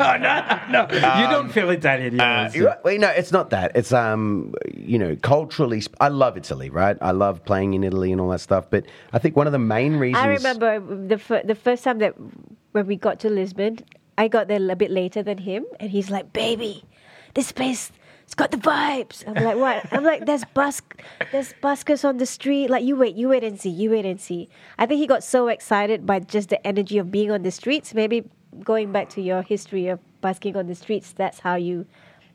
oh, 0.00 0.16
no, 0.18 0.58
no, 0.72 1.20
you 1.20 1.30
don't 1.30 1.48
feel 1.52 1.70
Italian. 1.70 2.18
Uh, 2.20 2.50
you 2.52 2.62
you're 2.62 2.70
right. 2.70 2.84
Wait, 2.84 2.98
no, 3.00 3.08
it's 3.10 3.30
not 3.30 3.50
that. 3.50 3.70
It's 3.76 3.92
um, 3.92 4.54
you 4.74 4.98
know, 4.98 5.14
culturally. 5.14 5.80
sp- 5.86 5.94
I 6.00 6.08
love 6.08 6.36
Italy, 6.36 6.68
right? 6.68 6.96
I 7.00 7.12
love 7.12 7.44
playing 7.44 7.74
in 7.74 7.84
Italy 7.84 8.10
and 8.10 8.20
all 8.20 8.30
that 8.30 8.40
stuff. 8.40 8.68
But 8.70 8.86
I 9.12 9.20
think 9.20 9.36
one 9.36 9.46
of 9.46 9.52
the 9.52 9.60
main 9.60 9.96
reasons. 9.96 10.24
I 10.24 10.28
remember 10.30 10.80
the 11.06 11.18
fir- 11.18 11.42
the 11.44 11.54
first 11.54 11.84
time 11.84 11.98
that 12.00 12.14
when 12.72 12.88
we 12.88 12.96
got 12.96 13.20
to 13.20 13.30
Lisbon, 13.30 13.78
I 14.16 14.28
got 14.28 14.48
there 14.48 14.70
a 14.70 14.76
bit 14.76 14.90
later 14.90 15.22
than 15.22 15.38
him, 15.38 15.66
and 15.80 15.90
he's 15.90 16.10
like, 16.10 16.32
"Baby, 16.32 16.84
this 17.34 17.52
place." 17.52 17.90
It's 18.24 18.34
got 18.34 18.50
the 18.50 18.56
vibes. 18.56 19.22
I'm 19.26 19.44
like, 19.44 19.58
what? 19.58 19.84
I'm 19.92 20.02
like, 20.02 20.24
there's 20.24 20.44
there's 21.30 21.52
buskers 21.62 22.08
on 22.08 22.16
the 22.16 22.24
street. 22.24 22.70
Like, 22.70 22.82
you 22.82 22.96
wait, 22.96 23.16
you 23.16 23.28
wait 23.28 23.44
and 23.44 23.60
see, 23.60 23.68
you 23.68 23.90
wait 23.90 24.06
and 24.06 24.18
see. 24.18 24.48
I 24.78 24.86
think 24.86 24.98
he 24.98 25.06
got 25.06 25.22
so 25.22 25.48
excited 25.48 26.06
by 26.06 26.20
just 26.20 26.48
the 26.48 26.66
energy 26.66 26.96
of 26.96 27.10
being 27.10 27.30
on 27.30 27.42
the 27.42 27.50
streets. 27.50 27.92
Maybe 27.92 28.24
going 28.62 28.92
back 28.92 29.10
to 29.10 29.20
your 29.20 29.42
history 29.42 29.88
of 29.88 30.00
busking 30.22 30.56
on 30.56 30.68
the 30.68 30.74
streets, 30.74 31.12
that's 31.12 31.40
how 31.40 31.56
you. 31.56 31.86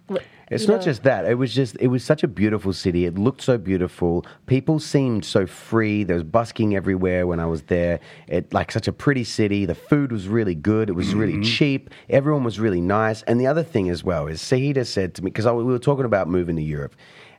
W- 0.10 0.26
It's 0.52 0.64
you 0.64 0.70
not 0.70 0.78
know- 0.78 0.86
just 0.86 1.04
that. 1.04 1.26
It 1.26 1.36
was 1.36 1.54
just, 1.54 1.78
it 1.80 1.88
was 1.88 2.04
such 2.04 2.24
a 2.24 2.28
beautiful 2.28 2.74
city. 2.74 3.06
It 3.06 3.18
looked 3.18 3.42
so 3.42 3.58
beautiful. 3.58 4.26
People 4.48 4.80
seemed 4.80 5.24
so 5.24 5.46
free. 5.46 6.04
There 6.04 6.16
was 6.16 6.24
busking 6.24 6.76
everywhere 6.76 7.26
when 7.28 7.40
I 7.40 7.46
was 7.46 7.62
there. 7.64 8.00
It, 8.28 8.54
like, 8.54 8.72
such 8.72 8.88
a 8.88 8.92
pretty 8.92 9.24
city. 9.24 9.66
The 9.66 9.76
food 9.76 10.12
was 10.12 10.28
really 10.28 10.56
good. 10.56 10.90
It 10.90 10.94
was 10.94 11.14
really 11.14 11.42
cheap. 11.44 11.90
Everyone 12.10 12.44
was 12.44 12.60
really 12.60 12.82
nice. 12.82 13.22
And 13.24 13.40
the 13.40 13.48
other 13.48 13.64
thing 13.64 13.90
as 13.90 14.04
well 14.04 14.28
is 14.28 14.42
Sahida 14.42 14.86
said 14.86 15.14
to 15.16 15.24
me, 15.24 15.30
because 15.32 15.46
we 15.46 15.64
were 15.64 15.80
talking 15.80 16.06
about 16.06 16.28
moving 16.28 16.56
to 16.56 16.64
Europe. 16.64 16.96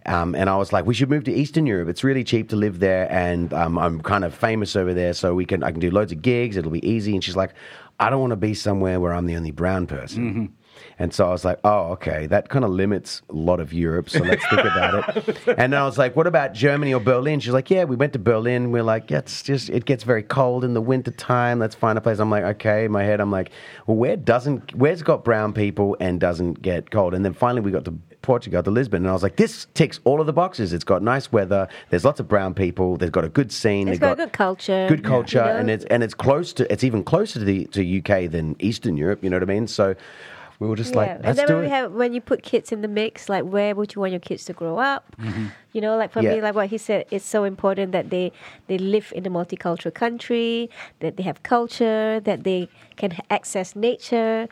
Um, 0.07 0.35
and 0.35 0.49
I 0.49 0.57
was 0.57 0.73
like, 0.73 0.87
we 0.87 0.95
should 0.95 1.11
move 1.11 1.25
to 1.25 1.33
Eastern 1.33 1.67
Europe. 1.67 1.89
It's 1.91 2.03
really 2.03 2.25
cheap 2.25 2.49
to 2.49 2.57
live 2.57 2.79
there, 2.79 3.07
and 3.13 3.53
um, 3.53 3.77
I'm 3.79 4.01
kind 4.01 4.25
of 4.25 4.35
famous 4.35 4.75
over 4.75 4.95
there, 4.95 5.13
so 5.13 5.35
we 5.35 5.45
can 5.45 5.63
I 5.63 5.71
can 5.73 5.79
do 5.79 5.91
loads 5.91 6.11
of 6.11 6.23
gigs. 6.23 6.57
It'll 6.57 6.71
be 6.71 6.89
easy. 6.89 7.13
And 7.13 7.23
she's 7.23 7.37
like, 7.37 7.53
I 7.99 8.09
don't 8.09 8.19
want 8.21 8.31
to 8.31 8.37
be 8.37 8.55
somewhere 8.55 8.99
where 8.99 9.13
I'm 9.13 9.27
the 9.27 9.37
only 9.37 9.51
brown 9.51 9.87
person. 9.87 10.55
And 11.01 11.15
so 11.15 11.27
I 11.27 11.31
was 11.31 11.47
like, 11.47 11.59
oh, 11.65 11.93
okay, 11.93 12.27
that 12.27 12.51
kind 12.51 12.63
of 12.63 12.71
limits 12.71 13.23
a 13.31 13.33
lot 13.33 13.59
of 13.59 13.73
Europe. 13.73 14.11
So 14.11 14.19
let's 14.19 14.47
think 14.49 14.61
about 14.61 15.17
it. 15.17 15.39
And 15.47 15.73
then 15.73 15.81
I 15.81 15.87
was 15.87 15.97
like, 15.97 16.15
what 16.15 16.27
about 16.27 16.53
Germany 16.53 16.93
or 16.93 17.01
Berlin? 17.01 17.41
She's 17.41 17.55
like, 17.55 17.71
yeah, 17.71 17.85
we 17.85 17.97
went 17.97 18.13
to 18.13 18.19
Berlin. 18.19 18.71
We're 18.71 18.83
like, 18.83 19.11
yeah, 19.11 19.19
it's 19.19 19.43
just, 19.43 19.71
it 19.71 19.87
gets 19.87 20.05
very 20.05 20.23
cold 20.23 20.63
in 20.63 20.75
the 20.75 20.81
winter 20.83 21.11
time. 21.11 21.59
Let's 21.59 21.75
find 21.75 21.97
a 21.97 22.03
place. 22.03 22.19
I'm 22.19 22.29
like, 22.29 22.45
okay. 22.45 22.85
In 22.85 22.93
my 22.93 23.03
head, 23.03 23.19
I'm 23.19 23.31
like, 23.31 23.51
well, 23.87 23.97
where 23.97 24.15
doesn't, 24.15 24.75
where's 24.75 25.03
got 25.03 25.25
brown 25.25 25.55
people 25.55 25.97
and 26.01 26.21
doesn't 26.21 26.61
get 26.61 26.91
cold? 26.91 27.15
And 27.15 27.25
then 27.25 27.33
finally 27.33 27.63
we 27.63 27.71
got 27.71 27.87
to 27.87 27.95
Portugal, 28.21 28.63
to 28.63 28.71
Lisbon. 28.71 29.05
And 29.05 29.09
I 29.09 29.15
was 29.15 29.23
like, 29.23 29.37
this 29.37 29.69
ticks 29.73 30.01
all 30.05 30.21
of 30.21 30.27
the 30.27 30.35
boxes. 30.35 30.75
It's 30.75 30.85
got 30.85 31.03
nice 31.03 31.33
weather. 31.33 31.67
There's 31.89 32.05
lots 32.05 32.21
of 32.21 32.29
brown 32.29 32.53
people. 32.53 32.99
They've 32.99 33.11
got 33.11 33.25
a 33.25 33.31
good 33.31 33.51
scene. 33.51 33.89
It's 33.89 33.99
they've 33.99 34.11
got 34.11 34.19
good 34.19 34.35
culture. 34.35 34.87
Good 34.87 35.03
culture. 35.03 35.39
You 35.39 35.45
know? 35.45 35.57
And 35.57 35.71
it's, 35.71 35.85
and 35.87 36.03
it's 36.03 36.13
close 36.13 36.53
to, 36.55 36.71
it's 36.71 36.85
even 36.85 37.05
closer 37.05 37.39
to 37.39 37.45
the, 37.47 37.65
to 37.69 37.99
UK 38.01 38.31
than 38.31 38.57
Eastern 38.59 38.99
Europe. 38.99 39.25
You 39.25 39.31
know 39.31 39.37
what 39.37 39.45
I 39.45 39.47
mean? 39.47 39.67
So 39.67 39.97
we 40.61 40.69
were 40.69 40.77
just 40.77 40.95
like, 40.95 41.09
and 41.11 41.25
let's 41.25 41.39
then 41.39 41.49
do 41.49 41.55
when 41.55 41.65
it. 41.65 41.67
we 41.67 41.71
have 41.71 41.93
when 41.93 42.13
you 42.13 42.21
put 42.21 42.43
kids 42.43 42.71
in 42.71 42.83
the 42.83 42.89
mix, 42.89 43.29
like 43.31 43.45
where 43.45 43.75
would 43.75 43.95
you 43.95 44.01
want 44.01 44.13
your 44.13 44.21
kids 44.21 44.45
to 44.45 44.53
grow 44.53 44.79
up? 44.79 45.17
Mm-hmm. 45.17 45.47
You 45.73 45.81
know, 45.81 45.97
like 45.97 46.13
for 46.13 46.23
Yeah. 46.23 46.35
me, 46.35 46.43
like 46.43 46.55
what 46.55 46.69
he 46.69 46.77
said, 46.79 47.07
it's 47.11 47.25
so 47.25 47.45
important 47.45 47.93
that 47.93 48.11
they 48.11 48.31
they 48.69 48.77
live 48.77 49.11
in 49.17 49.27
a 49.27 49.31
multicultural 49.31 49.95
country, 49.95 50.69
that 51.01 51.17
they 51.17 51.23
have 51.23 51.43
culture, 51.43 52.21
that 52.21 52.45
they 52.45 52.69
can 52.97 53.17
access 53.31 53.75
nature, 53.75 54.49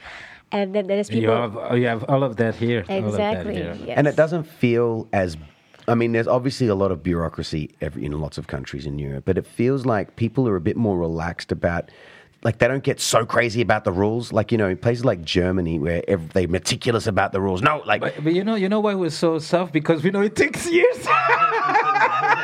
and 0.50 0.74
then 0.74 0.86
there's 0.86 1.08
people. 1.10 1.22
You 1.22 1.28
people 1.28 1.60
have, 1.60 1.72
oh, 1.72 1.74
you 1.74 1.86
have 1.86 2.04
all 2.04 2.24
of 2.24 2.36
that 2.36 2.54
here. 2.56 2.84
all 2.88 3.04
of 3.04 3.12
that 3.12 3.44
exactly. 3.44 3.54
here. 3.56 3.76
Yes. 3.86 3.98
And 3.98 4.06
it 4.06 4.16
doesn't 4.16 4.44
feel 4.44 5.08
as. 5.12 5.36
I 5.88 5.94
mean, 5.94 6.12
there's 6.12 6.28
obviously 6.28 6.68
a 6.68 6.74
lot 6.74 6.90
of 6.90 7.02
bureaucracy 7.02 7.70
every, 7.80 8.04
in 8.04 8.12
lots 8.20 8.36
of 8.36 8.46
countries 8.46 8.84
in 8.84 8.98
Europe, 8.98 9.24
but 9.24 9.38
it 9.38 9.46
feels 9.46 9.86
like 9.86 10.16
people 10.16 10.46
are 10.46 10.56
a 10.56 10.60
bit 10.60 10.76
more 10.76 10.98
relaxed 10.98 11.52
about. 11.52 11.90
Like 12.44 12.58
they 12.58 12.68
don't 12.68 12.84
get 12.84 13.00
so 13.00 13.26
crazy 13.26 13.60
about 13.60 13.82
the 13.82 13.90
rules, 13.90 14.32
like 14.32 14.52
you 14.52 14.58
know, 14.58 14.68
in 14.68 14.76
places 14.76 15.04
like 15.04 15.22
Germany 15.24 15.78
where 15.80 16.02
ev- 16.06 16.32
they're 16.34 16.46
meticulous 16.46 17.06
about 17.08 17.32
the 17.32 17.40
rules. 17.40 17.62
No, 17.62 17.82
like 17.84 18.00
But, 18.00 18.22
but 18.22 18.32
you 18.32 18.44
know, 18.44 18.54
you 18.54 18.68
know 18.68 18.78
why 18.78 18.94
we're 18.94 19.10
so 19.10 19.40
soft? 19.40 19.72
Because 19.72 20.04
we 20.04 20.10
know 20.10 20.20
it 20.22 20.36
takes 20.36 20.70
years. 20.70 20.98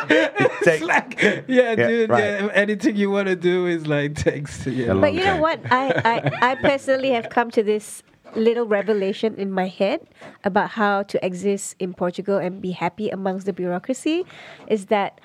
it's 0.11 0.65
take- 0.65 0.83
like, 0.83 1.21
yeah, 1.47 1.75
dude, 1.77 2.11
right. 2.11 2.25
yeah, 2.25 2.49
anything 2.55 2.97
you 2.97 3.11
want 3.11 3.29
to 3.29 3.37
do 3.37 3.67
is 3.67 3.87
like 3.87 4.15
takes. 4.17 4.67
Yeah. 4.67 4.95
But 4.95 5.15
you 5.15 5.25
know 5.25 5.37
what? 5.41 5.61
I, 5.71 5.93
I, 6.05 6.51
I 6.51 6.55
personally 6.57 7.11
have 7.11 7.31
come 7.31 7.51
to 7.53 7.63
this 7.63 8.03
little 8.35 8.67
revelation 8.67 9.35
in 9.37 9.51
my 9.53 9.69
head 9.69 10.01
about 10.43 10.71
how 10.71 11.05
to 11.05 11.25
exist 11.25 11.77
in 11.79 11.95
Portugal 11.95 12.39
and 12.39 12.61
be 12.61 12.73
happy 12.73 13.09
amongst 13.11 13.47
the 13.47 13.53
bureaucracy 13.53 14.25
is 14.67 14.87
that 14.87 15.21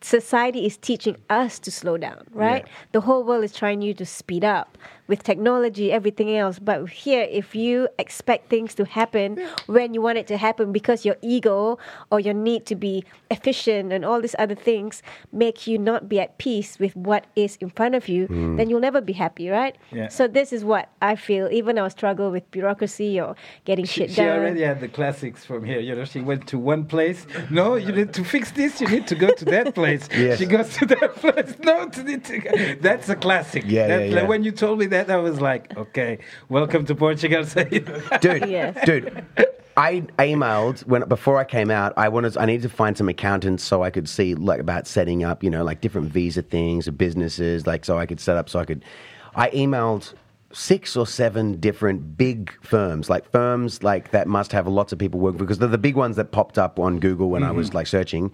society 0.00 0.66
is 0.66 0.76
teaching 0.76 1.16
us 1.30 1.58
to 1.60 1.70
slow 1.70 1.96
down, 1.96 2.26
right? 2.30 2.64
Yeah. 2.66 2.72
The 2.92 3.00
whole 3.02 3.24
world 3.24 3.44
is 3.44 3.52
trying 3.52 3.82
you 3.82 3.94
to 3.94 4.06
speed 4.06 4.44
up 4.44 4.78
with 5.08 5.22
technology, 5.22 5.92
everything 5.92 6.36
else. 6.36 6.58
But 6.58 6.88
here, 6.88 7.26
if 7.30 7.54
you 7.54 7.88
expect 7.98 8.50
things 8.50 8.74
to 8.74 8.84
happen 8.84 9.38
when 9.66 9.94
you 9.94 10.02
want 10.02 10.18
it 10.18 10.26
to 10.28 10.36
happen 10.36 10.72
because 10.72 11.04
your 11.04 11.16
ego 11.22 11.78
or 12.10 12.20
your 12.20 12.34
need 12.34 12.66
to 12.66 12.74
be 12.74 13.04
efficient 13.30 13.92
and 13.92 14.04
all 14.04 14.20
these 14.20 14.36
other 14.38 14.54
things 14.54 15.02
make 15.32 15.66
you 15.66 15.78
not 15.78 16.08
be 16.08 16.20
at 16.20 16.38
peace 16.38 16.78
with 16.78 16.94
what 16.96 17.26
is 17.36 17.56
in 17.56 17.70
front 17.70 17.94
of 17.94 18.08
you, 18.08 18.26
hmm. 18.26 18.56
then 18.56 18.68
you'll 18.70 18.80
never 18.80 19.00
be 19.00 19.12
happy, 19.12 19.48
right? 19.48 19.76
Yeah. 19.92 20.08
So 20.08 20.28
this 20.28 20.52
is 20.52 20.64
what 20.64 20.90
I 21.02 21.16
feel. 21.16 21.48
Even 21.50 21.78
our 21.78 21.90
struggle 21.90 22.30
with 22.30 22.48
bureaucracy 22.50 23.20
or 23.20 23.36
getting 23.64 23.84
She, 23.84 24.00
shit 24.00 24.10
she 24.10 24.16
done. 24.16 24.38
already 24.38 24.62
had 24.62 24.80
the 24.80 24.88
classics 24.88 25.44
from 25.44 25.64
here. 25.64 25.80
You 25.80 25.94
know, 25.94 26.04
she 26.04 26.20
went 26.20 26.46
to 26.48 26.58
one 26.58 26.84
place. 26.84 27.26
No, 27.50 27.74
you 27.76 27.92
need 27.92 28.12
to 28.14 28.24
fix 28.24 28.50
this. 28.52 28.80
You 28.80 28.88
need 28.88 29.06
to 29.08 29.14
go 29.14 29.30
to 29.32 29.44
that 29.46 29.74
place. 29.74 30.08
Yes. 30.16 30.38
She 30.38 30.46
goes 30.46 30.74
to 30.78 30.86
that 30.86 31.14
place. 31.22 31.54
No, 31.62 31.88
to 31.88 32.02
the, 32.02 32.18
to, 32.18 32.78
that's 32.80 33.08
a 33.08 33.14
classic. 33.14 33.64
Yeah, 33.66 33.86
That's 33.86 34.08
yeah, 34.08 34.14
like 34.16 34.22
yeah. 34.22 34.28
when 34.28 34.42
you 34.44 34.50
told 34.50 34.78
me 34.78 34.86
that, 34.86 34.95
I 35.04 35.16
was 35.16 35.40
like, 35.40 35.76
okay, 35.76 36.18
welcome 36.48 36.84
to 36.86 36.94
Portugal. 36.94 37.44
dude, 37.44 38.48
Yes. 38.48 38.84
dude. 38.84 39.24
I 39.76 40.00
emailed 40.18 40.86
when 40.86 41.06
before 41.06 41.36
I 41.36 41.44
came 41.44 41.70
out. 41.70 41.92
I 41.98 42.08
wanted, 42.08 42.36
I 42.38 42.46
needed 42.46 42.62
to 42.62 42.74
find 42.74 42.96
some 42.96 43.10
accountants 43.10 43.62
so 43.62 43.82
I 43.82 43.90
could 43.90 44.08
see 44.08 44.34
like 44.34 44.58
about 44.58 44.86
setting 44.86 45.22
up, 45.22 45.44
you 45.44 45.50
know, 45.50 45.64
like 45.64 45.82
different 45.82 46.10
visa 46.10 46.40
things, 46.40 46.88
or 46.88 46.92
businesses, 46.92 47.66
like 47.66 47.84
so 47.84 47.98
I 47.98 48.06
could 48.06 48.20
set 48.20 48.36
up, 48.36 48.48
so 48.48 48.58
I 48.58 48.64
could. 48.64 48.84
I 49.34 49.50
emailed 49.50 50.14
six 50.50 50.96
or 50.96 51.06
seven 51.06 51.60
different 51.60 52.16
big 52.16 52.50
firms, 52.62 53.10
like 53.10 53.30
firms 53.30 53.82
like 53.82 54.12
that 54.12 54.26
must 54.26 54.50
have 54.52 54.66
lots 54.66 54.92
of 54.92 54.98
people 54.98 55.20
working 55.20 55.38
because 55.38 55.58
they're 55.58 55.68
the 55.68 55.76
big 55.76 55.96
ones 55.96 56.16
that 56.16 56.32
popped 56.32 56.56
up 56.56 56.78
on 56.78 56.98
Google 56.98 57.28
when 57.28 57.42
I 57.42 57.50
was 57.50 57.68
mm-hmm. 57.68 57.76
like 57.76 57.86
searching. 57.86 58.32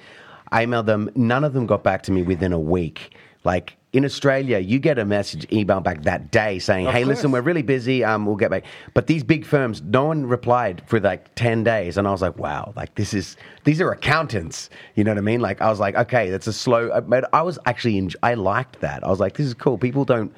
I 0.52 0.64
emailed 0.64 0.86
them. 0.86 1.10
None 1.16 1.42
of 1.42 1.54
them 1.54 1.66
got 1.66 1.82
back 1.82 2.04
to 2.04 2.12
me 2.12 2.22
within 2.22 2.52
a 2.52 2.60
week. 2.60 3.16
Like 3.42 3.76
in 3.93 4.07
Australia, 4.07 4.59
you 4.59 4.78
get 4.78 4.99
a 4.99 5.05
message, 5.05 5.47
email 5.53 5.80
back 5.80 6.03
that 6.05 6.30
day 6.30 6.59
saying, 6.59 6.86
Of 6.86 6.95
"Hey, 6.95 7.05
listen, 7.05 7.30
we're 7.30 7.43
really 7.43 7.62
busy. 7.62 8.03
Um, 8.03 8.24
we'll 8.24 8.36
get 8.36 8.51
back." 8.51 8.64
But 8.95 9.07
these 9.07 9.22
big 9.22 9.45
firms, 9.45 9.82
no 9.82 10.07
one 10.07 10.24
replied 10.24 10.82
for 10.86 10.99
like 10.99 11.34
ten 11.34 11.62
days, 11.62 11.99
and 11.99 12.09
I 12.09 12.11
was 12.11 12.22
like, 12.22 12.38
"Wow, 12.38 12.72
like 12.74 12.95
this 12.95 13.12
is 13.12 13.36
these 13.64 13.80
are 13.82 13.93
accountants." 13.93 14.70
You 14.95 15.05
know 15.05 15.11
what 15.11 15.18
I 15.18 15.22
mean? 15.22 15.40
Like 15.40 15.61
I 15.61 15.68
was 15.68 15.78
like, 15.78 15.95
"Okay, 15.95 16.30
that's 16.30 16.47
a 16.47 16.53
slow." 16.55 17.01
But 17.03 17.28
I 17.34 17.43
was 17.43 17.59
actually, 17.66 17.99
en- 17.99 18.11
I 18.22 18.32
liked 18.34 18.80
that. 18.80 19.05
I 19.05 19.09
was 19.11 19.20
like, 19.20 19.34
"This 19.34 19.47
is 19.47 19.55
cool." 19.55 19.76
People 19.76 20.07
don't, 20.07 20.32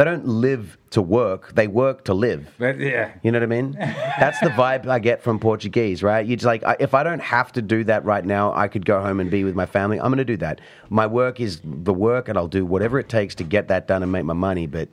they 0.00 0.04
don't 0.06 0.26
live 0.26 0.78
to 0.90 1.02
work; 1.02 1.52
they 1.54 1.68
work 1.68 2.04
to 2.06 2.14
live. 2.14 2.48
but 2.58 2.80
yeah. 2.80 3.12
You 3.22 3.30
know 3.32 3.38
what 3.38 3.42
I 3.42 3.46
mean? 3.46 3.72
That's 3.78 4.40
the 4.40 4.48
vibe 4.48 4.86
I 4.86 4.98
get 4.98 5.22
from 5.22 5.38
Portuguese, 5.38 6.02
right? 6.02 6.26
You're 6.26 6.36
just 6.36 6.46
like, 6.46 6.64
I- 6.64 6.78
if 6.80 6.94
I 6.94 7.02
don't 7.02 7.20
have 7.20 7.52
to 7.52 7.60
do 7.60 7.84
that 7.84 8.02
right 8.06 8.24
now, 8.24 8.54
I 8.54 8.68
could 8.68 8.86
go 8.86 9.02
home 9.02 9.20
and 9.20 9.30
be 9.30 9.44
with 9.44 9.54
my 9.54 9.66
family. 9.66 9.98
I'm 10.00 10.06
going 10.06 10.16
to 10.16 10.24
do 10.24 10.38
that. 10.38 10.62
My 10.88 11.06
work 11.06 11.38
is 11.38 11.60
the 11.62 11.92
work, 11.92 12.28
and 12.28 12.38
I'll 12.38 12.48
do 12.48 12.64
whatever 12.64 12.98
it 12.98 13.10
takes 13.10 13.34
to 13.36 13.44
get 13.44 13.68
that 13.68 13.86
done 13.86 14.02
and 14.02 14.10
make 14.10 14.24
my 14.24 14.32
money. 14.32 14.66
But 14.66 14.88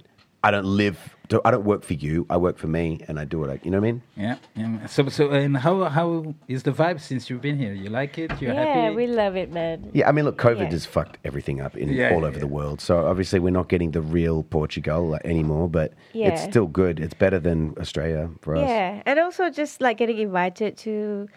I 0.47 0.51
don't 0.51 0.65
live. 0.65 0.97
do- 1.27 1.41
I 1.43 1.51
don't 1.51 1.65
work 1.65 1.83
for 1.83 1.93
you. 1.93 2.25
I 2.29 2.37
work 2.37 2.57
for 2.57 2.67
me, 2.67 2.85
and 3.07 3.19
I 3.19 3.25
do 3.25 3.37
what 3.41 3.49
I. 3.49 3.59
You 3.63 3.71
know 3.71 3.79
what 3.81 3.87
I 3.87 3.91
mean? 3.91 4.01
Yeah, 4.15 4.37
yeah. 4.55 4.85
So, 4.85 5.09
so, 5.09 5.23
and 5.31 5.57
how 5.57 5.83
how 5.97 6.07
is 6.47 6.63
the 6.63 6.71
vibe 6.71 6.99
since 7.01 7.29
you've 7.29 7.41
been 7.41 7.57
here? 7.63 7.73
You 7.73 7.89
like 7.89 8.17
it? 8.17 8.29
You're 8.41 8.53
yeah, 8.53 8.63
happy? 8.63 8.79
Yeah, 8.79 8.91
we 9.01 9.07
love 9.07 9.35
it, 9.35 9.51
man. 9.51 9.91
Yeah, 9.93 10.07
I 10.07 10.13
mean, 10.13 10.23
look, 10.23 10.37
COVID 10.37 10.67
Yeah. 10.71 10.77
has 10.77 10.85
fucked 10.85 11.17
everything 11.29 11.59
up 11.59 11.75
in 11.75 11.89
Yeah, 11.89 12.13
all 12.13 12.23
over 12.23 12.39
yeah. 12.39 12.45
the 12.45 12.51
world. 12.59 12.79
So 12.79 13.05
obviously, 13.11 13.39
we're 13.45 13.57
not 13.61 13.67
getting 13.67 13.91
the 13.91 14.01
real 14.01 14.43
Portugal 14.43 15.19
anymore, 15.25 15.67
but 15.67 15.89
it's 16.13 16.43
still 16.43 16.67
good. 16.67 16.95
It's 17.03 17.13
better 17.13 17.39
than 17.47 17.75
Australia 17.77 18.29
for 18.41 18.55
us. 18.55 18.63
Yeah, 18.69 19.03
and 19.05 19.19
also 19.19 19.49
just 19.49 19.81
like 19.81 19.97
getting 19.97 20.19
invited 20.19 20.77
to 20.87 21.27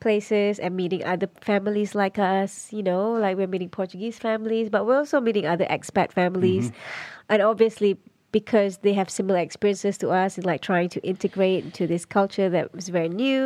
places 0.00 0.58
and 0.58 0.74
meeting 0.76 1.04
other 1.04 1.28
families 1.40 1.94
like 1.94 2.18
us, 2.18 2.72
you 2.72 2.82
know, 2.82 3.12
like 3.12 3.36
we're 3.36 3.46
meeting 3.46 3.70
Portuguese 3.70 4.18
families, 4.18 4.68
but 4.68 4.86
we're 4.86 4.98
also 4.98 5.20
meeting 5.20 5.46
other 5.46 5.66
expat 5.70 6.10
families. 6.12 6.66
Mm-hmm. 6.66 7.30
And 7.30 7.42
obviously, 7.42 7.96
because 8.40 8.72
they 8.84 8.92
have 9.00 9.08
similar 9.20 9.40
experiences 9.48 9.94
to 10.02 10.06
us 10.22 10.30
in 10.38 10.44
like 10.52 10.60
trying 10.70 10.90
to 10.96 11.00
integrate 11.12 11.64
into 11.64 11.82
this 11.92 12.04
culture 12.18 12.48
that 12.56 12.66
was 12.78 12.86
very 12.98 13.08
new 13.24 13.42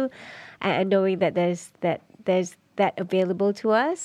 and, 0.61 0.91
knowing 0.95 1.17
that 1.25 1.33
there's 1.39 1.63
that 1.87 1.99
there's 2.29 2.51
that 2.81 2.93
available 3.07 3.53
to 3.63 3.67
us 3.89 4.01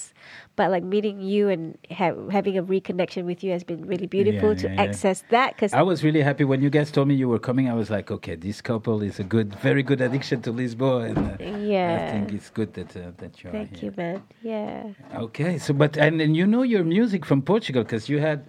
but 0.60 0.66
like 0.76 0.84
meeting 0.96 1.18
you 1.34 1.44
and 1.54 1.64
ha- 2.00 2.20
having 2.38 2.56
a 2.62 2.64
reconnection 2.76 3.22
with 3.32 3.40
you 3.44 3.50
has 3.56 3.64
been 3.72 3.82
really 3.92 4.10
beautiful 4.18 4.50
Yeah, 4.50 4.62
to 4.64 4.68
yeah, 4.68 4.76
yeah. 4.76 4.82
access 4.86 5.18
that 5.36 5.50
because 5.56 5.74
I 5.74 5.84
was 5.92 5.98
really 6.08 6.24
happy 6.30 6.46
when 6.52 6.62
you 6.66 6.70
guys 6.78 6.90
told 6.96 7.08
me 7.12 7.16
you 7.24 7.30
were 7.36 7.44
coming. 7.50 7.66
I 7.74 7.76
was 7.82 7.90
like, 7.98 8.08
okay, 8.18 8.36
this 8.48 8.58
couple 8.70 8.98
is 9.10 9.16
a 9.26 9.28
good, 9.36 9.50
very 9.70 9.84
good 9.90 10.02
addiction 10.08 10.38
to 10.46 10.52
Lisbon. 10.62 11.02
and 11.06 11.18
uh, 11.18 12.00
I 12.00 12.02
think 12.12 12.26
it's 12.38 12.50
good 12.60 12.70
that 12.78 12.90
uh, 12.96 13.02
that 13.22 13.34
you 13.42 13.46
are 13.50 13.54
thank 13.58 13.74
you 13.84 13.92
man 14.02 14.18
yeah 14.54 14.84
Okay, 15.26 15.54
so 15.66 15.70
but 15.84 15.92
and, 16.06 16.16
and 16.26 16.32
you 16.40 16.46
know 16.54 16.64
your 16.76 16.84
music 16.98 17.22
from 17.30 17.40
Portugal 17.54 17.84
because 17.88 18.06
you 18.14 18.20
had. 18.30 18.40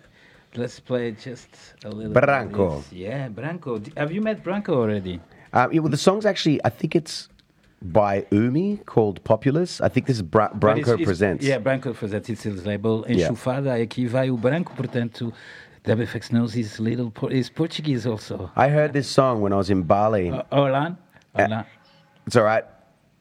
Let's 0.54 0.80
play 0.80 1.12
just 1.12 1.48
a 1.84 1.90
little. 1.90 2.12
bit 2.12 2.22
Branko. 2.22 2.78
this. 2.82 2.92
Yeah, 2.92 3.28
Branko. 3.28 3.96
Have 3.96 4.10
you 4.12 4.20
met 4.22 4.42
Branko 4.42 4.70
already? 4.70 5.20
Uh, 5.52 5.68
yeah, 5.72 5.80
well, 5.80 5.90
the 5.90 5.96
song's 5.96 6.24
actually, 6.24 6.60
I 6.64 6.70
think 6.70 6.94
it's 6.96 7.28
by 7.82 8.24
Umi 8.30 8.78
called 8.86 9.22
Populous. 9.24 9.80
I 9.82 9.88
think 9.88 10.06
this 10.06 10.16
is 10.16 10.22
Bra- 10.22 10.50
Branko 10.50 10.78
it's- 10.78 10.88
it's- 10.94 11.06
Presents. 11.06 11.44
Yeah, 11.44 11.58
Branko 11.58 11.94
Presents. 11.94 12.28
It's 12.30 12.42
his 12.44 12.64
label. 12.64 13.04
Yeah. 13.08 13.28
Enchufada. 13.28 13.74
Aqui 13.82 14.06
vai 14.06 14.30
o 14.30 14.36
Branko, 14.36 14.74
portanto. 14.74 15.32
Dub 15.84 15.98
FX 16.00 16.32
knows 16.32 16.52
he's 16.52 16.80
little. 16.80 17.10
Por- 17.12 17.30
he's 17.30 17.48
Portuguese 17.48 18.06
also. 18.06 18.50
I 18.56 18.68
heard 18.68 18.92
this 18.92 19.06
song 19.08 19.40
when 19.40 19.52
I 19.52 19.56
was 19.56 19.70
in 19.70 19.82
Bali. 19.82 20.30
Uh, 20.30 20.42
Olan. 20.50 20.96
Olan. 21.36 21.64
It's 22.26 22.34
all 22.34 22.42
right. 22.44 22.64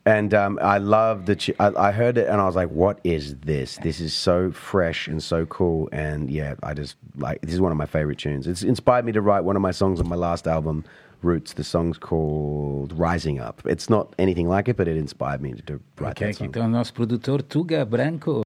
And 0.08 0.36
um, 0.36 0.60
I 0.62 0.78
love 0.78 1.26
that. 1.26 1.40
Ch- 1.40 1.52
I, 1.60 1.72
I 1.76 1.92
heard 1.92 2.18
it 2.20 2.28
and 2.28 2.40
I 2.40 2.46
was 2.46 2.56
like, 2.56 2.70
"What 2.70 3.00
is 3.04 3.36
this? 3.38 3.78
This 3.82 4.00
is 4.00 4.14
so 4.14 4.52
fresh 4.52 5.08
and 5.08 5.22
so 5.24 5.48
cool." 5.48 5.90
And 5.92 6.30
yeah, 6.30 6.54
I 6.62 6.76
just 6.76 6.96
like 7.18 7.42
this 7.42 7.54
is 7.56 7.60
one 7.60 7.72
of 7.72 7.78
my 7.78 7.88
favorite 7.88 8.20
tunes. 8.20 8.46
It's 8.46 8.62
inspired 8.62 9.04
me 9.04 9.12
to 9.14 9.22
write 9.22 9.44
one 9.44 9.56
of 9.56 9.64
my 9.64 9.72
songs 9.72 10.00
on 10.00 10.08
my 10.08 10.16
last 10.16 10.48
album, 10.48 10.84
Roots. 11.24 11.54
The 11.54 11.64
song's 11.64 11.98
called 11.98 12.94
"Rising 12.94 13.40
Up." 13.40 13.62
It's 13.66 13.90
not 13.90 14.14
anything 14.20 14.48
like 14.48 14.70
it, 14.70 14.78
but 14.78 14.88
it 14.88 14.96
inspired 14.96 15.42
me 15.42 15.54
to, 15.54 15.62
to 15.64 15.80
write 16.00 16.12
Ok, 16.22 16.26
that 16.28 16.36
song. 16.36 16.48
então 16.50 16.68
nosso 16.70 16.94
produtor 16.94 17.42
Tuga 17.42 17.84
Branko. 17.84 18.45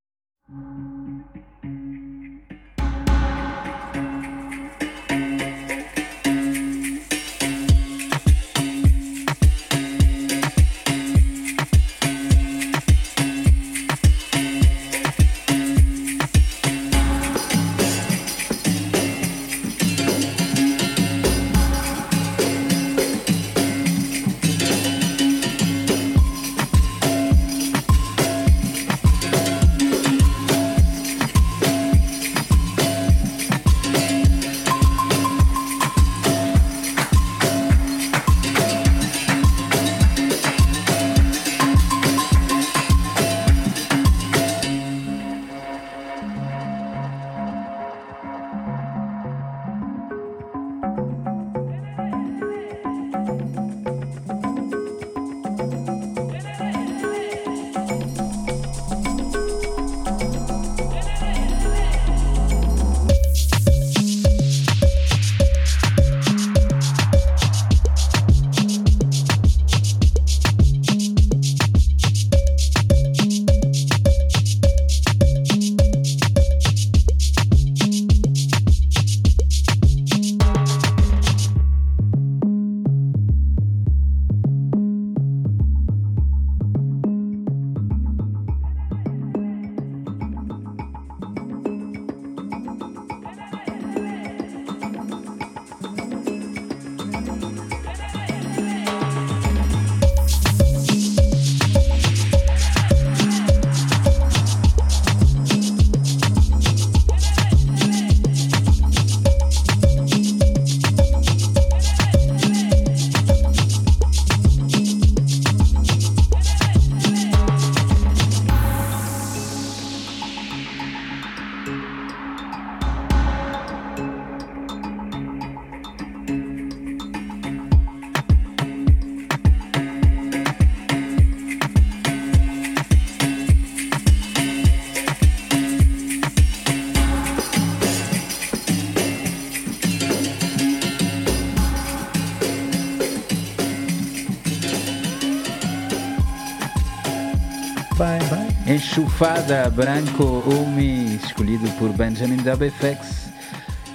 Enchufada 148.99 149.71
Branko 149.71 150.43
Umi, 150.45 151.15
escolhido 151.15 151.69
por 151.79 151.93
Benjamin 151.93 152.43
Dub 152.43 152.59
FX. 152.59 153.31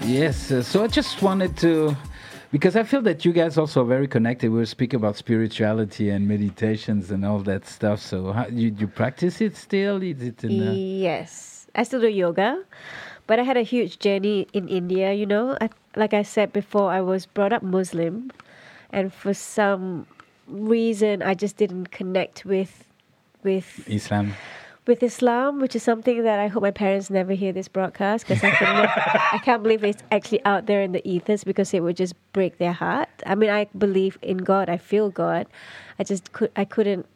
Yes, 0.07 0.51
uh, 0.51 0.63
so 0.63 0.83
I 0.83 0.87
just 0.87 1.21
wanted 1.21 1.59
to, 1.59 1.95
because 2.51 2.75
I 2.75 2.85
feel 2.85 3.03
that 3.03 3.23
you 3.23 3.35
guys 3.35 3.59
also 3.59 3.83
are 3.83 3.87
very 3.87 4.09
connected. 4.09 4.51
We 4.51 4.57
were 4.57 4.65
speaking 4.65 4.97
about 4.97 5.17
spirituality 5.17 6.09
and 6.09 6.27
meditations 6.27 7.11
and 7.11 7.23
all 7.23 7.41
that 7.41 7.67
stuff. 7.67 8.01
So 8.01 8.33
how, 8.33 8.47
you 8.47 8.75
you 8.79 8.87
practice 8.87 9.43
it 9.43 9.59
still? 9.59 10.03
Is 10.03 10.23
it 10.23 10.43
in? 10.43 10.69
Uh, 10.69 10.73
Yes, 10.73 11.67
I 11.75 11.83
still 11.83 12.01
do 12.01 12.09
yoga, 12.09 12.65
but 13.27 13.39
I 13.39 13.43
had 13.43 13.59
a 13.59 13.63
huge 13.63 13.99
journey 13.99 14.47
in 14.55 14.69
India. 14.69 15.13
You 15.13 15.27
know, 15.27 15.59
I, 15.61 15.69
like 15.97 16.15
I 16.15 16.23
said 16.23 16.51
before, 16.51 16.91
I 16.91 17.03
was 17.03 17.27
brought 17.27 17.53
up 17.53 17.63
Muslim, 17.63 18.31
and 18.91 19.13
for 19.13 19.35
some 19.35 20.07
reason, 20.49 21.23
I 21.23 21.35
just 21.35 21.59
didn't 21.59 21.91
connect 21.91 22.47
with 22.47 22.89
with 23.43 23.87
Islam. 23.87 24.33
With 24.87 25.03
Islam, 25.03 25.61
which 25.61 25.75
is 25.75 25.83
something 25.83 26.23
that 26.25 26.39
I 26.39 26.49
hope 26.49 26.63
my 26.63 26.71
parents 26.71 27.09
never 27.09 27.33
hear 27.33 27.53
this 27.53 27.69
broadcast 27.69 28.27
because 28.27 28.45
I, 28.45 28.51
can 28.51 28.89
I 29.33 29.39
can't 29.43 29.63
believe 29.63 29.83
it's 29.83 30.03
actually 30.13 30.45
out 30.45 30.67
there 30.67 30.83
in 30.83 30.93
the 30.93 31.07
ethers 31.09 31.45
because 31.45 31.73
it 31.73 31.83
would 31.83 31.97
just 31.97 32.15
break 32.33 32.59
their 32.59 32.73
heart. 32.73 33.09
I 33.27 33.35
mean, 33.35 33.51
I 33.51 33.67
believe 33.79 34.19
in 34.21 34.39
God, 34.39 34.69
I 34.69 34.77
feel 34.77 35.11
God, 35.11 35.47
I 35.99 36.05
just 36.05 36.33
could 36.33 36.51
I 36.57 36.65
couldn't 36.65 37.07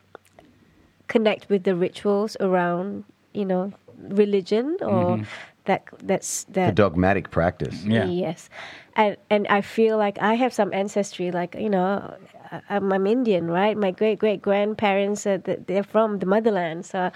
connect 1.09 1.49
with 1.49 1.65
the 1.65 1.75
rituals 1.75 2.37
around 2.41 3.05
you 3.33 3.45
know 3.45 3.73
religion 3.99 4.77
or 4.81 5.17
mm-hmm. 5.17 5.23
that 5.65 5.85
that's 6.03 6.45
The 6.45 6.53
that 6.53 6.75
dogmatic 6.75 7.31
practice. 7.31 7.85
Yeah. 7.85 8.07
Yes, 8.07 8.49
and 8.97 9.17
and 9.29 9.47
I 9.49 9.61
feel 9.61 9.99
like 9.99 10.19
I 10.23 10.35
have 10.35 10.55
some 10.55 10.73
ancestry. 10.73 11.31
Like 11.31 11.55
you 11.55 11.69
know, 11.69 11.85
I- 11.85 12.38
I'm, 12.69 12.93
I'm 12.93 13.07
Indian, 13.07 13.51
right? 13.51 13.77
My 13.77 13.91
great 13.91 14.19
great 14.19 14.43
grandparents, 14.43 15.27
uh, 15.27 15.39
th- 15.45 15.61
they're 15.67 15.83
from 15.83 16.19
the 16.19 16.27
motherland. 16.27 16.87
So 16.87 17.11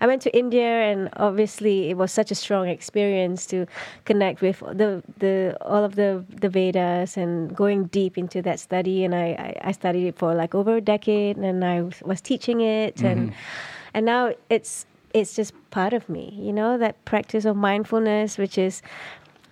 I 0.00 0.06
went 0.06 0.22
to 0.22 0.36
India, 0.36 0.66
and 0.66 1.08
obviously 1.16 1.90
it 1.90 1.96
was 1.96 2.12
such 2.12 2.30
a 2.30 2.34
strong 2.34 2.68
experience 2.68 3.46
to 3.46 3.66
connect 4.04 4.40
with 4.40 4.60
the 4.60 5.02
the 5.18 5.56
all 5.60 5.84
of 5.84 5.94
the 5.96 6.24
the 6.40 6.48
Vedas 6.48 7.16
and 7.16 7.54
going 7.54 7.86
deep 7.86 8.16
into 8.18 8.42
that 8.42 8.60
study. 8.60 9.04
And 9.04 9.14
I 9.14 9.56
I, 9.62 9.72
studied 9.72 10.06
it 10.06 10.16
for 10.18 10.34
like 10.34 10.54
over 10.54 10.76
a 10.76 10.80
decade, 10.80 11.36
and 11.36 11.64
I 11.64 11.82
was- 11.82 12.02
was 12.02 12.20
teaching 12.20 12.60
it, 12.60 13.02
and 13.02 13.32
and 13.94 14.06
now 14.06 14.32
it's 14.50 14.86
it's 15.14 15.34
just 15.34 15.52
part 15.70 15.92
of 15.92 16.08
me. 16.08 16.34
You 16.36 16.52
know 16.52 16.78
that 16.78 17.04
practice 17.04 17.44
of 17.44 17.56
mindfulness, 17.56 18.38
which 18.38 18.58
is 18.58 18.82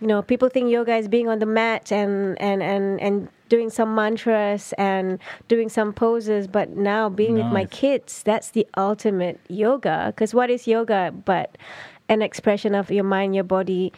you 0.01 0.07
know 0.07 0.22
people 0.22 0.49
think 0.49 0.70
yoga 0.70 0.97
is 0.97 1.09
being 1.09 1.28
on 1.28 1.39
the 1.39 1.47
mat 1.47 1.93
and 1.93 2.41
and 2.41 2.62
and 2.62 3.01
and 3.01 3.28
doing 3.49 3.70
some 3.70 3.94
mantras 3.94 4.72
and 4.78 5.18
doing 5.49 5.68
some 5.68 5.92
poses 5.92 6.47
but 6.47 6.70
now 6.76 7.09
being 7.09 7.34
with 7.34 7.47
my 7.47 7.64
kids 7.66 8.22
that's 8.24 8.51
the 8.51 8.66
ultimate 8.76 9.38
yoga 9.49 10.07
because 10.14 10.34
what 10.34 10.51
is 10.51 10.66
yoga 10.66 11.12
but 11.24 11.57
an 12.09 12.22
expression 12.22 12.74
of 12.74 12.90
your 12.90 13.05
mind 13.05 13.34
your 13.34 13.44
body 13.44 13.92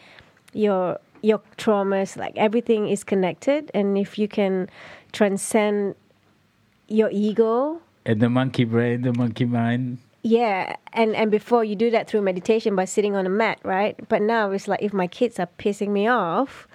your 0.53 0.99
your 1.23 1.41
traumas 1.57 2.17
like 2.17 2.37
everything 2.37 2.89
is 2.89 3.03
connected 3.05 3.71
and 3.75 3.97
if 3.99 4.19
you 4.19 4.29
can 4.29 4.69
transcend 5.13 5.95
your 6.89 7.11
ego 7.13 7.81
And 8.07 8.21
the 8.23 8.31
monkey 8.31 8.65
brain, 8.65 9.03
the 9.03 9.13
monkey 9.13 9.45
mind. 9.45 9.99
yeah, 10.23 10.77
and 10.93 11.15
and 11.15 11.31
before 11.31 11.65
you 11.65 11.77
do 11.77 11.91
that 11.91 12.09
through 12.09 12.23
meditation 12.23 12.75
by 12.77 12.85
sitting 12.87 13.15
on 13.15 13.27
a 13.27 13.31
mat, 13.31 13.59
right? 13.65 13.97
But 14.09 14.23
now 14.23 14.51
it's 14.53 14.69
like 14.69 14.81
if 14.83 14.93
my 14.93 15.07
kids 15.07 15.39
are 15.39 15.49
pissing 15.59 15.89
me 15.91 16.09
off, 16.09 16.67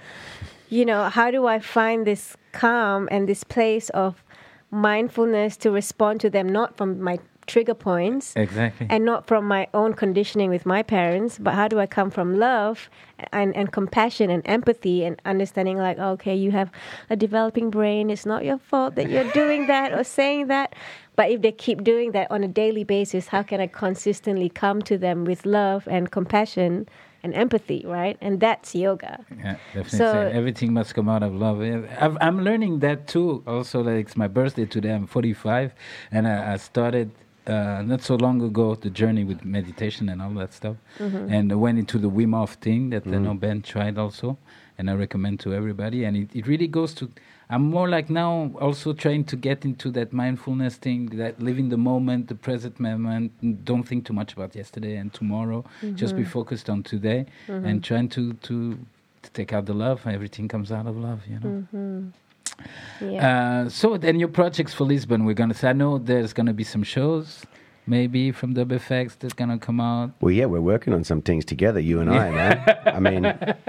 you 0.69 0.85
know, 0.85 1.09
how 1.09 1.31
do 1.31 1.47
I 1.47 1.57
find 1.59 2.05
this 2.05 2.37
calm 2.53 3.09
and 3.11 3.27
this 3.27 3.43
place 3.43 3.89
of 3.89 4.23
mindfulness 4.71 5.57
to 5.57 5.71
respond 5.71 6.19
to 6.21 6.29
them 6.29 6.47
not 6.47 6.77
from 6.77 6.99
my 7.01 7.19
trigger 7.45 7.73
points 7.73 8.33
Exactly. 8.35 8.87
and 8.89 9.05
not 9.05 9.27
from 9.27 9.45
my 9.45 9.67
own 9.73 9.93
conditioning 9.93 10.49
with 10.49 10.65
my 10.65 10.81
parents, 10.81 11.37
but 11.37 11.53
how 11.53 11.67
do 11.67 11.79
I 11.79 11.85
come 11.85 12.09
from 12.09 12.39
love 12.39 12.89
and, 13.31 13.55
and 13.55 13.71
compassion 13.71 14.29
and 14.29 14.41
empathy 14.45 15.03
and 15.03 15.21
understanding 15.25 15.77
like, 15.77 15.97
oh, 15.99 16.11
okay, 16.11 16.35
you 16.35 16.51
have 16.51 16.71
a 17.09 17.15
developing 17.15 17.69
brain. 17.69 18.09
It's 18.09 18.25
not 18.25 18.45
your 18.45 18.57
fault 18.57 18.95
that 18.95 19.09
you're 19.09 19.29
doing 19.33 19.67
that 19.67 19.93
or 19.93 20.03
saying 20.03 20.47
that. 20.47 20.73
But 21.15 21.29
if 21.29 21.41
they 21.41 21.51
keep 21.51 21.83
doing 21.83 22.11
that 22.13 22.31
on 22.31 22.43
a 22.43 22.47
daily 22.47 22.83
basis, 22.83 23.27
how 23.27 23.43
can 23.43 23.61
I 23.61 23.67
consistently 23.67 24.49
come 24.49 24.81
to 24.83 24.97
them 24.97 25.25
with 25.25 25.45
love 25.45 25.87
and 25.87 26.09
compassion 26.09 26.87
and 27.23 27.33
empathy, 27.33 27.83
right? 27.85 28.17
And 28.21 28.39
that's 28.39 28.75
yoga. 28.75 29.25
Yeah, 29.37 29.55
definitely. 29.73 29.97
So- 29.99 30.31
Everything 30.33 30.73
must 30.73 30.93
come 30.93 31.09
out 31.09 31.23
of 31.23 31.33
love. 31.33 31.61
I've, 31.61 32.17
I'm 32.21 32.43
learning 32.43 32.79
that 32.79 33.07
too. 33.07 33.43
Also, 33.47 33.81
like 33.81 34.05
it's 34.05 34.17
my 34.17 34.27
birthday 34.27 34.65
today. 34.65 34.91
I'm 34.93 35.07
45, 35.07 35.73
and 36.11 36.27
I, 36.27 36.53
I 36.53 36.57
started 36.57 37.11
uh, 37.47 37.81
not 37.85 38.01
so 38.01 38.15
long 38.15 38.41
ago 38.41 38.75
the 38.75 38.89
journey 38.89 39.23
with 39.23 39.43
meditation 39.43 40.09
and 40.09 40.21
all 40.21 40.31
that 40.41 40.53
stuff, 40.53 40.77
and 40.99 41.51
I 41.51 41.55
went 41.55 41.77
into 41.79 41.97
the 41.97 42.09
Wim 42.09 42.33
Hof 42.33 42.53
thing 42.55 42.89
that 42.91 43.05
I 43.07 43.11
know 43.23 43.33
Ben 43.33 43.61
tried 43.61 43.97
also, 43.97 44.37
and 44.77 44.89
I 44.89 44.93
recommend 44.93 45.39
to 45.41 45.53
everybody. 45.53 46.03
And 46.05 46.15
it, 46.17 46.29
it 46.35 46.45
really 46.47 46.67
goes 46.67 46.93
to. 46.95 47.09
I'm 47.53 47.69
more 47.69 47.87
like 47.87 48.09
now 48.09 48.51
also 48.59 48.93
trying 48.93 49.25
to 49.25 49.35
get 49.35 49.63
into 49.63 49.91
that 49.91 50.11
mindfulness 50.11 50.75
thing, 50.77 51.05
that 51.17 51.39
living 51.39 51.69
the 51.69 51.77
moment, 51.77 52.27
the 52.27 52.33
present 52.33 52.79
moment. 52.79 53.31
Don't 53.63 53.83
think 53.83 54.07
too 54.07 54.13
much 54.13 54.33
about 54.33 54.55
yesterday 54.55 54.95
and 54.95 55.13
tomorrow. 55.13 55.63
Just 55.93 56.15
be 56.15 56.23
mm-hmm. 56.23 56.31
focused 56.31 56.67
on 56.67 56.81
today 56.81 57.27
mm-hmm. 57.47 57.63
and 57.67 57.83
trying 57.83 58.09
to 58.09 58.33
to 58.47 58.79
to 59.21 59.29
take 59.31 59.53
out 59.53 59.67
the 59.67 59.73
love. 59.85 60.01
Everything 60.07 60.47
comes 60.47 60.71
out 60.71 60.87
of 60.87 60.97
love, 60.97 61.21
you 61.27 61.39
know. 61.43 61.67
Mm-hmm. 61.75 63.11
Yeah. 63.11 63.27
Uh, 63.27 63.69
so 63.69 63.97
then 63.97 64.19
your 64.19 64.29
projects 64.29 64.73
for 64.73 64.85
Lisbon, 64.85 65.23
we're 65.23 65.39
gonna 65.41 65.53
say. 65.53 65.69
I 65.69 65.73
know 65.73 65.99
there's 65.99 66.33
gonna 66.33 66.53
be 66.53 66.63
some 66.63 66.83
shows, 66.83 67.45
maybe 67.85 68.31
from 68.31 68.53
Dub 68.53 68.69
FX 68.69 69.17
that's 69.19 69.33
gonna 69.33 69.57
come 69.59 69.79
out. 69.79 70.11
Well, 70.21 70.31
yeah, 70.31 70.45
we're 70.45 70.61
working 70.61 70.93
on 70.93 71.03
some 71.03 71.21
things 71.21 71.45
together, 71.45 71.79
you 71.79 71.99
and 71.99 72.09
I, 72.09 72.29
man. 72.31 72.77
I 72.85 72.99
mean, 72.99 73.25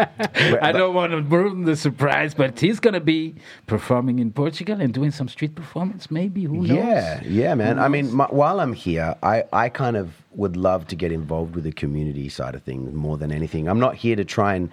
I 0.62 0.72
don't 0.72 0.94
want 0.94 1.12
to 1.12 1.22
ruin 1.22 1.64
the 1.64 1.76
surprise, 1.76 2.34
but 2.34 2.58
he's 2.60 2.80
gonna 2.80 3.00
be 3.00 3.34
performing 3.66 4.18
in 4.18 4.30
Portugal 4.32 4.80
and 4.80 4.92
doing 4.94 5.10
some 5.10 5.28
street 5.28 5.54
performance. 5.54 6.10
Maybe 6.10 6.44
who 6.44 6.58
knows? 6.62 6.68
Yeah, 6.68 7.20
yeah, 7.24 7.54
man. 7.54 7.78
I 7.78 7.88
mean, 7.88 8.12
my, 8.12 8.26
while 8.26 8.60
I'm 8.60 8.72
here, 8.72 9.14
I, 9.22 9.44
I 9.52 9.68
kind 9.68 9.96
of 9.96 10.14
would 10.32 10.56
love 10.56 10.86
to 10.88 10.96
get 10.96 11.12
involved 11.12 11.54
with 11.54 11.64
the 11.64 11.72
community 11.72 12.28
side 12.28 12.54
of 12.54 12.62
things 12.62 12.92
more 12.92 13.16
than 13.16 13.30
anything. 13.32 13.68
I'm 13.68 13.80
not 13.80 13.94
here 13.96 14.16
to 14.16 14.24
try 14.24 14.54
and 14.54 14.70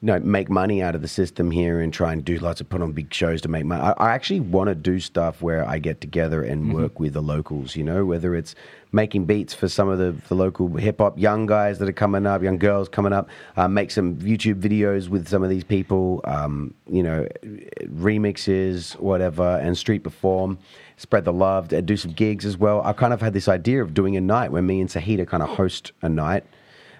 you 0.00 0.06
know 0.06 0.18
make 0.18 0.50
money 0.50 0.82
out 0.82 0.94
of 0.96 1.02
the 1.02 1.06
system 1.08 1.50
here 1.52 1.80
and 1.80 1.92
try 1.92 2.12
and 2.12 2.24
do 2.24 2.36
lots 2.38 2.60
of 2.60 2.68
put 2.68 2.82
on 2.82 2.90
big 2.92 3.12
shows 3.14 3.40
to 3.42 3.48
make 3.48 3.64
money. 3.64 3.82
I, 3.82 3.92
I 3.92 4.10
actually 4.14 4.40
want 4.40 4.68
to 4.68 4.74
do 4.74 4.98
stuff 5.00 5.40
where 5.42 5.66
I 5.68 5.78
get 5.78 6.00
together 6.00 6.42
and 6.42 6.62
Mm-hmm. 6.64 6.72
work 6.72 6.98
with 6.98 7.12
the 7.12 7.22
locals. 7.22 7.76
You 7.76 7.84
know, 7.84 8.04
whether 8.04 8.34
it's 8.34 8.54
making 8.92 9.24
beats 9.24 9.54
for 9.54 9.68
some 9.68 9.88
of 9.88 9.98
the, 9.98 10.14
the 10.28 10.34
local 10.34 10.68
hip 10.76 10.98
hop 10.98 11.18
young 11.18 11.46
guys 11.46 11.78
that 11.78 11.88
are 11.88 11.92
coming 11.92 12.26
up, 12.26 12.42
young 12.42 12.58
girls 12.58 12.88
coming 12.88 13.12
up, 13.12 13.28
uh, 13.56 13.66
make 13.66 13.90
some 13.90 14.16
YouTube 14.16 14.60
videos 14.60 15.08
with 15.08 15.28
some 15.28 15.42
of 15.42 15.50
these 15.50 15.64
people. 15.64 16.20
Um, 16.24 16.74
you 16.86 17.02
know, 17.02 17.26
remixes, 17.86 18.98
whatever, 19.00 19.58
and 19.58 19.76
street 19.76 20.04
perform 20.04 20.58
spread 21.02 21.24
the 21.24 21.32
love, 21.32 21.68
do 21.68 21.96
some 21.96 22.12
gigs 22.12 22.46
as 22.46 22.56
well. 22.56 22.80
I 22.82 22.92
kind 22.92 23.12
of 23.12 23.20
had 23.20 23.32
this 23.32 23.48
idea 23.48 23.82
of 23.82 23.92
doing 23.92 24.16
a 24.16 24.20
night 24.20 24.52
where 24.52 24.62
me 24.62 24.80
and 24.80 24.88
Sahida 24.88 25.26
kind 25.26 25.42
of 25.42 25.48
host 25.50 25.92
a 26.00 26.08
night, 26.08 26.44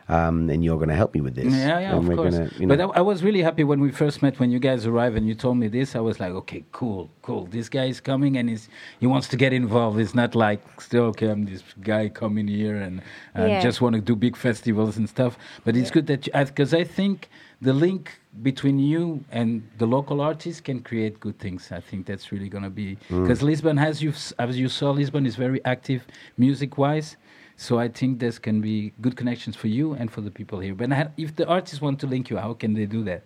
um, 0.09 0.50
and 0.50 0.64
you're 0.64 0.76
going 0.76 0.88
to 0.88 0.94
help 0.94 1.14
me 1.14 1.20
with 1.20 1.34
this. 1.34 1.53
Yeah, 1.53 1.78
yeah, 1.78 1.96
and 1.96 2.09
of 2.09 2.16
course. 2.16 2.34
Gonna, 2.34 2.50
you 2.59 2.66
know, 2.66 2.76
But 2.76 2.80
I, 2.96 2.98
I 2.98 3.00
was 3.03 3.22
really 3.22 3.42
happy 3.42 3.64
when 3.64 3.80
we 3.80 3.90
first 3.90 4.22
met. 4.22 4.38
When 4.40 4.50
you 4.50 4.59
guys 4.59 4.86
arrived 4.86 5.16
and 5.16 5.26
you 5.28 5.34
told 5.34 5.57
me 5.59 5.68
this, 5.68 5.94
I 5.96 6.00
was 6.00 6.18
like, 6.20 6.32
okay, 6.32 6.64
cool, 6.72 7.11
cool. 7.22 7.46
This 7.46 7.68
guy 7.68 7.86
is 7.86 8.00
coming 8.00 8.36
and 8.36 8.48
he's, 8.48 8.68
he 9.00 9.07
wants 9.07 9.28
to 9.28 9.36
get 9.36 9.53
involved. 9.53 9.98
It's 9.98 10.14
not 10.14 10.34
like, 10.34 10.61
still, 10.80 11.05
okay, 11.07 11.28
I'm 11.28 11.44
this 11.44 11.62
guy 11.82 12.09
coming 12.09 12.48
here 12.48 12.76
and 12.76 13.03
I 13.34 13.46
Yeah. 13.46 13.61
just 13.61 13.80
want 13.80 13.94
to 13.94 14.00
do 14.00 14.16
big 14.16 14.36
festivals 14.36 14.96
and 14.96 15.09
stuff. 15.09 15.38
But 15.64 15.76
it's 15.76 15.90
good 15.90 16.07
that 16.09 16.22
because 16.48 16.74
I 16.74 16.84
think 16.84 17.28
the 17.61 17.72
link 17.72 18.18
between 18.42 18.78
you 18.78 19.24
and 19.30 19.62
the 19.78 19.86
local 19.86 20.20
artists 20.20 20.61
can 20.61 20.80
create 20.80 21.20
good 21.20 21.38
things. 21.38 21.70
I 21.70 21.80
think 21.80 22.07
that's 22.07 22.32
really 22.32 22.48
going 22.48 22.64
to 22.64 22.70
be 22.70 22.96
Mm. 23.09 23.22
because 23.22 23.42
Lisbon 23.42 23.76
has 23.76 24.03
you 24.03 24.12
as 24.38 24.59
you 24.59 24.68
saw 24.68 24.90
Lisbon 24.90 25.26
is 25.26 25.36
very 25.36 25.61
active 25.64 26.07
music 26.36 26.76
wise. 26.78 27.16
So 27.62 27.78
I 27.78 27.86
think 27.86 28.18
this 28.18 28.40
can 28.40 28.60
be 28.60 28.92
good 29.00 29.16
connections 29.16 29.54
for 29.54 29.68
you 29.68 29.92
and 29.92 30.10
for 30.10 30.20
the 30.20 30.32
people 30.32 30.58
here. 30.58 30.74
But 30.74 31.12
if 31.16 31.36
the 31.36 31.46
artists 31.46 31.80
want 31.80 32.00
to 32.00 32.08
link 32.08 32.28
you, 32.28 32.36
how 32.36 32.54
can 32.54 32.74
they 32.74 32.86
do 32.86 33.04
that? 33.04 33.22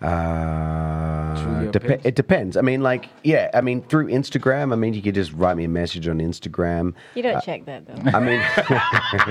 Through 0.00 0.08
Uh, 0.08 1.60
your 1.62 1.98
it 2.04 2.14
depends. 2.14 2.56
I 2.56 2.60
mean, 2.60 2.82
like, 2.82 3.08
yeah, 3.24 3.50
I 3.52 3.60
mean, 3.60 3.82
through 3.82 4.06
Instagram. 4.08 4.72
I 4.72 4.76
mean, 4.76 4.94
you 4.94 5.02
could 5.02 5.14
just 5.14 5.32
write 5.32 5.56
me 5.56 5.64
a 5.64 5.68
message 5.68 6.06
on 6.06 6.18
Instagram. 6.18 6.94
You 7.16 7.22
don't 7.22 7.42
check 7.42 7.64
that 7.66 7.84
though. 7.86 8.10
I 8.16 8.20
mean, 8.20 8.40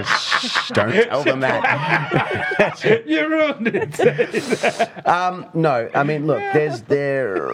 shh, 0.06 0.70
don't 0.74 0.92
tell 0.92 1.24
them 1.24 1.40
that. 1.40 2.84
you 3.08 3.28
ruined 3.28 3.68
it. 3.68 4.90
Um, 5.08 5.46
no, 5.54 5.90
I 5.96 6.04
mean, 6.04 6.28
look, 6.28 6.40
there's 6.54 6.82
there. 6.84 7.48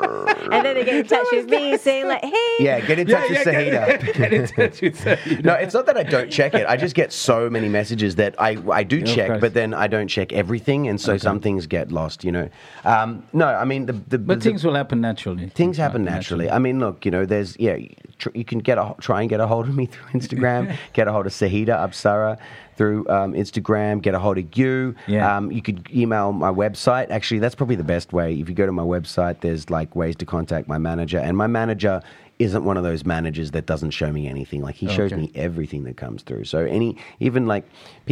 and 0.52 0.66
then 0.66 0.76
they 0.76 0.84
get 0.84 0.96
in 0.96 1.06
touch 1.06 1.28
with 1.32 1.48
me 1.48 1.78
saying 1.78 2.08
like, 2.08 2.24
"Hey, 2.24 2.56
Yeah, 2.60 2.80
get 2.80 2.98
in 3.00 3.08
touch 3.08 3.30
with 3.30 3.40
Sahida. 3.40 4.14
Get 4.14 4.34
in 4.34 4.48
touch 4.48 4.82
with 4.82 4.98
Sahida. 5.00 5.44
No, 5.44 5.54
it's 5.54 5.74
not 5.74 5.86
that 5.86 5.98
I 5.98 6.04
don't 6.04 6.32
check 6.32 6.54
it. 6.56 6.66
I 6.68 6.78
just 6.78 6.96
get 6.96 7.14
so 7.14 7.50
many 7.50 7.70
messages 7.70 8.16
that 8.16 8.34
I, 8.42 8.58
I 8.72 8.84
do 8.84 9.02
of 9.02 9.06
check, 9.06 9.40
but 9.40 9.54
then 9.54 9.74
I 9.74 9.88
don't 9.88 10.08
check 10.08 10.34
everything, 10.34 10.88
and 10.88 11.00
so 11.00 11.18
some 11.18 11.40
things 11.40 11.68
get 11.68 11.92
lost. 11.92 12.24
You 12.24 12.32
know, 12.32 12.50
um, 12.86 13.03
no, 13.34 13.48
I 13.48 13.66
mean 13.66 13.86
the 13.86 13.94
the, 13.94 14.18
But 14.18 14.40
the, 14.40 14.50
things 14.50 14.64
will 14.64 14.76
happen 14.76 15.02
naturally. 15.02 15.50
things 15.50 15.78
happen 15.78 16.04
naturally. 16.04 16.50
I 16.50 16.60
mean, 16.60 16.80
look, 16.80 17.06
you 17.06 17.12
know, 17.12 17.26
there's 17.26 17.58
yeah, 17.60 17.78
tr- 18.18 18.30
you 18.34 18.46
can 18.46 18.60
get 18.60 18.78
a 18.78 18.96
try 19.02 19.22
and 19.22 19.30
get 19.30 19.40
a 19.40 19.48
hold 19.48 19.68
of 19.68 19.76
me 19.76 19.86
through 19.92 20.08
Instagram, 20.20 20.76
get 20.94 21.08
a 21.08 21.12
hold 21.12 21.26
of 21.26 21.32
Sahida 21.34 21.76
Apsara 21.86 22.38
through 22.76 23.08
um, 23.10 23.34
Instagram, 23.34 24.02
get 24.02 24.16
a 24.16 24.20
hold 24.20 24.38
of 24.38 24.58
you. 24.58 24.96
Yeah. 25.08 25.38
Um, 25.38 25.52
you 25.52 25.62
could 25.62 25.88
email 25.94 26.32
my 26.32 26.52
website. 26.52 27.10
Actually, 27.12 27.40
that's 27.40 27.56
probably 27.56 27.76
the 27.76 27.84
best 27.84 28.14
way. 28.14 28.34
If 28.40 28.50
you 28.50 28.56
go 28.56 28.66
to 28.66 28.72
my 28.72 28.84
website, 28.84 29.42
there's 29.42 29.70
like 29.70 29.96
ways 29.96 30.16
to 30.18 30.26
contact 30.26 30.68
my 30.68 30.78
manager, 30.78 31.20
and 31.20 31.38
my 31.38 31.48
manager 31.48 32.02
isn't 32.40 32.64
one 32.66 32.78
of 32.78 32.84
those 32.84 33.06
managers 33.06 33.52
that 33.52 33.66
doesn't 33.68 33.92
show 33.92 34.12
me 34.12 34.28
anything. 34.28 34.62
Like 34.62 34.76
he 34.76 34.88
shows 34.88 35.14
Okay. 35.14 35.22
me 35.22 35.32
everything 35.36 35.84
that 35.84 35.98
comes 35.98 36.24
through. 36.24 36.46
So 36.46 36.60
any 36.66 36.98
even 37.20 37.46
like 37.48 37.64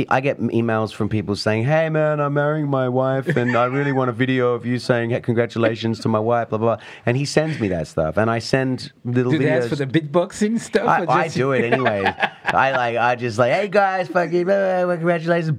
I 0.09 0.21
get 0.21 0.39
emails 0.39 0.93
from 0.93 1.09
people 1.09 1.35
saying, 1.35 1.63
"Hey 1.65 1.89
man, 1.89 2.19
I'm 2.19 2.33
marrying 2.35 2.67
my 2.69 2.87
wife, 2.87 3.35
and 3.35 3.55
I 3.57 3.65
really 3.65 3.91
want 3.91 4.09
a 4.09 4.13
video 4.13 4.53
of 4.53 4.65
you 4.65 4.77
saying 4.79 5.09
hey, 5.09 5.19
congratulations 5.21 5.99
to 6.01 6.07
my 6.09 6.19
wife." 6.19 6.49
Blah 6.49 6.59
blah. 6.59 6.75
blah. 6.77 6.85
And 7.05 7.17
he 7.17 7.25
sends 7.25 7.59
me 7.59 7.67
that 7.69 7.87
stuff, 7.87 8.17
and 8.17 8.29
I 8.29 8.37
send 8.39 8.91
little 9.03 9.31
Do 9.31 9.39
they 9.39 9.45
videos. 9.45 9.61
ask 9.61 9.69
for 9.69 9.75
the 9.75 9.87
beatboxing 9.87 10.59
stuff? 10.59 10.87
I, 10.87 11.05
I 11.23 11.27
do 11.27 11.51
it 11.53 11.73
anyway. 11.73 12.03
I 12.45 12.71
like 12.71 12.97
I 12.97 13.15
just 13.15 13.39
like, 13.39 13.51
hey 13.53 13.67
guys, 13.69 14.07
fucking 14.07 14.45
congratulations. 14.45 15.51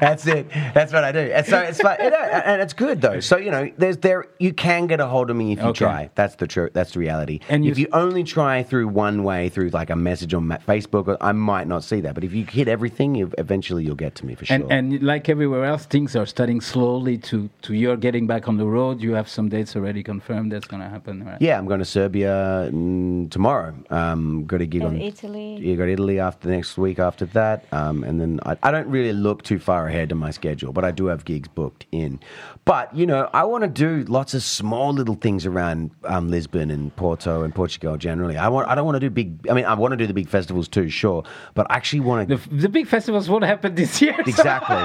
That's 0.00 0.26
it. 0.26 0.48
That's 0.74 0.92
what 0.92 1.04
I 1.04 1.12
do. 1.12 1.18
And 1.20 1.44
so 1.46 1.58
it's 1.60 1.80
fun, 1.80 1.96
you 2.02 2.10
know, 2.10 2.16
and 2.18 2.62
it's 2.62 2.72
good 2.72 3.00
though. 3.00 3.20
So 3.20 3.36
you 3.36 3.50
know, 3.50 3.70
there's 3.76 3.98
there 3.98 4.26
you 4.38 4.52
can 4.52 4.86
get 4.86 5.00
a 5.00 5.06
hold 5.06 5.30
of 5.30 5.36
me 5.36 5.52
if 5.52 5.58
you 5.58 5.66
Okay. 5.66 5.78
try. 5.78 6.10
That's 6.14 6.36
the 6.36 6.46
truth. 6.46 6.72
That's 6.72 6.92
the 6.92 7.00
reality. 7.00 7.40
And 7.48 7.56
And 7.58 7.64
you- 7.64 7.72
if 7.72 7.78
you 7.78 7.88
only 7.92 8.22
try 8.24 8.62
through 8.62 8.88
one 8.88 9.24
way, 9.24 9.48
through 9.48 9.70
like 9.70 9.90
a 9.90 9.96
message 9.96 10.32
on 10.34 10.48
Facebook, 10.66 11.16
I 11.20 11.32
might 11.32 11.66
not 11.66 11.82
see 11.82 12.00
that. 12.02 12.14
But 12.14 12.22
if 12.24 12.32
you 12.32 12.44
hit 12.44 12.68
everything, 12.68 13.14
you, 13.16 13.32
eventually 13.38 13.84
you'll 13.84 13.96
get 13.96 14.14
to 14.16 14.26
me 14.26 14.34
for 14.36 14.44
sure. 14.46 14.54
And, 14.54 14.70
and 14.92 15.02
like 15.02 15.28
everywhere 15.28 15.64
else, 15.64 15.84
things 15.86 16.14
are 16.14 16.26
starting 16.26 16.60
slowly 16.60 17.18
to, 17.18 17.50
to 17.62 17.74
your 17.74 17.96
getting 17.96 18.26
back 18.28 18.48
on 18.48 18.56
the 18.56 18.66
road. 18.66 19.00
You 19.02 19.14
have 19.14 19.28
some 19.28 19.48
dates 19.48 19.74
already 19.74 20.02
confirmed 20.04 20.52
that's 20.52 20.66
going 20.68 20.82
to 20.82 20.88
happen, 20.88 21.24
right? 21.24 21.40
yeah, 21.40 21.58
I'm 21.58 21.66
going 21.66 21.80
to 21.80 21.84
Serbia 21.84 22.70
mm, 22.72 23.30
tomorrow. 23.30 23.74
Um, 23.90 24.44
got 24.46 24.60
a 24.60 24.66
gig 24.66 24.82
And 24.82 24.96
on 24.96 25.00
Italy. 25.00 25.56
You 25.56 25.76
got 25.76 25.88
Italy 25.88 26.20
after 26.20 26.46
the 26.48 26.54
next 26.54 26.78
week 26.78 26.98
after 26.98 27.26
that, 27.26 27.64
um, 27.72 28.04
and 28.04 28.20
then 28.20 28.40
I, 28.46 28.56
I 28.62 28.70
don't 28.70 28.86
really 28.88 29.12
look 29.12 29.42
too 29.42 29.58
far 29.58 29.87
ahead 29.88 30.12
in 30.12 30.18
my 30.18 30.30
schedule, 30.30 30.72
but 30.72 30.84
I 30.84 30.90
do 30.90 31.06
have 31.06 31.24
gigs 31.24 31.48
booked 31.48 31.86
in. 31.90 32.20
But 32.64 32.94
you 32.94 33.06
know, 33.06 33.28
I 33.32 33.44
want 33.44 33.64
to 33.64 33.68
do 33.68 34.04
lots 34.10 34.34
of 34.34 34.42
small 34.42 34.92
little 34.92 35.16
things 35.16 35.46
around 35.46 35.90
um, 36.04 36.30
Lisbon 36.30 36.70
and 36.70 36.94
Porto 36.94 37.42
and 37.42 37.54
Portugal 37.54 37.96
generally. 37.96 38.36
I 38.36 38.48
want 38.48 38.68
I 38.68 38.74
don't 38.74 38.84
want 38.84 38.96
to 38.96 39.00
do 39.00 39.10
big. 39.10 39.48
I 39.50 39.54
mean, 39.54 39.64
I 39.64 39.74
want 39.74 39.92
to 39.92 39.96
do 39.96 40.06
the 40.06 40.14
big 40.14 40.28
festivals 40.28 40.68
too, 40.68 40.88
sure, 40.88 41.24
but 41.54 41.70
I 41.70 41.76
actually 41.76 42.00
want 42.00 42.28
to. 42.28 42.36
The, 42.36 42.56
the 42.56 42.68
big 42.68 42.86
festivals 42.86 43.28
won't 43.28 43.44
happen 43.44 43.74
this 43.74 44.00
year. 44.00 44.14
Exactly. 44.28 44.76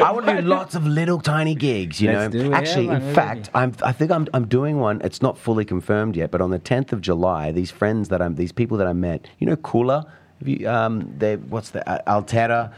I 0.00 0.10
want 0.12 0.26
to 0.26 0.40
do 0.40 0.48
lots 0.48 0.74
of 0.74 0.86
little 0.86 1.20
tiny 1.20 1.54
gigs, 1.54 2.00
you 2.00 2.10
Let's 2.10 2.34
know. 2.34 2.52
Actually, 2.52 2.86
yeah, 2.86 2.98
man, 2.98 3.02
in 3.02 3.14
fact, 3.14 3.50
I'm, 3.54 3.74
I 3.82 3.92
think 3.92 4.10
I'm, 4.10 4.28
I'm 4.32 4.46
doing 4.46 4.78
one. 4.78 5.00
It's 5.02 5.20
not 5.20 5.36
fully 5.36 5.64
confirmed 5.64 6.16
yet, 6.16 6.30
but 6.30 6.40
on 6.40 6.50
the 6.50 6.58
10th 6.58 6.92
of 6.92 7.00
July, 7.00 7.52
these 7.52 7.70
friends 7.70 8.08
that 8.08 8.22
I'm, 8.22 8.36
these 8.36 8.52
people 8.52 8.76
that 8.78 8.86
I 8.86 8.92
met, 8.92 9.26
you 9.38 9.46
know, 9.46 9.56
Kula, 9.56 10.08
have 10.38 10.48
you, 10.48 10.68
um, 10.68 11.14
they, 11.18 11.36
what's 11.36 11.70
the, 11.70 11.88
uh, 11.88 12.00
Altera, 12.06 12.72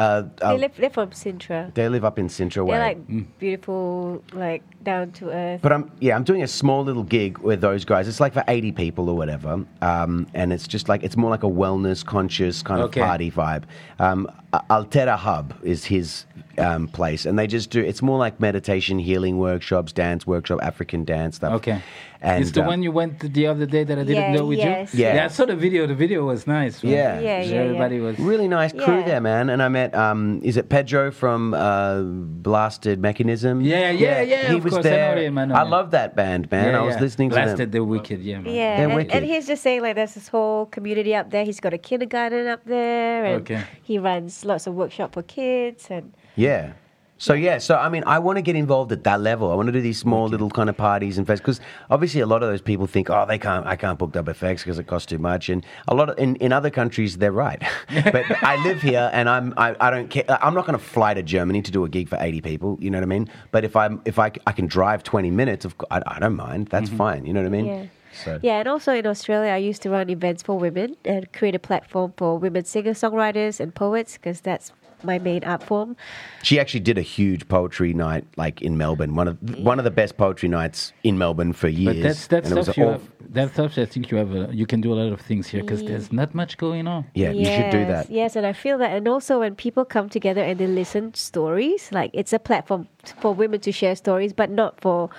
uh, 0.00 0.22
uh, 0.40 0.52
They 0.52 0.58
live, 0.64 0.74
they're 0.76 0.90
from 0.98 1.10
Sintra. 1.10 1.72
they 1.74 1.88
live 1.88 2.04
up 2.04 2.18
in 2.18 2.28
Sintra 2.28 2.64
Way. 2.64 2.76
They're 2.76 2.86
like 2.90 3.38
beautiful, 3.38 4.22
like 4.32 4.62
down 4.82 5.12
to 5.12 5.30
earth. 5.30 5.60
But 5.62 5.72
I'm 5.72 5.90
yeah, 6.00 6.16
I'm 6.16 6.24
doing 6.24 6.42
a 6.42 6.48
small 6.48 6.82
little 6.84 7.02
gig 7.02 7.38
with 7.38 7.60
those 7.60 7.84
guys. 7.84 8.08
It's 8.08 8.20
like 8.20 8.32
for 8.32 8.44
80 8.48 8.72
people 8.72 9.08
or 9.08 9.16
whatever, 9.16 9.64
um, 9.82 10.26
and 10.34 10.52
it's 10.52 10.66
just 10.68 10.88
like 10.88 11.02
it's 11.02 11.16
more 11.16 11.30
like 11.30 11.42
a 11.42 11.48
wellness 11.50 12.04
conscious 12.04 12.62
kind 12.62 12.80
Okay. 12.82 13.00
of 13.00 13.06
party 13.06 13.30
vibe. 13.30 13.64
Um, 13.98 14.28
Altera 14.68 15.16
Hub 15.16 15.54
is 15.62 15.84
his 15.84 16.26
um, 16.58 16.88
place, 16.88 17.24
and 17.24 17.38
they 17.38 17.46
just 17.46 17.70
do. 17.70 17.80
It's 17.80 18.02
more 18.02 18.18
like 18.18 18.40
meditation, 18.40 18.98
healing 18.98 19.38
workshops, 19.38 19.92
dance 19.92 20.26
workshop, 20.26 20.58
African 20.62 21.04
dance 21.04 21.36
stuff. 21.36 21.52
Okay. 21.54 21.80
and 22.20 22.42
it's 22.42 22.50
the 22.52 22.62
uh, 22.64 22.66
one 22.66 22.82
you 22.82 22.90
went 22.92 23.20
the 23.32 23.46
other 23.46 23.64
day 23.64 23.84
that 23.84 23.96
I 23.98 24.02
didn't 24.02 24.32
Yeah, 24.32 24.32
know 24.34 24.44
with 24.46 24.58
yes. 24.58 24.92
you? 24.92 25.04
Yeah. 25.04 25.24
I 25.24 25.28
saw 25.28 25.46
the 25.46 25.54
video. 25.56 25.86
The 25.86 25.94
video 25.94 26.24
was 26.26 26.46
nice. 26.46 26.82
right? 26.84 26.92
Yeah. 26.92 27.20
Yeah, 27.20 27.42
yeah, 27.42 27.56
Everybody 27.62 27.96
yeah. 27.96 28.02
was. 28.02 28.18
Really 28.18 28.48
nice 28.48 28.72
crew 28.72 28.98
Yeah. 28.98 29.06
there, 29.06 29.20
man. 29.22 29.48
And 29.50 29.62
I 29.62 29.68
met, 29.68 29.94
um, 29.94 30.40
is 30.42 30.56
it 30.58 30.68
Pedro 30.68 31.12
from 31.12 31.54
uh, 31.54 32.02
Blasted 32.02 33.00
Mechanism? 33.00 33.60
Yeah, 33.62 33.90
yeah, 33.90 34.20
yeah, 34.20 34.50
He 34.50 34.56
of 34.58 34.64
was 34.76 34.86
I 34.86 34.90
there. 34.90 35.16
him, 35.18 35.38
I 35.38 35.44
know 35.46 35.54
I 35.54 35.62
him. 35.62 35.70
love 35.70 35.90
that 35.92 36.14
band, 36.16 36.50
man. 36.50 36.72
Yeah, 36.72 36.80
I 36.80 36.82
was 36.82 36.94
yeah. 36.96 37.00
listening 37.00 37.30
to 37.30 37.36
Blasted 37.36 37.58
them. 37.58 37.70
the 37.70 37.84
Wicked, 37.84 38.20
yeah. 38.20 38.40
Man. 38.40 38.54
Yeah, 38.54 38.76
They're 38.76 38.86
and, 38.88 38.96
wicked. 38.96 39.12
and 39.14 39.24
he's 39.24 39.46
just 39.46 39.62
saying 39.62 39.82
like 39.82 39.94
there's 39.96 40.14
this 40.14 40.28
whole 40.28 40.66
community 40.66 41.14
up 41.14 41.30
there. 41.30 41.44
He's 41.44 41.60
got 41.60 41.72
a 41.72 41.78
kindergarten 41.78 42.46
up 42.46 42.64
there, 42.64 43.24
and 43.24 43.40
Okay. 43.42 43.62
he 43.82 43.98
runs 43.98 44.44
lots 44.44 44.66
of 44.66 44.74
workshop 44.74 45.14
for 45.14 45.22
kids. 45.22 45.88
And 45.90 46.12
Yeah. 46.36 46.72
So 47.20 47.34
yeah, 47.34 47.58
so 47.58 47.76
I 47.76 47.90
mean, 47.90 48.02
I 48.06 48.18
want 48.18 48.38
to 48.38 48.42
get 48.42 48.56
involved 48.56 48.90
at 48.92 49.04
that 49.04 49.20
level. 49.20 49.52
I 49.52 49.54
want 49.54 49.66
to 49.66 49.72
do 49.72 49.82
these 49.82 49.98
small 49.98 50.26
little 50.26 50.48
kind 50.48 50.70
of 50.70 50.76
parties 50.78 51.18
and 51.18 51.26
festivals 51.26 51.58
because 51.58 51.68
obviously 51.90 52.22
a 52.22 52.26
lot 52.26 52.42
of 52.42 52.48
those 52.48 52.62
people 52.62 52.86
think, 52.86 53.10
oh, 53.10 53.26
they 53.28 53.36
can't, 53.36 53.66
I 53.66 53.76
can't 53.76 53.98
book 53.98 54.12
Dub 54.12 54.24
FX 54.24 54.60
because 54.60 54.78
it 54.78 54.86
costs 54.86 55.04
too 55.04 55.18
much, 55.18 55.50
and 55.50 55.64
a 55.86 55.94
lot 55.94 56.08
of 56.08 56.18
in, 56.18 56.36
in 56.36 56.50
other 56.50 56.70
countries 56.70 57.18
they're 57.18 57.30
right. 57.30 57.62
but 58.04 58.24
I 58.42 58.56
live 58.64 58.80
here 58.80 59.10
and 59.12 59.28
I'm 59.28 59.52
I, 59.58 59.76
I 59.80 59.90
don't 59.90 60.08
care. 60.08 60.24
I'm 60.28 60.54
not 60.54 60.64
going 60.64 60.78
to 60.78 60.82
fly 60.82 61.12
to 61.12 61.22
Germany 61.22 61.60
to 61.60 61.70
do 61.70 61.84
a 61.84 61.90
gig 61.90 62.08
for 62.08 62.16
80 62.18 62.40
people. 62.40 62.78
You 62.80 62.88
know 62.88 62.96
what 62.96 63.02
I 63.02 63.06
mean? 63.18 63.28
But 63.50 63.66
if 63.66 63.76
I'm 63.76 64.00
if 64.06 64.18
I, 64.18 64.32
I 64.46 64.52
can 64.52 64.66
drive 64.66 65.02
20 65.02 65.30
minutes, 65.30 65.66
of, 65.66 65.74
I, 65.90 66.00
I 66.06 66.20
don't 66.20 66.36
mind. 66.36 66.68
That's 66.68 66.88
mm-hmm. 66.88 66.96
fine. 66.96 67.26
You 67.26 67.34
know 67.34 67.42
what 67.42 67.48
I 67.48 67.50
mean? 67.50 67.66
yeah, 67.66 67.84
So 68.14 68.40
yeah, 68.42 68.60
and 68.60 68.66
also 68.66 68.94
in 68.94 69.06
Australia, 69.06 69.50
I 69.50 69.58
used 69.58 69.82
to 69.82 69.90
run 69.90 70.08
events 70.08 70.42
for 70.42 70.58
women 70.58 70.96
and 71.04 71.30
create 71.34 71.54
a 71.54 71.58
platform 71.58 72.14
for 72.16 72.38
women 72.38 72.64
singer 72.64 72.92
songwriters 72.92 73.60
and 73.60 73.74
poets 73.74 74.14
because 74.14 74.40
that's 74.40 74.72
my 75.04 75.18
main 75.18 75.44
art 75.44 75.62
form. 75.62 75.96
She 76.42 76.58
actually 76.58 76.80
did 76.80 76.98
a 76.98 77.02
huge 77.02 77.48
poetry 77.48 77.92
night, 77.92 78.24
like 78.36 78.62
in 78.62 78.76
Melbourne. 78.76 79.14
One 79.14 79.28
of 79.28 79.38
one 79.58 79.78
of 79.78 79.84
the 79.84 79.90
best 79.90 80.16
poetry 80.16 80.48
nights 80.48 80.92
in 81.04 81.18
Melbourne 81.18 81.52
for 81.52 81.68
years. 81.68 81.96
But 81.96 82.02
that's 82.02 82.26
that's 82.26 82.48
And 82.48 82.56
it 82.56 82.60
was 82.60 82.66
stuff 82.66 82.76
you 82.76 82.84
have. 82.86 83.02
That 83.30 83.52
stuff 83.52 83.78
I 83.78 83.84
think 83.84 84.10
you 84.10 84.18
have. 84.18 84.34
A, 84.34 84.48
you 84.52 84.66
can 84.66 84.80
do 84.80 84.92
a 84.92 84.96
lot 84.96 85.12
of 85.12 85.20
things 85.20 85.46
here 85.46 85.62
because 85.62 85.82
there's 85.82 86.12
not 86.12 86.34
much 86.34 86.56
going 86.58 86.86
on. 86.86 87.06
Yeah, 87.14 87.30
you 87.30 87.44
should 87.44 87.70
do 87.70 87.84
that. 87.86 88.10
Yes, 88.10 88.36
and 88.36 88.46
I 88.46 88.52
feel 88.52 88.78
that. 88.78 88.90
And 88.96 89.06
also, 89.06 89.40
when 89.40 89.54
people 89.54 89.84
come 89.84 90.08
together 90.08 90.42
and 90.42 90.58
they 90.58 90.66
listen 90.66 91.14
stories, 91.14 91.90
like 91.92 92.10
it's 92.12 92.32
a 92.32 92.38
platform 92.38 92.88
for 93.20 93.32
women 93.32 93.60
to 93.60 93.72
share 93.72 93.96
stories, 93.96 94.32
but 94.32 94.50
not 94.50 94.80
for. 94.80 95.10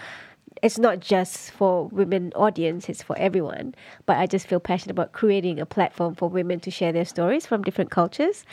It's 0.62 0.78
not 0.78 1.00
just 1.00 1.52
for 1.52 1.88
women 1.88 2.32
audience; 2.36 2.88
it's 2.90 3.02
for 3.02 3.18
everyone. 3.18 3.74
But 4.06 4.18
I 4.18 4.26
just 4.28 4.46
feel 4.48 4.60
passionate 4.60 4.92
about 4.92 5.12
creating 5.12 5.60
a 5.60 5.66
platform 5.66 6.14
for 6.16 6.30
women 6.30 6.60
to 6.62 6.72
share 6.72 6.92
their 6.92 7.06
stories 7.06 7.46
from 7.46 7.64
different 7.64 7.90
cultures, 7.90 8.46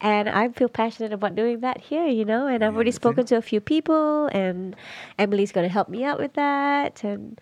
and 0.00 0.28
I 0.28 0.48
feel 0.50 0.68
passionate 0.68 1.12
about 1.12 1.34
doing 1.34 1.60
that 1.60 1.80
here. 1.80 2.06
You 2.06 2.24
know, 2.24 2.46
and 2.46 2.62
I've 2.64 2.74
already 2.74 2.90
spoken 2.92 3.24
to 3.26 3.36
a 3.36 3.42
few 3.42 3.60
people, 3.60 4.26
and 4.32 4.76
Emily's 5.18 5.52
going 5.52 5.66
to 5.66 5.72
help 5.72 5.88
me 5.88 6.04
out 6.04 6.18
with 6.18 6.34
that, 6.34 7.02
and 7.02 7.40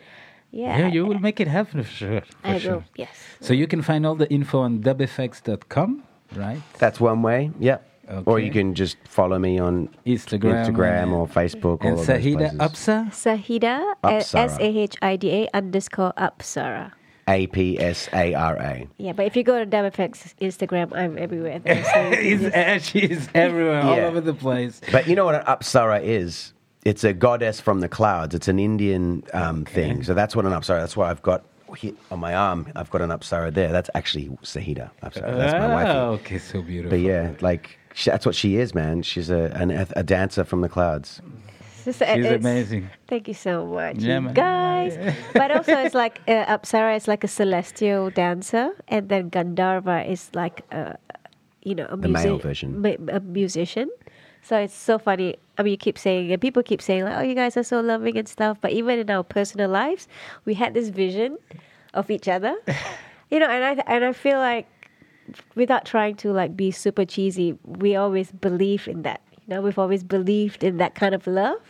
yeah, 0.53 0.79
Yeah, 0.79 0.87
you 0.89 1.07
will 1.07 1.19
make 1.19 1.41
it 1.41 1.49
happen 1.49 1.83
for 1.83 1.91
sure. 1.91 2.21
For 2.21 2.29
I 2.45 2.59
sure. 2.59 2.73
will. 2.77 2.85
Yes. 2.97 3.11
So 3.41 3.53
you 3.55 3.67
can 3.67 3.83
find 3.83 4.07
all 4.07 4.15
the 4.15 4.31
info 4.31 4.61
on 4.61 4.83
dubfx.com, 4.83 6.03
right? 6.37 6.61
That's 6.79 7.01
one 7.01 7.23
way. 7.23 7.51
Yep. 7.59 7.92
Or 8.27 8.39
you 8.41 8.51
can 8.51 8.75
just 8.75 8.97
follow 9.05 9.39
me 9.39 9.59
on 9.59 9.89
Instagram, 10.07 10.67
Instagram 10.67 11.13
or 11.13 11.27
Facebook. 11.27 11.79
And 11.83 11.99
all 11.99 12.05
Sahida 12.05 12.57
places. 12.59 13.15
Sahida, 13.15 13.95
Apsara. 14.03 14.35
S 14.35 14.59
A 14.59 14.65
H 14.79 14.97
I 15.03 15.17
D 15.17 15.31
A 15.31 15.49
underscore 15.55 16.13
Apsara. 16.19 16.93
A 17.29 17.47
P 17.47 17.79
S 17.79 18.09
A 18.13 18.35
R 18.35 18.57
A. 18.57 18.89
Yeah, 18.99 19.13
but 19.13 19.27
if 19.27 19.37
you 19.37 19.45
go 19.45 19.59
to 19.59 19.65
Dub 19.65 19.93
FX 19.93 20.35
Instagram, 20.41 20.93
I'm 20.95 21.17
everywhere. 21.17 21.61
There, 21.61 21.85
so 21.85 22.11
He's, 22.21 22.41
just- 22.41 22.55
uh, 22.57 22.79
she's 22.81 23.29
everywhere, 23.35 23.83
all 23.83 23.95
over 24.01 24.21
the 24.21 24.35
place. 24.35 24.81
But 24.91 25.07
you 25.07 25.15
know 25.15 25.25
what 25.25 25.37
an 25.37 25.43
Apsara 25.43 26.03
is? 26.03 26.53
It's 26.85 27.05
a 27.05 27.13
goddess 27.13 27.61
from 27.61 27.79
the 27.81 27.89
clouds. 27.89 28.35
It's 28.35 28.49
an 28.49 28.59
Indian 28.59 29.23
um, 29.33 29.65
thing. 29.65 30.03
So 30.03 30.15
that's 30.15 30.35
what 30.35 30.45
an 30.47 30.53
Apsara. 30.53 30.81
That's 30.81 30.97
why 30.97 31.11
I've 31.11 31.23
got 31.23 31.45
here 31.77 31.93
on 32.11 32.19
my 32.19 32.35
arm. 32.35 32.67
I've 32.75 32.91
got 32.91 33.03
an 33.03 33.11
Apsara 33.11 33.55
there. 33.55 33.71
That's 33.71 33.89
actually 33.95 34.27
Sahida 34.43 34.91
Apsara. 35.03 35.37
That's 35.37 35.53
my 35.53 35.69
wife. 35.73 36.21
okay, 36.21 36.39
so 36.39 36.61
beautiful. 36.61 36.91
But 36.91 37.01
yeah, 37.05 37.33
like 37.41 37.79
sh 37.95 38.07
that's 38.07 38.27
what 38.27 38.35
she 38.35 38.57
is, 38.57 38.75
man. 38.75 39.03
She's 39.03 39.31
a 39.31 39.51
an, 39.55 39.71
a 39.97 40.03
dancer 40.03 40.45
from 40.45 40.61
the 40.61 40.69
clouds. 40.69 41.21
She's 41.85 41.97
She's 41.97 42.27
amazing. 42.31 42.91
Thank 43.09 43.27
you 43.27 43.35
so 43.35 43.67
much, 43.67 43.97
Yeah, 43.99 44.15
you 44.15 44.21
man. 44.21 44.35
guys. 44.35 44.95
but 45.35 45.51
also, 45.51 45.75
it's 45.83 45.95
like 45.97 46.21
uh, 46.29 46.47
Apsara 46.47 46.97
is 46.97 47.09
like 47.09 47.25
a 47.25 47.29
celestial 47.29 48.09
dancer, 48.11 48.71
and 48.87 49.09
then 49.09 49.31
Gandharva 49.31 50.09
is 50.09 50.31
like 50.33 50.63
a, 50.71 50.97
you 51.65 51.75
know, 51.75 51.87
a, 51.91 51.97
The 51.97 52.09
male 52.09 52.39
version. 52.39 52.81
ma- 52.83 53.03
a 53.09 53.19
musician. 53.19 53.91
So 54.43 54.57
it's 54.59 54.75
so 54.75 54.99
funny. 54.99 55.37
I 55.59 55.63
mean, 55.65 55.73
you 55.73 55.77
keep 55.77 55.99
saying, 55.99 56.31
and 56.33 56.41
people 56.41 56.63
keep 56.63 56.81
saying, 56.83 57.03
like, 57.05 57.17
"Oh, 57.19 57.23
you 57.23 57.35
guys 57.35 57.57
are 57.57 57.65
so 57.65 57.81
loving 57.81 58.17
and 58.17 58.29
stuff." 58.29 58.59
But 58.61 58.71
even 58.73 58.99
in 59.01 59.11
our 59.11 59.25
personal 59.25 59.69
lives, 59.71 60.07
we 60.45 60.55
had 60.55 60.75
this 60.75 60.89
vision 60.89 61.37
of 61.95 62.11
each 62.11 62.29
other, 62.29 62.55
you 63.31 63.39
know. 63.41 63.47
And 63.51 63.65
I 63.65 63.83
and 63.87 64.05
I 64.05 64.13
feel 64.13 64.39
like, 64.39 64.67
without 65.55 65.85
trying 65.85 66.17
to 66.17 66.33
like 66.33 66.57
be 66.57 66.71
super 66.71 67.05
cheesy, 67.05 67.59
we 67.65 67.97
always 67.97 68.33
believe 68.33 68.89
in 68.89 69.03
that. 69.03 69.21
You 69.33 69.55
know, 69.55 69.63
we've 69.63 69.79
always 69.79 70.05
believed 70.05 70.63
in 70.63 70.77
that 70.79 70.95
kind 70.95 71.15
of 71.15 71.27
love 71.27 71.61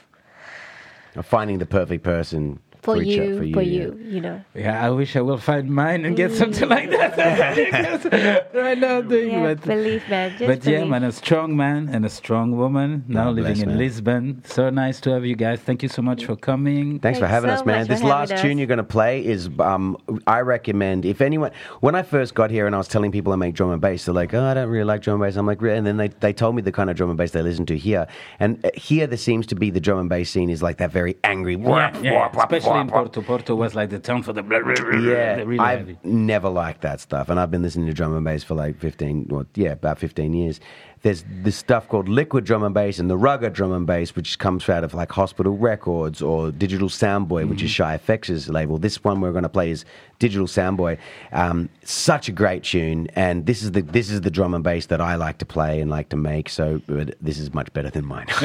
finding 1.20 1.58
the 1.58 1.66
perfect 1.66 2.02
person 2.02 2.58
for, 2.82 3.00
each 3.00 3.16
you, 3.16 3.22
o- 3.22 3.52
for 3.52 3.62
yeah. 3.62 3.82
you, 3.82 4.00
you 4.02 4.20
know. 4.20 4.44
Yeah, 4.54 4.84
I 4.84 4.90
wish 4.90 5.14
I 5.14 5.20
will 5.20 5.38
find 5.38 5.70
mine 5.70 6.04
and 6.04 6.16
get 6.16 6.32
something 6.32 6.68
like 6.68 6.90
that. 6.90 7.16
right 8.54 8.76
now, 8.76 8.98
I'm 8.98 9.08
doing, 9.08 9.30
Yeah, 9.30 9.54
but, 9.54 9.62
believe, 9.62 10.08
man. 10.08 10.30
Just 10.32 10.46
but 10.46 10.64
yeah, 10.70 10.78
believe. 10.78 10.90
man, 10.90 11.04
a 11.04 11.12
strong 11.12 11.56
man 11.56 11.88
and 11.88 12.04
a 12.04 12.08
strong 12.10 12.56
woman 12.56 13.04
now 13.06 13.26
God 13.26 13.36
living 13.36 13.52
bless, 13.54 13.62
in 13.62 13.68
man. 13.70 13.78
Lisbon. 13.78 14.42
So 14.44 14.68
nice 14.70 15.00
to 15.02 15.10
have 15.10 15.24
you 15.24 15.36
guys. 15.36 15.60
Thank 15.60 15.82
you 15.84 15.88
so 15.88 16.02
much 16.02 16.24
for 16.24 16.34
coming. 16.34 16.98
Thanks 16.98 17.20
for 17.20 17.26
having 17.28 17.50
so 17.50 17.54
us, 17.54 17.64
man. 17.64 17.86
This 17.86 18.02
last 18.02 18.32
us. 18.32 18.40
tune 18.42 18.58
you're 18.58 18.66
going 18.66 18.78
to 18.78 18.84
play 18.84 19.24
is, 19.24 19.48
um, 19.60 19.96
I 20.26 20.40
recommend, 20.40 21.04
if 21.04 21.20
anyone, 21.20 21.52
when 21.80 21.94
I 21.94 22.02
first 22.02 22.34
got 22.34 22.50
here 22.50 22.66
and 22.66 22.74
I 22.74 22.78
was 22.78 22.88
telling 22.88 23.12
people 23.12 23.32
I 23.32 23.36
make 23.36 23.54
drum 23.54 23.70
and 23.70 23.80
bass, 23.80 24.06
they're 24.06 24.14
like, 24.14 24.34
oh, 24.34 24.44
I 24.44 24.54
don't 24.54 24.68
really 24.68 24.84
like 24.84 25.02
drum 25.02 25.22
and 25.22 25.28
bass. 25.30 25.36
I'm 25.36 25.46
like, 25.46 25.62
really? 25.62 25.78
And 25.78 25.86
then 25.86 25.98
they, 25.98 26.08
they 26.08 26.32
told 26.32 26.56
me 26.56 26.62
the 26.62 26.72
kind 26.72 26.90
of 26.90 26.96
drum 26.96 27.10
and 27.10 27.16
bass 27.16 27.30
they 27.30 27.42
listen 27.42 27.64
to 27.66 27.78
here. 27.78 28.08
And 28.40 28.64
uh, 28.66 28.70
here 28.74 29.06
there 29.06 29.16
seems 29.18 29.46
to 29.46 29.54
be 29.54 29.70
the 29.70 29.80
drum 29.80 30.00
and 30.00 30.08
bass 30.08 30.30
scene 30.30 30.50
is 30.50 30.62
like 30.64 30.78
that 30.78 30.90
very 30.90 31.16
angry, 31.22 31.54
Yeah, 31.56 31.96
yeah, 32.00 32.28
especially 32.36 32.71
especially 32.71 32.71
in 32.80 32.88
Porto. 32.88 33.22
Porto 33.22 33.54
was 33.54 33.74
like 33.74 33.90
the 33.90 33.98
town 33.98 34.22
for 34.22 34.32
the 34.32 34.42
blah, 34.42 34.60
blah, 34.60 34.74
blah, 34.74 34.98
Yeah, 34.98 35.34
really 35.42 35.58
I've 35.58 35.78
heavy. 35.80 35.98
never 36.04 36.48
liked 36.48 36.80
that 36.82 37.00
stuff, 37.00 37.28
and 37.28 37.38
I've 37.38 37.50
been 37.50 37.62
listening 37.62 37.86
to 37.86 37.94
drum 37.94 38.14
and 38.16 38.24
bass 38.24 38.42
for 38.44 38.54
like 38.54 38.78
fifteen, 38.78 39.26
well, 39.28 39.46
yeah, 39.54 39.72
about 39.72 39.98
fifteen 39.98 40.32
years. 40.32 40.60
There's 41.02 41.24
this 41.28 41.56
stuff 41.56 41.88
called 41.88 42.08
liquid 42.08 42.44
drum 42.44 42.62
and 42.62 42.72
bass 42.72 43.00
and 43.00 43.10
the 43.10 43.16
rugged 43.16 43.54
drum 43.54 43.72
and 43.72 43.84
bass, 43.84 44.14
which 44.14 44.38
comes 44.38 44.68
out 44.68 44.84
of 44.84 44.94
like 44.94 45.10
Hospital 45.10 45.56
Records 45.56 46.22
or 46.22 46.52
Digital 46.52 46.88
Soundboy, 46.88 47.48
which 47.48 47.60
is 47.62 47.70
Mm. 47.72 47.74
Shy 47.74 47.98
FX's 48.06 48.48
label. 48.48 48.78
This 48.78 49.02
one 49.02 49.20
we're 49.20 49.32
going 49.32 49.42
to 49.42 49.48
play 49.48 49.72
is 49.72 49.84
Digital 50.22 50.46
Soundboy. 50.46 50.94
Um, 51.32 51.68
such 51.82 52.28
a 52.28 52.32
great 52.32 52.62
tune, 52.62 53.08
and 53.16 53.44
this 53.44 53.60
is 53.64 53.72
the 53.72 53.82
this 53.82 54.08
is 54.08 54.20
the 54.20 54.30
drum 54.30 54.54
and 54.54 54.62
bass 54.62 54.86
that 54.86 55.00
I 55.00 55.16
like 55.16 55.38
to 55.38 55.46
play 55.56 55.80
and 55.80 55.90
like 55.90 56.08
to 56.10 56.16
make. 56.16 56.48
So 56.48 56.80
this 57.20 57.38
is 57.38 57.52
much 57.52 57.72
better 57.72 57.90
than 57.90 58.04
mine. 58.06 58.26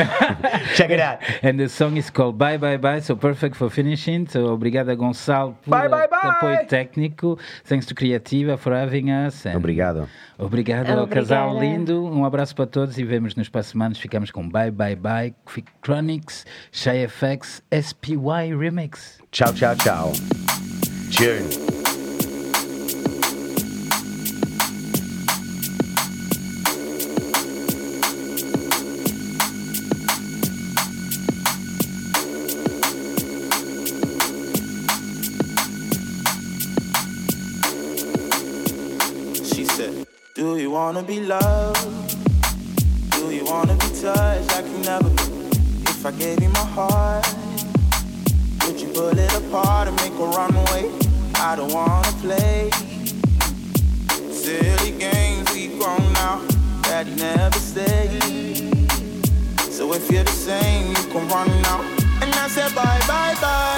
Check 0.79 0.89
it 0.89 0.99
out. 0.99 1.19
And 1.43 1.59
the 1.59 1.69
song 1.69 1.97
is 1.97 2.09
called 2.09 2.37
Bye 2.37 2.57
Bye 2.57 2.77
Bye, 2.77 3.01
so 3.01 3.15
perfect 3.15 3.55
for 3.55 3.69
finishing. 3.69 4.27
So 4.27 4.39
obrigado 4.57 4.95
Gonçalo 4.97 5.55
por 5.63 5.69
Bye, 5.71 5.87
bye, 5.87 6.07
bye. 6.07 6.29
apoio 6.31 6.67
técnico. 6.67 7.37
Thanks 7.65 7.85
to 7.87 7.93
Creativa 7.93 8.57
for 8.57 8.73
having 8.73 9.11
us. 9.11 9.45
and 9.45 9.55
Obrigado. 9.57 10.07
Obrigado 10.39 10.89
ao 10.99 11.07
casal 11.07 11.51
Obrigada. 11.57 11.77
lindo. 11.77 12.05
Um 12.05 12.25
abraço 12.25 12.55
para 12.55 12.65
todos 12.65 12.97
e 12.97 13.03
vemos 13.03 13.35
nos 13.35 13.49
próximos 13.49 13.71
semanas. 13.71 13.97
Ficamos 13.99 14.31
com 14.31 14.49
Bye 14.49 14.71
Bye 14.71 14.95
Bye, 14.95 15.35
Fictronics, 15.45 16.43
Shy 16.71 17.07
FX, 17.07 17.61
SPY 17.71 18.55
Remix. 18.57 19.19
Ciao, 19.31 19.53
ciao, 19.53 19.75
ciao. 19.75 20.46
Tune. 21.11 21.49
She 39.43 39.65
said, 39.65 40.05
Do 40.35 40.57
you 40.57 40.69
wanna 40.69 41.01
be 41.01 41.21
loved? 41.21 42.15
Do 43.11 43.31
you 43.31 43.43
wanna 43.45 43.73
be 43.75 43.87
touched 43.99 44.51
like 44.51 44.65
you 44.67 44.77
never? 44.79 45.09
If 45.89 46.05
I 46.05 46.11
gave 46.11 46.41
you 46.43 46.49
my 46.49 46.59
heart, 46.59 47.46
pull 48.97 49.19
it 49.19 49.33
apart 49.35 49.87
and 49.87 49.95
make 49.97 50.13
a 50.13 50.27
runaway? 50.37 50.89
I 51.35 51.55
don't 51.55 51.71
wanna 51.71 52.11
play 52.23 52.69
silly 54.31 54.91
games 54.97 55.45
we've 55.53 55.77
grown 55.79 56.01
now 56.13 56.41
you 57.05 57.15
never 57.15 57.59
stay. 57.59 58.07
So 59.69 59.93
if 59.93 60.09
you're 60.09 60.23
the 60.23 60.31
same, 60.31 60.87
you 60.89 61.03
can 61.13 61.27
run 61.29 61.47
now. 61.61 61.81
And 62.21 62.33
I 62.33 62.47
said 62.47 62.73
bye 62.73 62.99
bye 63.07 63.35
bye. 63.39 63.77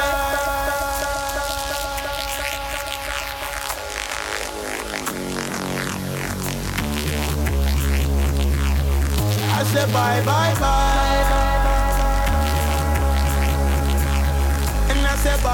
I 9.60 9.64
said 9.74 9.92
bye 9.92 10.22
bye 10.24 10.56
bye. 10.62 11.10
And 11.32 11.49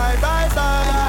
I 0.08 0.14
said 0.14 0.22
bye 0.56 1.05